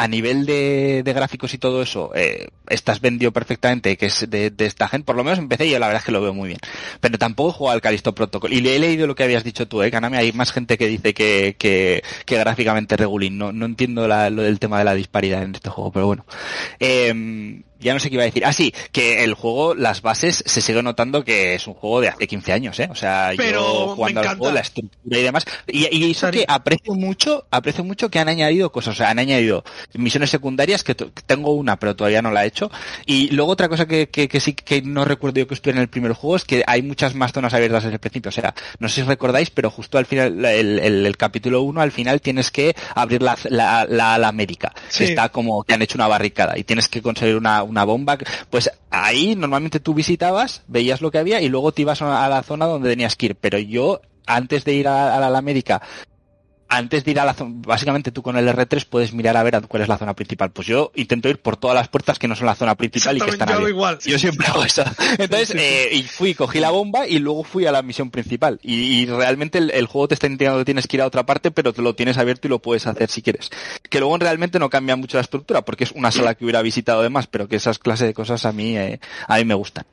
a 0.00 0.08
nivel 0.08 0.46
de, 0.46 1.02
gráficos 1.04 1.52
y 1.52 1.58
todo 1.58 1.82
eso, 1.82 2.10
eh, 2.14 2.48
estás 2.70 3.02
vendido 3.02 3.32
perfectamente, 3.32 3.98
que 3.98 4.06
es 4.06 4.30
de, 4.30 4.50
esta 4.56 4.88
gente, 4.88 5.04
por 5.04 5.14
lo 5.14 5.24
menos 5.24 5.38
empecé 5.38 5.66
y 5.66 5.72
yo 5.72 5.78
la 5.78 5.88
verdad 5.88 6.00
es 6.00 6.06
que 6.06 6.12
lo 6.12 6.22
veo 6.22 6.32
muy 6.32 6.48
bien. 6.48 6.60
Pero 7.00 7.18
tampoco 7.18 7.50
he 7.50 7.52
jugado 7.52 7.74
al 7.74 7.82
Calisto 7.82 8.14
Protocol. 8.14 8.50
Y 8.50 8.62
le 8.62 8.76
he 8.76 8.78
leído 8.78 9.06
lo 9.06 9.14
que 9.14 9.24
habías 9.24 9.44
dicho 9.44 9.68
tú, 9.68 9.82
eh, 9.82 9.90
Kaname, 9.90 10.16
hay 10.16 10.32
más 10.32 10.52
gente 10.52 10.78
que 10.78 10.86
dice 10.86 11.12
que, 11.12 11.54
que, 11.58 12.02
que 12.24 12.38
gráficamente 12.38 12.96
regulín. 12.96 13.36
No, 13.36 13.52
no 13.52 13.66
entiendo 13.66 14.08
lo 14.08 14.42
del 14.42 14.58
tema 14.58 14.78
de 14.78 14.86
la 14.86 14.94
disparidad 14.94 15.42
en 15.42 15.54
este 15.54 15.68
juego, 15.68 15.92
pero 15.92 16.06
bueno. 16.06 16.24
Eh, 16.78 17.62
ya 17.80 17.94
no 17.94 18.00
sé 18.00 18.08
qué 18.08 18.14
iba 18.14 18.22
a 18.22 18.26
decir. 18.26 18.44
Ah, 18.44 18.52
sí, 18.52 18.72
que 18.92 19.24
el 19.24 19.34
juego, 19.34 19.74
las 19.74 20.02
bases, 20.02 20.42
se 20.46 20.60
sigue 20.60 20.82
notando 20.82 21.24
que 21.24 21.54
es 21.54 21.66
un 21.66 21.74
juego 21.74 22.00
de 22.00 22.08
hace 22.08 22.26
15 22.26 22.52
años, 22.52 22.78
¿eh? 22.78 22.88
O 22.90 22.94
sea, 22.94 23.32
yo 23.34 23.94
jugando 23.94 24.20
al 24.20 24.36
juego, 24.36 24.52
la 24.52 24.60
estructura 24.60 25.18
y 25.18 25.22
demás. 25.22 25.44
Y, 25.66 25.88
y 25.96 26.10
eso 26.10 26.30
que 26.30 26.44
aprecio 26.46 26.94
mucho, 26.94 27.46
aprecio 27.50 27.84
mucho 27.84 28.10
que 28.10 28.18
han 28.18 28.28
añadido 28.28 28.70
cosas, 28.70 28.94
o 28.94 28.98
sea, 28.98 29.10
han 29.10 29.18
añadido 29.18 29.64
misiones 29.94 30.30
secundarias, 30.30 30.84
que 30.84 30.94
tengo 30.94 31.52
una, 31.52 31.78
pero 31.78 31.96
todavía 31.96 32.22
no 32.22 32.30
la 32.30 32.44
he 32.44 32.48
hecho. 32.48 32.70
Y 33.06 33.30
luego 33.30 33.52
otra 33.52 33.68
cosa 33.68 33.86
que, 33.86 34.08
que, 34.08 34.40
sí 34.40 34.54
que 34.54 34.82
no 34.82 35.04
recuerdo 35.04 35.40
yo 35.40 35.48
que 35.48 35.54
estuve 35.54 35.74
en 35.74 35.80
el 35.80 35.88
primer 35.88 36.12
juego 36.12 36.36
es 36.36 36.44
que 36.44 36.62
hay 36.66 36.82
muchas 36.82 37.14
más 37.14 37.32
zonas 37.32 37.54
abiertas 37.54 37.84
desde 37.84 37.94
el 37.94 38.00
principio. 38.00 38.28
O 38.28 38.32
sea, 38.32 38.54
no 38.78 38.88
sé 38.88 38.96
si 38.96 39.02
recordáis, 39.02 39.50
pero 39.50 39.70
justo 39.70 39.98
al 39.98 40.06
final, 40.06 40.44
el, 40.44 40.78
el, 40.78 41.16
capítulo 41.16 41.62
1, 41.62 41.80
al 41.80 41.92
final 41.92 42.20
tienes 42.20 42.50
que 42.50 42.74
abrir 42.94 43.22
la, 43.22 43.36
la, 43.44 43.86
la, 43.88 44.18
la 44.18 44.32
médica. 44.32 44.72
está 44.98 45.28
como 45.30 45.62
que 45.64 45.74
han 45.74 45.82
hecho 45.82 45.98
una 45.98 46.08
barricada 46.08 46.58
y 46.58 46.64
tienes 46.64 46.88
que 46.88 47.02
conseguir 47.02 47.36
una 47.36 47.62
una 47.70 47.84
bomba, 47.84 48.18
pues 48.50 48.70
ahí 48.90 49.36
normalmente 49.36 49.80
tú 49.80 49.94
visitabas, 49.94 50.62
veías 50.66 51.00
lo 51.00 51.10
que 51.10 51.18
había 51.18 51.40
y 51.40 51.48
luego 51.48 51.72
te 51.72 51.82
ibas 51.82 52.02
a 52.02 52.28
la 52.28 52.42
zona 52.42 52.66
donde 52.66 52.90
tenías 52.90 53.16
que 53.16 53.26
ir. 53.26 53.36
Pero 53.36 53.58
yo, 53.58 54.00
antes 54.26 54.64
de 54.64 54.74
ir 54.74 54.88
a, 54.88 55.16
a 55.16 55.30
la 55.30 55.38
América 55.38 55.80
antes 56.70 57.04
de 57.04 57.10
ir 57.10 57.20
a 57.20 57.24
la 57.24 57.34
zona, 57.34 57.56
básicamente 57.66 58.12
tú 58.12 58.22
con 58.22 58.36
el 58.36 58.48
R3 58.48 58.86
puedes 58.88 59.12
mirar 59.12 59.36
a 59.36 59.42
ver 59.42 59.60
cuál 59.66 59.82
es 59.82 59.88
la 59.88 59.98
zona 59.98 60.14
principal. 60.14 60.52
Pues 60.52 60.68
yo 60.68 60.92
intento 60.94 61.28
ir 61.28 61.40
por 61.40 61.56
todas 61.56 61.74
las 61.74 61.88
puertas 61.88 62.18
que 62.18 62.28
no 62.28 62.36
son 62.36 62.46
la 62.46 62.54
zona 62.54 62.76
principal 62.76 63.16
y 63.16 63.20
que 63.20 63.30
están 63.30 63.48
yo 63.48 63.68
igual. 63.68 63.98
Yo 63.98 64.18
siempre 64.18 64.46
hago 64.46 64.64
eso. 64.64 64.84
Entonces, 65.18 65.54
eh, 65.56 65.90
y 65.92 66.04
fui, 66.04 66.34
cogí 66.34 66.60
la 66.60 66.70
bomba 66.70 67.08
y 67.08 67.18
luego 67.18 67.42
fui 67.42 67.66
a 67.66 67.72
la 67.72 67.82
misión 67.82 68.10
principal. 68.10 68.60
Y, 68.62 69.06
realmente 69.06 69.58
el, 69.58 69.86
juego 69.86 70.08
te 70.08 70.14
está 70.14 70.28
indicando 70.28 70.60
que 70.60 70.64
tienes 70.64 70.86
que 70.86 70.96
ir 70.96 71.02
a 71.02 71.06
otra 71.06 71.26
parte, 71.26 71.50
pero 71.50 71.72
te 71.72 71.82
lo 71.82 71.94
tienes 71.94 72.18
abierto 72.18 72.46
y 72.46 72.50
lo 72.50 72.60
puedes 72.60 72.86
hacer 72.86 73.10
si 73.10 73.20
quieres. 73.20 73.50
Que 73.88 73.98
luego 73.98 74.16
realmente 74.18 74.60
no 74.60 74.70
cambia 74.70 74.94
mucho 74.94 75.16
la 75.16 75.22
estructura, 75.22 75.62
porque 75.62 75.84
es 75.84 75.92
una 75.92 76.12
sala 76.12 76.36
que 76.36 76.44
hubiera 76.44 76.62
visitado 76.62 77.00
además, 77.00 77.26
pero 77.26 77.48
que 77.48 77.56
esas 77.56 77.80
clases 77.80 78.06
de 78.06 78.14
cosas 78.14 78.44
a 78.44 78.52
mí, 78.52 78.78
eh, 78.78 79.00
a 79.26 79.38
mí 79.38 79.44
me 79.44 79.54
gustan 79.54 79.86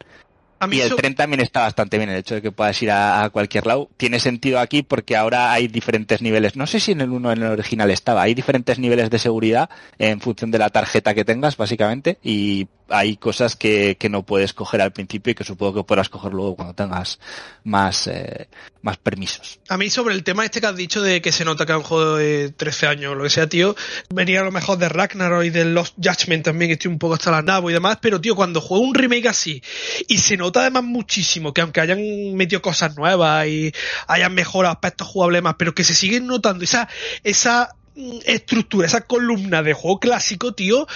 y 0.72 0.80
el 0.82 0.96
tren 0.96 1.16
también 1.16 1.42
está 1.42 1.62
bastante 1.62 1.98
bien, 1.98 2.10
el 2.10 2.18
hecho 2.18 2.36
de 2.36 2.42
que 2.42 2.52
puedas 2.52 2.82
ir 2.82 2.92
a, 2.92 3.30
cualquier 3.32 3.66
lado. 3.66 3.90
Tiene 3.98 4.20
sentido 4.20 4.60
aquí 4.60 4.82
porque 4.82 5.16
ahora 5.16 5.52
hay 5.52 5.68
diferentes 5.68 6.22
niveles. 6.22 6.56
No 6.56 6.68
sé 6.68 6.80
si 6.80 6.92
en 6.92 7.02
el 7.02 7.12
uno 7.12 7.32
en 7.32 7.44
el 7.44 7.52
original 7.52 7.92
estaba. 7.92 8.24
Hay 8.24 8.34
diferentes 8.34 8.80
niveles 8.80 9.10
de 9.10 9.20
seguridad 9.20 9.70
en 9.98 10.22
función 10.22 10.52
de 10.52 10.60
la 10.60 10.70
tarjeta 10.70 11.14
que 11.14 11.26
tengas, 11.26 11.58
básicamente. 11.58 12.18
Y 12.24 12.68
hay 12.90 13.18
cosas 13.18 13.56
que, 13.56 13.98
que 14.00 14.10
no 14.10 14.24
puedes 14.24 14.54
coger 14.54 14.82
al 14.82 14.92
principio 14.92 15.32
y 15.32 15.36
que 15.36 15.44
supongo 15.44 15.82
que 15.82 15.88
podrás 15.88 16.10
coger 16.10 16.34
luego 16.34 16.56
cuando 16.56 16.74
tengas 16.74 17.20
más, 17.64 18.08
eh, 18.08 18.48
más 18.82 18.98
permisos. 18.98 19.60
A 19.70 19.78
mí 19.78 19.90
sobre 19.90 20.16
el 20.16 20.24
tema 20.24 20.46
este 20.46 20.62
que 20.62 20.68
has 20.68 20.76
dicho 20.76 21.02
de 21.02 21.22
que 21.22 21.32
se 21.32 21.46
nota 21.46 21.66
que 21.66 21.74
es 21.74 21.78
un 21.78 21.84
juego 21.84 22.16
de 22.16 22.50
13 22.52 22.88
años 22.88 23.12
o 23.12 23.16
lo 23.16 23.24
que 23.24 23.30
sea, 23.30 23.48
tío, 23.48 23.76
venía 24.10 24.42
a 24.42 24.44
lo 24.44 24.52
mejor 24.52 24.78
de 24.78 24.90
Ragnarok 24.90 25.44
y 25.44 25.50
de 25.50 25.66
Lost 25.66 25.96
Judgment 25.98 26.46
también, 26.46 26.70
que 26.70 26.74
estoy 26.74 26.92
un 26.92 27.00
poco 27.00 27.16
hasta 27.16 27.32
la 27.32 27.42
nabo 27.42 27.70
y 27.70 27.74
demás, 27.74 27.98
pero 28.02 28.22
tío, 28.22 28.36
cuando 28.36 28.62
juego 28.62 28.86
un 28.86 28.96
remake 28.96 29.28
así 29.28 29.62
y 30.08 30.20
se 30.20 30.38
nota 30.38 30.47
además 30.56 30.84
muchísimo 30.84 31.53
que 31.53 31.61
aunque 31.61 31.82
hayan 31.82 31.99
metido 32.36 32.61
cosas 32.61 32.95
nuevas 32.98 33.48
y 33.48 33.74
hayan 34.07 34.34
mejorado 34.34 34.74
aspectos 34.74 35.07
jugables 35.07 35.41
más, 35.41 35.56
pero 35.57 35.74
que 35.74 35.84
se 35.84 35.94
siguen 35.94 36.28
notando 36.28 36.64
esa, 36.64 36.88
esa 37.24 37.76
mm, 37.95 38.19
estructura, 38.26 38.88
esa 38.88 39.02
columna 39.02 39.64
de 39.64 39.74
juego 39.74 39.99
clásico, 39.99 40.53
tío, 40.53 40.88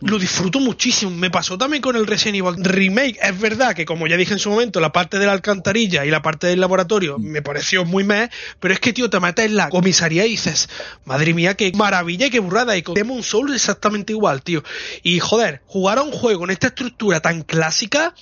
lo 0.00 0.18
disfruto 0.18 0.60
muchísimo. 0.60 1.10
Me 1.10 1.30
pasó 1.30 1.56
también 1.56 1.82
con 1.82 1.96
el 1.96 2.06
Resident 2.06 2.36
Evil 2.36 2.64
Remake. 2.64 3.18
Es 3.22 3.38
verdad 3.38 3.74
que, 3.74 3.84
como 3.84 4.06
ya 4.06 4.16
dije 4.16 4.34
en 4.34 4.38
su 4.38 4.50
momento, 4.50 4.80
la 4.80 4.92
parte 4.92 5.18
de 5.18 5.26
la 5.26 5.32
alcantarilla 5.32 6.04
y 6.04 6.10
la 6.10 6.22
parte 6.22 6.46
del 6.46 6.60
laboratorio 6.60 7.18
me 7.18 7.42
pareció 7.42 7.84
muy 7.84 8.04
meh, 8.04 8.28
pero 8.60 8.74
es 8.74 8.80
que, 8.80 8.92
tío, 8.92 9.08
te 9.08 9.20
metes 9.20 9.46
en 9.46 9.56
la 9.56 9.70
comisaría 9.70 10.26
y 10.26 10.30
dices, 10.30 10.68
madre 11.04 11.32
mía, 11.34 11.54
qué 11.54 11.72
maravilla 11.74 12.26
y 12.26 12.30
qué 12.30 12.40
burrada. 12.40 12.76
Y 12.76 12.82
con 12.82 12.94
Demon 12.94 13.22
Souls 13.22 13.54
exactamente 13.54 14.12
igual, 14.12 14.42
tío. 14.42 14.62
Y, 15.02 15.18
joder, 15.20 15.62
jugar 15.66 15.98
a 15.98 16.02
un 16.02 16.12
juego 16.12 16.44
en 16.44 16.50
esta 16.50 16.68
estructura 16.68 17.20
tan 17.20 17.42
clásica, 17.42 18.14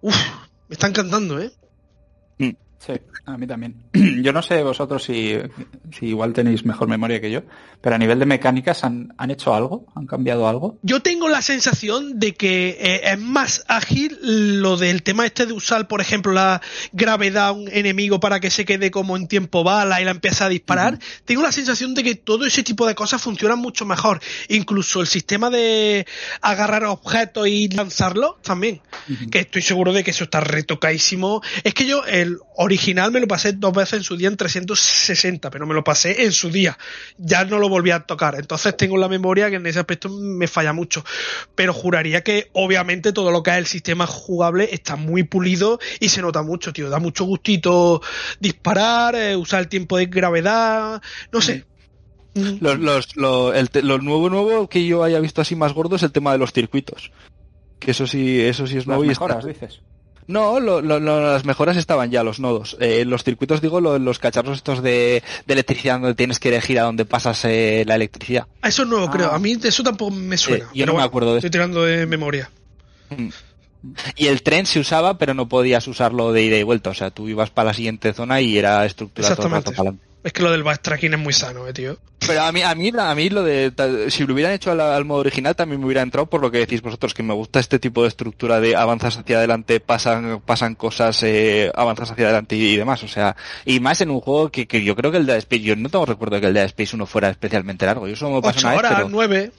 uff, 0.00 0.16
me 0.68 0.74
está 0.74 0.88
encantando, 0.88 1.40
¿eh? 1.40 1.52
Sí, 2.78 2.92
a 3.26 3.36
mí 3.36 3.46
también. 3.46 3.74
Yo 4.22 4.32
no 4.32 4.40
sé 4.40 4.62
vosotros 4.62 5.02
si, 5.02 5.36
si, 5.96 6.06
igual 6.06 6.32
tenéis 6.32 6.64
mejor 6.64 6.88
memoria 6.88 7.20
que 7.20 7.30
yo, 7.30 7.42
pero 7.80 7.96
a 7.96 7.98
nivel 7.98 8.18
de 8.18 8.26
mecánicas, 8.26 8.84
¿han, 8.84 9.12
han 9.18 9.30
hecho 9.30 9.54
algo? 9.54 9.86
¿Han 9.94 10.06
cambiado 10.06 10.48
algo? 10.48 10.78
Yo 10.82 11.00
tengo 11.00 11.28
la 11.28 11.42
sensación 11.42 12.18
de 12.18 12.34
que 12.34 12.78
eh, 12.80 13.00
es 13.12 13.18
más 13.18 13.64
ágil 13.68 14.18
lo 14.60 14.76
del 14.76 15.02
tema 15.02 15.26
este 15.26 15.46
de 15.46 15.52
usar, 15.52 15.88
por 15.88 16.00
ejemplo, 16.00 16.32
la 16.32 16.62
gravedad 16.92 17.48
a 17.48 17.52
un 17.52 17.68
enemigo 17.68 18.20
para 18.20 18.40
que 18.40 18.50
se 18.50 18.64
quede 18.64 18.90
como 18.90 19.16
en 19.16 19.28
tiempo 19.28 19.64
bala 19.64 20.00
y 20.00 20.04
la 20.04 20.12
empieza 20.12 20.46
a 20.46 20.48
disparar. 20.48 20.94
Uh 20.94 20.96
-huh. 20.98 21.22
Tengo 21.24 21.42
la 21.42 21.52
sensación 21.52 21.94
de 21.94 22.04
que 22.04 22.14
todo 22.14 22.46
ese 22.46 22.62
tipo 22.62 22.86
de 22.86 22.94
cosas 22.94 23.20
funcionan 23.20 23.58
mucho 23.58 23.86
mejor. 23.86 24.20
Incluso 24.48 25.00
el 25.00 25.06
sistema 25.08 25.50
de 25.50 26.06
agarrar 26.40 26.84
objetos 26.84 27.48
y 27.48 27.68
lanzarlos 27.68 28.40
también. 28.42 28.80
Uh 29.08 29.12
-huh. 29.12 29.30
Que 29.30 29.40
estoy 29.40 29.62
seguro 29.62 29.92
de 29.92 30.04
que 30.04 30.12
eso 30.12 30.24
está 30.24 30.40
retocadísimo. 30.40 31.42
Es 31.64 31.74
que 31.74 31.86
yo, 31.86 32.04
el 32.04 32.38
original 32.68 33.10
me 33.10 33.20
lo 33.20 33.26
pasé 33.26 33.52
dos 33.52 33.72
veces 33.72 33.94
en 33.94 34.02
su 34.04 34.16
día 34.16 34.28
en 34.28 34.36
360, 34.36 35.50
pero 35.50 35.66
me 35.66 35.74
lo 35.74 35.82
pasé 35.82 36.24
en 36.24 36.32
su 36.32 36.50
día. 36.50 36.78
Ya 37.16 37.44
no 37.44 37.58
lo 37.58 37.68
volví 37.68 37.90
a 37.90 38.00
tocar. 38.00 38.34
Entonces 38.36 38.76
tengo 38.76 38.98
la 38.98 39.08
memoria 39.08 39.48
que 39.48 39.56
en 39.56 39.66
ese 39.66 39.78
aspecto 39.78 40.10
me 40.10 40.46
falla 40.46 40.72
mucho. 40.72 41.04
Pero 41.54 41.72
juraría 41.72 42.22
que 42.22 42.50
obviamente 42.52 43.12
todo 43.12 43.30
lo 43.30 43.42
que 43.42 43.50
es 43.52 43.56
el 43.56 43.66
sistema 43.66 44.06
jugable 44.06 44.68
está 44.72 44.96
muy 44.96 45.22
pulido 45.22 45.78
y 45.98 46.10
se 46.10 46.20
nota 46.20 46.42
mucho, 46.42 46.72
tío. 46.72 46.90
Da 46.90 46.98
mucho 46.98 47.24
gustito 47.24 48.02
disparar, 48.38 49.14
eh, 49.14 49.34
usar 49.34 49.60
el 49.60 49.68
tiempo 49.68 49.96
de 49.96 50.06
gravedad, 50.06 51.00
no 51.32 51.40
sé. 51.40 51.64
Los, 52.34 52.78
los, 52.78 53.16
lo, 53.16 53.52
el, 53.52 53.68
lo 53.82 53.98
nuevo 53.98 54.30
nuevo 54.30 54.68
que 54.68 54.86
yo 54.86 55.02
haya 55.02 55.18
visto 55.18 55.40
así 55.40 55.56
más 55.56 55.72
gordo 55.72 55.96
es 55.96 56.02
el 56.02 56.12
tema 56.12 56.32
de 56.32 56.38
los 56.38 56.52
circuitos. 56.52 57.10
Que 57.80 57.92
eso 57.92 58.06
sí, 58.06 58.40
eso 58.40 58.66
sí 58.66 58.76
es 58.76 58.86
nuevo 58.86 59.02
Las 59.02 59.06
y 59.06 59.08
mejoras, 59.08 59.38
está... 59.38 59.48
dices. 59.48 59.82
No, 60.28 60.60
lo, 60.60 60.82
lo, 60.82 61.00
las 61.00 61.46
mejoras 61.46 61.78
estaban 61.78 62.10
ya, 62.10 62.22
los 62.22 62.38
nodos. 62.38 62.76
Eh, 62.80 63.06
los 63.06 63.24
circuitos, 63.24 63.62
digo, 63.62 63.80
los 63.80 64.18
cacharros 64.18 64.58
estos 64.58 64.82
de, 64.82 65.22
de, 65.46 65.52
electricidad 65.54 65.94
donde 65.98 66.14
tienes 66.14 66.38
que 66.38 66.50
elegir 66.50 66.78
a 66.78 66.82
dónde 66.82 67.06
pasas 67.06 67.46
eh, 67.46 67.82
la 67.86 67.94
electricidad. 67.94 68.46
Eso 68.62 68.82
es 68.82 68.88
nuevo, 68.88 69.06
ah. 69.06 69.10
creo. 69.10 69.32
A 69.32 69.38
mí 69.38 69.56
eso 69.62 69.82
tampoco 69.82 70.10
me 70.10 70.36
suena. 70.36 70.66
Eh, 70.66 70.68
yo 70.74 70.84
no 70.84 70.94
me 70.94 71.02
acuerdo 71.02 71.32
de 71.32 71.38
Estoy 71.38 71.50
tirando 71.50 71.82
de 71.82 72.04
memoria. 72.04 72.50
Mm. 73.08 73.28
Y 74.16 74.26
el 74.26 74.42
tren 74.42 74.66
se 74.66 74.80
usaba, 74.80 75.16
pero 75.16 75.32
no 75.32 75.48
podías 75.48 75.88
usarlo 75.88 76.30
de 76.32 76.42
ida 76.42 76.58
y 76.58 76.62
vuelta. 76.62 76.90
O 76.90 76.94
sea, 76.94 77.10
tú 77.10 77.26
ibas 77.26 77.48
para 77.48 77.68
la 77.68 77.74
siguiente 77.74 78.12
zona 78.12 78.42
y 78.42 78.58
era 78.58 78.84
estructurado 78.84 79.34
todo 79.34 79.46
el 79.46 79.52
rato 79.52 79.70
para 79.70 79.80
adelante. 79.80 80.07
Es 80.24 80.32
que 80.32 80.42
lo 80.42 80.50
del 80.50 80.62
backtracking 80.64 81.14
es 81.14 81.18
muy 81.18 81.32
sano, 81.32 81.66
eh, 81.68 81.72
tío. 81.72 81.98
Pero 82.26 82.42
a 82.42 82.50
mí, 82.50 82.62
a 82.62 82.74
mí, 82.74 82.90
a 82.98 83.14
mí 83.14 83.30
lo 83.30 83.44
de, 83.44 83.72
si 84.10 84.26
lo 84.26 84.34
hubieran 84.34 84.52
hecho 84.52 84.72
al, 84.72 84.80
al, 84.80 85.04
modo 85.04 85.20
original 85.20 85.54
también 85.54 85.80
me 85.80 85.86
hubiera 85.86 86.02
entrado 86.02 86.26
por 86.26 86.40
lo 86.42 86.50
que 86.50 86.58
decís 86.58 86.82
vosotros, 86.82 87.14
que 87.14 87.22
me 87.22 87.32
gusta 87.32 87.60
este 87.60 87.78
tipo 87.78 88.02
de 88.02 88.08
estructura 88.08 88.60
de 88.60 88.74
avanzas 88.74 89.16
hacia 89.18 89.38
adelante, 89.38 89.78
pasan, 89.78 90.42
pasan 90.44 90.74
cosas, 90.74 91.22
eh, 91.22 91.70
avanzas 91.74 92.10
hacia 92.10 92.24
adelante 92.24 92.56
y, 92.56 92.74
y, 92.74 92.76
demás. 92.76 93.02
O 93.04 93.08
sea, 93.08 93.36
y 93.64 93.78
más 93.78 94.00
en 94.00 94.10
un 94.10 94.20
juego 94.20 94.50
que, 94.50 94.66
que 94.66 94.82
yo 94.82 94.96
creo 94.96 95.12
que 95.12 95.18
el 95.18 95.26
Dead 95.26 95.38
Space, 95.38 95.62
yo 95.62 95.76
no 95.76 95.88
tengo 95.88 96.04
recuerdo 96.04 96.34
de 96.34 96.40
que 96.40 96.46
el 96.48 96.54
Dead 96.54 96.66
Space 96.66 96.96
1 96.96 97.06
fuera 97.06 97.30
especialmente 97.30 97.86
largo. 97.86 98.08
Yo 98.08 98.16
solo 98.16 98.36
me 98.36 98.42
pasó 98.42 98.58
Ocho 98.58 98.66
una 98.66 98.76
horas, 98.76 98.90
vez, 98.90 98.98
pero... 98.98 99.08
nueve. 99.08 99.52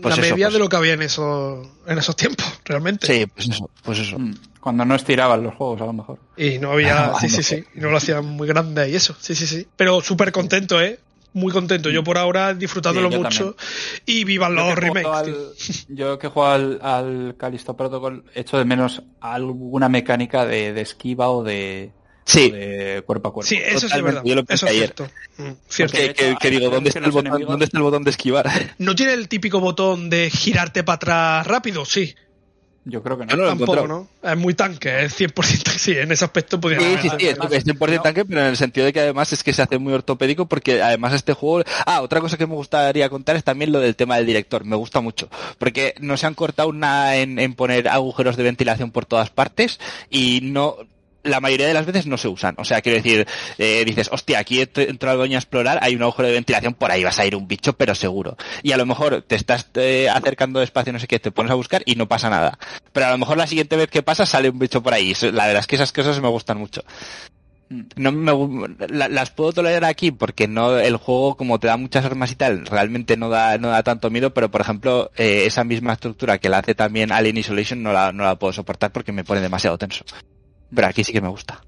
Pues 0.00 0.16
la 0.16 0.22
eso, 0.22 0.34
media 0.34 0.46
pues- 0.46 0.54
de 0.54 0.58
lo 0.60 0.68
que 0.68 0.76
había 0.76 0.92
en, 0.94 1.02
eso, 1.02 1.70
en 1.86 1.98
esos 1.98 2.16
tiempos, 2.16 2.46
realmente. 2.64 3.06
Sí, 3.06 3.26
pues 3.26 3.48
eso, 3.48 3.68
pues 3.82 3.98
eso. 3.98 4.18
Mm, 4.18 4.34
Cuando 4.62 4.84
no 4.84 4.94
estiraban 4.94 5.42
los 5.42 5.54
juegos, 5.56 5.80
a 5.82 5.86
lo 5.86 5.92
mejor. 5.92 6.18
Y 6.36 6.58
no 6.58 6.70
había, 6.72 7.06
Ah, 7.06 7.18
sí, 7.20 7.28
sí, 7.28 7.36
no. 7.38 7.42
sí, 7.42 7.64
y 7.74 7.80
no 7.80 7.90
lo 7.90 7.96
hacían 7.96 8.24
muy 8.24 8.46
grande 8.46 8.88
y 8.88 8.94
eso, 8.94 9.14
sí, 9.18 9.34
sí, 9.34 9.46
sí. 9.46 9.66
Pero 9.76 10.00
súper 10.00 10.30
contento, 10.32 10.80
¿eh? 10.80 11.00
Muy 11.34 11.50
contento. 11.52 11.88
Yo 11.90 12.04
por 12.04 12.16
ahora 12.18 12.52
disfrutándolo 12.54 13.10
Sí, 13.10 13.16
mucho 13.18 13.56
y 14.06 14.24
vivan 14.24 14.54
los 14.54 14.74
remakes. 14.76 15.06
al- 15.10 15.48
yo 15.88 16.18
que 16.18 16.28
juego 16.28 16.48
al, 16.48 16.78
al 16.82 17.34
Callisto 17.38 17.74
Protocol, 17.76 18.24
echo 18.34 18.56
de 18.58 18.64
menos 18.64 19.02
alguna 19.20 19.88
mecánica 19.88 20.46
de, 20.46 20.72
de 20.74 20.80
esquiva 20.82 21.30
o 21.30 21.42
de, 21.42 21.90
Sí. 22.24 22.50
o 22.52 22.54
de 22.54 23.02
cuerpo 23.04 23.30
a 23.30 23.32
cuerpo. 23.32 23.48
Sí, 23.48 23.56
eso 23.56 23.86
es 23.86 24.02
verdad. 24.02 24.22
yo 24.24 24.34
lo 24.36 24.44
pensé 24.44 24.66
Eso 24.66 24.66
es 24.66 24.72
ayer. 24.72 24.94
cierto. 24.94 25.12
Mm, 25.38 25.52
cierto. 25.68 25.96
Que, 25.98 26.14
que, 26.14 26.36
que 26.38 26.50
digo, 26.50 26.70
¿dónde 26.70 26.90
está, 26.90 27.00
el 27.00 27.10
botón, 27.10 27.26
enemigos- 27.32 27.48
¿dónde 27.50 27.64
está 27.64 27.78
el 27.78 27.82
botón 27.82 28.04
de 28.04 28.10
esquivar? 28.10 28.48
¿No 28.78 28.94
tiene 28.94 29.14
el 29.14 29.26
típico 29.28 29.58
botón 29.58 30.08
de 30.10 30.30
girarte 30.30 30.84
para 30.84 30.94
atrás 30.96 31.46
rápido? 31.48 31.84
Sí. 31.84 32.14
Yo 32.84 33.02
creo 33.02 33.16
que 33.16 33.26
no. 33.26 33.30
Yo 33.30 33.36
no 33.36 33.42
lo 33.44 33.48
Tampoco, 33.50 33.72
encontrado. 33.74 34.08
¿no? 34.22 34.30
Es 34.30 34.36
muy 34.36 34.54
tanque, 34.54 35.04
es 35.04 35.20
100% 35.20 35.78
sí, 35.78 35.92
en 35.92 36.10
ese 36.10 36.24
aspecto 36.24 36.60
podría 36.60 36.80
Sí, 36.80 36.96
sí, 37.02 37.16
sí, 37.16 37.26
es, 37.28 37.38
es 37.50 37.66
100% 37.66 38.02
tanque, 38.02 38.24
pero 38.24 38.40
en 38.40 38.46
el 38.48 38.56
sentido 38.56 38.86
de 38.86 38.92
que 38.92 39.00
además 39.00 39.32
es 39.32 39.44
que 39.44 39.52
se 39.52 39.62
hace 39.62 39.78
muy 39.78 39.92
ortopédico 39.92 40.46
porque 40.46 40.82
además 40.82 41.12
este 41.12 41.32
juego... 41.32 41.64
Ah, 41.86 42.02
otra 42.02 42.20
cosa 42.20 42.36
que 42.36 42.46
me 42.46 42.54
gustaría 42.54 43.08
contar 43.08 43.36
es 43.36 43.44
también 43.44 43.70
lo 43.70 43.78
del 43.78 43.94
tema 43.94 44.16
del 44.16 44.26
director, 44.26 44.64
me 44.64 44.76
gusta 44.76 45.00
mucho, 45.00 45.28
porque 45.58 45.94
no 46.00 46.16
se 46.16 46.26
han 46.26 46.34
cortado 46.34 46.72
nada 46.72 47.16
en, 47.16 47.38
en 47.38 47.54
poner 47.54 47.88
agujeros 47.88 48.36
de 48.36 48.42
ventilación 48.42 48.90
por 48.90 49.06
todas 49.06 49.30
partes 49.30 49.78
y 50.10 50.40
no... 50.42 50.76
La 51.24 51.40
mayoría 51.40 51.66
de 51.68 51.74
las 51.74 51.86
veces 51.86 52.06
no 52.06 52.16
se 52.18 52.28
usan. 52.28 52.54
O 52.58 52.64
sea, 52.64 52.80
quiero 52.80 52.96
decir, 52.96 53.26
eh, 53.58 53.84
dices, 53.84 54.08
hostia, 54.12 54.38
aquí 54.40 54.60
ent- 54.60 54.88
entro 54.88 55.10
al 55.10 55.18
baño 55.18 55.36
a 55.36 55.38
explorar, 55.38 55.78
hay 55.80 55.94
un 55.94 56.02
agujero 56.02 56.28
de 56.28 56.34
ventilación, 56.34 56.74
por 56.74 56.90
ahí 56.90 57.04
vas 57.04 57.18
a 57.18 57.26
ir 57.26 57.36
un 57.36 57.46
bicho, 57.46 57.74
pero 57.74 57.94
seguro. 57.94 58.36
Y 58.62 58.72
a 58.72 58.76
lo 58.76 58.86
mejor 58.86 59.22
te 59.22 59.36
estás 59.36 59.68
eh, 59.74 60.08
acercando 60.10 60.60
despacio, 60.60 60.92
no 60.92 60.98
sé 60.98 61.06
qué, 61.06 61.18
te 61.20 61.30
pones 61.30 61.52
a 61.52 61.54
buscar 61.54 61.82
y 61.86 61.94
no 61.94 62.08
pasa 62.08 62.28
nada. 62.28 62.58
Pero 62.92 63.06
a 63.06 63.10
lo 63.10 63.18
mejor 63.18 63.36
la 63.36 63.46
siguiente 63.46 63.76
vez 63.76 63.88
que 63.88 64.02
pasa 64.02 64.26
sale 64.26 64.50
un 64.50 64.58
bicho 64.58 64.82
por 64.82 64.94
ahí. 64.94 65.14
La 65.32 65.46
verdad 65.46 65.60
es 65.60 65.66
que 65.66 65.76
esas 65.76 65.92
cosas 65.92 66.20
me 66.20 66.28
gustan 66.28 66.58
mucho. 66.58 66.82
No 67.96 68.12
me, 68.12 68.68
la- 68.88 69.08
las 69.08 69.30
puedo 69.30 69.52
tolerar 69.52 69.84
aquí 69.86 70.10
porque 70.10 70.46
no 70.46 70.76
el 70.78 70.96
juego 70.98 71.38
como 71.38 71.58
te 71.58 71.68
da 71.68 71.78
muchas 71.78 72.04
armas 72.04 72.30
y 72.30 72.34
tal 72.34 72.66
realmente 72.66 73.16
no 73.16 73.30
da 73.30 73.56
no 73.56 73.68
da 73.68 73.82
tanto 73.82 74.10
miedo 74.10 74.34
pero 74.34 74.50
por 74.50 74.60
ejemplo 74.60 75.10
eh, 75.16 75.44
esa 75.46 75.64
misma 75.64 75.94
estructura 75.94 76.36
que 76.36 76.50
la 76.50 76.58
hace 76.58 76.74
también 76.74 77.12
Alien 77.12 77.38
Isolation 77.38 77.82
no 77.82 77.94
la, 77.94 78.12
no 78.12 78.24
la 78.24 78.36
puedo 78.38 78.52
soportar 78.52 78.92
porque 78.92 79.12
me 79.12 79.24
pone 79.24 79.40
demasiado 79.40 79.78
tenso 79.78 80.04
pero 80.74 80.88
aquí 80.88 81.04
sí 81.04 81.12
que 81.12 81.20
me 81.20 81.28
gusta. 81.28 81.62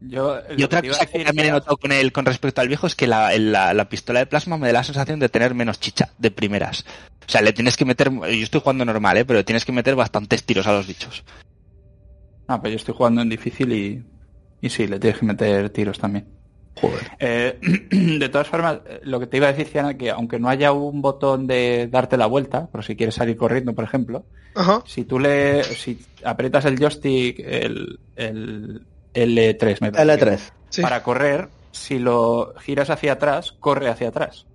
Yo, 0.00 0.38
y 0.56 0.62
otra 0.62 0.80
cosa 0.80 1.06
que 1.06 1.24
también 1.24 1.48
he 1.48 1.50
notado 1.50 1.76
con 1.76 1.90
el 1.90 2.12
con 2.12 2.24
respecto 2.24 2.60
al 2.60 2.68
viejo 2.68 2.86
es 2.86 2.94
que 2.94 3.08
la, 3.08 3.36
la, 3.36 3.74
la 3.74 3.88
pistola 3.88 4.20
de 4.20 4.26
plasma 4.26 4.56
me 4.56 4.68
da 4.68 4.74
la 4.74 4.84
sensación 4.84 5.18
de 5.18 5.28
tener 5.28 5.54
menos 5.54 5.80
chicha 5.80 6.10
de 6.18 6.30
primeras. 6.30 6.84
O 7.26 7.30
sea 7.30 7.42
le 7.42 7.52
tienes 7.52 7.76
que 7.76 7.84
meter 7.84 8.12
yo 8.12 8.28
estoy 8.28 8.60
jugando 8.60 8.84
normal 8.84 9.16
eh 9.16 9.24
pero 9.24 9.40
le 9.40 9.44
tienes 9.44 9.64
que 9.64 9.72
meter 9.72 9.96
bastantes 9.96 10.44
tiros 10.44 10.68
a 10.68 10.72
los 10.72 10.86
bichos. 10.86 11.24
Ah, 12.46 12.60
pues 12.60 12.72
yo 12.72 12.76
estoy 12.76 12.94
jugando 12.94 13.22
en 13.22 13.28
difícil 13.28 13.72
y, 13.72 14.04
y 14.60 14.70
sí, 14.70 14.86
le 14.86 15.00
tienes 15.00 15.18
que 15.18 15.26
meter 15.26 15.70
tiros 15.70 15.98
también. 15.98 16.37
Joder 16.80 17.10
Eh, 17.18 17.58
de 17.90 18.28
todas 18.28 18.46
formas, 18.48 18.78
lo 19.02 19.20
que 19.20 19.26
te 19.26 19.36
iba 19.38 19.46
a 19.48 19.52
decir, 19.52 19.66
Ciana, 19.68 19.94
que 19.96 20.10
aunque 20.10 20.38
no 20.38 20.48
haya 20.48 20.72
un 20.72 21.02
botón 21.02 21.46
de 21.46 21.88
darte 21.90 22.16
la 22.16 22.26
vuelta, 22.26 22.66
por 22.66 22.84
si 22.84 22.96
quieres 22.96 23.14
salir 23.14 23.36
corriendo, 23.36 23.74
por 23.74 23.84
ejemplo, 23.84 24.24
Ajá. 24.54 24.82
si 24.86 25.04
tú 25.04 25.18
le, 25.18 25.62
si 25.64 26.04
aprietas 26.24 26.64
el 26.64 26.78
joystick, 26.78 27.38
el, 27.40 27.98
el 28.16 28.82
L3, 29.14 29.76
me 29.80 29.92
parece 29.92 30.18
que 30.18 30.24
L3. 30.32 30.38
Sí. 30.70 30.82
para 30.82 31.02
correr, 31.02 31.48
si 31.72 31.98
lo 31.98 32.54
giras 32.60 32.90
hacia 32.90 33.12
atrás, 33.12 33.52
corre 33.52 33.88
hacia 33.88 34.08
atrás. 34.08 34.46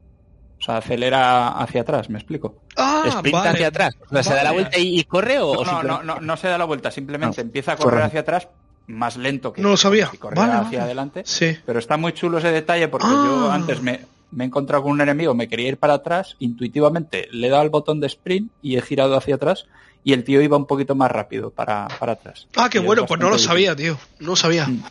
O 0.60 0.66
sea, 0.66 0.78
acelera 0.78 1.50
hacia 1.60 1.82
atrás, 1.82 2.10
¿me 2.10 2.18
explico? 2.18 2.62
Ah, 2.78 3.12
vale. 3.32 3.50
hacia 3.50 3.68
atrás 3.68 3.98
o 4.02 4.10
sea, 4.14 4.24
se 4.24 4.34
da 4.34 4.44
la 4.44 4.52
vuelta 4.54 4.80
y, 4.80 4.98
y 5.00 5.04
corre 5.04 5.38
o, 5.40 5.64
No, 5.66 5.84
no, 5.84 5.84
no, 5.84 6.04
no, 6.04 6.20
no 6.22 6.38
se 6.38 6.48
da 6.48 6.58
la 6.58 6.64
vuelta, 6.64 6.90
simplemente 6.90 7.41
No, 7.41 7.48
empieza 7.48 7.74
a 7.74 7.76
correr 7.76 7.95
corre. 7.95 8.04
hacia 8.06 8.20
atrás 8.22 8.48
más 8.88 9.18
lento 9.18 9.53
que 9.53 9.61
No 9.61 9.69
lo 9.69 9.77
sabía. 9.77 10.11
Vale, 10.22 10.51
hacia 10.53 10.61
vale. 10.61 10.80
adelante. 10.80 11.23
Sí. 11.26 11.57
Pero 11.65 11.80
está 11.80 11.97
muy 11.97 12.14
chulo 12.14 12.38
ese 12.39 12.51
detalle 12.51 12.88
porque 12.88 13.07
yo 13.07 13.49
Ah. 13.51 13.55
antes 13.55 13.81
me, 13.81 14.01
me 14.31 14.43
he 14.43 14.47
encontrado 14.47 14.84
con 14.84 14.91
un 14.93 15.01
enemigo, 15.01 15.34
me 15.34 15.47
quería 15.47 15.69
ir 15.69 15.77
para 15.77 15.93
atrás, 15.95 16.35
intuitivamente 16.39 17.27
le 17.31 17.47
he 17.47 17.49
dado 17.49 17.64
el 17.64 17.69
botón 17.69 17.99
de 17.99 18.07
sprint 18.07 18.51
y 18.61 18.77
he 18.77 18.81
girado 18.81 19.15
hacia 19.15 19.35
atrás 19.35 19.65
y 20.03 20.11
el 20.14 20.23
tío 20.26 20.41
iba 20.41 20.57
un 20.57 20.65
poquito 20.65 20.95
más 20.95 21.10
rápido 21.11 21.49
para, 21.49 21.88
para 21.99 22.14
atrás. 22.14 22.47
Ah, 22.55 22.69
qué 22.69 22.80
Y 22.80 22.81
bueno, 22.81 23.05
pues 23.05 23.19
no 23.22 23.30
lo 23.30 23.38
sabía, 23.39 23.76
tío. 23.76 23.97
No 24.19 24.27
lo 24.31 24.35
sabía. 24.35 24.68
Mm. 24.68 24.84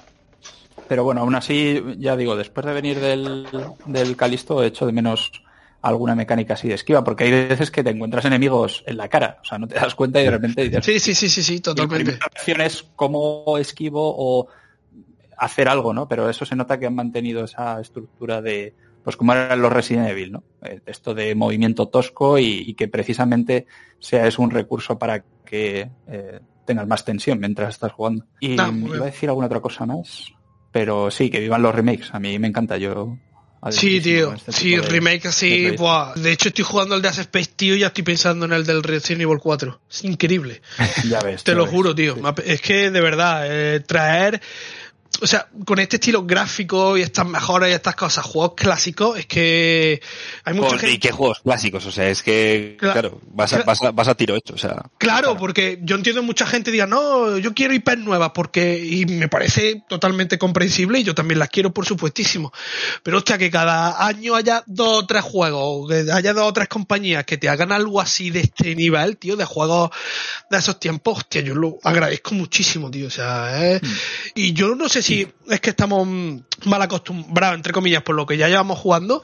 Pero 0.88 1.04
bueno, 1.04 1.20
aún 1.22 1.34
así, 1.34 1.82
ya 1.98 2.16
digo, 2.16 2.36
después 2.36 2.66
de 2.66 2.72
venir 2.72 2.98
del, 3.00 3.46
del 3.86 4.16
Calisto 4.16 4.62
he 4.62 4.66
hecho 4.68 4.84
de 4.86 4.92
menos 4.92 5.30
alguna 5.82 6.14
mecánica 6.14 6.54
así 6.54 6.68
de 6.68 6.74
esquiva, 6.74 7.02
porque 7.02 7.24
hay 7.24 7.30
veces 7.30 7.70
que 7.70 7.82
te 7.82 7.90
encuentras 7.90 8.24
enemigos 8.24 8.84
en 8.86 8.96
la 8.96 9.08
cara, 9.08 9.38
o 9.42 9.44
sea, 9.44 9.58
no 9.58 9.66
te 9.66 9.74
das 9.74 9.94
cuenta 9.94 10.20
y 10.20 10.24
de 10.24 10.30
repente 10.30 10.62
dices... 10.62 10.84
Sí, 10.84 11.00
sí, 11.00 11.14
sí, 11.14 11.28
sí, 11.28 11.42
sí 11.42 11.60
totalmente. 11.60 12.12
La 12.12 12.26
opción 12.26 12.60
es 12.60 12.84
cómo 12.94 13.58
esquivo 13.58 14.14
o 14.16 14.48
hacer 15.36 15.68
algo, 15.68 15.92
¿no? 15.92 16.08
Pero 16.08 16.30
eso 16.30 16.44
se 16.44 16.54
nota 16.54 16.78
que 16.78 16.86
han 16.86 16.94
mantenido 16.94 17.44
esa 17.44 17.80
estructura 17.80 18.40
de, 18.40 18.74
pues 19.02 19.16
como 19.16 19.32
eran 19.32 19.60
los 19.60 19.72
Resident 19.72 20.08
Evil, 20.08 20.32
¿no? 20.32 20.44
Eh, 20.62 20.80
esto 20.86 21.14
de 21.14 21.34
movimiento 21.34 21.88
tosco 21.88 22.38
y, 22.38 22.74
que 22.74 22.86
precisamente 22.86 23.66
sea 23.98 24.26
es 24.28 24.38
un 24.38 24.50
recurso 24.50 24.98
para 24.98 25.24
que 25.44 25.90
eh, 26.06 26.40
tengas 26.64 26.86
más 26.86 27.04
tensión 27.04 27.40
mientras 27.40 27.70
estás 27.70 27.90
jugando. 27.90 28.24
Y 28.38 28.56
ah, 28.60 28.72
iba 28.72 29.02
a 29.02 29.06
decir 29.06 29.28
alguna 29.28 29.46
otra 29.46 29.60
cosa 29.60 29.84
más, 29.84 30.32
pero 30.70 31.10
sí, 31.10 31.28
que 31.28 31.40
vivan 31.40 31.62
los 31.62 31.74
remakes, 31.74 32.14
a 32.14 32.20
mí 32.20 32.38
me 32.38 32.46
encanta, 32.46 32.78
yo 32.78 33.16
Sí, 33.70 34.00
tío. 34.00 34.34
Este 34.34 34.52
sí, 34.52 34.76
remake 34.76 35.28
así. 35.28 35.62
De, 35.62 35.72
buah. 35.72 36.14
de 36.16 36.32
hecho, 36.32 36.48
estoy 36.48 36.64
jugando 36.64 36.96
el 36.96 37.02
de 37.02 37.08
Ace 37.08 37.20
Space, 37.20 37.50
tío, 37.54 37.76
y 37.76 37.80
ya 37.80 37.88
estoy 37.88 38.02
pensando 38.02 38.46
en 38.46 38.52
el 38.52 38.66
del 38.66 38.82
Resident 38.82 39.22
Evil 39.22 39.38
4. 39.38 39.80
Es 39.88 40.04
increíble. 40.04 40.62
ya 41.08 41.20
ves. 41.20 41.44
Te 41.44 41.54
lo 41.54 41.66
juro, 41.66 41.94
tío. 41.94 42.16
Es 42.44 42.60
que, 42.60 42.90
de 42.90 43.00
verdad, 43.00 43.44
eh, 43.48 43.80
traer 43.80 44.40
o 45.20 45.26
sea, 45.26 45.48
con 45.66 45.78
este 45.78 45.96
estilo 45.96 46.24
gráfico 46.24 46.96
y 46.96 47.02
estas 47.02 47.26
mejoras 47.26 47.70
y 47.70 47.72
estas 47.72 47.94
cosas, 47.94 48.24
juegos 48.24 48.54
clásicos, 48.56 49.18
es 49.18 49.26
que 49.26 50.00
hay 50.44 50.54
mucha 50.54 50.78
gente... 50.78 50.92
¿Y 50.92 50.98
qué 50.98 51.12
juegos 51.12 51.40
clásicos? 51.40 51.86
O 51.86 51.92
sea, 51.92 52.08
es 52.08 52.22
que, 52.22 52.76
claro, 52.78 53.20
vas, 53.28 53.52
a, 53.52 53.62
vas, 53.62 53.82
a, 53.82 53.90
vas, 53.90 54.08
a, 54.08 54.14
tiro 54.14 54.34
hecho, 54.36 54.54
o 54.54 54.58
sea... 54.58 54.82
Claro, 54.98 55.36
porque 55.36 55.78
yo 55.82 55.96
entiendo 55.96 56.22
mucha 56.22 56.46
gente 56.46 56.70
diga, 56.70 56.86
no, 56.86 57.36
yo 57.38 57.52
quiero 57.54 57.74
IPs 57.74 57.98
nuevas, 57.98 58.32
porque, 58.34 58.84
y 58.84 59.06
me 59.06 59.28
parece 59.28 59.82
totalmente 59.88 60.38
comprensible, 60.38 61.00
y 61.00 61.04
yo 61.04 61.14
también 61.14 61.38
las 61.38 61.50
quiero, 61.50 61.72
por 61.72 61.86
supuestísimo. 61.86 62.52
Pero 63.02 63.18
hostia, 63.18 63.38
que 63.38 63.50
cada 63.50 64.04
año 64.06 64.34
haya 64.34 64.64
dos 64.66 65.02
o 65.02 65.06
tres 65.06 65.22
juegos, 65.22 65.88
que 65.88 66.10
haya 66.10 66.32
dos 66.32 66.48
o 66.48 66.52
tres 66.52 66.68
compañías 66.68 67.24
que 67.24 67.36
te 67.36 67.48
hagan 67.48 67.70
algo 67.70 68.00
así 68.00 68.30
de 68.30 68.40
este 68.40 68.74
nivel, 68.74 69.18
tío, 69.18 69.36
de 69.36 69.44
juegos 69.44 69.90
de 70.50 70.58
esos 70.58 70.80
tiempos, 70.80 71.18
hostia, 71.18 71.42
yo 71.42 71.54
lo 71.54 71.78
agradezco 71.84 72.34
muchísimo, 72.34 72.90
tío, 72.90 73.06
o 73.06 73.10
sea, 73.10 73.78
mm. 73.80 73.86
y 74.34 74.52
yo 74.52 74.74
no 74.74 74.88
sé 74.88 75.01
si 75.02 75.28
es 75.48 75.60
que 75.60 75.70
estamos 75.70 76.06
mal 76.06 76.82
acostumbrados, 76.82 77.56
entre 77.56 77.72
comillas, 77.72 78.02
por 78.02 78.14
lo 78.14 78.26
que 78.26 78.36
ya 78.36 78.48
llevamos 78.48 78.78
jugando, 78.78 79.22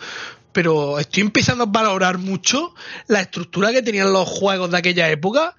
pero 0.53 0.99
estoy 0.99 1.23
empezando 1.23 1.65
a 1.65 1.67
valorar 1.67 2.19
mucho 2.19 2.75
la 3.07 3.21
estructura 3.21 3.73
que 3.73 3.83
tenían 3.83 4.13
los 4.13 4.29
juegos 4.29 4.71
de 4.71 4.79
aquella 4.79 5.09
época 5.09 5.57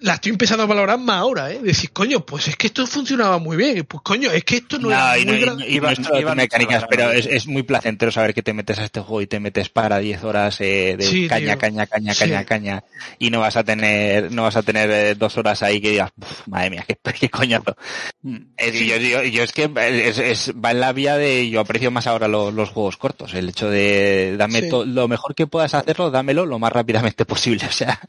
la 0.00 0.14
estoy 0.14 0.30
empezando 0.30 0.62
a 0.62 0.66
valorar 0.66 0.98
más 0.98 1.16
ahora, 1.16 1.50
¿eh? 1.50 1.60
Decir, 1.60 1.90
coño, 1.90 2.24
pues 2.24 2.48
es 2.48 2.56
que 2.56 2.68
esto 2.68 2.86
funcionaba 2.86 3.38
muy 3.38 3.56
bien. 3.56 3.84
Pues 3.84 4.02
coño, 4.02 4.30
es 4.30 4.44
que 4.44 4.56
esto 4.56 4.78
no, 4.78 4.90
era 4.90 5.14
muy 5.16 5.80
no, 6.22 6.34
mecánicas, 6.34 6.84
pero 6.88 7.10
es, 7.10 7.26
es, 7.26 7.46
muy 7.46 7.62
placentero 7.64 8.12
saber 8.12 8.32
que 8.32 8.42
te 8.42 8.52
metes 8.52 8.78
a 8.78 8.84
este 8.84 9.00
juego 9.00 9.22
y 9.22 9.26
te 9.26 9.40
metes 9.40 9.68
para 9.68 9.98
10 9.98 10.22
horas 10.24 10.60
eh, 10.60 10.96
de 10.96 11.26
caña, 11.28 11.56
caña, 11.56 11.86
caña, 11.86 12.14
caña, 12.14 12.44
caña, 12.44 12.84
y 13.18 13.30
no 13.30 13.40
vas 13.40 13.56
a 13.56 13.64
tener, 13.64 14.30
no 14.30 14.44
vas 14.44 14.56
a 14.56 14.62
tener 14.62 14.90
eh, 14.90 15.14
dos 15.16 15.36
horas 15.36 15.62
ahí 15.62 15.80
que 15.80 15.90
digas, 15.90 16.12
madre 16.46 16.70
mía, 16.70 16.84
qué, 16.86 16.96
qué 17.18 17.28
coñazo. 17.28 17.76
Mm. 18.22 18.36
Eh, 18.56 18.86
yo, 18.86 19.22
yo, 19.24 19.42
es 19.42 19.52
que 19.52 19.70
es, 19.76 20.18
es, 20.18 20.52
va 20.52 20.70
en 20.70 20.80
la 20.80 20.92
vía 20.92 21.16
de, 21.16 21.50
yo 21.50 21.60
aprecio 21.60 21.90
más 21.90 22.06
ahora 22.06 22.28
los, 22.28 22.54
los 22.54 22.70
juegos 22.70 22.96
cortos, 22.96 23.34
el 23.34 23.48
hecho 23.48 23.68
de 23.68 24.36
dame 24.36 24.68
lo 24.68 25.08
mejor 25.08 25.34
que 25.34 25.46
puedas 25.46 25.74
hacerlo, 25.74 26.10
dámelo 26.10 26.46
lo 26.46 26.58
más 26.58 26.72
rápidamente 26.72 27.24
posible, 27.24 27.66
o 27.66 27.72
sea. 27.72 28.00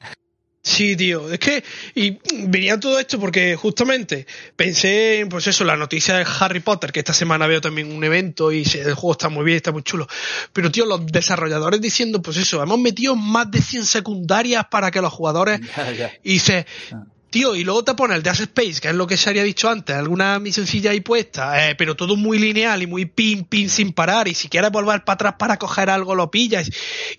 Sí, 0.70 0.96
tío, 0.96 1.32
es 1.32 1.40
que 1.40 1.64
y 1.96 2.20
venía 2.48 2.80
todo 2.80 3.00
esto 3.00 3.20
porque 3.20 3.56
justamente 3.56 4.28
pensé 4.56 5.22
en 5.22 5.28
pues 5.28 5.48
eso, 5.48 5.64
la 5.64 5.76
noticia 5.76 6.16
de 6.16 6.28
Harry 6.40 6.60
Potter, 6.60 6.91
que 6.91 7.00
esta 7.00 7.12
semana 7.12 7.48
veo 7.48 7.60
también 7.60 7.91
un 7.91 8.04
evento 8.04 8.52
y 8.52 8.62
el 8.76 8.94
juego 8.94 9.14
está 9.14 9.30
muy 9.30 9.44
bien, 9.44 9.58
está 9.58 9.72
muy 9.72 9.82
chulo. 9.82 10.08
Pero 10.54 10.72
tío, 10.72 10.86
los 10.86 11.08
desarrolladores 11.08 11.82
diciendo, 11.82 12.22
pues 12.22 12.38
eso, 12.38 12.62
hemos 12.62 12.78
metido 12.78 13.16
más 13.16 13.50
de 13.50 13.64
100 13.64 13.86
secundarias 13.86 14.66
para 14.70 14.91
que 14.91 15.02
los 15.02 15.12
jugadores 15.12 15.60
y 16.24 16.34
dice, 16.34 16.68
ah. 16.94 17.04
Tío, 17.30 17.56
y 17.56 17.64
luego 17.64 17.84
te 17.84 17.93
pone 17.93 18.15
el 18.15 18.23
Death 18.23 18.39
Space, 18.39 18.81
que 18.81 18.88
es 18.88 18.95
lo 18.95 19.06
que 19.06 19.15
se 19.15 19.30
había 19.30 19.43
dicho 19.43 19.69
antes, 19.69 19.95
alguna 19.95 20.39
misioncilla 20.39 20.89
ahí 20.89 21.01
puesta, 21.01 21.69
eh, 21.69 21.76
pero 21.76 21.95
todo 21.95 22.15
muy 22.15 22.39
lineal 22.39 22.81
y 22.81 22.88
muy 22.88 23.06
pin, 23.06 23.43
pin 23.43 23.69
sin 23.69 23.93
parar, 23.93 24.27
y 24.27 24.34
si 24.34 24.49
quieres 24.49 24.72
volver 24.72 25.03
para 25.03 25.14
atrás 25.14 25.35
para 25.38 25.57
coger 25.57 25.91
algo 25.91 26.15
lo 26.15 26.31
pillas. 26.31 26.68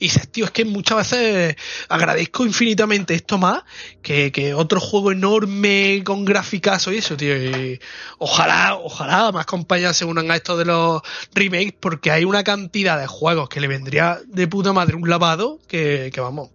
Y 0.00 0.06
dices, 0.06 0.28
tío, 0.28 0.46
es 0.46 0.50
que 0.50 0.64
muchas 0.64 0.98
veces 0.98 1.54
agradezco 1.88 2.44
infinitamente 2.44 3.14
esto 3.14 3.38
más 3.38 3.62
que, 4.02 4.32
que 4.32 4.52
otro 4.52 4.80
juego 4.80 5.12
enorme 5.12 6.02
con 6.04 6.24
graficazo 6.24 6.92
y 6.92 6.98
eso, 6.98 7.16
tío. 7.16 7.36
Y 7.36 7.80
ojalá, 8.18 8.74
ojalá 8.74 9.30
más 9.30 9.46
compañías 9.46 9.96
se 9.96 10.04
unan 10.04 10.28
a 10.32 10.36
esto 10.36 10.56
de 10.56 10.64
los 10.64 11.02
remakes, 11.34 11.74
porque 11.78 12.10
hay 12.10 12.24
una 12.24 12.42
cantidad 12.42 12.98
de 12.98 13.06
juegos 13.06 13.48
que 13.48 13.60
le 13.60 13.68
vendría 13.68 14.18
de 14.26 14.48
puta 14.48 14.72
madre 14.72 14.96
un 14.96 15.08
lavado 15.08 15.60
que, 15.68 16.10
que 16.12 16.20
vamos. 16.20 16.50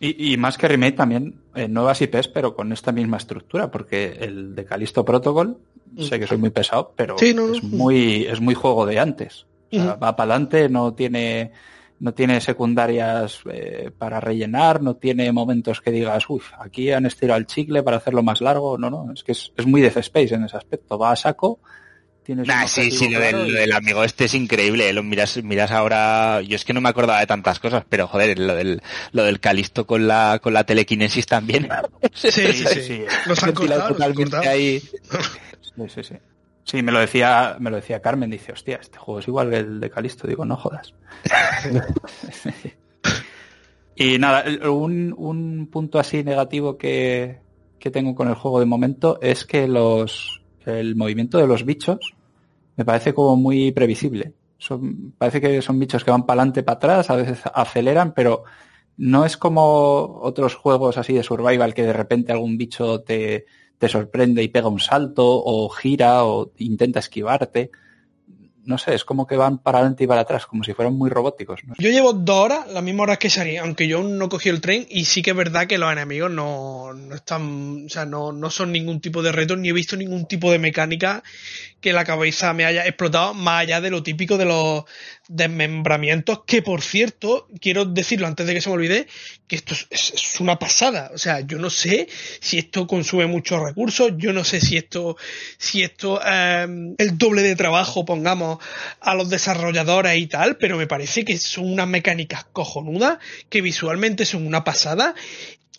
Y, 0.00 0.36
más 0.36 0.56
que 0.56 0.68
remake 0.68 0.94
también 0.94 1.40
eh, 1.56 1.66
nuevas 1.66 2.00
IPs, 2.00 2.28
pero 2.28 2.54
con 2.54 2.72
esta 2.72 2.92
misma 2.92 3.16
estructura, 3.16 3.68
porque 3.68 4.16
el 4.20 4.54
de 4.54 4.64
Calisto 4.64 5.04
Protocol, 5.04 5.58
sé 5.98 6.20
que 6.20 6.26
soy 6.28 6.38
muy 6.38 6.50
pesado, 6.50 6.92
pero 6.94 7.16
es 7.18 7.62
muy 7.64 8.24
es 8.26 8.40
muy 8.40 8.54
juego 8.54 8.86
de 8.86 9.00
antes. 9.00 9.46
Va 9.74 9.98
para 9.98 10.34
adelante, 10.34 10.68
no 10.68 10.94
tiene 10.94 11.50
no 12.00 12.14
tiene 12.14 12.40
secundarias 12.40 13.40
eh, 13.50 13.90
para 13.96 14.20
rellenar, 14.20 14.80
no 14.80 14.94
tiene 14.94 15.32
momentos 15.32 15.80
que 15.80 15.90
digas, 15.90 16.30
uy, 16.30 16.42
aquí 16.60 16.92
han 16.92 17.06
estirado 17.06 17.40
el 17.40 17.46
chicle 17.46 17.82
para 17.82 17.96
hacerlo 17.96 18.22
más 18.22 18.40
largo. 18.40 18.78
No, 18.78 18.88
no, 18.90 19.12
es 19.12 19.24
que 19.24 19.32
es, 19.32 19.52
es 19.56 19.66
muy 19.66 19.80
Death 19.80 19.96
Space 19.96 20.34
en 20.34 20.44
ese 20.44 20.56
aspecto. 20.56 20.96
Va 20.96 21.10
a 21.10 21.16
saco 21.16 21.58
Nah, 22.34 22.66
sí, 22.66 22.90
sí, 22.90 23.08
lo 23.08 23.20
del, 23.20 23.72
amigo 23.72 24.04
este 24.04 24.26
es 24.26 24.34
increíble. 24.34 24.92
Lo 24.92 25.02
miras, 25.02 25.42
miras 25.42 25.70
ahora, 25.70 26.42
yo 26.42 26.56
es 26.56 26.64
que 26.64 26.74
no 26.74 26.80
me 26.80 26.90
acordaba 26.90 27.20
de 27.20 27.26
tantas 27.26 27.58
cosas, 27.58 27.84
pero 27.88 28.06
joder, 28.06 28.38
lo 28.38 28.54
del, 28.54 28.82
lo 29.12 29.24
del 29.24 29.40
Calisto 29.40 29.86
con 29.86 30.06
la, 30.06 30.38
con 30.42 30.52
la 30.52 30.64
telequinesis 30.64 31.26
también. 31.26 31.68
Sí, 32.14 32.30
sí, 32.30 32.82
sí. 32.82 33.04
Los 33.26 33.42
han 33.42 33.52
cortado, 33.52 33.96
Ahí. 34.48 34.80
Sí, 34.80 35.88
sí, 35.88 36.02
sí. 36.02 36.14
Sí, 36.64 36.82
me 36.82 36.92
lo 36.92 36.98
decía, 36.98 37.56
me 37.60 37.70
lo 37.70 37.76
decía 37.76 38.02
Carmen, 38.02 38.30
dice, 38.30 38.52
hostia, 38.52 38.78
este 38.80 38.98
juego 38.98 39.20
es 39.20 39.28
igual 39.28 39.50
que 39.50 39.56
el 39.58 39.80
de 39.80 39.90
Calisto. 39.90 40.26
Digo, 40.26 40.44
no 40.44 40.56
jodas. 40.56 40.94
y 43.96 44.18
nada, 44.18 44.44
un, 44.70 45.14
un 45.16 45.68
punto 45.70 45.98
así 45.98 46.24
negativo 46.24 46.76
que, 46.76 47.38
que 47.78 47.90
tengo 47.90 48.14
con 48.14 48.28
el 48.28 48.34
juego 48.34 48.60
de 48.60 48.66
momento 48.66 49.18
es 49.22 49.44
que 49.44 49.68
los, 49.68 50.42
el 50.66 50.96
movimiento 50.96 51.38
de 51.38 51.46
los 51.46 51.64
bichos 51.64 51.98
me 52.78 52.84
parece 52.84 53.12
como 53.12 53.36
muy 53.36 53.72
previsible. 53.72 54.32
Son, 54.56 55.12
parece 55.18 55.40
que 55.40 55.60
son 55.60 55.80
bichos 55.80 56.04
que 56.04 56.12
van 56.12 56.24
para 56.24 56.40
adelante, 56.40 56.62
para 56.62 56.76
atrás, 56.76 57.10
a 57.10 57.16
veces 57.16 57.40
aceleran, 57.52 58.14
pero 58.14 58.44
no 58.96 59.24
es 59.24 59.36
como 59.36 60.20
otros 60.22 60.54
juegos 60.54 60.96
así 60.96 61.12
de 61.12 61.24
survival 61.24 61.74
que 61.74 61.82
de 61.82 61.92
repente 61.92 62.30
algún 62.30 62.56
bicho 62.56 63.00
te, 63.00 63.46
te 63.78 63.88
sorprende 63.88 64.44
y 64.44 64.48
pega 64.48 64.68
un 64.68 64.78
salto 64.78 65.24
o 65.26 65.68
gira 65.68 66.24
o 66.24 66.52
intenta 66.58 67.00
esquivarte 67.00 67.72
no 68.68 68.76
sé, 68.76 68.94
es 68.94 69.02
como 69.02 69.26
que 69.26 69.34
van 69.34 69.62
para 69.62 69.78
adelante 69.78 70.04
y 70.04 70.06
para 70.06 70.20
atrás, 70.20 70.44
como 70.44 70.62
si 70.62 70.74
fueran 70.74 70.92
muy 70.92 71.08
robóticos. 71.08 71.60
Yo 71.78 71.88
llevo 71.88 72.12
dos 72.12 72.36
horas, 72.36 72.70
las 72.70 72.82
mismas 72.82 73.04
horas 73.04 73.18
que 73.18 73.30
Shari, 73.30 73.56
aunque 73.56 73.88
yo 73.88 74.02
no 74.02 74.28
cogí 74.28 74.50
el 74.50 74.60
tren, 74.60 74.86
y 74.90 75.06
sí 75.06 75.22
que 75.22 75.30
es 75.30 75.36
verdad 75.36 75.66
que 75.66 75.78
los 75.78 75.90
enemigos 75.90 76.30
no, 76.30 76.92
no 76.92 77.14
están, 77.14 77.86
o 77.86 77.88
sea, 77.88 78.04
no, 78.04 78.30
no 78.30 78.50
son 78.50 78.70
ningún 78.70 79.00
tipo 79.00 79.22
de 79.22 79.32
reto, 79.32 79.56
ni 79.56 79.70
he 79.70 79.72
visto 79.72 79.96
ningún 79.96 80.26
tipo 80.26 80.52
de 80.52 80.58
mecánica 80.58 81.22
que 81.80 81.92
la 81.92 82.04
cabeza 82.04 82.52
me 82.54 82.64
haya 82.64 82.86
explotado, 82.86 83.34
más 83.34 83.62
allá 83.62 83.80
de 83.80 83.90
lo 83.90 84.02
típico 84.02 84.36
de 84.36 84.44
los 84.44 84.84
desmembramientos, 85.28 86.44
que 86.44 86.62
por 86.62 86.82
cierto, 86.82 87.46
quiero 87.60 87.84
decirlo 87.84 88.26
antes 88.26 88.46
de 88.46 88.54
que 88.54 88.60
se 88.60 88.68
me 88.68 88.74
olvide, 88.74 89.06
que 89.46 89.56
esto 89.56 89.74
es, 89.90 90.40
una 90.40 90.58
pasada. 90.58 91.10
O 91.14 91.18
sea, 91.18 91.40
yo 91.40 91.58
no 91.58 91.70
sé 91.70 92.08
si 92.40 92.58
esto 92.58 92.86
consume 92.86 93.26
muchos 93.26 93.60
recursos, 93.62 94.12
yo 94.16 94.32
no 94.32 94.44
sé 94.44 94.60
si 94.60 94.76
esto, 94.76 95.16
si 95.58 95.82
esto, 95.82 96.20
eh, 96.24 96.94
el 96.98 97.18
doble 97.18 97.42
de 97.42 97.56
trabajo, 97.56 98.04
pongamos, 98.04 98.58
a 99.00 99.14
los 99.14 99.28
desarrolladores 99.28 100.18
y 100.18 100.26
tal, 100.26 100.56
pero 100.56 100.76
me 100.76 100.86
parece 100.86 101.24
que 101.24 101.38
son 101.38 101.72
unas 101.72 101.88
mecánicas 101.88 102.44
cojonudas, 102.52 103.18
que 103.48 103.60
visualmente 103.60 104.24
son 104.24 104.46
una 104.46 104.64
pasada 104.64 105.14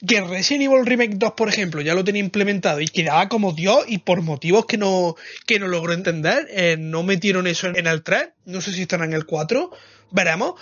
que 0.08 0.22
Resident 0.22 0.64
Evil 0.64 0.86
Remake 0.86 1.16
2, 1.16 1.34
por 1.34 1.50
ejemplo, 1.50 1.82
ya 1.82 1.94
lo 1.94 2.04
tenía 2.04 2.22
implementado 2.22 2.80
y 2.80 2.88
quedaba 2.88 3.28
como 3.28 3.54
Dios 3.54 3.84
y 3.88 4.00
por 4.00 4.22
motivos 4.22 4.66
que 4.66 4.78
no, 4.78 5.16
que 5.46 5.60
no 5.60 5.68
entender, 5.92 6.48
eh, 6.52 6.78
no 6.80 7.04
metieron 7.04 7.48
eso 7.48 7.68
en, 7.68 7.88
el 7.88 8.04
3, 8.04 8.30
no 8.46 8.62
sé 8.62 8.72
si 8.72 8.84
estará 8.84 9.06
en 9.06 9.14
el 9.14 9.26
4, 9.26 9.72
veremos, 10.12 10.54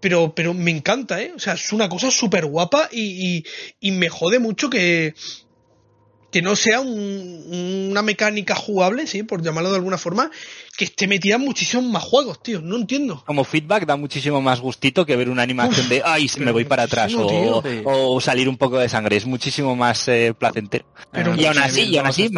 pero, 0.00 0.34
pero 0.34 0.52
me 0.52 0.70
encanta, 0.70 1.22
¿eh? 1.22 1.32
O 1.34 1.38
sea, 1.38 1.54
es 1.54 1.72
una 1.72 1.88
cosa 1.88 2.10
súper 2.10 2.44
guapa 2.46 2.88
y, 2.92 3.44
y, 3.80 3.90
me 3.92 4.08
jode 4.08 4.40
mucho 4.40 4.68
que, 4.68 5.14
que 6.30 6.42
no 6.42 6.56
sea 6.56 6.80
un- 6.80 7.88
una 7.90 8.02
mecánica 8.02 8.54
jugable, 8.54 9.06
sí, 9.06 9.22
por 9.22 9.42
llamarlo 9.42 9.70
de 9.70 9.76
alguna 9.76 9.98
forma, 9.98 10.30
que 10.76 10.84
esté 10.84 11.06
metida 11.06 11.34
en 11.36 11.42
muchísimos 11.42 11.84
más 11.86 12.02
juegos, 12.02 12.42
tío. 12.42 12.60
No 12.62 12.76
entiendo. 12.76 13.22
Como 13.26 13.44
feedback 13.44 13.84
da 13.86 13.96
muchísimo 13.96 14.40
más 14.40 14.60
gustito 14.60 15.04
que 15.04 15.16
ver 15.16 15.28
una 15.28 15.42
animación 15.42 15.88
de 15.88 16.02
ay, 16.04 16.28
se 16.28 16.40
me 16.40 16.50
voy 16.50 16.64
para 16.64 16.84
atrás 16.84 17.12
o, 17.14 17.26
tío. 17.26 17.62
o 17.84 18.20
salir 18.20 18.48
un 18.48 18.56
poco 18.56 18.78
de 18.78 18.88
sangre. 18.88 19.16
Es 19.16 19.26
muchísimo 19.26 19.76
más 19.76 20.08
eh, 20.08 20.34
placentero. 20.38 20.84
Pero 21.10 21.34
y 21.36 21.44
aún 21.44 21.58
así, 21.58 21.82
y 21.82 21.98
aún 21.98 22.06
así, 22.08 22.30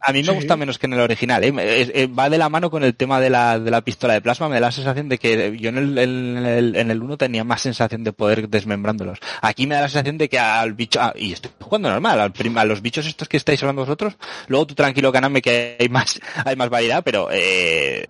a 0.00 0.12
mí 0.12 0.22
me 0.22 0.24
Sí. 0.24 0.34
gusta 0.34 0.56
menos 0.56 0.78
que 0.78 0.86
en 0.86 0.94
el 0.94 1.00
original. 1.00 1.44
¿eh? 1.44 1.52
Es- 1.82 1.92
eh, 1.94 2.06
va 2.08 2.28
de 2.28 2.38
la 2.38 2.48
mano 2.48 2.70
con 2.70 2.82
el 2.82 2.94
tema 2.96 3.20
de 3.20 3.30
la, 3.30 3.58
de 3.58 3.70
la 3.70 3.80
pistola 3.82 4.14
de 4.14 4.20
plasma. 4.20 4.48
Me 4.48 4.56
da 4.56 4.62
la 4.62 4.72
sensación 4.72 5.08
de 5.08 5.18
que 5.18 5.56
yo 5.58 5.68
en 5.68 5.78
el, 5.78 5.98
en 5.98 6.36
el, 6.46 6.76
en 6.76 6.90
el 6.90 7.02
1 7.02 7.16
tenía 7.18 7.44
más 7.44 7.62
sensación 7.62 8.02
de 8.04 8.12
poder 8.12 8.48
desmembrándolos. 8.48 9.18
Aquí 9.42 9.66
me 9.66 9.76
da 9.76 9.82
la 9.82 9.88
sensación 9.88 10.18
de 10.18 10.28
que 10.28 10.38
al 10.38 10.72
bicho, 10.74 10.98
ah, 11.00 11.12
y 11.16 11.32
estoy 11.32 11.50
jugando 11.60 11.88
normal, 11.88 12.20
al 12.20 12.32
prim- 12.32 12.58
a 12.58 12.64
los 12.64 12.82
bichos 12.82 13.06
estos 13.06 13.28
que 13.28 13.36
estáis 13.36 13.62
hablando 13.62 13.82
vosotros, 13.82 14.14
luego 14.48 14.66
tú 14.66 14.74
tranquilo, 14.74 15.12
ganame 15.12 15.40
que 15.40 15.76
hay 15.78 15.88
más, 15.88 16.20
hay 16.44 16.56
más 16.56 16.68
variedad, 16.68 17.02
pero 17.04 17.28
eh, 17.30 17.59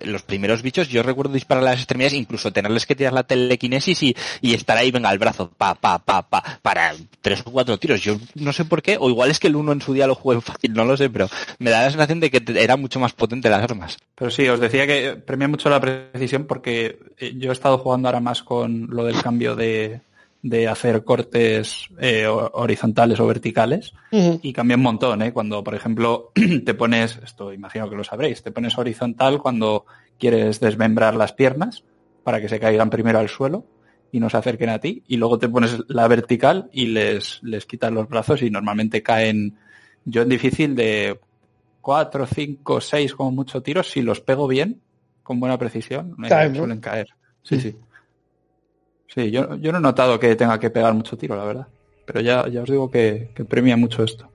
los 0.01 0.23
primeros 0.23 0.63
bichos 0.63 0.89
yo 0.89 1.03
recuerdo 1.03 1.35
disparar 1.35 1.63
a 1.65 1.71
las 1.71 1.79
extremidades, 1.79 2.15
incluso 2.15 2.53
tenerles 2.53 2.87
que 2.87 2.97
tirar 2.97 3.13
la 3.13 3.25
telequinesis 3.25 4.03
y, 4.03 4.15
estar 4.43 4.77
ahí, 4.77 4.91
venga, 4.91 5.09
al 5.09 5.19
brazo, 5.19 5.51
pa, 5.57 5.75
pa, 5.75 5.99
pa, 5.99 6.29
pa, 6.29 6.43
para 6.63 6.95
tres 7.21 7.43
o 7.45 7.51
cuatro 7.51 7.79
tiros. 7.79 8.01
Yo 8.01 8.17
no 8.35 8.53
sé 8.53 8.65
por 8.65 8.83
qué, 8.83 8.97
o 8.99 9.09
igual 9.09 9.31
es 9.31 9.39
que 9.39 9.49
el 9.49 9.57
uno 9.57 9.73
en 9.73 9.81
su 9.81 9.93
día 9.93 10.07
lo 10.07 10.15
jugué 10.15 10.41
fácil, 10.41 10.73
no 10.73 10.85
lo 10.85 10.97
sé, 10.97 11.11
pero 11.11 11.29
me 11.59 11.71
da 11.71 11.83
la 11.83 11.91
sensación 11.91 12.21
de 12.21 12.31
que 12.31 12.43
era 12.61 12.77
mucho 12.77 13.01
más 13.01 13.13
potente 13.13 13.49
las 13.49 13.63
armas. 13.63 13.99
Pero 14.15 14.31
sí, 14.31 14.49
os 14.49 14.61
decía 14.61 14.87
que 14.87 15.17
premia 15.17 15.49
mucho 15.49 15.71
la 15.71 15.81
precisión 15.81 16.47
porque 16.47 16.99
eh, 17.19 17.35
yo 17.37 17.51
he 17.51 17.53
estado 17.53 17.79
jugando 17.79 18.09
ahora 18.09 18.21
más 18.21 18.43
con 18.43 18.89
lo 18.91 19.05
del 19.05 19.21
cambio 19.23 19.57
de, 19.57 20.01
de 20.43 20.69
hacer 20.69 21.05
cortes 21.05 21.89
eh, 22.01 22.27
ho- 22.27 22.51
horizontales 22.55 23.21
o 23.21 23.27
verticales 23.27 23.93
y 24.43 24.53
cambia 24.53 24.77
un 24.77 24.83
montón, 24.83 25.21
¿eh? 25.23 25.33
Cuando, 25.33 25.63
por 25.63 25.75
ejemplo, 25.75 26.33
te 26.65 26.75
pones, 26.75 27.19
esto 27.23 27.53
imagino 27.53 27.89
que 27.91 27.97
lo 27.97 28.05
sabréis, 28.05 28.43
te 28.43 28.51
pones 28.51 28.77
horizontal 28.79 29.39
cuando 29.41 29.85
quieres 30.19 30.59
desmembrar 30.61 31.15
las 31.15 31.33
piernas 31.33 31.85
para 32.25 32.41
que 32.41 32.49
se 32.49 32.59
caigan 32.61 32.91
primero 32.91 33.19
al 33.19 33.29
suelo 33.29 33.65
y 34.13 34.19
no 34.19 34.29
se 34.31 34.37
acerquen 34.39 34.71
a 34.71 34.79
ti 34.81 35.03
y 35.07 35.17
luego 35.19 35.39
te 35.39 35.49
pones 35.49 35.79
la 35.89 36.09
vertical 36.09 36.69
y 36.73 36.87
les, 36.87 37.41
les 37.43 37.67
quitas 37.67 37.93
los 37.93 38.09
brazos 38.09 38.43
y 38.43 38.51
normalmente 38.51 39.03
caen, 39.03 39.57
yo 40.05 40.23
en 40.23 40.29
difícil 40.31 40.75
de 40.75 41.21
4, 41.81 42.27
5, 42.27 42.81
6 42.81 43.15
como 43.15 43.31
mucho 43.31 43.63
tiros, 43.63 43.91
si 43.91 44.03
los 44.03 44.21
pego 44.21 44.47
bien, 44.49 44.81
con 45.23 45.39
buena 45.41 45.59
precisión, 45.59 46.15
me 46.19 46.29
suelen 46.59 46.81
caer. 46.81 47.09
Sí, 47.43 47.61
sí. 47.61 47.71
Sí, 47.71 47.77
yo, 49.17 49.57
yo 49.57 49.73
no 49.73 49.79
he 49.79 49.81
notado 49.81 50.19
que 50.19 50.37
tenga 50.37 50.59
que 50.59 50.71
pegar 50.71 50.95
mucho 50.95 51.17
tiro, 51.17 51.37
la 51.37 51.45
verdad. 51.45 51.67
Pero 52.05 52.21
ya, 52.21 52.49
ya 52.49 52.63
os 52.63 52.71
digo 52.71 52.91
que, 52.91 53.31
que 53.35 53.45
premia 53.45 53.77
mucho 53.77 54.03
esto. 54.05 54.29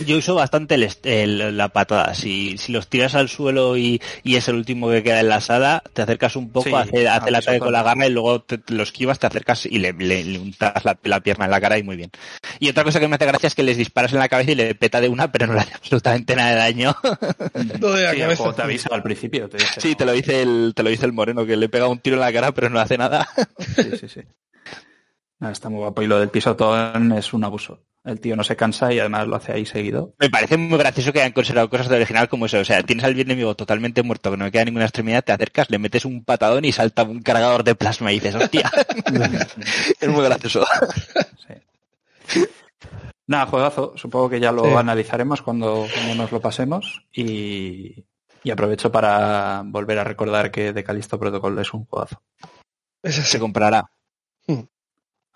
Yo 0.00 0.16
uso 0.18 0.34
bastante 0.34 0.74
el 0.74 0.82
est- 0.82 1.06
el- 1.06 1.56
la 1.56 1.68
patada. 1.68 2.14
Si, 2.14 2.58
si 2.58 2.72
los 2.72 2.88
tiras 2.88 3.14
al 3.14 3.28
suelo 3.28 3.76
y, 3.76 4.00
y 4.22 4.36
es 4.36 4.48
el 4.48 4.56
último 4.56 4.90
que 4.90 5.02
queda 5.02 5.20
en 5.20 5.28
la 5.28 5.40
sala, 5.40 5.82
te 5.92 6.02
acercas 6.02 6.34
un 6.36 6.50
poco, 6.50 6.68
Sí, 6.68 6.74
hace, 6.74 7.08
hace 7.08 7.28
el 7.28 7.34
eso 7.36 7.50
ataque 7.50 7.58
con 7.60 7.72
la 7.72 7.82
garra 7.82 8.06
y 8.06 8.10
luego 8.10 8.42
te, 8.42 8.58
te 8.58 8.72
lo 8.74 8.82
esquivas, 8.82 9.18
te 9.18 9.26
acercas 9.26 9.66
y 9.66 9.78
le, 9.78 9.92
le- 9.92 10.24
le 10.24 10.38
untas 10.38 10.84
la, 10.84 10.98
la 11.04 11.20
pierna 11.20 11.44
en 11.44 11.50
la 11.52 11.60
cara 11.60 11.78
y 11.78 11.82
muy 11.82 11.96
bien. 11.96 12.10
Y 12.58 12.68
otra 12.68 12.82
cosa 12.84 12.98
que 13.00 13.06
me 13.08 13.16
hace 13.16 13.26
gracia 13.26 13.46
es 13.46 13.54
que 13.54 13.62
les 13.62 13.76
disparas 13.76 14.12
en 14.12 14.18
la 14.18 14.28
cabeza 14.28 14.50
y 14.52 14.54
le 14.56 14.74
peta 14.74 15.00
de 15.00 15.08
una, 15.08 15.30
pero 15.30 15.46
no 15.46 15.54
le 15.54 15.60
hace 15.60 15.74
absolutamente 15.74 16.34
nada 16.34 16.50
de 16.50 16.56
daño. 16.56 16.96
Lo 17.80 17.92
de 17.92 18.10
Sí, 18.10 18.16
el 18.16 18.20
cabeza. 18.22 18.52
te 18.54 18.62
avisa 18.62 18.88
al 18.92 19.02
principio. 19.02 19.48
Te 19.48 19.58
dice, 19.58 19.80
sí, 19.80 19.90
no, 19.90 19.96
te 19.96 20.04
lo 20.06 20.12
dice 20.12 20.42
el, 20.42 20.72
te 20.74 20.82
lo 20.82 20.90
dice 20.90 21.06
el 21.06 21.12
moreno, 21.12 21.46
que 21.46 21.56
le 21.56 21.68
pega 21.68 21.88
un 21.88 21.98
tiro 21.98 22.16
en 22.16 22.20
la 22.20 22.32
cara 22.32 22.52
pero 22.52 22.68
no 22.70 22.80
hace 22.80 22.98
nada. 22.98 23.28
Sí, 23.76 23.96
sí, 24.00 24.08
sí. 24.08 24.20
Nada, 25.38 25.52
está 25.52 25.68
muy 25.68 25.78
guapo. 25.78 26.02
Y 26.02 26.06
lo 26.06 26.18
del 26.18 26.28
pisotón 26.30 27.12
es 27.12 27.32
un 27.32 27.44
abuso. 27.44 27.80
El 28.04 28.20
tío 28.20 28.36
no 28.36 28.44
se 28.44 28.54
cansa 28.54 28.92
y 28.92 28.98
además 28.98 29.26
lo 29.26 29.36
hace 29.36 29.52
ahí 29.52 29.64
seguido. 29.64 30.14
Me 30.18 30.28
parece 30.28 30.58
muy 30.58 30.78
gracioso 30.78 31.10
que 31.12 31.20
hayan 31.20 31.32
conservado 31.32 31.70
cosas 31.70 31.88
de 31.88 31.96
original 31.96 32.28
como 32.28 32.44
eso. 32.46 32.58
O 32.58 32.64
sea, 32.64 32.82
tienes 32.82 33.02
al 33.04 33.18
enemigo 33.18 33.54
totalmente 33.54 34.02
muerto, 34.02 34.30
que 34.30 34.36
no 34.36 34.44
le 34.44 34.50
queda 34.52 34.66
ninguna 34.66 34.84
extremidad, 34.84 35.24
te 35.24 35.32
acercas, 35.32 35.70
le 35.70 35.78
metes 35.78 36.04
un 36.04 36.22
patadón 36.22 36.66
y 36.66 36.72
salta 36.72 37.02
un 37.04 37.22
cargador 37.22 37.64
de 37.64 37.74
plasma 37.74 38.12
y 38.12 38.16
dices, 38.20 38.34
hostia. 38.34 38.70
es 40.00 40.08
muy 40.08 40.22
gracioso. 40.24 40.66
Sí. 42.26 42.44
Nada, 43.26 43.46
juegazo. 43.46 43.94
Supongo 43.96 44.28
que 44.28 44.38
ya 44.40 44.52
lo 44.52 44.64
Sí. 44.64 44.74
analizaremos 44.76 45.40
cuando, 45.40 45.86
cuando 45.94 46.14
nos 46.14 46.30
lo 46.30 46.40
pasemos. 46.42 47.06
Y, 47.10 48.04
y 48.42 48.50
aprovecho 48.50 48.92
para 48.92 49.62
volver 49.64 49.98
a 49.98 50.04
recordar 50.04 50.50
que 50.50 50.74
The 50.74 50.84
Callisto 50.84 51.18
Protocol 51.18 51.58
es 51.58 51.72
un 51.72 51.86
juegazo. 51.86 52.20
Se 53.02 53.38
comprará. 53.38 53.90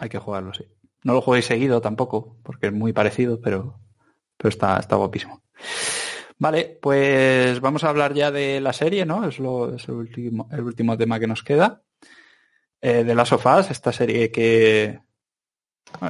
Hay 0.00 0.08
que 0.10 0.18
jugarlo, 0.18 0.52
sí. 0.52 0.64
No 1.08 1.14
lo 1.14 1.22
juguéis 1.22 1.46
seguido 1.46 1.80
tampoco, 1.80 2.36
porque 2.42 2.66
es 2.66 2.72
muy 2.74 2.92
parecido, 2.92 3.40
pero, 3.40 3.80
pero 4.36 4.50
está, 4.50 4.76
está 4.76 4.96
guapísimo. 4.96 5.42
Vale, 6.36 6.78
pues 6.82 7.62
vamos 7.62 7.82
a 7.82 7.88
hablar 7.88 8.12
ya 8.12 8.30
de 8.30 8.60
la 8.60 8.74
serie, 8.74 9.06
¿no? 9.06 9.26
Es, 9.26 9.38
lo, 9.38 9.74
es 9.74 9.88
el, 9.88 9.94
último, 9.94 10.50
el 10.52 10.60
último 10.60 10.98
tema 10.98 11.18
que 11.18 11.26
nos 11.26 11.42
queda. 11.42 11.80
Eh, 12.82 13.04
de 13.04 13.14
Last 13.14 13.32
of 13.32 13.46
Us, 13.46 13.70
esta 13.70 13.90
serie 13.90 14.30
que 14.30 15.00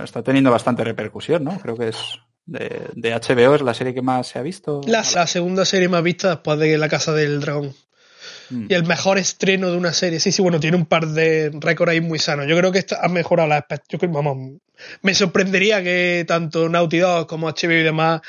está 0.02 0.24
teniendo 0.24 0.50
bastante 0.50 0.82
repercusión, 0.82 1.44
¿no? 1.44 1.56
Creo 1.60 1.76
que 1.76 1.90
es 1.90 2.18
de, 2.44 2.90
HBO, 2.96 3.54
es 3.54 3.62
la 3.62 3.74
serie 3.74 3.94
que 3.94 4.02
más 4.02 4.26
se 4.26 4.40
ha 4.40 4.42
visto. 4.42 4.80
La 4.84 5.04
segunda 5.04 5.64
serie 5.64 5.88
más 5.88 6.02
vista 6.02 6.30
después 6.30 6.58
de 6.58 6.76
La 6.76 6.88
Casa 6.88 7.12
del 7.12 7.38
Dragón. 7.38 7.72
Mm. 8.50 8.66
Y 8.68 8.74
el 8.74 8.84
mejor 8.84 9.18
estreno 9.18 9.70
de 9.70 9.76
una 9.76 9.92
serie. 9.92 10.20
Sí, 10.20 10.32
sí, 10.32 10.42
bueno, 10.42 10.60
tiene 10.60 10.76
un 10.76 10.86
par 10.86 11.06
de 11.06 11.50
récords 11.54 11.92
ahí 11.92 12.00
muy 12.00 12.18
sanos. 12.18 12.46
Yo 12.46 12.56
creo 12.56 12.72
que 12.72 12.84
ha 13.00 13.08
mejorado 13.08 13.48
la 13.48 13.58
expectativa. 13.58 14.12
Vamos, 14.12 14.60
me 15.02 15.14
sorprendería 15.14 15.82
que 15.82 16.24
tanto 16.26 16.68
Naughty 16.68 16.98
Dog 16.98 17.26
como 17.26 17.48
HBO 17.48 17.72
y 17.72 17.82
demás 17.82 18.20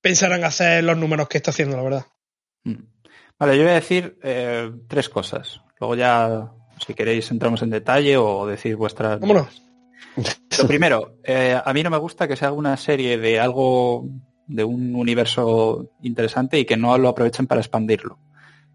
pensaran 0.00 0.44
hacer 0.44 0.84
los 0.84 0.96
números 0.96 1.28
que 1.28 1.38
está 1.38 1.50
haciendo, 1.50 1.76
la 1.76 1.82
verdad. 1.82 2.06
Mm. 2.64 2.84
Vale, 3.38 3.56
yo 3.56 3.62
voy 3.62 3.72
a 3.72 3.76
decir 3.76 4.18
eh, 4.22 4.70
tres 4.88 5.08
cosas. 5.08 5.60
Luego 5.80 5.96
ya, 5.96 6.52
si 6.84 6.94
queréis, 6.94 7.30
entramos 7.30 7.62
en 7.62 7.70
detalle 7.70 8.16
o 8.16 8.46
decir 8.46 8.76
vuestras... 8.76 9.18
Vámonos. 9.18 9.62
Lo 10.58 10.66
primero, 10.68 11.16
eh, 11.24 11.58
a 11.62 11.72
mí 11.72 11.82
no 11.82 11.90
me 11.90 11.96
gusta 11.96 12.28
que 12.28 12.36
se 12.36 12.44
haga 12.44 12.54
una 12.54 12.76
serie 12.76 13.18
de 13.18 13.40
algo, 13.40 14.06
de 14.46 14.62
un 14.62 14.94
universo 14.94 15.90
interesante 16.02 16.58
y 16.58 16.64
que 16.66 16.76
no 16.76 16.96
lo 16.98 17.08
aprovechen 17.08 17.46
para 17.46 17.60
expandirlo. 17.60 18.18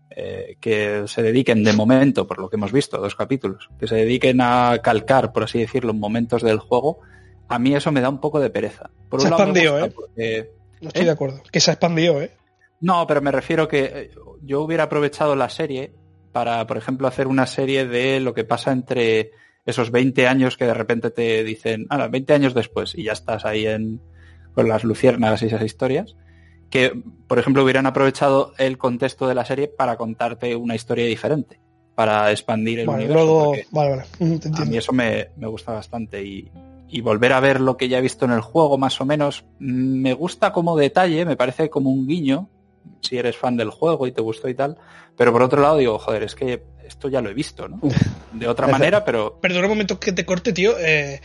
Eh, 0.09 0.57
que 0.61 1.03
se 1.07 1.21
dediquen 1.21 1.63
de 1.63 1.73
momento, 1.73 2.25
por 2.25 2.39
lo 2.39 2.49
que 2.49 2.55
hemos 2.55 2.71
visto, 2.71 2.97
dos 2.97 3.15
capítulos, 3.15 3.69
que 3.79 3.87
se 3.87 3.95
dediquen 3.95 4.39
a 4.41 4.79
calcar, 4.81 5.31
por 5.33 5.43
así 5.43 5.59
decirlo, 5.59 5.93
momentos 5.93 6.41
del 6.41 6.59
juego, 6.59 6.99
a 7.49 7.59
mí 7.59 7.75
eso 7.75 7.91
me 7.91 8.01
da 8.01 8.09
un 8.09 8.19
poco 8.19 8.39
de 8.39 8.49
pereza. 8.49 8.89
Por 9.09 9.21
Se 9.21 9.27
un 9.27 9.33
gusta 9.35 9.85
¿eh? 9.85 9.91
porque- 9.93 10.51
No 10.81 10.87
estoy 10.87 11.03
¿Eh? 11.03 11.05
de 11.05 11.11
acuerdo. 11.11 11.41
Que 11.51 11.59
se 11.59 11.71
ha 11.71 11.73
expandido, 11.73 12.21
¿eh? 12.21 12.31
no, 12.79 13.05
pero 13.05 13.21
me 13.21 13.31
refiero 13.31 13.67
que 13.67 13.83
eh, 13.85 14.11
yo 14.41 14.61
hubiera 14.61 14.83
aprovechado 14.83 15.35
la 15.35 15.49
serie 15.49 15.91
para, 16.31 16.65
por 16.67 16.77
ejemplo, 16.77 17.07
hacer 17.07 17.27
una 17.27 17.45
serie 17.45 17.85
de 17.85 18.19
lo 18.19 18.33
que 18.33 18.43
pasa 18.43 18.71
entre 18.71 19.31
esos 19.65 19.91
20 19.91 20.27
años 20.27 20.55
que 20.55 20.65
de 20.65 20.73
repente 20.73 21.11
te 21.11 21.43
dicen, 21.43 21.85
ah, 21.89 22.07
20 22.07 22.33
años 22.33 22.53
después 22.53 22.95
y 22.95 23.03
ya 23.03 23.11
estás 23.11 23.43
ahí 23.45 23.67
en, 23.67 23.99
con 24.53 24.69
las 24.69 24.83
luciérnagas 24.83 25.41
y 25.43 25.47
esas 25.47 25.63
historias. 25.63 26.15
Que, 26.69 26.91
por 27.27 27.39
ejemplo, 27.39 27.63
hubieran 27.63 27.85
aprovechado 27.85 28.53
el 28.57 28.77
contexto 28.77 29.27
de 29.27 29.35
la 29.35 29.45
serie 29.45 29.67
para 29.67 29.95
contarte 29.97 30.55
una 30.55 30.75
historia 30.75 31.05
diferente, 31.05 31.59
para 31.95 32.31
expandir 32.31 32.79
el 32.79 32.87
Vale, 32.87 33.05
universo. 33.05 33.25
luego. 33.25 33.53
Vale, 33.71 33.89
vale. 33.91 34.03
Mm, 34.19 34.37
te 34.37 34.49
a 34.61 34.65
mí 34.65 34.77
eso 34.77 34.91
me, 34.93 35.29
me 35.37 35.47
gusta 35.47 35.71
bastante 35.73 36.23
y, 36.23 36.51
y 36.89 37.01
volver 37.01 37.33
a 37.33 37.39
ver 37.39 37.61
lo 37.61 37.77
que 37.77 37.87
ya 37.89 37.99
he 37.99 38.01
visto 38.01 38.25
en 38.25 38.31
el 38.31 38.41
juego 38.41 38.77
más 38.77 38.99
o 39.01 39.05
menos 39.05 39.45
mm, 39.59 40.01
me 40.01 40.13
gusta 40.13 40.51
como 40.51 40.75
detalle, 40.77 41.25
me 41.25 41.37
parece 41.37 41.69
como 41.69 41.89
un 41.89 42.05
guiño, 42.07 42.49
si 43.01 43.17
eres 43.17 43.37
fan 43.37 43.57
del 43.57 43.69
juego 43.69 44.07
y 44.07 44.11
te 44.11 44.21
gustó 44.21 44.49
y 44.49 44.53
tal, 44.55 44.77
pero 45.15 45.31
por 45.31 45.41
otro 45.41 45.61
lado 45.61 45.77
digo, 45.77 45.97
joder, 45.99 46.23
es 46.23 46.35
que 46.35 46.63
esto 46.85 47.09
ya 47.09 47.21
lo 47.21 47.29
he 47.29 47.33
visto, 47.33 47.67
¿no? 47.67 47.79
De 48.33 48.47
otra 48.47 48.67
manera, 48.67 49.03
pero 49.03 49.39
Perdona 49.41 49.65
un 49.65 49.71
momento 49.73 49.99
que 49.99 50.11
te 50.11 50.25
corte, 50.25 50.53
tío. 50.53 50.77
Eh, 50.79 51.19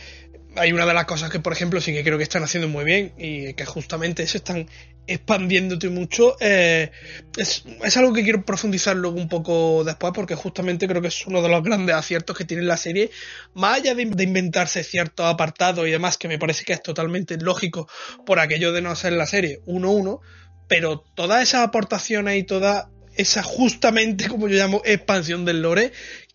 hay 0.55 0.71
una 0.71 0.85
de 0.85 0.93
las 0.93 1.05
cosas 1.05 1.29
que, 1.29 1.39
por 1.39 1.53
ejemplo, 1.53 1.81
sí 1.81 1.93
que 1.93 2.03
creo 2.03 2.17
que 2.17 2.23
están 2.23 2.43
haciendo 2.43 2.67
muy 2.67 2.85
bien 2.85 3.13
y 3.17 3.53
que 3.53 3.65
justamente 3.65 4.25
se 4.27 4.37
están 4.37 4.67
expandiéndote 5.07 5.89
mucho. 5.89 6.35
eh, 6.39 6.91
es, 7.37 7.63
es 7.83 7.97
algo 7.97 8.13
que 8.13 8.23
quiero 8.23 8.43
profundizar 8.45 8.95
luego 8.95 9.17
un 9.17 9.27
poco 9.27 9.83
después 9.83 10.13
porque 10.13 10.35
justamente 10.35 10.87
creo 10.87 11.01
que 11.01 11.09
es 11.09 11.25
uno 11.27 11.41
de 11.41 11.49
los 11.49 11.63
grandes 11.63 11.95
aciertos 11.95 12.37
que 12.37 12.45
tiene 12.45 12.63
la 12.63 12.77
serie. 12.77 13.09
Más 13.53 13.77
allá 13.77 13.95
de, 13.95 14.05
de 14.05 14.23
inventarse 14.23 14.83
ciertos 14.83 15.25
apartados 15.25 15.87
y 15.87 15.91
demás, 15.91 16.17
que 16.17 16.27
me 16.27 16.39
parece 16.39 16.63
que 16.65 16.73
es 16.73 16.83
totalmente 16.83 17.37
lógico 17.37 17.87
por 18.25 18.39
aquello 18.39 18.71
de 18.71 18.81
no 18.81 18.91
hacer 18.91 19.13
la 19.13 19.25
serie 19.25 19.61
1-1, 19.65 20.19
pero 20.67 21.03
todas 21.15 21.43
esas 21.43 21.67
aportaciones 21.67 22.37
y 22.37 22.43
toda 22.43 22.89
esa 23.15 23.43
justamente, 23.43 24.27
como 24.27 24.47
yo 24.47 24.57
llamo, 24.57 24.81
expansión 24.85 25.45
del 25.45 25.61
lore, 25.61 25.91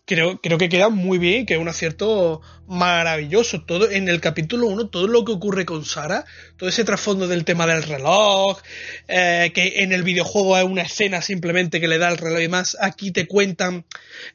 creo, 0.09 0.41
creo 0.41 0.57
que 0.57 0.69
queda 0.69 0.89
muy 0.89 1.19
bien, 1.19 1.45
que 1.45 1.53
es 1.53 1.59
un 1.59 1.67
acierto 1.67 2.41
maravilloso. 2.67 3.61
Todo 3.61 3.91
en 3.91 4.09
el 4.09 4.19
capítulo 4.19 4.65
1, 4.65 4.89
todo 4.89 5.07
lo 5.07 5.23
que 5.23 5.33
ocurre 5.33 5.65
con 5.65 5.85
Sara, 5.85 6.25
todo 6.57 6.67
ese 6.67 6.83
trasfondo 6.83 7.27
del 7.27 7.45
tema 7.45 7.67
del 7.67 7.83
reloj, 7.83 8.59
eh, 9.07 9.51
que 9.53 9.83
en 9.83 9.91
el 9.91 10.01
videojuego 10.01 10.57
es 10.57 10.63
una 10.63 10.81
escena 10.81 11.21
simplemente 11.21 11.79
que 11.79 11.87
le 11.87 11.99
da 11.99 12.09
el 12.09 12.17
reloj 12.17 12.41
y 12.41 12.47
más, 12.47 12.75
aquí 12.81 13.11
te 13.11 13.27
cuentan 13.27 13.85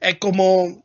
eh, 0.01 0.17
cómo 0.21 0.85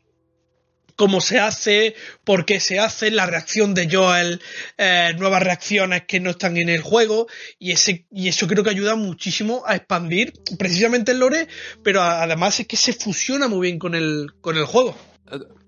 cómo 0.99 1.21
se 1.21 1.39
hace, 1.39 1.95
por 2.25 2.43
qué 2.43 2.59
se 2.59 2.77
hace, 2.77 3.09
la 3.09 3.25
reacción 3.25 3.73
de 3.73 3.87
Joel, 3.89 4.41
eh, 4.77 5.13
nuevas 5.17 5.41
reacciones 5.41 6.03
que 6.03 6.19
no 6.19 6.31
están 6.31 6.57
en 6.57 6.67
el 6.67 6.81
juego, 6.81 7.27
y, 7.57 7.71
ese, 7.71 8.05
y 8.11 8.27
eso 8.27 8.47
creo 8.47 8.65
que 8.65 8.71
ayuda 8.71 8.97
muchísimo 8.97 9.63
a 9.65 9.77
expandir 9.77 10.33
precisamente 10.57 11.13
el 11.13 11.19
lore, 11.19 11.47
pero 11.85 12.01
además 12.01 12.59
es 12.59 12.67
que 12.67 12.75
se 12.75 12.91
fusiona 12.91 13.47
muy 13.47 13.61
bien 13.61 13.79
con 13.79 13.95
el, 13.95 14.33
con 14.41 14.57
el 14.57 14.65
juego. 14.65 14.93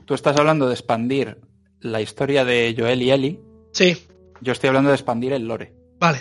Tú 0.04 0.16
estás 0.16 0.36
hablando 0.36 0.68
de 0.68 0.74
expandir 0.74 1.38
la 1.80 2.02
historia 2.02 2.44
de 2.44 2.76
Joel 2.78 3.02
y 3.02 3.12
Ellie. 3.12 3.40
Sí. 3.72 4.06
Yo 4.42 4.52
estoy 4.52 4.68
hablando 4.68 4.90
de 4.90 4.98
expandir 4.98 5.32
el 5.32 5.48
lore. 5.48 5.74
Vale, 5.98 6.20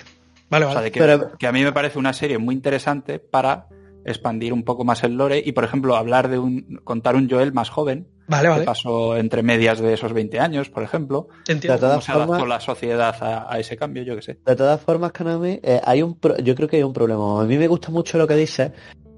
vale, 0.49 0.67
vale. 0.67 0.67
O 0.67 0.73
sea, 0.73 0.83
de 0.83 0.93
que, 0.93 1.21
que 1.37 1.47
a 1.49 1.53
mí 1.53 1.65
me 1.65 1.73
parece 1.73 1.99
una 1.99 2.13
serie 2.13 2.39
muy 2.39 2.55
interesante 2.55 3.19
para 3.19 3.67
expandir 4.05 4.53
un 4.53 4.63
poco 4.63 4.85
más 4.85 5.03
el 5.03 5.15
lore 5.15 5.43
y, 5.45 5.51
por 5.51 5.65
ejemplo, 5.65 5.97
hablar 5.97 6.29
de 6.29 6.39
un, 6.39 6.81
contar 6.85 7.17
un 7.17 7.29
Joel 7.29 7.53
más 7.53 7.71
joven, 7.71 8.07
vale, 8.31 8.49
vale. 8.49 8.61
que 8.63 8.67
pasó 8.67 9.17
entre 9.17 9.43
medias 9.43 9.81
de 9.81 9.93
esos 9.95 10.13
20 10.13 10.39
años, 10.41 10.71
por 10.71 10.83
ejemplo. 10.83 11.29
Entiendo. 11.49 11.75
De 11.75 11.79
todas 11.81 11.93
¿Cómo 11.97 12.01
se 12.03 12.13
adaptó 12.13 12.33
formas- 12.35 12.49
la 12.49 12.61
sociedad 12.61 13.15
a, 13.21 13.53
a 13.53 13.59
ese 13.59 13.77
cambio? 13.77 14.03
Yo 14.03 14.17
qué 14.17 14.23
sé. 14.23 14.39
De 14.47 14.57
todas 14.57 14.81
formas, 14.81 15.13
Kaname, 15.13 15.61
eh, 15.63 15.81
hay 15.85 16.03
un 16.03 16.19
pro- 16.19 16.39
yo 16.39 16.55
creo 16.55 16.69
que 16.69 16.77
hay 16.79 16.83
un 16.83 16.93
problema. 16.93 17.43
A 17.43 17.45
mí 17.45 17.59
me 17.59 17.69
gusta 17.69 17.91
mucho 17.91 18.17
lo 18.19 18.27
que 18.27 18.37
dices, 18.37 18.71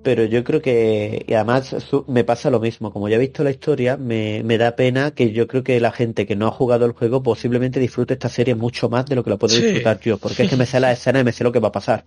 pero 0.03 0.25
yo 0.25 0.43
creo 0.43 0.61
que, 0.61 1.25
y 1.29 1.33
además 1.35 1.77
me 2.09 2.25
pasa 2.25 2.51
lo 2.51 2.59
mismo. 2.59 2.93
Como 2.93 3.09
ya 3.09 3.15
he 3.17 3.19
visto 3.21 3.45
la 3.45 3.51
historia, 3.53 3.97
me, 3.97 4.43
me 4.45 4.59
da 4.59 4.75
pena 4.75 5.13
que 5.13 5.31
yo 5.31 5.47
creo 5.47 5.63
que 5.63 5.79
la 5.79 5.93
gente 5.93 6.27
que 6.27 6.35
no 6.35 6.49
ha 6.49 6.51
jugado 6.51 6.87
el 6.87 6.93
juego 6.93 7.23
posiblemente 7.23 7.79
disfrute 7.79 8.15
esta 8.15 8.29
serie 8.29 8.57
mucho 8.57 8.89
más 8.89 9.07
de 9.07 9.15
lo 9.15 9.23
que 9.23 9.31
la 9.31 9.37
puedo 9.37 9.55
Sí. 9.55 9.63
disfrutar 9.63 10.01
yo, 10.01 10.19
porque 10.19 10.43
es 10.43 10.51
que 10.51 10.57
me 10.57 10.67
sé 10.67 10.81
la 10.81 10.91
escena 10.93 11.21
y 11.21 11.25
me 11.25 11.31
sé 11.31 11.45
lo 11.45 11.53
que 11.53 11.61
va 11.61 11.69
a 11.69 11.73
pasar. 11.73 12.05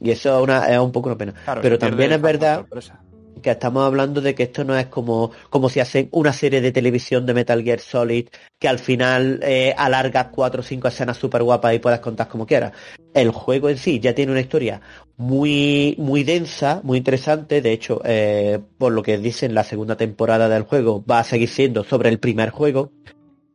Y 0.00 0.10
eso 0.12 0.36
es, 0.36 0.42
una, 0.44 0.66
es 0.72 0.78
un 0.78 0.92
poco 0.92 1.08
una 1.08 1.18
pena. 1.18 1.34
Claro, 1.44 1.62
pero 1.62 1.78
también 1.78 2.12
es 2.12 2.20
verdad 2.20 2.58
sorpresa. 2.60 3.00
Que 3.42 3.50
estamos 3.50 3.84
hablando 3.84 4.20
de 4.20 4.34
que 4.34 4.44
esto 4.44 4.64
no 4.64 4.76
es 4.76 4.86
como, 4.86 5.30
como 5.50 5.68
si 5.68 5.80
hacen 5.80 6.08
una 6.12 6.32
serie 6.32 6.60
de 6.60 6.72
televisión 6.72 7.26
de 7.26 7.34
Metal 7.34 7.62
Gear 7.62 7.80
Solid 7.80 8.28
que 8.58 8.68
al 8.68 8.78
final 8.78 9.40
eh, 9.42 9.74
alargas 9.76 10.28
cuatro 10.32 10.60
o 10.60 10.64
cinco 10.64 10.88
escenas 10.88 11.16
súper 11.16 11.42
guapas 11.42 11.74
y 11.74 11.78
puedas 11.78 12.00
contar 12.00 12.28
como 12.28 12.46
quieras. 12.46 12.72
El 13.12 13.30
juego 13.30 13.68
en 13.68 13.78
sí 13.78 14.00
ya 14.00 14.14
tiene 14.14 14.32
una 14.32 14.40
historia 14.40 14.80
muy, 15.16 15.94
muy 15.98 16.24
densa, 16.24 16.80
muy 16.82 16.98
interesante. 16.98 17.62
De 17.62 17.72
hecho, 17.72 18.00
eh, 18.04 18.58
por 18.78 18.92
lo 18.92 19.02
que 19.02 19.18
dicen, 19.18 19.54
la 19.54 19.64
segunda 19.64 19.96
temporada 19.96 20.48
del 20.48 20.62
juego 20.62 21.04
va 21.04 21.20
a 21.20 21.24
seguir 21.24 21.48
siendo 21.48 21.84
sobre 21.84 22.08
el 22.08 22.18
primer 22.18 22.50
juego. 22.50 22.92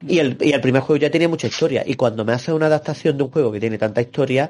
Y 0.08 0.18
el, 0.18 0.38
y 0.41 0.52
el 0.52 0.62
primer 0.62 0.82
juego 0.82 0.99
ya 0.99 1.12
tenía 1.12 1.30
mucha 1.30 1.48
historia. 1.48 1.84
Y 1.86 1.94
cuando 1.94 2.26
me 2.26 2.34
hace 2.34 2.52
una 2.53 2.66
adaptación 2.66 3.18
de 3.18 3.24
un 3.24 3.32
juego 3.32 3.52
que 3.52 3.60
tiene 3.60 3.78
tanta 3.78 4.02
historia, 4.02 4.49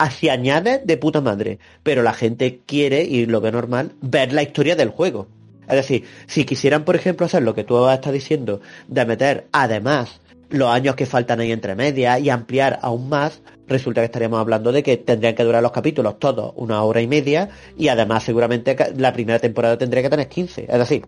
así 0.00 0.30
añade 0.30 0.80
de 0.84 0.96
puta 0.96 1.20
madre. 1.20 1.58
Pero 1.82 2.02
la 2.02 2.14
gente 2.14 2.60
quiere, 2.66 3.04
y 3.04 3.26
lo 3.26 3.40
ve 3.40 3.52
normal, 3.52 3.92
ver 4.00 4.32
la 4.32 4.42
historia 4.42 4.74
del 4.74 4.88
juego. 4.88 5.28
Es 5.68 5.76
decir, 5.76 6.04
si 6.26 6.44
quisieran, 6.44 6.84
por 6.84 6.96
ejemplo, 6.96 7.26
hacer 7.26 7.42
lo 7.42 7.54
que 7.54 7.64
tú 7.64 7.88
estás 7.88 8.12
diciendo, 8.12 8.60
de 8.88 9.04
meter 9.04 9.46
además 9.52 10.20
los 10.48 10.68
años 10.68 10.96
que 10.96 11.06
faltan 11.06 11.38
ahí 11.38 11.52
entre 11.52 11.76
medias 11.76 12.18
y 12.20 12.30
ampliar 12.30 12.80
aún 12.82 13.08
más, 13.08 13.40
resulta 13.68 14.00
que 14.00 14.06
estaríamos 14.06 14.40
hablando 14.40 14.72
de 14.72 14.82
que 14.82 14.96
tendrían 14.96 15.36
que 15.36 15.44
durar 15.44 15.62
los 15.62 15.70
capítulos 15.70 16.18
todos 16.18 16.52
una 16.56 16.82
hora 16.82 17.00
y 17.00 17.06
media 17.06 17.50
y 17.78 17.86
además 17.86 18.24
seguramente 18.24 18.76
la 18.96 19.12
primera 19.12 19.38
temporada 19.38 19.78
tendría 19.78 20.02
que 20.02 20.10
tener 20.10 20.28
15. 20.28 20.66
Es 20.68 20.78
decir, 20.78 21.06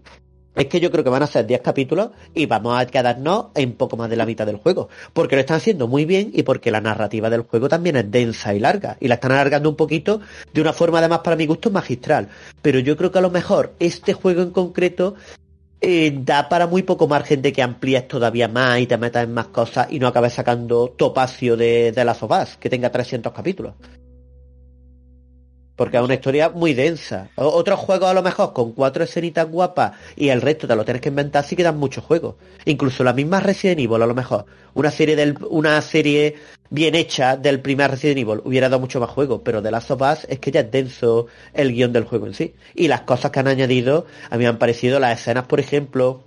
es 0.54 0.66
que 0.66 0.80
yo 0.80 0.90
creo 0.90 1.02
que 1.02 1.10
van 1.10 1.22
a 1.22 1.26
ser 1.26 1.46
10 1.46 1.60
capítulos 1.62 2.10
y 2.34 2.46
vamos 2.46 2.78
a 2.78 2.86
quedarnos 2.86 3.46
en 3.54 3.72
poco 3.72 3.96
más 3.96 4.10
de 4.10 4.16
la 4.16 4.26
mitad 4.26 4.46
del 4.46 4.56
juego. 4.56 4.88
Porque 5.12 5.36
lo 5.36 5.40
están 5.40 5.56
haciendo 5.56 5.88
muy 5.88 6.04
bien 6.04 6.30
y 6.34 6.42
porque 6.42 6.70
la 6.70 6.80
narrativa 6.80 7.30
del 7.30 7.42
juego 7.42 7.68
también 7.68 7.96
es 7.96 8.10
densa 8.10 8.54
y 8.54 8.60
larga. 8.60 8.96
Y 9.00 9.08
la 9.08 9.14
están 9.14 9.32
alargando 9.32 9.68
un 9.68 9.76
poquito 9.76 10.20
de 10.52 10.60
una 10.60 10.72
forma 10.72 10.98
además 10.98 11.20
para 11.20 11.36
mi 11.36 11.46
gusto 11.46 11.70
magistral. 11.70 12.28
Pero 12.60 12.78
yo 12.80 12.96
creo 12.96 13.10
que 13.10 13.18
a 13.18 13.22
lo 13.22 13.30
mejor 13.30 13.74
este 13.78 14.12
juego 14.12 14.42
en 14.42 14.50
concreto 14.50 15.14
eh, 15.80 16.16
da 16.22 16.48
para 16.48 16.66
muy 16.66 16.82
poco 16.82 17.08
margen 17.08 17.42
de 17.42 17.52
que 17.52 17.62
amplíes 17.62 18.06
todavía 18.06 18.46
más 18.46 18.78
y 18.78 18.86
te 18.86 18.96
metas 18.98 19.24
en 19.24 19.34
más 19.34 19.48
cosas 19.48 19.88
y 19.90 19.98
no 19.98 20.06
acabes 20.06 20.34
sacando 20.34 20.88
topacio 20.90 21.56
de, 21.56 21.92
de 21.92 22.04
las 22.04 22.18
que 22.60 22.70
tenga 22.70 22.90
300 22.90 23.32
capítulos. 23.32 23.74
Porque 25.76 25.96
es 25.96 26.02
una 26.02 26.14
historia 26.14 26.50
muy 26.50 26.74
densa. 26.74 27.30
Otros 27.36 27.80
juegos 27.80 28.08
a 28.08 28.14
lo 28.14 28.22
mejor 28.22 28.52
con 28.52 28.72
cuatro 28.72 29.04
escenitas 29.04 29.48
guapas 29.48 29.92
y 30.16 30.28
el 30.28 30.40
resto 30.40 30.66
te 30.66 30.76
lo 30.76 30.84
tienes 30.84 31.00
que 31.00 31.08
inventar, 31.08 31.44
sí 31.44 31.56
quedan 31.56 31.78
muchos 31.78 32.04
juegos. 32.04 32.36
Incluso 32.64 33.04
la 33.04 33.12
misma 33.12 33.40
Resident 33.40 33.80
Evil 33.80 34.02
a 34.02 34.06
lo 34.06 34.14
mejor. 34.14 34.46
Una 34.74 34.90
serie 34.90 35.16
del, 35.16 35.36
una 35.48 35.80
serie 35.80 36.36
bien 36.70 36.94
hecha 36.94 37.36
del 37.36 37.60
primer 37.60 37.90
Resident 37.90 38.18
Evil 38.18 38.40
hubiera 38.44 38.68
dado 38.68 38.80
mucho 38.80 39.00
más 39.00 39.10
juego, 39.10 39.42
pero 39.42 39.60
de 39.62 39.70
Last 39.70 39.90
of 39.90 40.02
Us 40.02 40.26
es 40.28 40.38
que 40.38 40.50
ya 40.50 40.60
es 40.60 40.70
denso 40.70 41.26
el 41.54 41.72
guion 41.72 41.92
del 41.92 42.04
juego 42.04 42.26
en 42.26 42.34
sí. 42.34 42.54
Y 42.74 42.88
las 42.88 43.02
cosas 43.02 43.30
que 43.30 43.40
han 43.40 43.48
añadido, 43.48 44.06
a 44.30 44.36
mí 44.36 44.44
me 44.44 44.48
han 44.48 44.58
parecido 44.58 44.98
las 45.00 45.20
escenas, 45.20 45.44
por 45.44 45.60
ejemplo, 45.60 46.24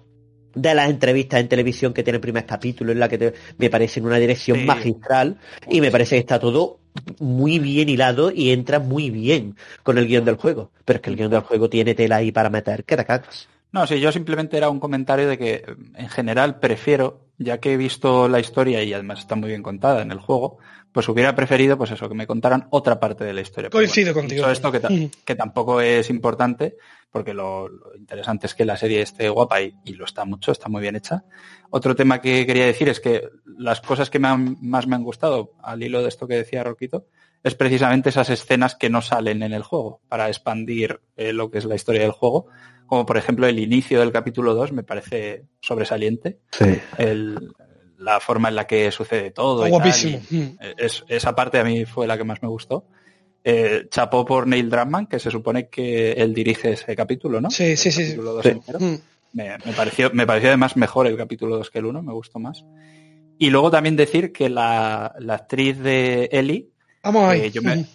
de 0.56 0.74
las 0.74 0.90
entrevistas 0.90 1.40
en 1.42 1.48
televisión 1.50 1.94
que 1.94 2.04
tiene 2.04 2.16
el 2.18 2.22
primer 2.22 2.46
capítulo, 2.46 2.92
en 2.92 3.00
la 3.00 3.08
que 3.10 3.18
te- 3.18 3.34
me 3.58 3.70
parece 3.70 4.00
en 4.00 4.06
una 4.08 4.18
dirección 4.18 4.60
Sí. 4.60 4.66
magistral 4.66 5.38
y 5.70 5.82
me 5.82 5.92
parece 5.92 6.16
que 6.16 6.20
está 6.22 6.40
todo 6.40 6.80
muy 7.20 7.60
bien 7.60 7.90
hilado 7.90 8.32
y 8.32 8.52
entra 8.52 8.80
muy 8.80 9.10
bien 9.10 9.56
con 9.84 9.98
el 9.98 10.08
guion 10.08 10.24
del 10.26 10.36
juego. 10.38 10.72
Pero 10.86 10.98
es 10.98 11.02
que 11.02 11.10
el 11.10 11.18
guion 11.18 11.30
del 11.32 11.42
juego 11.42 11.70
tiene 11.70 11.94
tela 11.94 12.18
ahí 12.18 12.32
para 12.32 12.50
meter 12.50 12.84
que 12.86 12.96
te 12.98 13.06
cagas. 13.06 13.48
No, 13.72 13.86
sí, 13.86 14.00
yo 14.00 14.12
simplemente 14.14 14.56
era 14.56 14.70
un 14.70 14.80
comentario 14.80 15.28
de 15.28 15.38
que 15.38 15.66
en 15.96 16.08
general 16.08 16.60
prefiero, 16.62 17.25
ya 17.38 17.60
que 17.60 17.74
he 17.74 17.78
visto 17.78 18.28
la 18.28 18.40
historia 18.40 18.84
y 18.84 18.94
además 18.94 19.20
está 19.20 19.36
muy 19.36 19.50
bien 19.50 19.64
contada 19.64 20.02
en 20.02 20.12
el 20.12 20.20
juego, 20.20 20.58
pues 20.92 21.10
hubiera 21.10 21.36
preferido, 21.36 21.78
pues 21.78 21.92
eso, 21.92 22.08
que 22.08 22.16
me 22.16 22.26
contaran 22.28 22.68
otra 22.70 23.00
parte 23.00 23.26
de 23.26 23.34
la 23.34 23.42
historia. 23.42 23.70
Coincido 23.70 24.14
bueno, 24.14 24.30
contigo. 24.30 24.50
esto, 24.50 24.72
que, 24.72 24.80
ta- 24.80 24.90
Mm. 24.90 25.10
que 25.26 25.36
tampoco 25.36 25.82
es 25.82 26.10
importante, 26.10 26.78
porque 27.12 27.34
lo, 27.34 27.68
lo 27.68 27.96
interesante 27.98 28.48
es 28.48 28.56
que 28.56 28.64
la 28.66 28.78
serie 28.78 29.02
esté 29.02 29.28
guapa 29.30 29.62
y, 29.62 29.74
y 29.84 29.94
lo 29.94 30.06
está 30.06 30.24
mucho, 30.24 30.52
está 30.54 30.70
muy 30.70 30.82
bien 30.82 30.96
hecha. 30.96 31.26
Otro 31.70 31.96
tema 31.96 32.22
que 32.22 32.46
quería 32.46 32.66
decir 32.66 32.88
es 32.88 33.02
que 33.02 33.28
las 33.58 33.82
cosas 33.82 34.10
que 34.10 34.20
me 34.20 34.30
han- 34.30 34.58
más 34.62 34.88
me 34.88 34.96
han 34.96 35.04
gustado, 35.04 35.52
al 35.62 35.84
hilo 35.84 36.02
de 36.02 36.08
esto 36.10 36.28
que 36.28 36.36
decía 36.36 36.64
Roquito, 36.64 37.08
es 37.44 37.56
precisamente 37.56 38.10
esas 38.10 38.30
escenas 38.30 38.76
que 38.76 38.90
no 38.90 39.02
salen 39.02 39.44
en 39.44 39.54
el 39.54 39.62
juego, 39.64 40.00
para 40.08 40.30
expandir 40.30 41.02
eh, 41.18 41.32
lo 41.34 41.52
que 41.52 41.58
es 41.60 41.66
la 41.66 41.76
historia 41.76 42.02
del 42.02 42.12
juego 42.12 42.48
como 42.86 43.06
por 43.06 43.18
ejemplo 43.18 43.48
el 43.48 43.60
inicio 43.60 44.00
del 44.00 44.12
capítulo 44.12 44.54
2 44.54 44.72
me 44.72 44.84
parece 44.84 45.46
sobresaliente. 45.62 46.40
El- 46.98 47.54
la 47.98 48.20
forma 48.20 48.50
en 48.50 48.56
la 48.56 48.68
que 48.68 48.92
sucede 48.92 49.32
todo. 49.32 49.62
Y 49.62 49.64
tal, 49.64 49.72
guapísimo. 49.72 50.22
y 50.30 50.56
es- 50.78 51.04
esa 51.08 51.34
parte 51.36 51.60
a 51.60 51.64
mí 51.64 51.86
fue 51.86 52.06
la 52.08 52.18
que 52.18 52.24
más 52.26 52.42
me 52.44 52.50
gustó. 52.50 52.86
Eh, 53.44 53.88
chapó 53.90 54.26
por 54.26 54.48
Neil 54.48 54.70
Druckmann, 54.70 55.08
que 55.08 55.20
se 55.20 55.30
supone 55.32 55.70
que 55.70 56.12
él 56.14 56.34
dirige 56.34 56.72
ese 56.74 56.96
capítulo, 56.96 57.40
¿no? 57.40 57.50
Sí, 57.52 57.78
sí, 57.78 57.90
El 57.90 57.94
sí, 57.94 58.02
sí. 58.02 58.04
capítulo 58.08 58.34
2 58.34 58.44
Sí. 58.44 58.50
entero. 58.50 58.80
Mm. 58.80 58.96
Me, 59.34 59.50
me 59.66 59.74
pareció, 59.74 60.10
me 60.14 60.26
pareció 60.26 60.50
además 60.50 60.76
mejor 60.78 61.08
el 61.08 61.16
capítulo 61.18 61.58
2 61.58 61.70
que 61.70 61.80
el 61.80 61.86
1, 61.86 62.02
me 62.02 62.12
gustó 62.14 62.40
más. 62.40 62.66
Y 63.38 63.50
luego 63.50 63.70
también 63.70 63.96
decir 63.96 64.32
que 64.32 64.50
la, 64.50 65.14
la 65.20 65.36
actriz 65.36 65.78
de 65.80 66.30
Ellie, 66.32 66.70
Vamos 67.04 67.24
ahí. 67.30 67.42
eh, 67.42 67.52
yo, 67.52 67.62
me, 67.62 67.76
Mm. 67.78 67.86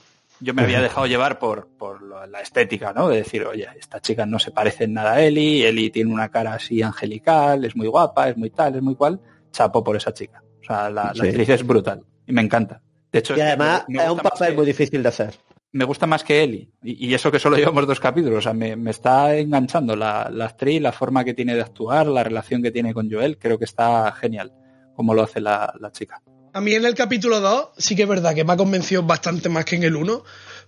Yo 0.40 0.54
me 0.54 0.62
había 0.62 0.80
dejado 0.80 1.06
llevar 1.06 1.38
por, 1.38 1.68
por 1.78 2.02
la 2.02 2.40
estética, 2.40 2.92
¿no? 2.92 3.08
De 3.08 3.18
decir, 3.18 3.44
oye, 3.44 3.68
esta 3.78 4.00
chica 4.00 4.26
no 4.26 4.38
se 4.38 4.50
parece 4.50 4.84
en 4.84 4.94
nada 4.94 5.12
a 5.14 5.22
Ellie, 5.22 5.66
Ellie 5.68 5.90
tiene 5.90 6.12
una 6.12 6.30
cara 6.30 6.54
así 6.54 6.82
angelical, 6.82 7.64
es 7.64 7.76
muy 7.76 7.86
guapa, 7.88 8.28
es 8.28 8.36
muy 8.36 8.50
tal, 8.50 8.76
es 8.76 8.82
muy 8.82 8.94
cual, 8.94 9.20
chapo 9.52 9.82
por 9.84 9.96
esa 9.96 10.12
chica. 10.12 10.42
O 10.60 10.64
sea, 10.64 10.90
la, 10.90 11.02
actriz 11.10 11.48
es 11.48 11.66
brutal 11.66 12.02
y 12.26 12.32
me 12.32 12.40
encanta. 12.42 12.80
De 13.12 13.18
hecho, 13.18 13.36
Y 13.36 13.40
además 13.40 13.84
me- 13.88 13.96
me 13.98 14.04
es 14.04 14.10
un 14.10 14.18
papel 14.18 14.48
que- 14.50 14.54
muy 14.56 14.66
difícil 14.66 15.02
de 15.02 15.08
hacer. 15.08 15.34
me 15.72 15.84
gusta 15.84 16.06
más 16.06 16.22
que 16.24 16.42
Ellie. 16.42 16.70
Y, 16.82 17.08
y 17.08 17.14
eso 17.14 17.30
que 17.32 17.38
solo 17.38 17.56
llevamos 17.56 17.86
dos 17.86 17.98
capítulos. 18.00 18.38
O 18.38 18.42
sea, 18.42 18.52
me, 18.54 18.76
me 18.76 18.90
está 18.92 19.36
enganchando 19.36 19.94
la, 19.96 20.28
la 20.32 20.46
actriz, 20.46 20.80
la 20.80 20.92
forma 20.92 21.24
que 21.24 21.34
tiene 21.34 21.54
de 21.54 21.62
actuar, 21.62 22.06
la 22.06 22.22
relación 22.24 22.62
que 22.62 22.70
tiene 22.70 22.94
con 22.94 23.10
Joel. 23.10 23.36
Creo 23.38 23.58
que 23.58 23.64
está 23.64 24.10
genial 24.12 24.52
como 24.94 25.14
lo 25.14 25.22
hace 25.22 25.40
la, 25.40 25.72
la 25.80 25.90
chica. 25.92 26.22
A 26.52 26.60
mí 26.60 26.74
en 26.74 26.84
el 26.84 26.94
capítulo 26.94 27.40
2 27.40 27.68
sí 27.78 27.94
que 27.94 28.02
es 28.02 28.08
verdad 28.08 28.34
que 28.34 28.44
me 28.44 28.52
ha 28.52 28.56
convencido 28.56 29.02
bastante 29.02 29.48
más 29.48 29.64
que 29.64 29.76
en 29.76 29.84
el 29.84 29.94
1, 29.96 30.24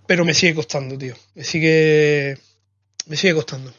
pero 0.07 0.23
me 0.25 0.33
sigue 0.33 0.55
costando, 0.55 0.97
tío. 0.97 1.15
Me 1.35 1.43
sigue. 1.43 2.37
Me 3.07 3.17
sigue 3.17 3.33
costando. 3.35 3.73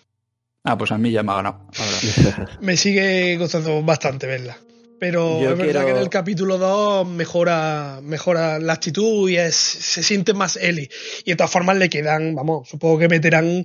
Ah, 0.64 0.76
pues 0.78 0.90
a 0.92 0.98
mí 0.98 1.10
ya 1.10 1.22
me 1.22 1.32
ha 1.32 1.36
ganado. 1.36 1.66
Me 2.60 2.76
sigue 2.76 3.36
costando 3.38 3.82
bastante 3.82 4.26
verla. 4.26 4.56
Pero 4.98 5.42
Yo 5.42 5.50
es 5.50 5.58
verdad 5.58 5.72
quiero- 5.72 5.86
que 5.86 5.90
en 5.92 5.98
el 5.98 6.08
capítulo 6.08 6.56
2 6.56 7.06
mejora, 7.08 8.00
mejora 8.02 8.58
la 8.58 8.72
actitud 8.74 9.28
y 9.28 9.36
es, 9.36 9.54
se 9.54 10.02
siente 10.02 10.32
más 10.32 10.56
Ellie. 10.56 10.88
Y 11.24 11.30
de 11.30 11.36
todas 11.36 11.50
formas 11.50 11.76
le 11.76 11.90
quedan, 11.90 12.34
vamos, 12.34 12.68
supongo 12.68 12.98
que 12.98 13.08
meterán 13.08 13.62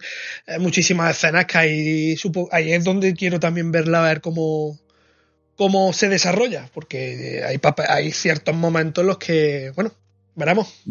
eh, 0.48 0.60
muchísimas 0.60 1.16
escenas 1.16 1.46
que 1.46 1.58
ahí, 1.58 2.16
supo- 2.18 2.50
ahí 2.52 2.74
es 2.74 2.84
donde 2.84 3.14
quiero 3.14 3.40
también 3.40 3.72
verla, 3.72 4.00
a 4.04 4.08
ver 4.10 4.20
cómo, 4.22 4.78
cómo 5.60 5.94
se 5.94 6.10
desarrolla. 6.10 6.70
Porque 6.74 7.44
hay, 7.46 7.58
pape- 7.60 7.88
hay 7.88 8.12
ciertos 8.12 8.56
momentos 8.56 9.04
en 9.04 9.08
los 9.08 9.18
que, 9.20 9.72
bueno, 9.76 9.92
veremos. 10.34 10.82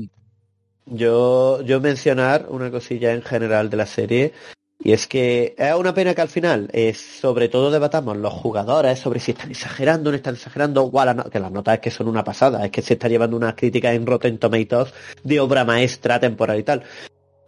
Yo, 0.87 1.61
yo 1.63 1.81
mencionar 1.81 2.47
una 2.49 2.71
cosilla 2.71 3.13
en 3.13 3.23
general 3.23 3.69
de 3.69 3.77
la 3.77 3.87
serie 3.87 4.33
y 4.81 4.93
es 4.93 5.07
que 5.09 5.55
es 5.59 5.75
una 5.75 5.93
pena 5.93 6.15
que 6.15 6.21
al 6.23 6.29
final, 6.29 6.71
eh, 6.73 6.95
sobre 6.95 7.49
todo 7.49 7.71
debatamos 7.71 8.17
los 8.17 8.33
jugadores 8.33 8.99
sobre 8.99 9.19
si 9.19 9.33
están 9.33 9.51
exagerando 9.51 10.11
no 10.11 10.17
están 10.17 10.37
exagerando, 10.37 10.91
a 10.95 11.05
la 11.05 11.25
que 11.25 11.41
las 11.41 11.51
notas 11.51 11.75
es 11.75 11.81
que 11.81 11.91
son 11.91 12.07
una 12.09 12.23
pasada, 12.23 12.65
es 12.65 12.71
que 12.71 12.81
se 12.81 12.95
está 12.95 13.09
llevando 13.09 13.37
unas 13.37 13.55
críticas 13.55 13.95
en 13.95 14.07
Rotten 14.07 14.39
Tomatoes 14.39 14.95
de 15.25 15.41
obra 15.41 15.65
maestra 15.65 16.21
temporal 16.21 16.61
y 16.61 16.63
tal. 16.63 16.85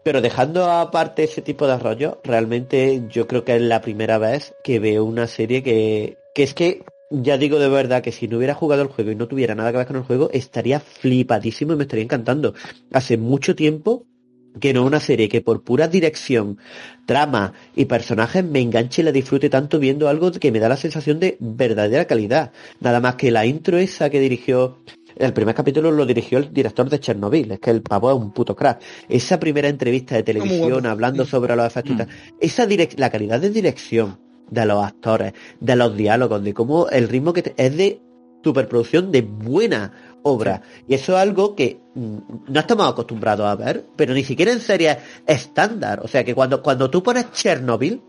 Pero 0.02 0.20
dejando 0.20 0.68
aparte 0.70 1.24
ese 1.24 1.40
tipo 1.40 1.66
de 1.66 1.78
rollo, 1.78 2.20
realmente 2.24 3.05
yo 3.09 3.26
creo 3.26 3.44
que 3.44 3.56
es 3.56 3.62
la 3.62 3.80
primera 3.80 4.18
vez 4.18 4.55
que 4.64 4.80
veo 4.80 5.05
una 5.05 5.26
serie 5.26 5.62
que, 5.62 6.18
que 6.34 6.42
es 6.42 6.52
que 6.52 6.82
ya 7.11 7.37
digo 7.39 7.59
de 7.59 7.69
verdad 7.69 8.03
que 8.03 8.12
si 8.12 8.28
no 8.28 8.39
hubiera 8.39 8.55
jugado 8.55 8.82
el 8.82 8.89
juego 8.89 9.11
y 9.11 9.16
no 9.16 9.27
tuviera 9.27 9.55
nada 9.55 9.73
que 9.73 9.78
ver 9.78 9.87
con 9.87 9.97
el 9.97 10.03
juego, 10.05 10.31
estaría 10.32 10.81
flipadísimo 10.81 11.73
y 11.73 11.77
me 11.77 11.82
estaría 11.82 12.05
encantando. 12.05 12.55
Hace 12.93 13.16
mucho 13.16 13.55
tiempo 13.57 14.07
que 14.59 14.73
no 14.73 14.85
una 14.85 15.01
serie 15.01 15.28
que 15.28 15.41
por 15.41 15.62
pura 15.62 15.87
dirección, 15.87 16.59
trama 17.07 17.53
y 17.77 17.85
personajes 17.85 18.45
me 18.45 18.61
enganche 18.61 19.03
y 19.03 19.05
la 19.05 19.12
disfrute 19.12 19.49
tanto 19.49 19.78
viendo 19.78 20.09
algo 20.09 20.32
que 20.32 20.51
me 20.51 20.59
da 20.59 20.69
la 20.69 20.77
sensación 20.77 21.20
de 21.20 21.37
verdadera 21.41 22.07
calidad. 22.07 22.53
Nada 22.81 23.01
más 23.01 23.16
que 23.16 23.31
la 23.31 23.47
intro 23.47 23.78
esa 23.78 24.11
que 24.11 24.20
dirigió 24.20 24.78
el 25.16 25.32
primer 25.32 25.55
capítulo 25.55 25.91
lo 25.91 26.07
dirigió 26.07 26.39
el 26.39 26.53
director 26.53 26.89
de 26.89 27.01
Chernobyl, 27.01 27.53
es 27.53 27.61
que 27.61 27.70
el 27.70 27.82
pavo 27.82 28.11
es 28.11 28.16
un 28.16 28.32
puto 28.32 28.57
crack. 28.57 28.81
Esa 29.09 29.39
primera 29.39 29.69
entrevista 29.69 30.15
de 30.15 30.23
televisión 30.23 30.87
hablando 30.87 31.24
sobre 31.27 31.55
los 31.57 31.66
efectos, 31.66 32.07
mm. 32.07 32.11
esa 32.41 32.66
la 32.97 33.11
calidad 33.11 33.41
de 33.41 33.51
dirección 33.51 34.30
de 34.51 34.66
los 34.66 34.85
actores, 34.85 35.32
de 35.60 35.77
los 35.77 35.97
diálogos, 35.97 36.43
de 36.43 36.55
cómo 36.55 36.89
el 36.89 37.09
ritmo 37.09 37.32
que 37.32 37.55
es 37.56 37.77
de 37.77 38.01
superproducción 38.43 39.10
de 39.12 39.22
buena 39.22 39.93
obra. 40.22 40.62
Y 40.89 40.94
eso 40.94 41.12
es 41.12 41.18
algo 41.18 41.55
que 41.55 41.81
mm, 41.94 42.16
no 42.48 42.60
estamos 42.60 42.89
acostumbrados 42.89 43.47
a 43.47 43.55
ver, 43.55 43.86
pero 43.97 44.14
ni 44.14 44.24
siquiera 44.24 44.52
en 44.52 44.60
series 44.60 44.98
estándar. 45.27 46.01
O 46.02 46.09
sea 46.09 46.24
que 46.24 46.35
cuando, 46.35 46.62
cuando 46.62 46.90
tú 46.90 47.02
pones 47.02 47.32
Chernobyl, 47.32 48.02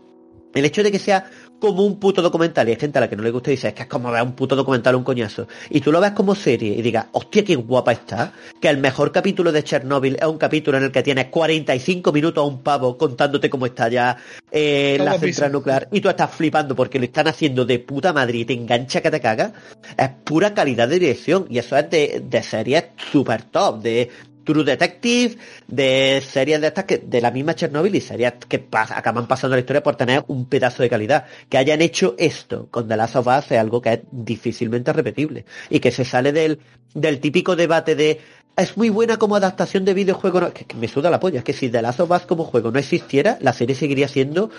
el 0.54 0.64
hecho 0.64 0.82
de 0.82 0.92
que 0.92 0.98
sea 0.98 1.30
como 1.62 1.84
un 1.84 2.00
puto 2.00 2.20
documental, 2.22 2.68
y 2.68 2.72
hay 2.72 2.76
gente 2.76 2.98
a 2.98 3.02
la 3.02 3.08
que 3.08 3.14
no 3.14 3.22
le 3.22 3.30
gusta 3.30 3.50
y 3.50 3.54
dice, 3.54 3.68
es 3.68 3.74
que 3.74 3.82
es 3.82 3.88
como 3.88 4.10
ver 4.10 4.20
un 4.20 4.32
puto 4.32 4.56
documental 4.56 4.96
un 4.96 5.04
coñazo, 5.04 5.46
y 5.70 5.80
tú 5.80 5.92
lo 5.92 6.00
ves 6.00 6.10
como 6.10 6.34
serie 6.34 6.74
y 6.74 6.82
digas, 6.82 7.06
hostia, 7.12 7.44
qué 7.44 7.54
guapa 7.54 7.92
está, 7.92 8.32
que 8.60 8.68
el 8.68 8.78
mejor 8.78 9.12
capítulo 9.12 9.52
de 9.52 9.62
Chernobyl 9.62 10.16
es 10.20 10.26
un 10.26 10.38
capítulo 10.38 10.78
en 10.78 10.82
el 10.82 10.90
que 10.90 11.04
tienes 11.04 11.26
45 11.26 12.10
minutos 12.10 12.42
a 12.42 12.46
un 12.48 12.64
pavo 12.64 12.98
contándote 12.98 13.48
cómo 13.48 13.66
está 13.66 13.88
ya 13.88 14.16
eh, 14.50 14.98
la 15.00 15.16
central 15.20 15.52
nuclear, 15.52 15.86
y 15.92 16.00
tú 16.00 16.08
estás 16.08 16.32
flipando 16.34 16.74
porque 16.74 16.98
lo 16.98 17.04
están 17.04 17.28
haciendo 17.28 17.64
de 17.64 17.78
puta 17.78 18.12
madre 18.12 18.38
y 18.38 18.44
te 18.44 18.54
engancha 18.54 19.00
que 19.00 19.12
te 19.12 19.20
caga, 19.20 19.52
es 19.96 20.08
pura 20.24 20.54
calidad 20.54 20.88
de 20.88 20.98
dirección, 20.98 21.46
y 21.48 21.58
eso 21.58 21.76
es 21.76 21.88
de, 21.88 22.24
de 22.28 22.42
series 22.42 22.86
super 23.12 23.44
top, 23.44 23.82
de 23.82 24.10
True 24.44 24.64
Detective, 24.64 25.36
de 25.68 26.22
series 26.26 26.60
de 26.60 26.66
estas 26.66 26.84
que, 26.84 26.98
de 26.98 27.20
la 27.20 27.30
misma 27.30 27.54
Chernobyl 27.54 27.94
y 27.94 28.00
series 28.00 28.34
que 28.48 28.66
acaban 28.70 29.26
pasando 29.26 29.56
la 29.56 29.60
historia 29.60 29.82
por 29.82 29.96
tener 29.96 30.24
un 30.28 30.46
pedazo 30.46 30.82
de 30.82 30.90
calidad. 30.90 31.26
Que 31.48 31.58
hayan 31.58 31.82
hecho 31.82 32.14
esto 32.18 32.68
con 32.70 32.88
The 32.88 32.96
Last 32.96 33.16
of 33.16 33.26
Us 33.26 33.50
es 33.50 33.58
algo 33.58 33.80
que 33.80 33.92
es 33.92 34.00
difícilmente 34.10 34.92
repetible. 34.92 35.44
Y 35.70 35.80
que 35.80 35.90
se 35.90 36.04
sale 36.04 36.32
del, 36.32 36.58
del 36.94 37.20
típico 37.20 37.56
debate 37.56 37.94
de 37.94 38.20
es 38.56 38.76
muy 38.76 38.90
buena 38.90 39.16
como 39.16 39.36
adaptación 39.36 39.84
de 39.84 39.94
videojuego. 39.94 40.52
que, 40.52 40.66
me 40.76 40.88
suda 40.88 41.10
la 41.10 41.20
polla. 41.20 41.38
Es 41.38 41.44
que 41.44 41.52
si 41.52 41.68
The 41.68 41.82
Last 41.82 42.00
of 42.00 42.10
Us 42.10 42.22
como 42.22 42.44
juego 42.44 42.70
no 42.70 42.78
existiera, 42.78 43.38
la 43.40 43.52
serie 43.52 43.74
seguiría 43.74 44.08
siendo 44.08 44.50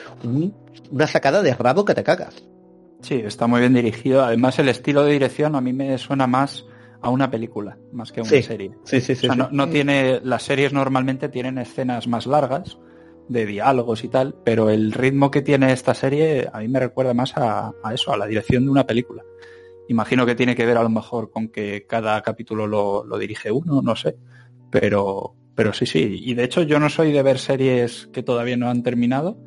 una 0.92 1.08
sacada 1.08 1.42
de 1.42 1.54
rabo 1.54 1.86
que 1.86 1.94
te 1.94 2.04
cagas. 2.04 2.44
Sí, 3.02 3.16
está 3.16 3.48
muy 3.48 3.60
bien 3.60 3.74
dirigido. 3.74 4.24
Además, 4.24 4.58
el 4.60 4.70
estilo 4.70 5.04
de 5.04 5.14
dirección 5.14 5.56
a 5.56 5.62
mí 5.62 5.74
me 5.74 5.98
suena 5.98 6.26
más 6.26 6.66
a 7.04 7.10
una 7.10 7.30
película 7.30 7.78
más 7.92 8.12
que 8.12 8.22
a 8.22 8.24
una 8.24 8.42
serie. 8.42 8.72
Sí, 8.86 9.02
sí, 9.02 9.14
sí, 9.14 9.28
no, 9.52 9.70
tiene, 9.70 10.22
las 10.24 10.44
series 10.44 10.72
normalmente 10.72 11.28
tienen 11.30 11.58
escenas 11.58 12.08
más 12.08 12.26
largas 12.26 12.80
de 13.28 13.46
diálogos 13.46 14.06
y 14.06 14.08
tal, 14.08 14.36
pero 14.44 14.70
el 14.70 14.94
ritmo 14.94 15.30
que 15.30 15.42
tiene 15.42 15.74
esta 15.74 15.94
serie 15.94 16.50
a 16.52 16.60
mí 16.60 16.70
me 16.70 16.80
recuerda 16.80 17.14
más 17.14 17.34
a, 17.36 17.74
eso, 17.94 18.14
a 18.14 18.18
la 18.18 18.26
dirección 18.26 18.64
de 18.64 18.72
una 18.72 18.88
película. 18.88 19.22
Imagino 19.90 20.26
que 20.26 20.34
tiene 20.36 20.56
que 20.56 20.66
ver 20.66 20.78
a 20.78 20.84
lo 20.84 20.90
mejor 20.90 21.30
con 21.30 21.50
que 21.50 21.86
cada 21.86 22.22
capítulo 22.22 22.68
lo, 22.68 23.04
lo 23.04 23.18
dirige 23.18 23.52
uno, 23.52 23.82
no 23.82 23.98
sé, 23.98 24.16
pero, 24.72 25.36
pero 25.56 25.74
sí, 25.74 25.86
sí. 25.86 26.22
Y 26.24 26.36
de 26.36 26.46
hecho 26.46 26.62
yo 26.64 26.80
no 26.80 26.90
soy 26.90 27.12
de 27.12 27.22
ver 27.22 27.38
series 27.38 28.08
que 28.14 28.24
todavía 28.24 28.56
no 28.56 28.70
han 28.70 28.82
terminado 28.82 29.38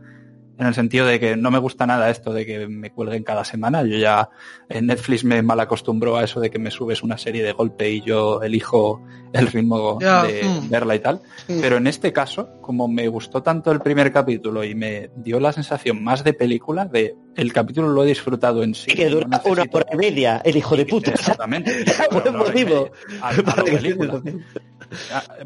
en 0.59 0.67
el 0.67 0.75
sentido 0.75 1.07
de 1.07 1.21
que 1.21 1.37
no 1.37 1.51
me 1.51 1.59
gusta 1.59 1.87
nada 1.87 2.11
esto 2.11 2.33
de 2.33 2.47
que 2.47 2.67
me 2.69 2.91
cuelguen 2.91 3.25
cada 3.25 3.45
semana. 3.45 3.83
Yo 3.83 3.99
ya 3.99 4.31
en 4.69 4.87
Netflix 4.87 5.25
me 5.25 5.43
mal 5.43 5.61
acostumbró 5.61 6.17
a 6.17 6.25
eso 6.25 6.41
de 6.41 6.51
que 6.51 6.59
me 6.59 6.71
subes 6.71 7.03
una 7.03 7.19
serie 7.19 7.43
de 7.43 7.53
golpe 7.53 7.91
y 7.91 8.01
yo 8.01 8.43
elijo 8.43 9.03
el 9.33 9.47
ritmo 9.49 9.99
de 9.99 10.43
mm. 10.45 10.71
verla 10.71 10.95
y 10.95 11.01
tal. 11.01 11.21
Mm. 11.49 11.61
Pero 11.61 11.77
en 11.77 11.87
este 11.87 12.13
caso, 12.13 12.61
como 12.61 12.89
me 12.89 13.09
gustó 13.09 13.43
tanto 13.43 13.71
el 13.71 13.81
primer 13.81 14.13
capítulo 14.13 14.65
y 14.65 14.75
me 14.75 15.11
dio 15.17 15.41
la 15.41 15.53
sensación 15.53 16.03
más 16.03 16.25
de 16.25 16.33
película, 16.33 16.87
de 16.87 17.15
el 17.37 17.53
capítulo 17.53 17.89
lo 17.89 18.05
he 18.05 18.07
disfrutado 18.07 18.63
en 18.63 18.75
sí. 18.75 18.93
Que 18.93 19.09
dura 19.11 19.27
una 19.27 19.43
hora 19.45 19.87
y 19.93 19.97
media, 19.97 20.41
el 20.45 20.57
hijo 20.57 20.77
de 20.77 20.87
puta. 20.87 21.11
Exactamente. 21.11 21.85
Ah, 23.23 23.31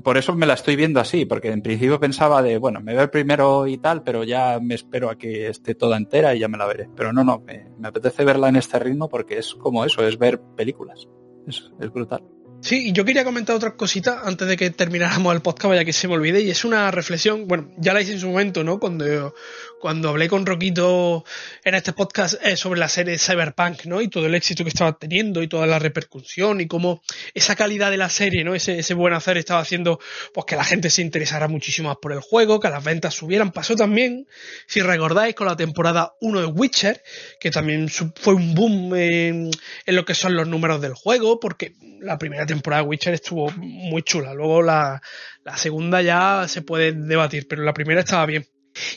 por 0.02 0.18
eso 0.18 0.34
me 0.34 0.46
la 0.46 0.54
estoy 0.54 0.76
viendo 0.76 1.00
así, 1.00 1.24
porque 1.24 1.50
en 1.50 1.62
principio 1.62 2.00
pensaba 2.00 2.42
de, 2.42 2.58
bueno, 2.58 2.80
me 2.80 2.94
veo 2.94 3.10
primero 3.10 3.66
y 3.66 3.78
tal, 3.78 4.02
pero 4.02 4.24
ya 4.24 4.58
me 4.60 4.74
espero 4.74 5.10
a 5.10 5.18
que 5.18 5.48
esté 5.48 5.74
toda 5.74 5.96
entera 5.96 6.34
y 6.34 6.40
ya 6.40 6.48
me 6.48 6.58
la 6.58 6.66
veré. 6.66 6.88
Pero 6.96 7.12
no, 7.12 7.24
no, 7.24 7.40
me, 7.40 7.66
apetece 7.86 8.24
verla 8.24 8.48
en 8.48 8.56
este 8.56 8.78
ritmo 8.78 9.08
porque 9.08 9.38
es 9.38 9.54
como 9.54 9.84
eso, 9.84 10.06
es 10.06 10.18
ver 10.18 10.40
películas. 10.56 11.08
Es, 11.46 11.70
es 11.80 11.92
brutal. 11.92 12.22
Sí, 12.62 12.88
y 12.88 12.92
yo 12.92 13.06
quería 13.06 13.24
comentar 13.24 13.56
otra 13.56 13.74
cosita 13.74 14.20
antes 14.22 14.46
de 14.46 14.56
que 14.56 14.70
termináramos 14.70 15.34
el 15.34 15.40
podcast, 15.40 15.70
vaya 15.70 15.84
que 15.84 15.94
se 15.94 16.08
me 16.08 16.14
olvide, 16.14 16.42
y 16.42 16.50
es 16.50 16.64
una 16.64 16.90
reflexión, 16.90 17.48
bueno, 17.48 17.70
ya 17.78 17.94
la 17.94 18.02
hice 18.02 18.12
en 18.12 18.20
su 18.20 18.28
momento, 18.28 18.62
¿no? 18.64 18.78
Cuando, 18.78 19.34
cuando 19.81 20.11
hablé 20.11 20.28
con 20.28 20.47
Roquito 20.47 21.24
en 21.65 21.74
este 21.74 21.93
podcast 21.93 22.35
eh, 22.44 22.57
sobre 22.57 22.78
la 22.78 22.89
serie 22.89 23.19
Cyberpunk, 23.19 23.86
¿no? 23.86 24.02
Y 24.02 24.09
todo 24.09 24.27
el 24.27 24.35
éxito 24.35 24.62
que 24.62 24.69
estaba 24.69 24.93
teniendo 24.93 25.43
y 25.43 25.48
toda 25.48 25.66
la 25.66 25.78
repercusión 25.78 26.61
y 26.61 26.66
cómo 26.66 27.02
esa 27.35 27.57
calidad 27.57 27.90
de 27.90 27.97
la 27.97 28.11
serie, 28.11 28.44
¿no? 28.44 28.55
Ese, 28.55 28.78
ese 28.78 28.94
buen 28.94 29.15
hacer 29.15 29.39
estaba 29.39 29.61
haciendo 29.61 29.98
pues 30.35 30.44
que 30.47 30.55
la 30.55 30.65
gente 30.65 30.90
se 30.90 31.02
interesara 31.02 31.48
muchísimo 31.48 31.89
más 31.89 31.97
por 32.01 32.12
el 32.12 32.20
juego, 32.20 32.61
que 32.61 32.69
las 32.69 32.85
ventas 32.85 33.15
subieran. 33.15 33.52
Pasó 33.52 33.74
también, 33.74 34.27
si 34.66 34.82
recordáis, 34.82 35.35
con 35.35 35.47
la 35.47 35.57
temporada 35.57 36.12
1 36.20 36.40
de 36.40 36.47
Witcher, 36.47 37.02
que 37.40 37.51
también 37.51 37.89
fue 37.89 38.35
un 38.35 38.55
boom 38.55 38.94
en, 38.94 39.51
lo 39.86 40.05
que 40.05 40.15
son 40.15 40.36
los 40.36 40.47
números 40.47 40.82
del 40.82 40.93
juego, 40.94 41.40
porque 41.40 41.74
la 42.01 42.19
primera 42.19 42.44
temporada 42.44 42.82
de 42.82 42.89
Witcher 42.89 43.15
estuvo 43.15 43.51
muy 43.52 44.02
chula. 44.02 44.35
Luego 44.35 44.61
la, 44.61 45.01
la 45.43 45.57
segunda 45.57 46.02
ya 46.02 46.47
se 46.48 46.61
puede 46.61 46.93
debatir, 46.93 47.48
pero 47.48 47.62
la 47.62 47.73
primera 47.73 48.01
estaba 48.01 48.27
bien. 48.27 48.47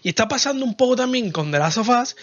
Y 0.01 0.09
está 0.09 0.27
pasando 0.27 0.65
un 0.65 0.75
poco 0.75 0.95
también 0.95 1.31
con 1.31 1.51
The 1.51 1.59
Last 1.59 1.77
of 1.77 1.89
Us, 1.89 2.15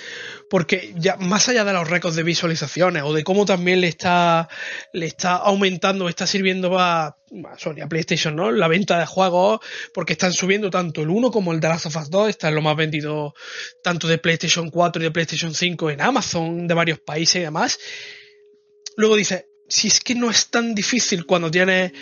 porque 0.48 0.94
ya 0.96 1.16
más 1.16 1.48
allá 1.48 1.64
de 1.64 1.72
los 1.72 1.88
récords 1.88 2.16
de 2.16 2.22
visualizaciones 2.22 3.02
o 3.04 3.12
de 3.12 3.24
cómo 3.24 3.44
también 3.44 3.80
le 3.80 3.88
está, 3.88 4.48
le 4.92 5.06
está 5.06 5.36
aumentando, 5.36 6.08
está 6.08 6.26
sirviendo 6.26 6.78
a, 6.78 7.16
Sony, 7.58 7.80
a 7.82 7.88
PlayStation, 7.88 8.34
¿no? 8.34 8.50
La 8.50 8.66
venta 8.66 8.98
de 8.98 9.06
juegos, 9.06 9.60
porque 9.94 10.14
están 10.14 10.32
subiendo 10.32 10.70
tanto 10.70 11.02
el 11.02 11.10
1 11.10 11.30
como 11.30 11.52
el 11.52 11.60
The 11.60 11.68
Last 11.68 11.86
of 11.86 11.96
Us 11.96 12.10
2, 12.10 12.28
está 12.30 12.48
en 12.48 12.56
lo 12.56 12.62
más 12.62 12.76
vendido 12.76 13.34
tanto 13.82 14.08
de 14.08 14.18
PlayStation 14.18 14.70
4 14.70 15.00
y 15.00 15.04
de 15.04 15.10
PlayStation 15.10 15.54
5 15.54 15.90
en 15.90 16.00
Amazon, 16.00 16.66
de 16.66 16.74
varios 16.74 16.98
países 17.00 17.36
y 17.36 17.40
demás. 17.40 17.78
Luego 18.96 19.16
dice, 19.16 19.46
si 19.68 19.88
es 19.88 20.00
que 20.00 20.14
no 20.14 20.30
es 20.30 20.50
tan 20.50 20.74
difícil 20.74 21.24
cuando 21.24 21.50
tienes 21.50 21.92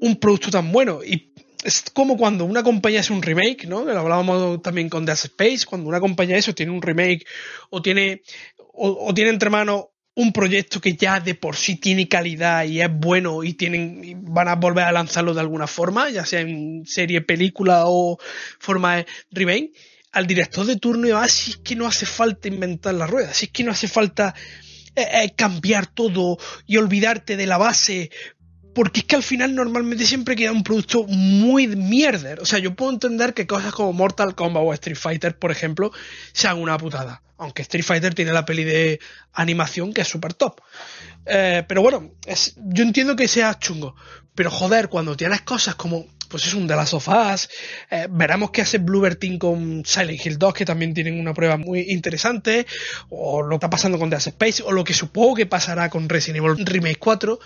un 0.00 0.18
producto 0.18 0.50
tan 0.50 0.72
bueno 0.72 1.04
y 1.04 1.32
es 1.68 1.84
como 1.92 2.16
cuando 2.16 2.44
una 2.44 2.62
compañía 2.62 3.00
hace 3.00 3.12
un 3.12 3.22
remake, 3.22 3.66
¿no? 3.66 3.84
Lo 3.84 3.98
hablábamos 3.98 4.62
también 4.62 4.88
con 4.88 5.04
Death 5.04 5.26
Space, 5.26 5.66
cuando 5.66 5.88
una 5.88 6.00
compañía 6.00 6.36
eso 6.36 6.54
tiene 6.54 6.72
un 6.72 6.82
remake 6.82 7.26
o 7.70 7.80
tiene, 7.82 8.22
o, 8.56 9.12
tiene 9.14 9.30
entre 9.30 9.50
manos 9.50 9.86
un 10.14 10.32
proyecto 10.32 10.80
que 10.80 10.96
ya 10.96 11.20
de 11.20 11.34
por 11.34 11.54
sí 11.54 11.76
tiene 11.76 12.08
calidad 12.08 12.64
y 12.64 12.80
es 12.80 12.90
bueno 12.90 13.44
y 13.44 13.54
tienen 13.54 14.24
van 14.24 14.48
a 14.48 14.56
volver 14.56 14.84
a 14.84 14.92
lanzarlo 14.92 15.32
de 15.32 15.40
alguna 15.40 15.68
forma, 15.68 16.10
ya 16.10 16.26
sea 16.26 16.40
en 16.40 16.84
serie, 16.86 17.20
película 17.20 17.82
o 17.86 18.18
forma 18.58 18.96
de 18.96 19.06
remake, 19.30 19.72
al 20.12 20.26
director 20.26 20.66
de 20.66 20.76
turno 20.76 21.06
y 21.06 21.12
va, 21.12 21.22
ah, 21.22 21.28
si 21.28 21.52
es 21.52 21.56
que 21.58 21.76
no 21.76 21.86
hace 21.86 22.06
falta 22.06 22.48
inventar 22.48 22.94
la 22.94 23.06
rueda, 23.06 23.32
si 23.32 23.46
es 23.46 23.52
que 23.52 23.62
no 23.62 23.70
hace 23.70 23.86
falta 23.86 24.34
eh, 24.96 25.06
eh, 25.12 25.34
cambiar 25.36 25.86
todo 25.86 26.38
y 26.66 26.76
olvidarte 26.78 27.36
de 27.36 27.46
la 27.46 27.58
base 27.58 28.10
porque 28.78 29.00
es 29.00 29.06
que 29.06 29.16
al 29.16 29.24
final 29.24 29.56
normalmente 29.56 30.06
siempre 30.06 30.36
queda 30.36 30.52
un 30.52 30.62
producto 30.62 31.02
muy 31.08 31.66
mierder. 31.66 32.38
O 32.38 32.46
sea, 32.46 32.60
yo 32.60 32.76
puedo 32.76 32.92
entender 32.92 33.34
que 33.34 33.44
cosas 33.44 33.72
como 33.72 33.92
Mortal 33.92 34.36
Kombat 34.36 34.62
o 34.64 34.72
Street 34.72 34.96
Fighter, 34.96 35.36
por 35.36 35.50
ejemplo, 35.50 35.90
sean 36.32 36.58
una 36.58 36.78
putada. 36.78 37.20
Aunque 37.38 37.62
Street 37.62 37.84
Fighter 37.84 38.14
tiene 38.14 38.32
la 38.32 38.44
peli 38.44 38.62
de 38.62 39.00
animación 39.32 39.92
que 39.92 40.02
es 40.02 40.06
súper 40.06 40.32
top. 40.34 40.60
Eh, 41.26 41.64
pero 41.66 41.82
bueno, 41.82 42.12
yo 42.56 42.84
entiendo 42.84 43.16
que 43.16 43.26
sea 43.26 43.58
chungo. 43.58 43.96
Pero 44.36 44.48
joder, 44.48 44.88
cuando 44.88 45.16
tienes 45.16 45.40
cosas 45.40 45.74
como, 45.74 46.06
pues 46.28 46.46
es 46.46 46.54
un 46.54 46.68
de 46.68 46.76
las 46.76 46.90
sofás, 46.90 47.50
eh, 47.90 48.06
veremos 48.08 48.52
qué 48.52 48.62
hace 48.62 48.78
Bluebird 48.78 49.18
Team 49.18 49.38
con 49.38 49.82
Silent 49.84 50.24
Hill 50.24 50.38
2, 50.38 50.54
que 50.54 50.64
también 50.64 50.94
tienen 50.94 51.18
una 51.18 51.34
prueba 51.34 51.56
muy 51.56 51.80
interesante, 51.88 52.64
o 53.08 53.42
lo 53.42 53.48
que 53.48 53.56
está 53.56 53.70
pasando 53.70 53.98
con 53.98 54.08
Dead 54.08 54.22
Space, 54.24 54.62
o 54.62 54.70
lo 54.70 54.84
que 54.84 54.94
supongo 54.94 55.34
que 55.34 55.46
pasará 55.46 55.90
con 55.90 56.08
Resident 56.08 56.44
Evil 56.44 56.64
Remake 56.64 57.00
4 57.00 57.40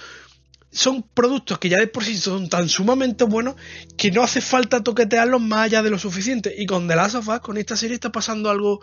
son 0.73 1.03
productos 1.03 1.59
que 1.59 1.69
ya 1.69 1.79
de 1.79 1.87
por 1.87 2.03
sí 2.03 2.17
son 2.17 2.49
tan 2.49 2.69
sumamente 2.69 3.25
buenos 3.25 3.57
que 3.97 4.11
no 4.11 4.23
hace 4.23 4.41
falta 4.41 4.83
toquetearlos 4.83 5.41
más 5.41 5.67
allá 5.67 5.83
de 5.83 5.91
lo 5.91 5.99
suficiente. 5.99 6.55
Y 6.57 6.67
con 6.67 6.89
The 6.89 6.97
Last 6.97 7.17
of 7.17 7.29
Us, 7.29 7.41
con 7.41 7.59
esta 7.59 7.77
serie, 7.77 7.95
está 7.95 8.11
pasando 8.11 8.51
algo 8.51 8.81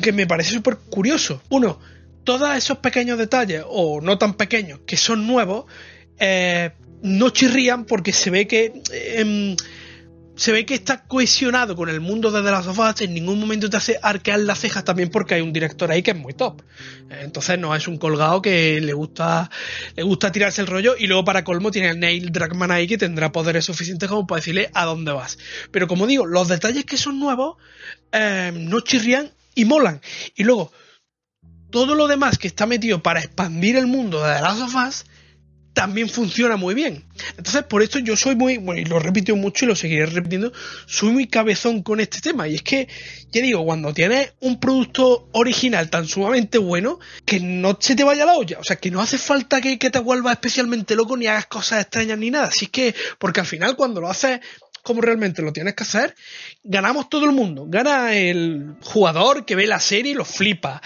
que 0.00 0.12
me 0.12 0.26
parece 0.26 0.52
súper 0.52 0.76
curioso. 0.76 1.42
Uno, 1.50 1.80
todos 2.22 2.56
esos 2.56 2.78
pequeños 2.78 3.18
detalles, 3.18 3.64
o 3.66 4.00
no 4.00 4.18
tan 4.18 4.34
pequeños, 4.34 4.80
que 4.86 4.96
son 4.96 5.26
nuevos, 5.26 5.64
eh, 6.18 6.70
no 7.02 7.30
chirrían 7.30 7.84
porque 7.86 8.12
se 8.12 8.30
ve 8.30 8.46
que 8.46 8.80
em, 8.92 9.56
se 10.40 10.52
ve 10.52 10.64
que 10.64 10.72
está 10.72 11.02
cohesionado 11.02 11.76
con 11.76 11.90
el 11.90 12.00
mundo 12.00 12.30
de 12.30 12.42
The 12.42 12.50
Last 12.50 12.68
of 12.68 12.78
Us, 12.78 13.02
en 13.02 13.12
ningún 13.12 13.38
momento 13.38 13.68
te 13.68 13.76
hace 13.76 13.98
arquear 14.00 14.40
las 14.40 14.60
cejas 14.60 14.84
también 14.84 15.10
porque 15.10 15.34
hay 15.34 15.42
un 15.42 15.52
director 15.52 15.92
ahí 15.92 16.02
que 16.02 16.12
es 16.12 16.16
muy 16.16 16.32
top. 16.32 16.62
Entonces 17.10 17.58
no 17.58 17.76
es 17.76 17.86
un 17.86 17.98
colgado 17.98 18.40
que 18.40 18.80
le 18.80 18.94
gusta, 18.94 19.50
le 19.96 20.02
gusta 20.02 20.32
tirarse 20.32 20.62
el 20.62 20.66
rollo 20.66 20.94
y 20.98 21.08
luego 21.08 21.26
para 21.26 21.44
colmo 21.44 21.70
tiene 21.70 21.90
el 21.90 22.00
Neil 22.00 22.32
Druckmann 22.32 22.70
ahí 22.70 22.86
que 22.86 22.96
tendrá 22.96 23.30
poderes 23.32 23.66
suficientes 23.66 24.08
como 24.08 24.26
para 24.26 24.38
decirle 24.38 24.70
a 24.72 24.86
dónde 24.86 25.12
vas. 25.12 25.36
Pero 25.72 25.86
como 25.86 26.06
digo, 26.06 26.24
los 26.24 26.48
detalles 26.48 26.86
que 26.86 26.96
son 26.96 27.20
nuevos 27.20 27.58
eh, 28.10 28.50
no 28.54 28.80
chirrían 28.80 29.30
y 29.54 29.66
molan. 29.66 30.00
Y 30.36 30.44
luego, 30.44 30.72
todo 31.68 31.94
lo 31.94 32.08
demás 32.08 32.38
que 32.38 32.48
está 32.48 32.64
metido 32.64 33.02
para 33.02 33.20
expandir 33.20 33.76
el 33.76 33.88
mundo 33.88 34.24
de 34.24 34.36
The 34.36 34.40
Last 34.40 34.62
of 34.62 34.74
Us 34.88 35.04
también 35.72 36.08
funciona 36.08 36.56
muy 36.56 36.74
bien. 36.74 37.04
Entonces, 37.36 37.62
por 37.64 37.82
esto 37.82 37.98
yo 37.98 38.16
soy 38.16 38.34
muy, 38.34 38.58
bueno, 38.58 38.80
y 38.80 38.84
lo 38.84 38.98
repito 38.98 39.36
mucho 39.36 39.64
y 39.64 39.68
lo 39.68 39.76
seguiré 39.76 40.06
repitiendo, 40.06 40.52
soy 40.86 41.10
muy 41.10 41.26
cabezón 41.26 41.82
con 41.82 42.00
este 42.00 42.20
tema. 42.20 42.48
Y 42.48 42.56
es 42.56 42.62
que, 42.62 42.88
ya 43.30 43.40
digo, 43.40 43.64
cuando 43.64 43.94
tienes 43.94 44.32
un 44.40 44.58
producto 44.58 45.28
original 45.32 45.90
tan 45.90 46.06
sumamente 46.06 46.58
bueno, 46.58 46.98
que 47.24 47.40
no 47.40 47.76
se 47.80 47.94
te 47.94 48.04
vaya 48.04 48.26
la 48.26 48.36
olla. 48.36 48.58
O 48.58 48.64
sea, 48.64 48.76
que 48.76 48.90
no 48.90 49.00
hace 49.00 49.18
falta 49.18 49.60
que, 49.60 49.76
te 49.76 49.98
vuelvas 49.98 50.34
especialmente 50.34 50.94
loco 50.94 51.16
ni 51.16 51.26
hagas 51.26 51.46
cosas 51.46 51.82
extrañas 51.82 52.18
ni 52.18 52.30
nada. 52.30 52.48
Así 52.48 52.66
que, 52.66 52.94
porque 53.18 53.40
al 53.40 53.46
final 53.46 53.76
cuando 53.76 54.00
lo 54.00 54.10
haces 54.10 54.40
como 54.82 55.00
realmente 55.00 55.42
lo 55.42 55.52
tienes 55.52 55.74
que 55.74 55.82
hacer, 55.82 56.14
ganamos 56.62 57.08
todo 57.08 57.24
el 57.24 57.32
mundo. 57.32 57.66
Gana 57.68 58.14
el 58.14 58.74
jugador 58.82 59.44
que 59.44 59.56
ve 59.56 59.66
la 59.66 59.80
serie 59.80 60.12
y 60.12 60.14
lo 60.14 60.24
flipa. 60.24 60.80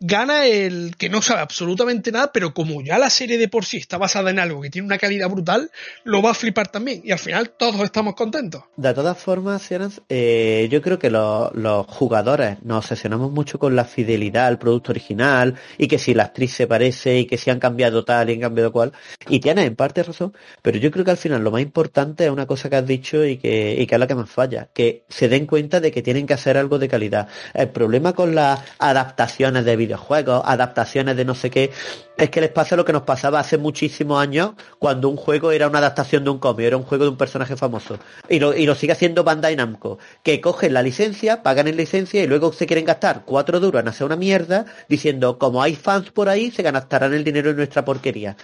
Gana 0.00 0.46
el 0.46 0.96
que 0.96 1.08
no 1.08 1.22
sabe 1.22 1.40
absolutamente 1.40 2.12
nada, 2.12 2.32
pero 2.32 2.52
como 2.52 2.82
ya 2.82 2.98
la 2.98 3.10
serie 3.10 3.38
de 3.38 3.48
por 3.48 3.64
sí 3.64 3.76
está 3.76 3.98
basada 3.98 4.30
en 4.30 4.38
algo 4.38 4.60
que 4.60 4.70
tiene 4.70 4.86
una 4.86 4.98
calidad 4.98 5.28
brutal, 5.28 5.70
lo 6.04 6.22
va 6.22 6.32
a 6.32 6.34
flipar 6.34 6.68
también. 6.68 7.00
Y 7.04 7.12
al 7.12 7.18
final 7.18 7.50
todos 7.50 7.80
estamos 7.82 8.14
contentos. 8.14 8.64
De 8.76 8.92
todas 8.94 9.18
formas, 9.18 9.68
eh, 10.08 10.68
yo 10.70 10.82
creo 10.82 10.98
que 10.98 11.10
los, 11.10 11.54
los 11.54 11.86
jugadores 11.86 12.58
nos 12.62 12.84
obsesionamos 12.84 13.30
mucho 13.30 13.58
con 13.58 13.76
la 13.76 13.84
fidelidad 13.84 14.46
al 14.46 14.58
producto 14.58 14.92
original 14.92 15.56
y 15.76 15.88
que 15.88 15.98
si 15.98 16.14
la 16.14 16.24
actriz 16.24 16.52
se 16.52 16.66
parece 16.66 17.18
y 17.18 17.26
que 17.26 17.36
si 17.36 17.50
han 17.50 17.60
cambiado 17.60 18.04
tal 18.04 18.30
y 18.30 18.34
han 18.34 18.40
cambiado 18.40 18.72
cual. 18.72 18.92
Y 19.28 19.40
tienes 19.40 19.66
en 19.66 19.76
parte 19.76 20.02
razón, 20.02 20.34
pero 20.62 20.78
yo 20.78 20.90
creo 20.90 21.04
que 21.04 21.10
al 21.10 21.16
final 21.16 21.42
lo 21.42 21.50
más 21.50 21.62
importante 21.62 22.24
es 22.24 22.30
una 22.30 22.46
cosa 22.46 22.70
que 22.70 22.76
has 22.76 22.86
dicho 22.86 23.24
y 23.24 23.37
que, 23.38 23.76
y 23.78 23.86
que 23.86 23.94
es 23.94 23.98
la 23.98 24.06
que 24.06 24.14
más 24.14 24.30
falla, 24.30 24.68
que 24.72 25.04
se 25.08 25.28
den 25.28 25.46
cuenta 25.46 25.80
de 25.80 25.90
que 25.90 26.02
tienen 26.02 26.26
que 26.26 26.34
hacer 26.34 26.56
algo 26.56 26.78
de 26.78 26.88
calidad. 26.88 27.28
El 27.54 27.70
problema 27.70 28.12
con 28.12 28.34
las 28.34 28.60
adaptaciones 28.78 29.64
de 29.64 29.76
videojuegos, 29.76 30.42
adaptaciones 30.44 31.16
de 31.16 31.24
no 31.24 31.34
sé 31.34 31.50
qué, 31.50 31.70
es 32.16 32.30
que 32.30 32.40
les 32.40 32.50
pasa 32.50 32.76
lo 32.76 32.84
que 32.84 32.92
nos 32.92 33.02
pasaba 33.02 33.40
hace 33.40 33.58
muchísimos 33.58 34.20
años 34.20 34.52
cuando 34.78 35.08
un 35.08 35.16
juego 35.16 35.52
era 35.52 35.68
una 35.68 35.78
adaptación 35.78 36.24
de 36.24 36.30
un 36.30 36.38
cómic, 36.38 36.66
era 36.66 36.76
un 36.76 36.82
juego 36.82 37.04
de 37.04 37.10
un 37.10 37.16
personaje 37.16 37.56
famoso. 37.56 37.98
Y 38.28 38.40
lo, 38.40 38.54
y 38.54 38.66
lo 38.66 38.74
sigue 38.74 38.92
haciendo 38.92 39.24
Bandai 39.24 39.56
Namco, 39.56 39.98
que 40.22 40.40
cogen 40.40 40.74
la 40.74 40.82
licencia, 40.82 41.42
pagan 41.42 41.68
en 41.68 41.76
licencia 41.76 42.22
y 42.22 42.26
luego 42.26 42.52
se 42.52 42.66
quieren 42.66 42.84
gastar 42.84 43.22
cuatro 43.24 43.60
duros 43.60 43.80
en 43.80 43.88
hacer 43.88 44.06
una 44.06 44.16
mierda 44.16 44.66
diciendo 44.88 45.38
como 45.38 45.62
hay 45.62 45.76
fans 45.76 46.10
por 46.10 46.28
ahí 46.28 46.50
se 46.50 46.62
gastarán 46.62 47.14
el 47.14 47.24
dinero 47.24 47.50
en 47.50 47.56
nuestra 47.56 47.84
porquería. 47.84 48.36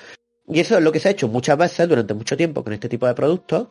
Y 0.46 0.60
eso 0.60 0.76
es 0.76 0.82
lo 0.82 0.92
que 0.92 1.00
se 1.00 1.08
ha 1.08 1.12
hecho 1.12 1.28
muchas 1.28 1.56
veces 1.56 1.88
durante 1.88 2.14
mucho 2.14 2.36
tiempo 2.36 2.62
con 2.62 2.72
este 2.72 2.88
tipo 2.88 3.06
de 3.06 3.14
productos 3.14 3.68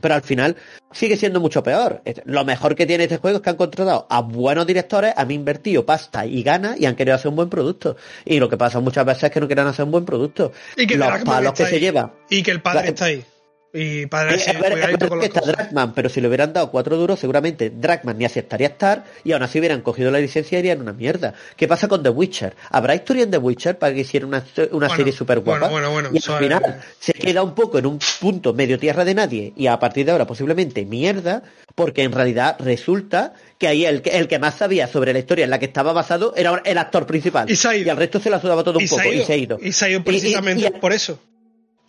pero 0.00 0.14
al 0.14 0.22
final 0.22 0.56
sigue 0.92 1.16
siendo 1.16 1.40
mucho 1.40 1.62
peor. 1.62 2.02
Lo 2.24 2.44
mejor 2.44 2.74
que 2.74 2.86
tiene 2.86 3.04
este 3.04 3.18
juego 3.18 3.38
es 3.38 3.42
que 3.42 3.50
han 3.50 3.56
contratado 3.56 4.06
a 4.10 4.20
buenos 4.22 4.66
directores, 4.66 5.12
han 5.16 5.30
invertido 5.30 5.86
pasta 5.86 6.26
y 6.26 6.42
ganas 6.42 6.80
y 6.80 6.86
han 6.86 6.96
querido 6.96 7.16
hacer 7.16 7.28
un 7.28 7.36
buen 7.36 7.48
producto. 7.48 7.96
Y 8.24 8.38
lo 8.38 8.48
que 8.48 8.56
pasa 8.56 8.80
muchas 8.80 9.04
veces 9.04 9.24
es 9.24 9.30
que 9.30 9.40
no 9.40 9.46
quieren 9.46 9.66
hacer 9.66 9.84
un 9.84 9.90
buen 9.90 10.04
producto. 10.04 10.52
Y 10.76 10.86
que 10.86 10.96
los 10.96 11.24
palos 11.24 11.52
que 11.52 11.66
se 11.66 11.80
lleva. 11.80 12.14
Y 12.28 12.42
que 12.42 12.50
el 12.50 12.62
padre 12.62 12.88
está 12.88 13.06
ahí. 13.06 13.24
Y 13.72 14.06
padre 14.06 14.34
eh, 14.34 14.96
que 15.20 15.26
está 15.26 15.40
Dragman, 15.40 15.94
pero 15.94 16.08
si 16.08 16.20
le 16.20 16.26
hubieran 16.26 16.52
dado 16.52 16.72
cuatro 16.72 16.96
duros, 16.96 17.20
seguramente 17.20 17.70
Dragman 17.70 18.18
ni 18.18 18.24
aceptaría 18.24 18.66
estar 18.66 19.04
y 19.22 19.30
aún 19.30 19.44
así 19.44 19.60
hubieran 19.60 19.80
cogido 19.82 20.10
la 20.10 20.18
licencia 20.18 20.58
y 20.58 20.60
irían 20.60 20.80
una 20.80 20.92
mierda. 20.92 21.34
¿Qué 21.56 21.68
pasa 21.68 21.86
con 21.86 22.02
The 22.02 22.08
Witcher? 22.08 22.56
¿Habrá 22.70 22.96
historia 22.96 23.22
en 23.22 23.30
The 23.30 23.38
Witcher 23.38 23.78
para 23.78 23.94
que 23.94 24.00
hiciera 24.00 24.26
una, 24.26 24.44
una 24.72 24.88
serie 24.88 25.12
súper 25.12 25.38
guapa? 25.40 25.68
Bueno, 25.68 25.90
bueno, 25.92 26.10
y 26.12 26.16
al 26.16 26.38
final 26.38 26.80
se 26.98 27.12
queda 27.12 27.44
un 27.44 27.54
poco 27.54 27.78
en 27.78 27.86
un 27.86 28.00
punto 28.20 28.52
medio 28.54 28.76
tierra 28.76 29.04
de 29.04 29.14
nadie 29.14 29.52
y 29.56 29.68
a 29.68 29.78
partir 29.78 30.04
de 30.04 30.12
ahora 30.12 30.26
posiblemente 30.26 30.84
mierda, 30.84 31.44
porque 31.76 32.02
en 32.02 32.10
realidad 32.10 32.56
resulta 32.58 33.34
que 33.56 33.68
ahí 33.68 33.84
el, 33.84 34.02
el 34.04 34.26
que 34.26 34.40
más 34.40 34.56
sabía 34.56 34.88
sobre 34.88 35.12
la 35.12 35.20
historia 35.20 35.44
en 35.44 35.50
la 35.50 35.60
que 35.60 35.66
estaba 35.66 35.92
basado 35.92 36.34
era 36.34 36.60
el 36.64 36.78
actor 36.78 37.06
principal. 37.06 37.48
Y, 37.48 37.54
se 37.54 37.68
al 37.68 37.96
resto 37.96 38.18
se 38.18 38.30
la 38.30 38.40
sudaba 38.40 38.64
todo 38.64 38.80
un 38.80 38.88
poco 38.88 39.12
y 39.12 39.22
se 39.22 39.32
ha 39.32 39.36
ido. 39.36 39.58
Y 39.62 39.72
se 39.72 39.84
ha 39.84 39.90
ido 39.90 40.02
precisamente 40.02 40.72
por 40.72 40.92
eso 40.92 41.20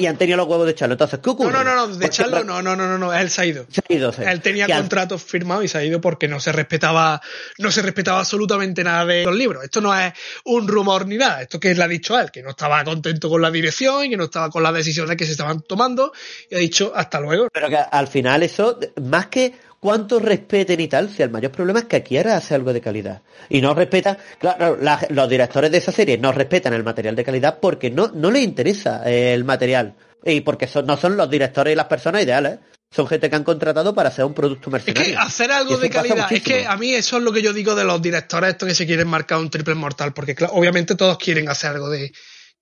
y 0.02 0.08
han 0.08 0.18
tenido 0.18 0.38
los 0.38 0.48
huevos 0.48 0.66
de 0.66 0.72
echarlo. 0.72 0.94
Entonces, 0.94 1.20
¿qué 1.20 1.30
ocurre? 1.30 1.52
No, 1.52 1.64
no, 1.64 1.76
no, 1.76 1.88
de 1.88 2.06
echarlo 2.06 2.44
no, 2.44 2.62
no, 2.62 2.76
no, 2.76 2.88
no, 2.88 2.98
no, 2.98 3.14
él 3.14 3.30
se 3.30 3.42
ha 3.42 3.46
ido. 3.46 3.66
Se 3.70 3.82
ha 3.88 3.94
ido, 3.94 4.12
Él 4.18 4.42
tenía 4.42 4.68
contratos 4.68 5.24
firmados 5.24 5.66
y 5.66 5.68
se 5.68 5.78
ha 5.78 5.84
ido 5.84 6.02
porque 6.02 6.28
no 6.28 6.40
se 6.40 6.52
respetaba, 6.52 7.22
no 7.60 7.72
se 7.72 7.82
respetaba 7.82 8.20
absolutamente 8.20 8.84
nada 8.84 9.06
de 9.06 9.24
los 9.24 9.36
libros. 9.36 9.64
Esto 9.64 9.80
no 9.80 9.98
es 9.98 10.14
un 10.46 10.68
rumor 10.68 11.08
ni 11.08 11.18
nada. 11.18 11.42
Esto 11.44 11.60
que 11.60 11.72
él 11.72 11.82
ha 11.82 11.88
dicho 11.88 12.16
a 12.16 12.24
él, 12.24 12.32
que 12.32 12.42
no 12.42 12.52
estaba 12.52 12.84
contento 12.84 13.30
con 13.30 13.42
la 13.42 13.52
dirección 13.52 14.06
y 14.06 14.10
que 14.10 14.18
no 14.18 14.26
estaba 14.26 14.50
con 14.50 14.64
las 14.64 14.74
decisiones 14.74 15.16
que 15.16 15.26
se 15.26 15.32
estaban 15.34 15.62
tomando 15.62 16.12
y 16.50 16.56
ha 16.56 16.60
dicho 16.60 16.92
hasta 16.96 17.20
luego. 17.20 17.48
Pero 17.54 17.70
que 17.70 17.78
al 17.78 18.08
final 18.08 18.44
eso, 18.44 18.80
más 19.02 19.28
que 19.28 19.54
cuánto 19.82 20.20
respeten 20.20 20.80
y 20.80 20.88
tal, 20.88 21.10
si 21.10 21.24
el 21.24 21.32
mayor 21.32 21.52
problema 21.52 21.80
es 21.80 21.86
que 21.86 22.04
quiera 22.04 22.38
hacer 22.38 22.56
algo 22.56 22.72
de 22.72 22.80
calidad. 22.80 23.24
Y 23.50 23.62
no 23.62 23.74
respetan, 23.74 24.18
claro, 24.40 24.78
los 25.10 25.30
directores 25.30 25.72
de 25.72 25.80
esa 25.80 25.92
serie 25.92 26.18
no 26.18 26.32
respetan 26.32 26.74
el 26.74 26.84
material 26.84 27.16
de 27.16 27.26
calidad 27.26 27.60
porque 27.60 27.90
no, 27.90 28.10
no 28.14 28.32
les 28.32 28.44
interesa 28.44 29.04
el 29.04 29.44
material. 29.44 29.96
Y 30.24 30.42
porque 30.42 30.68
son, 30.68 30.86
no 30.86 30.96
son 30.98 31.18
los 31.18 31.30
directores 31.30 31.74
y 31.74 31.76
las 31.76 31.88
personas 31.88 32.24
ideales. 32.24 32.60
Son 32.92 33.08
gente 33.08 33.30
que 33.30 33.36
han 33.38 33.44
contratado 33.44 33.96
para 33.96 34.10
hacer 34.10 34.26
un 34.26 34.34
producto 34.34 34.70
mercenario. 34.70 35.14
Es 35.14 35.18
que 35.18 35.18
hacer 35.18 35.52
algo 35.52 35.78
de 35.78 35.90
calidad, 35.90 36.32
es 36.32 36.44
que 36.44 36.66
a 36.66 36.78
mí 36.78 36.94
eso 36.94 37.18
es 37.18 37.24
lo 37.24 37.32
que 37.32 37.42
yo 37.42 37.54
digo 37.54 37.74
de 37.74 37.86
los 37.86 38.02
directores 38.02 38.52
estos 38.52 38.68
que 38.68 38.76
se 38.76 38.86
quieren 38.86 39.08
marcar 39.08 39.40
un 39.40 39.50
triple 39.50 39.76
mortal, 39.76 40.14
porque 40.14 40.36
obviamente 40.52 40.96
todos 40.96 41.18
quieren 41.18 41.50
hacer 41.50 41.72
algo 41.72 41.90
de, 41.90 42.12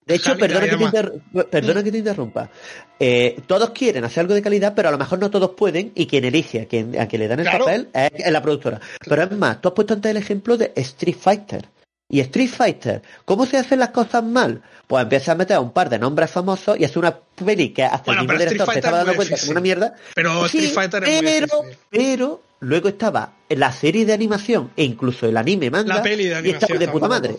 de 0.10 0.16
hecho, 0.16 0.36
perdona 0.36 1.84
que, 1.84 1.92
te 1.92 1.98
interrumpa. 2.00 2.50
Eh, 3.00 3.42
todos 3.46 3.70
quieren 3.70 4.04
hacer 4.04 4.22
algo 4.22 4.34
de 4.34 4.42
calidad, 4.42 4.74
pero 4.76 4.90
a 4.90 4.92
lo 4.92 4.98
mejor 4.98 5.20
no 5.20 5.30
todos 5.30 5.52
pueden 5.52 5.92
y 5.94 6.08
quien 6.08 6.26
elige 6.26 6.62
a 6.62 6.66
quien, 6.66 7.00
a 7.00 7.08
quien 7.08 7.20
le 7.22 7.28
dan 7.28 7.42
el 7.42 7.46
papel 7.46 7.90
es, 7.94 8.32
la 8.32 8.42
productora. 8.42 8.82
Pero 9.08 9.22
es 9.22 9.32
más, 9.34 9.62
tú 9.62 9.68
has 9.68 9.76
puesto 9.76 9.94
antes 9.94 10.10
el 10.10 10.18
ejemplo 10.18 10.58
de 10.58 10.74
Street 10.76 11.16
Fighter. 11.16 11.70
Y 12.10 12.22
Street 12.22 12.50
Fighter, 12.50 13.04
¿cómo 13.24 13.46
se 13.46 13.58
hacen 13.58 13.78
las 13.78 13.90
cosas 13.90 14.24
mal? 14.24 14.64
Pues 14.88 15.04
empieza 15.04 15.34
a 15.34 15.36
meter 15.36 15.58
a 15.58 15.60
un 15.60 15.74
par 15.74 15.92
de 15.92 16.00
nombres 16.00 16.32
famosos 16.32 16.80
y 16.80 16.86
hace 16.86 16.98
una 16.98 17.16
peli 17.16 17.70
que 17.70 17.84
hasta 17.84 18.12
el 18.12 18.22
mismo 18.22 18.34
director 18.34 18.68
se 18.68 18.80
estaba 18.80 18.98
dando 18.98 19.16
cuenta 19.16 19.36
que 19.36 19.42
es 19.42 19.48
una 19.48 19.62
mierda. 19.62 19.94
Pero 20.16 20.44
Street 20.48 20.72
Fighter 20.74 21.04
es 21.04 21.22
pero, 21.22 21.64
muy 21.64 21.78
pero 21.92 22.42
Luego 22.62 22.90
estaba 22.90 23.34
la 23.48 23.72
serie 23.72 24.06
de 24.06 24.14
animación 24.14 24.72
e 24.76 24.84
incluso 24.84 25.26
el 25.26 25.38
anime 25.38 25.72
manga. 25.72 25.96
La 25.96 26.04
peli 26.04 26.26
de 26.26 26.36
animación. 26.36 26.78
de 26.78 26.88
puta 26.90 27.08
madre. 27.08 27.36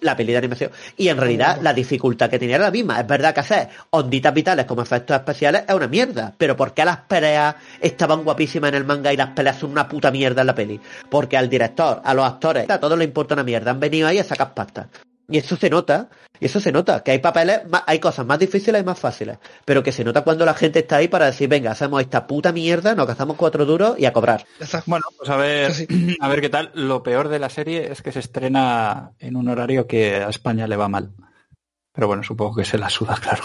La, 0.00 0.16
peli 0.16 0.32
de 0.32 0.38
animación. 0.38 0.70
Y 0.96 1.08
en 1.08 1.18
realidad 1.18 1.58
la 1.60 1.74
dificultad 1.74 2.30
que 2.30 2.38
tenía 2.38 2.56
era 2.56 2.64
la 2.66 2.70
misma. 2.70 2.98
Es 2.98 3.06
verdad 3.06 3.34
que 3.34 3.40
hacer 3.40 3.68
onditas 3.90 4.32
vitales 4.32 4.64
como 4.64 4.82
efectos 4.82 5.14
especiales 5.14 5.64
es 5.68 5.74
una 5.74 5.88
mierda. 5.88 6.32
Pero 6.38 6.56
¿por 6.56 6.72
qué 6.72 6.84
las 6.84 6.98
peleas 6.98 7.54
estaban 7.80 8.24
guapísimas 8.24 8.68
en 8.70 8.76
el 8.76 8.84
manga 8.84 9.12
y 9.12 9.16
las 9.16 9.28
peleas 9.30 9.58
son 9.58 9.72
una 9.72 9.86
puta 9.86 10.10
mierda 10.10 10.40
en 10.40 10.46
la 10.46 10.54
peli? 10.54 10.80
Porque 11.10 11.36
al 11.36 11.50
director, 11.50 12.00
a 12.02 12.14
los 12.14 12.24
actores, 12.24 12.68
a 12.70 12.80
todos 12.80 12.98
les 12.98 13.08
importa 13.08 13.34
una 13.34 13.44
mierda. 13.44 13.70
Han 13.70 13.80
venido 13.80 14.08
ahí 14.08 14.18
a 14.18 14.24
sacar 14.24 14.54
pastas. 14.54 14.86
Y 15.28 15.38
eso 15.38 15.56
se 15.56 15.70
nota, 15.70 16.08
y 16.42 16.46
eso 16.46 16.58
se 16.58 16.72
nota, 16.72 17.04
que 17.04 17.12
hay 17.12 17.20
papeles, 17.20 17.60
hay 17.86 18.00
cosas 18.00 18.26
más 18.26 18.36
difíciles 18.36 18.82
y 18.82 18.84
más 18.84 18.98
fáciles, 18.98 19.38
pero 19.64 19.80
que 19.80 19.92
se 19.92 20.02
nota 20.02 20.22
cuando 20.22 20.44
la 20.44 20.54
gente 20.54 20.80
está 20.80 20.96
ahí 20.96 21.06
para 21.06 21.26
decir, 21.26 21.48
venga, 21.48 21.70
hacemos 21.70 22.00
esta 22.00 22.26
puta 22.26 22.50
mierda, 22.50 22.96
nos 22.96 23.06
gastamos 23.06 23.36
cuatro 23.36 23.64
duros 23.64 23.94
y 23.96 24.06
a 24.06 24.12
cobrar. 24.12 24.44
Bueno, 24.86 25.06
pues 25.16 25.30
a 25.30 25.36
ver, 25.36 25.72
a 26.18 26.28
ver 26.28 26.40
qué 26.40 26.48
tal. 26.48 26.72
Lo 26.74 27.04
peor 27.04 27.28
de 27.28 27.38
la 27.38 27.48
serie 27.48 27.92
es 27.92 28.02
que 28.02 28.10
se 28.10 28.18
estrena 28.18 29.12
en 29.20 29.36
un 29.36 29.48
horario 29.48 29.86
que 29.86 30.16
a 30.16 30.30
España 30.30 30.66
le 30.66 30.74
va 30.74 30.88
mal. 30.88 31.12
Pero 31.92 32.08
bueno, 32.08 32.24
supongo 32.24 32.56
que 32.56 32.64
se 32.64 32.76
la 32.76 32.90
suda, 32.90 33.16
claro. 33.22 33.44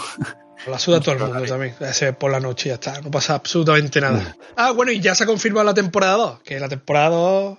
La 0.66 0.80
suda 0.80 0.98
todo 0.98 1.14
el 1.14 1.20
mundo 1.20 1.44
también. 1.46 1.76
por 2.18 2.32
la 2.32 2.40
noche 2.40 2.70
ya 2.70 2.74
está. 2.74 3.00
No 3.00 3.12
pasa 3.12 3.36
absolutamente 3.36 4.00
nada. 4.00 4.36
Ah, 4.56 4.72
bueno, 4.72 4.90
y 4.90 4.98
ya 4.98 5.14
se 5.14 5.22
ha 5.22 5.26
confirmado 5.28 5.64
la 5.64 5.74
temporada 5.74 6.16
2. 6.16 6.40
Que 6.42 6.58
la 6.58 6.68
temporada 6.68 7.10
2. 7.10 7.58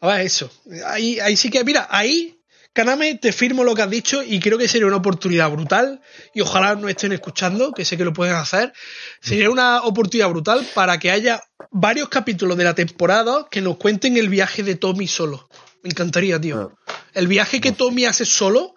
A 0.00 0.06
ver, 0.06 0.20
eso. 0.22 0.50
Ahí, 0.86 1.20
ahí 1.20 1.36
sí 1.36 1.50
que, 1.50 1.62
mira, 1.62 1.88
ahí 1.90 2.41
Kaname, 2.72 3.16
te 3.16 3.32
firmo 3.32 3.64
lo 3.64 3.74
que 3.74 3.82
has 3.82 3.90
dicho 3.90 4.22
y 4.22 4.40
creo 4.40 4.56
que 4.56 4.66
sería 4.66 4.86
una 4.86 4.96
oportunidad 4.96 5.50
brutal 5.50 6.00
y 6.34 6.40
ojalá 6.40 6.74
no 6.74 6.88
estén 6.88 7.12
escuchando, 7.12 7.72
que 7.72 7.84
sé 7.84 7.98
que 7.98 8.04
lo 8.04 8.14
pueden 8.14 8.34
hacer. 8.34 8.72
Sería 9.20 9.50
una 9.50 9.82
oportunidad 9.82 10.30
brutal 10.30 10.66
para 10.74 10.98
que 10.98 11.10
haya 11.10 11.42
varios 11.70 12.08
capítulos 12.08 12.56
de 12.56 12.64
la 12.64 12.74
temporada 12.74 13.46
que 13.50 13.60
nos 13.60 13.76
cuenten 13.76 14.16
el 14.16 14.30
viaje 14.30 14.62
de 14.62 14.76
Tommy 14.76 15.06
solo. 15.06 15.50
Me 15.82 15.90
encantaría, 15.90 16.40
tío. 16.40 16.72
Ah. 16.86 16.94
El 17.12 17.26
viaje 17.26 17.60
que 17.60 17.72
Tommy 17.72 18.06
hace 18.06 18.24
solo, 18.24 18.74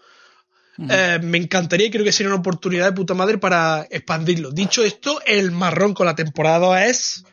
eh, 0.89 1.19
me 1.23 1.37
encantaría 1.37 1.87
y 1.87 1.91
creo 1.91 2.03
que 2.03 2.11
sería 2.11 2.33
una 2.33 2.41
oportunidad 2.41 2.87
de 2.87 2.91
puta 2.91 3.13
madre 3.13 3.37
para 3.37 3.87
expandirlo. 3.89 4.51
Dicho 4.51 4.83
esto, 4.83 5.21
el 5.25 5.51
marrón 5.51 5.93
con 5.93 6.05
la 6.05 6.15
temporada 6.15 6.85
es 6.85 7.23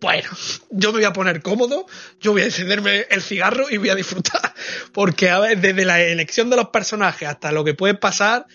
bueno, 0.00 0.28
yo 0.70 0.92
me 0.92 0.98
voy 0.98 1.04
a 1.04 1.12
poner 1.12 1.42
cómodo, 1.42 1.86
yo 2.20 2.32
voy 2.32 2.42
a 2.42 2.46
encenderme 2.46 3.06
el 3.10 3.22
cigarro 3.22 3.66
y 3.70 3.76
voy 3.76 3.88
a 3.88 3.94
disfrutar. 3.94 4.54
Porque 4.92 5.30
a 5.30 5.38
ver, 5.38 5.60
desde 5.60 5.84
la 5.84 6.00
elección 6.00 6.50
de 6.50 6.56
los 6.56 6.68
personajes 6.68 7.28
hasta 7.28 7.52
lo 7.52 7.64
que 7.64 7.74
puede 7.74 7.94
pasar, 7.94 8.46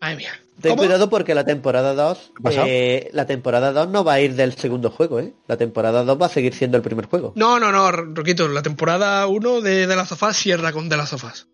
madre 0.00 0.16
mía, 0.16 0.40
Ten 0.60 0.70
¿Cómo? 0.70 0.82
cuidado 0.84 1.10
porque 1.10 1.34
la 1.34 1.44
temporada 1.44 1.92
2, 1.92 2.32
ha 2.38 2.42
pasado? 2.42 2.66
eh, 2.66 3.10
la 3.12 3.26
temporada 3.26 3.72
2 3.72 3.88
no 3.90 4.04
va 4.04 4.14
a 4.14 4.20
ir 4.20 4.34
del 4.34 4.54
segundo 4.54 4.90
juego, 4.90 5.20
¿eh? 5.20 5.34
La 5.48 5.58
temporada 5.58 6.02
2 6.02 6.20
va 6.20 6.26
a 6.26 6.30
seguir 6.30 6.54
siendo 6.54 6.78
el 6.78 6.82
primer 6.82 7.06
juego. 7.06 7.32
No, 7.36 7.60
no, 7.60 7.70
no, 7.70 7.92
Roquito, 7.92 8.48
la 8.48 8.62
temporada 8.62 9.26
1 9.26 9.60
de 9.60 9.86
The 9.86 9.96
Last 9.96 10.12
of 10.12 10.22
Us 10.22 10.36
cierra 10.36 10.72
con 10.72 10.88
The 10.88 10.96
Last 10.96 11.12
of 11.12 11.24
Us. 11.24 11.46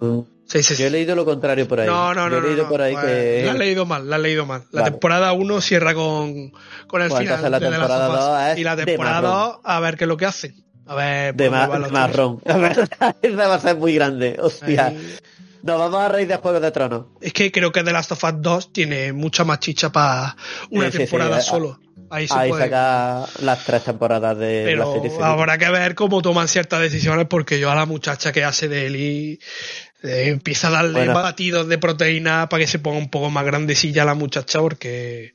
Mm. 0.00 0.20
Sí, 0.50 0.62
sí, 0.64 0.74
Yo 0.76 0.86
he 0.86 0.90
leído 0.90 1.14
lo 1.14 1.24
contrario 1.24 1.68
por 1.68 1.78
ahí. 1.80 1.86
No, 1.86 2.12
no, 2.12 2.24
Yo 2.28 2.30
no. 2.30 2.38
he 2.38 2.48
leído 2.48 2.64
no, 2.64 2.68
por 2.68 2.82
ahí 2.82 2.92
pues, 2.94 3.04
que... 3.06 3.42
La 3.46 3.52
has 3.52 3.58
leído 3.58 3.86
mal, 3.86 4.10
la 4.10 4.16
has 4.16 4.22
leído 4.22 4.46
mal. 4.46 4.64
La 4.72 4.80
Vale. 4.82 4.90
temporada 4.92 5.32
1 5.32 5.60
cierra 5.60 5.94
con, 5.94 6.50
con 6.88 7.02
el 7.02 7.08
Pues 7.08 7.20
final 7.20 7.50
la 7.50 7.60
de 7.60 7.68
temporada 7.70 8.58
Y 8.58 8.64
la 8.64 8.74
de 8.76 8.84
temporada 8.84 9.20
marrón. 9.20 9.52
2, 9.52 9.60
a 9.62 9.80
ver 9.80 9.96
qué 9.96 10.04
es 10.04 10.08
lo 10.08 10.16
que 10.16 10.26
hacen. 10.26 10.64
A 10.86 10.94
ver, 10.96 11.34
de, 11.36 11.50
ma- 11.50 11.68
van 11.68 11.82
los 11.82 11.92
marrón. 11.92 12.40
Esa 13.22 13.46
va 13.48 13.54
a 13.54 13.60
ser 13.60 13.76
muy 13.76 13.94
grande, 13.94 14.36
hostia. 14.40 14.86
Ahí. 14.88 15.16
Nos 15.62 15.78
vamos 15.78 16.00
a 16.00 16.08
reír 16.08 16.26
de 16.26 16.36
Juegos 16.36 16.62
de 16.62 16.70
Tronos. 16.72 17.04
Es 17.20 17.32
que 17.32 17.52
creo 17.52 17.70
que 17.70 17.84
The 17.84 17.92
Last 17.92 18.10
of 18.12 18.24
Us 18.24 18.32
2 18.38 18.72
tiene 18.72 19.12
mucha 19.12 19.44
más 19.44 19.60
chicha 19.60 19.92
para 19.92 20.34
una 20.70 20.90
Sí, 20.90 20.98
temporada 20.98 21.40
sí, 21.40 21.46
eh, 21.46 21.50
solo. 21.50 21.78
Ahí 22.12 22.26
se 22.26 22.34
Ahí 22.34 22.48
puede. 22.50 22.64
saca 22.64 23.24
las 23.42 23.64
tres 23.64 23.84
temporadas 23.84 24.36
de 24.36 24.62
la 24.62 24.64
Pero 24.64 24.92
serie. 24.94 25.10
civil. 25.10 25.22
habrá 25.24 25.58
que 25.58 25.70
ver 25.70 25.94
cómo 25.94 26.22
toman 26.22 26.48
ciertas 26.48 26.80
decisiones 26.80 27.26
porque 27.28 27.60
yo 27.60 27.70
a 27.70 27.76
la 27.76 27.86
muchacha 27.86 28.32
que 28.32 28.42
hace 28.42 28.66
de 28.68 28.86
Eli 28.86 29.38
eh, 30.02 30.24
empieza 30.28 30.68
a 30.68 30.70
darle 30.70 30.92
Bueno. 30.92 31.14
batidos 31.14 31.68
de 31.68 31.78
proteína 31.78 32.48
para 32.48 32.62
que 32.62 32.66
se 32.66 32.78
ponga 32.78 32.98
un 32.98 33.10
poco 33.10 33.30
más 33.30 33.44
grandecilla 33.44 34.04
la 34.04 34.14
muchacha 34.14 34.58
porque 34.60 35.32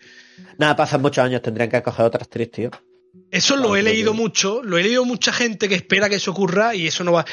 Nada, 0.58 0.76
pasan 0.76 1.02
muchos 1.02 1.24
años, 1.24 1.42
tendrían 1.42 1.70
que 1.70 1.82
coger 1.82 2.06
otra 2.06 2.22
actriz, 2.24 2.52
tío. 2.52 2.72
eso 3.32 3.56
lo 3.58 3.76
he 3.76 3.84
leído 3.84 4.14
mucho, 4.14 4.62
lo 4.64 4.78
he 4.78 4.84
leído 4.84 5.06
mucha 5.06 5.32
gente 5.34 5.68
que 5.70 5.76
espera 5.76 6.10
que 6.10 6.16
eso 6.16 6.32
ocurra 6.32 6.76
y 6.76 6.88
eso 6.88 7.04
no 7.04 7.12
va. 7.14 7.26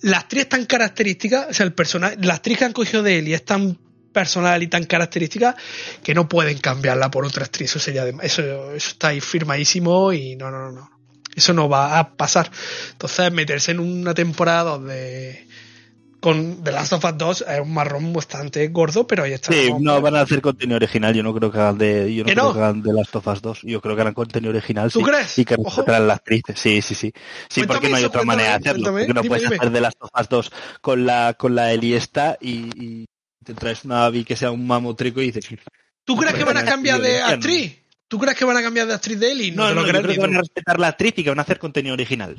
La 0.00 0.18
actriz 0.18 0.48
tan 0.48 0.66
característica, 0.66 1.46
o 1.50 1.54
sea, 1.54 1.64
el 1.64 1.72
personaje, 1.72 2.16
la 2.20 2.34
actriz 2.34 2.58
que 2.58 2.64
han 2.64 2.72
cogido 2.72 3.02
de 3.02 3.18
Eli 3.18 3.34
es 3.34 3.44
tan 3.44 3.78
personal 4.12 4.62
y 4.62 4.66
tan 4.66 4.84
característica 4.84 5.56
que 6.02 6.14
no 6.14 6.28
pueden 6.28 6.58
cambiarla 6.58 7.10
por 7.10 7.24
otra 7.24 7.44
actriz. 7.44 7.70
Eso 7.70 7.78
sería 7.78 8.04
de- 8.04 8.14
eso, 8.22 8.42
eso 8.74 8.88
está 8.90 9.08
ahí 9.08 9.20
firmadísimo 9.20 10.12
y 10.12 10.36
no, 10.36 10.50
no, 10.50 10.58
no, 10.58 10.72
no. 10.72 10.90
Eso 11.34 11.54
no 11.54 11.68
va 11.68 11.98
a 11.98 12.14
pasar. 12.14 12.50
Entonces, 12.90 13.32
meterse 13.32 13.70
en 13.70 13.80
una 13.80 14.12
temporada 14.12 14.64
donde 14.72 15.46
con 16.22 16.62
The 16.62 16.70
Last 16.70 16.92
of 16.92 17.04
Us 17.04 17.18
2 17.18 17.44
es 17.48 17.60
un 17.60 17.74
marrón 17.74 18.12
bastante 18.12 18.68
gordo, 18.68 19.06
pero 19.08 19.24
ahí 19.24 19.32
está. 19.32 19.52
Sí, 19.52 19.70
no 19.80 20.00
van 20.00 20.14
a 20.14 20.20
hacer 20.20 20.40
contenido 20.40 20.76
original. 20.76 21.12
Yo 21.14 21.22
no 21.24 21.34
creo 21.34 21.50
que 21.50 21.58
hagan 21.58 21.76
de, 21.78 22.14
yo 22.14 22.22
no 22.22 22.28
¿Que 22.28 22.32
creo 22.34 22.44
no? 22.46 22.52
que 22.54 22.58
hagan 22.60 22.80
de 22.82 22.92
Last 22.92 23.16
of 23.16 23.26
Us 23.26 23.42
2. 23.42 23.60
Yo 23.64 23.80
creo 23.82 23.96
que 23.96 24.00
harán 24.02 24.14
contenido 24.14 24.50
original. 24.50 24.90
¿Tú 24.92 25.00
sí, 25.00 25.04
crees? 25.04 25.38
Y 25.38 25.44
que 25.44 25.56
respetarán 25.56 26.06
las 26.06 26.18
actrices. 26.18 26.58
Sí, 26.58 26.80
sí, 26.80 26.94
sí. 26.94 27.12
Sí, 27.50 27.60
Cuéntame 27.62 27.66
porque 27.66 27.88
no 27.90 27.96
hay 27.96 28.02
eso, 28.02 28.08
otra 28.08 28.22
manera 28.22 28.50
de 28.50 28.54
hacerlo. 28.54 28.92
cuéntame. 28.92 29.00
Porque 29.00 29.14
no 29.14 29.20
Dime, 29.22 29.28
puedes 29.28 29.42
dime. 29.42 29.56
hacer 29.56 29.70
de 29.72 29.80
Last 29.80 29.96
of 30.00 30.10
Us 30.20 30.28
2 30.28 30.52
con 30.80 31.04
la, 31.04 31.34
con 31.36 31.54
la 31.56 31.72
Eli 31.72 31.94
esta 31.94 32.38
y, 32.40 32.70
y 32.80 33.04
te 33.44 33.54
traes 33.54 33.84
una 33.84 34.04
Abby 34.06 34.24
que 34.24 34.36
sea 34.36 34.52
un 34.52 34.64
mamotrico 34.66 35.20
y 35.20 35.32
dices. 35.32 35.44
¿Tú 36.04 36.16
crees 36.16 36.34
que 36.34 36.44
van 36.44 36.56
a 36.56 36.64
cambiar 36.64 37.00
de 37.00 37.18
no. 37.18 37.26
actriz? 37.26 37.78
¿Tú 38.06 38.18
crees 38.18 38.36
que 38.36 38.44
van 38.44 38.56
a 38.58 38.62
cambiar 38.62 38.86
de 38.86 38.94
actriz 38.94 39.18
de 39.18 39.32
Eli? 39.32 39.50
No, 39.50 39.74
no, 39.74 39.80
yo 39.80 39.88
crees 39.88 40.02
creo 40.04 40.14
que 40.14 40.20
van 40.20 40.36
a 40.36 40.38
respetar 40.40 40.78
la 40.78 40.88
actriz 40.88 41.14
y 41.16 41.24
que 41.24 41.30
van 41.30 41.38
a 41.38 41.42
hacer 41.42 41.58
contenido 41.58 41.94
original. 41.94 42.36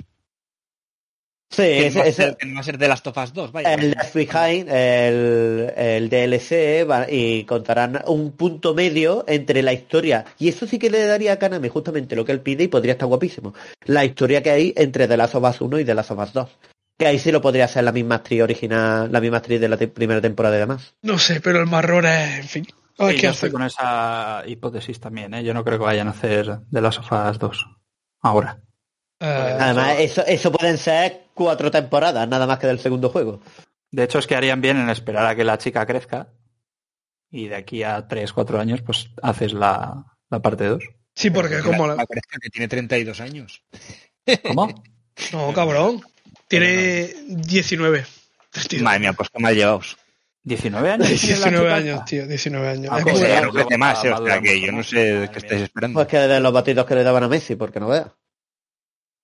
Sí, 1.55 1.61
Que 1.61 1.87
ese- 1.87 1.93
no 1.97 1.99
va 1.99 2.05
a 2.05 2.09
ese- 2.09 2.23
ser- 2.23 2.37
que 2.37 2.45
no 2.47 2.55
va 2.55 2.59
a 2.61 2.63
ser 2.63 2.77
de 2.79 2.87
Last 2.87 3.05
of 3.05 3.17
Us 3.17 3.33
2, 3.33 3.51
vaya. 3.51 3.73
el 3.75 3.91
Left 3.91 4.13
Behind, 4.15 4.69
el, 4.69 5.71
el 5.75 6.09
DLC, 6.09 6.83
va- 6.83 7.05
y 7.09 7.43
contarán 7.43 8.01
un 8.07 8.31
punto 8.31 8.73
medio 8.73 9.23
entre 9.27 9.61
la 9.61 9.71
historia, 9.71 10.25
y 10.39 10.49
eso 10.49 10.65
sí 10.65 10.79
que 10.79 10.89
le 10.89 11.05
daría 11.05 11.33
a 11.33 11.37
Kaname 11.39 11.69
justamente 11.69 12.15
lo 12.15 12.25
que 12.25 12.31
él 12.31 12.41
pide 12.41 12.63
y 12.63 12.67
podría 12.69 12.93
estar 12.93 13.07
guapísimo. 13.07 13.53
La 13.85 14.03
historia 14.03 14.41
que 14.41 14.49
hay 14.49 14.73
entre 14.75 15.07
The 15.07 15.15
Last 15.15 15.35
of 15.35 15.43
Us 15.47 15.61
1 15.61 15.79
y 15.79 15.85
The 15.85 15.93
Last 15.93 16.11
of 16.11 16.19
Us 16.19 16.33
2. 16.33 16.49
Que 16.97 17.07
ahí 17.07 17.19
sí 17.19 17.31
lo 17.31 17.41
podría 17.41 17.67
ser 17.67 17.83
la 17.83 17.91
misma 17.91 18.15
actriz 18.15 18.41
original, 18.41 19.11
la 19.11 19.19
misma 19.21 19.37
actriz 19.37 19.59
de 19.61 19.67
la 19.69 19.77
te- 19.77 19.87
primera 19.87 20.21
temporada 20.21 20.55
y 20.55 20.59
demás. 20.59 20.95
No 21.03 21.17
sé, 21.19 21.39
pero 21.41 21.59
el 21.59 21.67
marrón 21.67 22.05
es, 22.05 22.39
en 22.39 22.47
fin. 22.47 22.63
Sí, 22.65 22.73
qué 22.97 23.17
yo 23.17 23.29
hace. 23.29 23.47
estoy 23.47 23.51
con 23.51 23.63
esa 23.63 24.43
hipótesis 24.45 24.99
también, 24.99 25.33
¿eh? 25.33 25.43
Yo 25.43 25.53
no 25.53 25.63
creo 25.63 25.79
que 25.79 25.85
vayan 25.85 26.07
a 26.07 26.11
hacer 26.11 26.59
de 26.69 26.81
las 26.81 26.95
sofás 26.95 27.39
2 27.39 27.65
ahora. 28.21 28.59
Eh, 29.25 29.57
Además, 29.59 29.95
eso, 29.99 30.25
eso 30.25 30.51
pueden 30.51 30.77
ser 30.77 31.27
cuatro 31.33 31.71
temporadas, 31.71 32.27
nada 32.27 32.45
más 32.45 32.59
que 32.59 32.67
del 32.67 32.79
segundo 32.79 33.09
juego. 33.09 33.39
De 33.89 34.03
hecho, 34.03 34.19
es 34.19 34.27
que 34.27 34.35
harían 34.35 34.59
bien 34.59 34.77
en 34.77 34.89
esperar 34.89 35.25
a 35.25 35.35
que 35.35 35.45
la 35.45 35.57
chica 35.57 35.85
crezca 35.85 36.27
y 37.31 37.47
de 37.47 37.55
aquí 37.55 37.83
a 37.83 38.05
3, 38.05 38.33
4 38.33 38.59
años, 38.59 38.81
pues 38.81 39.09
haces 39.21 39.53
la, 39.53 40.03
la 40.29 40.41
parte 40.41 40.65
2. 40.65 40.83
sí, 41.15 41.29
porque 41.29 41.61
como 41.61 41.87
la... 41.87 42.05
que 42.05 42.49
tiene 42.51 42.67
32 42.67 43.21
años. 43.21 43.63
¿Cómo? 44.43 44.67
No, 45.31 45.53
cabrón. 45.53 46.01
Tiene 46.47 47.13
19. 47.27 48.05
Tío. 48.67 48.83
Madre 48.83 48.99
mía, 48.99 49.13
pues 49.13 49.29
qué 49.29 49.39
mal 49.41 49.55
llevaos. 49.55 49.97
19 50.43 50.91
años. 50.91 51.07
tiene 51.07 51.39
la 51.39 51.49
19 51.49 51.65
chica 51.65 51.75
años, 51.75 52.05
tío, 52.05 52.27
19 52.27 52.67
años. 52.67 52.89
Ah, 52.91 52.97
Es 52.99 53.03
pues 53.03 53.65
no 53.69 53.77
más, 53.77 54.03
eh, 54.03 54.11
o 54.11 54.25
sea 54.25 54.41
que 54.41 54.59
yo 54.61 54.71
no 54.71 54.83
sé 54.83 55.29
qué 55.31 55.39
estáis 55.39 55.61
esperando. 55.61 55.95
Pues 55.97 56.07
que 56.07 56.17
de 56.17 56.39
los 56.39 56.51
batidos 56.53 56.85
que 56.85 56.95
le 56.95 57.03
daban 57.03 57.23
a 57.23 57.27
Messi, 57.29 57.55
porque 57.55 57.79
no 57.79 57.87
veas. 57.87 58.07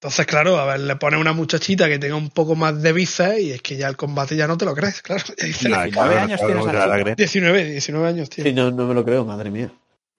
Entonces, 0.01 0.25
claro, 0.27 0.57
a 0.57 0.65
ver, 0.65 0.79
le 0.79 0.95
pones 0.95 1.19
una 1.19 1.33
muchachita 1.33 1.89
que 1.89 1.99
tenga 1.99 2.15
un 2.15 2.29
poco 2.29 2.55
más 2.55 2.81
de 2.81 2.93
bíceps 2.93 3.39
y 3.39 3.51
es 3.51 3.61
que 3.61 3.75
ya 3.75 3.89
el 3.89 3.97
combate 3.97 4.37
ya 4.37 4.47
no 4.47 4.57
te 4.57 4.63
lo 4.63 4.73
crees, 4.73 5.01
claro. 5.03 5.23
Ya 5.37 5.45
dices, 5.45 5.69
No, 5.69 5.83
19 5.83 5.91
cabrón, 5.91 6.17
años 6.19 6.39
tienes 6.39 6.63
te 6.63 6.69
a 6.69 6.73
la 6.73 6.83
chica. 6.85 7.03
crees. 7.03 7.17
19, 7.17 7.63
19 7.71 8.07
años, 8.07 8.29
tío. 8.29 8.43
Sí, 8.45 8.53
no, 8.53 8.71
no 8.71 8.87
me 8.87 8.93
lo 8.93 9.03
creo, 9.03 9.25
madre 9.25 9.49
mía. 9.51 9.69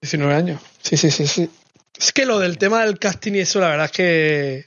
19 0.01 0.33
años. 0.35 0.61
Sí, 0.83 0.97
sí, 0.97 1.09
sí, 1.09 1.25
sí. 1.25 1.49
Es 1.99 2.13
que 2.13 2.25
lo 2.27 2.37
del 2.39 2.57
tema 2.59 2.85
del 2.85 2.99
casting 2.99 3.33
y 3.33 3.39
eso, 3.39 3.59
la 3.59 3.69
verdad 3.69 3.85
es 3.85 3.91
que... 3.91 4.65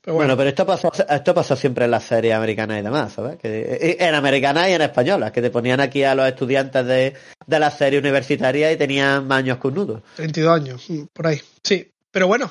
Pero 0.00 0.14
Bueno, 0.14 0.36
bueno, 0.36 0.36
pero 0.38 0.48
esto 0.50 0.64
pasó, 0.64 0.92
esto 1.08 1.34
pasó 1.34 1.56
siempre 1.56 1.84
en 1.86 1.90
las 1.90 2.04
series 2.04 2.32
americanas 2.34 2.78
y 2.78 2.82
demás, 2.82 3.12
¿sabes? 3.14 3.38
Que, 3.38 3.48
eh, 3.80 3.96
en 3.98 4.14
americanas 4.14 4.68
y 4.68 4.72
en 4.74 4.82
españolas, 4.82 5.32
que 5.32 5.42
te 5.42 5.50
ponían 5.50 5.80
aquí 5.80 6.04
a 6.04 6.14
los 6.14 6.28
estudiantes 6.28 6.86
de, 6.86 7.14
de 7.44 7.58
la 7.58 7.72
serie 7.72 7.98
universitaria 7.98 8.70
y 8.70 8.76
tenían 8.76 9.26
más 9.26 9.38
años 9.38 9.58
que 9.58 9.66
un 9.66 9.74
nudo. 9.74 10.02
32 10.14 10.54
años, 10.60 10.84
mm, 10.88 11.02
por 11.12 11.26
ahí. 11.26 11.40
Sí, 11.64 11.90
pero 12.12 12.28
bueno, 12.28 12.48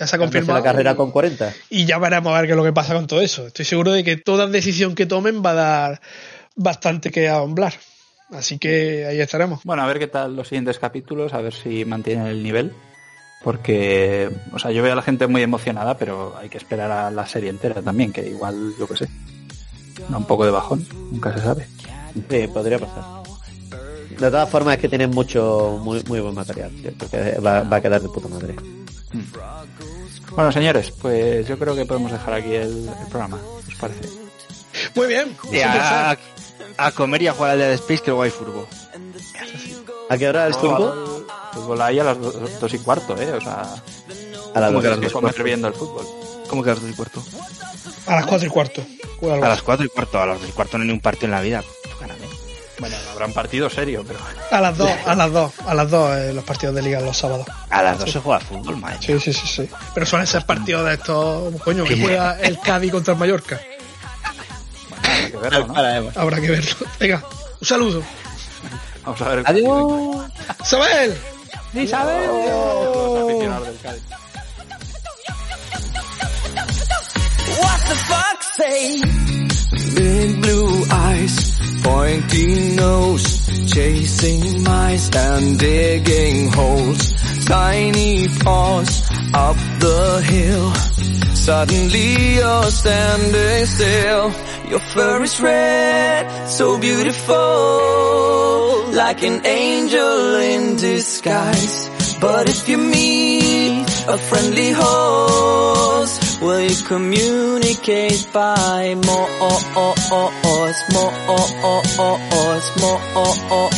ya 0.00 0.06
se 0.06 0.16
ha 0.16 0.18
confirmado. 0.18 0.58
la 0.58 0.64
carrera 0.64 0.96
con 0.96 1.10
40. 1.10 1.52
Y 1.68 1.84
ya 1.84 1.98
veremos 1.98 2.32
a 2.32 2.40
ver 2.40 2.46
qué 2.46 2.52
es 2.52 2.56
lo 2.56 2.64
que 2.64 2.72
pasa 2.72 2.94
con 2.94 3.06
todo 3.06 3.20
eso. 3.20 3.46
Estoy 3.46 3.66
seguro 3.66 3.92
de 3.92 4.02
que 4.02 4.16
toda 4.16 4.46
decisión 4.46 4.94
que 4.94 5.04
tomen 5.04 5.42
va 5.44 5.50
a 5.50 5.54
dar 5.54 6.00
bastante 6.56 7.10
que 7.10 7.28
hablar. 7.28 7.74
Así 8.30 8.58
que 8.58 9.04
ahí 9.06 9.20
estaremos. 9.20 9.60
Bueno, 9.64 9.82
a 9.82 9.86
ver 9.86 9.98
qué 9.98 10.06
tal 10.06 10.34
los 10.36 10.48
siguientes 10.48 10.78
capítulos, 10.78 11.34
a 11.34 11.42
ver 11.42 11.52
si 11.52 11.84
mantienen 11.84 12.26
el 12.28 12.42
nivel. 12.42 12.72
Porque, 13.44 14.30
o 14.52 14.58
sea, 14.58 14.70
yo 14.70 14.82
veo 14.82 14.92
a 14.92 14.96
la 14.96 15.02
gente 15.02 15.26
muy 15.26 15.42
emocionada, 15.42 15.98
pero 15.98 16.34
hay 16.38 16.48
que 16.48 16.58
esperar 16.58 16.90
a 16.90 17.10
la 17.10 17.26
serie 17.26 17.50
entera 17.50 17.82
también, 17.82 18.12
que 18.12 18.26
igual, 18.26 18.72
yo 18.78 18.86
qué 18.86 18.96
sé, 18.96 19.08
da 20.08 20.16
un 20.18 20.26
poco 20.26 20.44
de 20.44 20.50
bajón, 20.50 20.86
nunca 21.10 21.32
se 21.32 21.40
sabe. 21.40 21.66
Sí, 22.28 22.48
podría 22.48 22.78
pasar. 22.78 23.04
De 24.10 24.30
todas 24.30 24.48
formas 24.48 24.74
es 24.74 24.80
que 24.82 24.88
tienen 24.90 25.10
mucho, 25.10 25.80
muy, 25.82 26.02
muy 26.06 26.20
buen 26.20 26.34
material. 26.34 26.70
Va, 27.44 27.62
va 27.62 27.76
a 27.78 27.80
quedar 27.80 28.02
de 28.02 28.08
puta 28.10 28.28
madre. 28.28 28.54
Bueno, 30.40 30.52
señores, 30.52 30.90
pues 31.02 31.46
yo 31.46 31.58
creo 31.58 31.76
que 31.76 31.84
podemos 31.84 32.10
dejar 32.10 32.32
aquí 32.32 32.54
el, 32.54 32.88
el 32.88 33.06
programa, 33.10 33.38
¿os 33.68 33.74
parece? 33.74 34.08
Muy 34.94 35.06
bien. 35.06 35.36
Y 35.52 35.60
a, 35.60 36.16
a 36.78 36.92
comer 36.92 37.20
y 37.20 37.26
a 37.26 37.34
jugar 37.34 37.50
al 37.50 37.58
Dead 37.58 37.72
Space 37.72 38.00
que 38.00 38.06
luego 38.06 38.22
hay 38.22 38.30
furbo. 38.30 38.66
¿A 40.08 40.16
qué 40.16 40.26
hora 40.30 40.46
el 40.46 40.54
fútbol? 40.54 40.78
Fútbol, 41.04 41.26
fútbol 41.52 41.82
ahí 41.82 41.98
a 41.98 42.04
las 42.04 42.18
do- 42.18 42.32
dos 42.58 42.72
y 42.72 42.78
cuarto, 42.78 43.20
¿eh? 43.20 43.30
O 43.32 43.40
sea, 43.42 43.60
A 44.54 44.60
las 44.60 44.70
¿Cómo 44.70 44.80
dos. 44.80 44.82
que 44.82 44.88
a 44.88 44.90
las 44.96 45.12
dos 45.12 45.44
viendo 45.44 45.68
el 45.68 45.74
fútbol. 45.74 46.06
¿Cómo 46.48 46.62
que 46.62 46.70
a 46.70 46.72
las 46.72 46.82
dos 46.82 46.90
y 46.90 46.94
cuarto? 46.94 47.22
A 48.06 48.14
las 48.16 48.24
4 48.26 48.46
y 48.46 48.50
cuarto. 48.50 48.82
A 49.22 49.36
las 49.46 49.60
cuatro 49.62 49.84
y 49.84 49.88
cuarto, 49.90 50.22
a 50.22 50.24
las 50.26 50.40
dos 50.40 50.48
y 50.48 50.52
cuarto 50.52 50.78
no 50.78 50.82
hay 50.84 50.88
ni 50.88 50.94
un 50.94 51.00
partido 51.00 51.26
en 51.26 51.32
la 51.32 51.42
vida. 51.42 51.62
Bueno, 52.80 52.96
habrá 53.12 53.26
un 53.26 53.34
partido 53.34 53.68
serio, 53.68 54.02
pero... 54.06 54.18
A 54.50 54.60
las 54.60 54.76
2, 54.78 54.90
a 55.06 55.14
las 55.14 55.32
2, 55.32 55.52
a 55.66 55.74
las 55.74 55.90
2 55.90 56.16
eh, 56.16 56.32
los 56.32 56.44
partidos 56.44 56.74
de 56.74 56.82
liga 56.82 57.00
los 57.00 57.16
sábados. 57.16 57.46
A 57.68 57.82
las 57.82 57.98
dos 57.98 58.10
se 58.10 58.18
juega 58.20 58.40
fútbol, 58.40 58.78
madre. 58.78 58.96
Sí, 59.00 59.20
sí, 59.20 59.32
sí, 59.34 59.46
sí. 59.46 59.68
Pero 59.92 60.06
suelen 60.06 60.26
ser 60.26 60.46
partidos 60.46 60.86
de 60.86 60.94
estos, 60.94 61.60
coño, 61.62 61.84
que 61.84 62.00
juega 62.00 62.40
el 62.40 62.58
Cádiz 62.58 62.90
contra 62.90 63.12
el 63.12 63.20
Mallorca. 63.20 63.60
Habrá 65.02 65.30
que 65.30 65.36
verlo, 65.36 65.66
¿no? 65.66 66.20
Habrá 66.20 66.40
que 66.40 66.50
verlo. 66.50 66.76
Venga, 66.98 67.22
un 67.60 67.66
saludo. 67.66 68.02
Vamos 69.04 69.20
a 69.20 69.28
ver 69.28 69.38
el 69.38 69.44
partido. 69.44 70.28
¡Isabel! 70.62 71.18
¡Isabel! 71.74 72.26
Los 72.26 73.30
aficionados 73.30 73.66
del 73.66 73.78
Cádiz. 73.78 74.02
What 77.60 77.80
the 77.88 77.94
fuck 78.08 78.42
say? 78.56 79.02
Big 79.94 80.40
blue 80.40 80.84
eyes, 80.90 81.58
pointy 81.82 82.69
chasing 83.66 84.62
mice 84.62 85.10
and 85.14 85.58
digging 85.58 86.48
holes. 86.52 87.12
Tiny 87.44 88.28
paws 88.28 89.02
up 89.32 89.56
the 89.78 90.22
hill. 90.24 90.72
Suddenly 91.34 92.36
you're 92.36 92.70
standing 92.70 93.66
still. 93.66 94.32
Your 94.70 94.80
fur 94.80 95.22
is 95.22 95.40
red, 95.40 96.48
so 96.48 96.78
beautiful, 96.78 97.34
like 98.92 99.22
an 99.22 99.44
angel 99.44 100.36
in 100.36 100.76
disguise. 100.76 101.88
But 102.20 102.48
if 102.48 102.68
you 102.68 102.78
meet 102.78 103.88
a 104.06 104.18
friendly 104.18 104.70
host, 104.72 106.29
Will 106.40 106.60
you 106.60 106.84
communicate 106.84 108.26
by 108.32 108.94
Morse, 108.94 109.74
Morse, 109.74 110.82
Morse? 110.92 111.04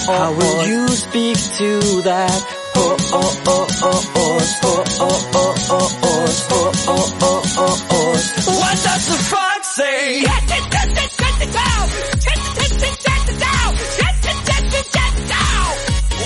How 0.07 0.33
will 0.33 0.67
you 0.69 0.89
speak 0.89 1.37
to 1.59 2.03
that? 2.03 2.59
What 7.53 8.79
does 8.83 9.07
the 9.09 9.19
fox 9.33 9.69
say? 9.75 10.23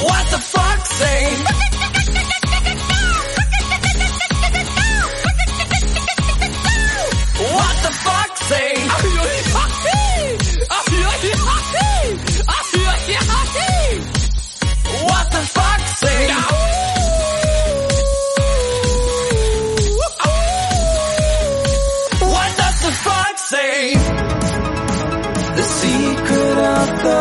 What 0.05 0.31
the 0.31 0.39
fox 0.39 0.91
say? 0.91 1.86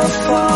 your. 0.04 0.55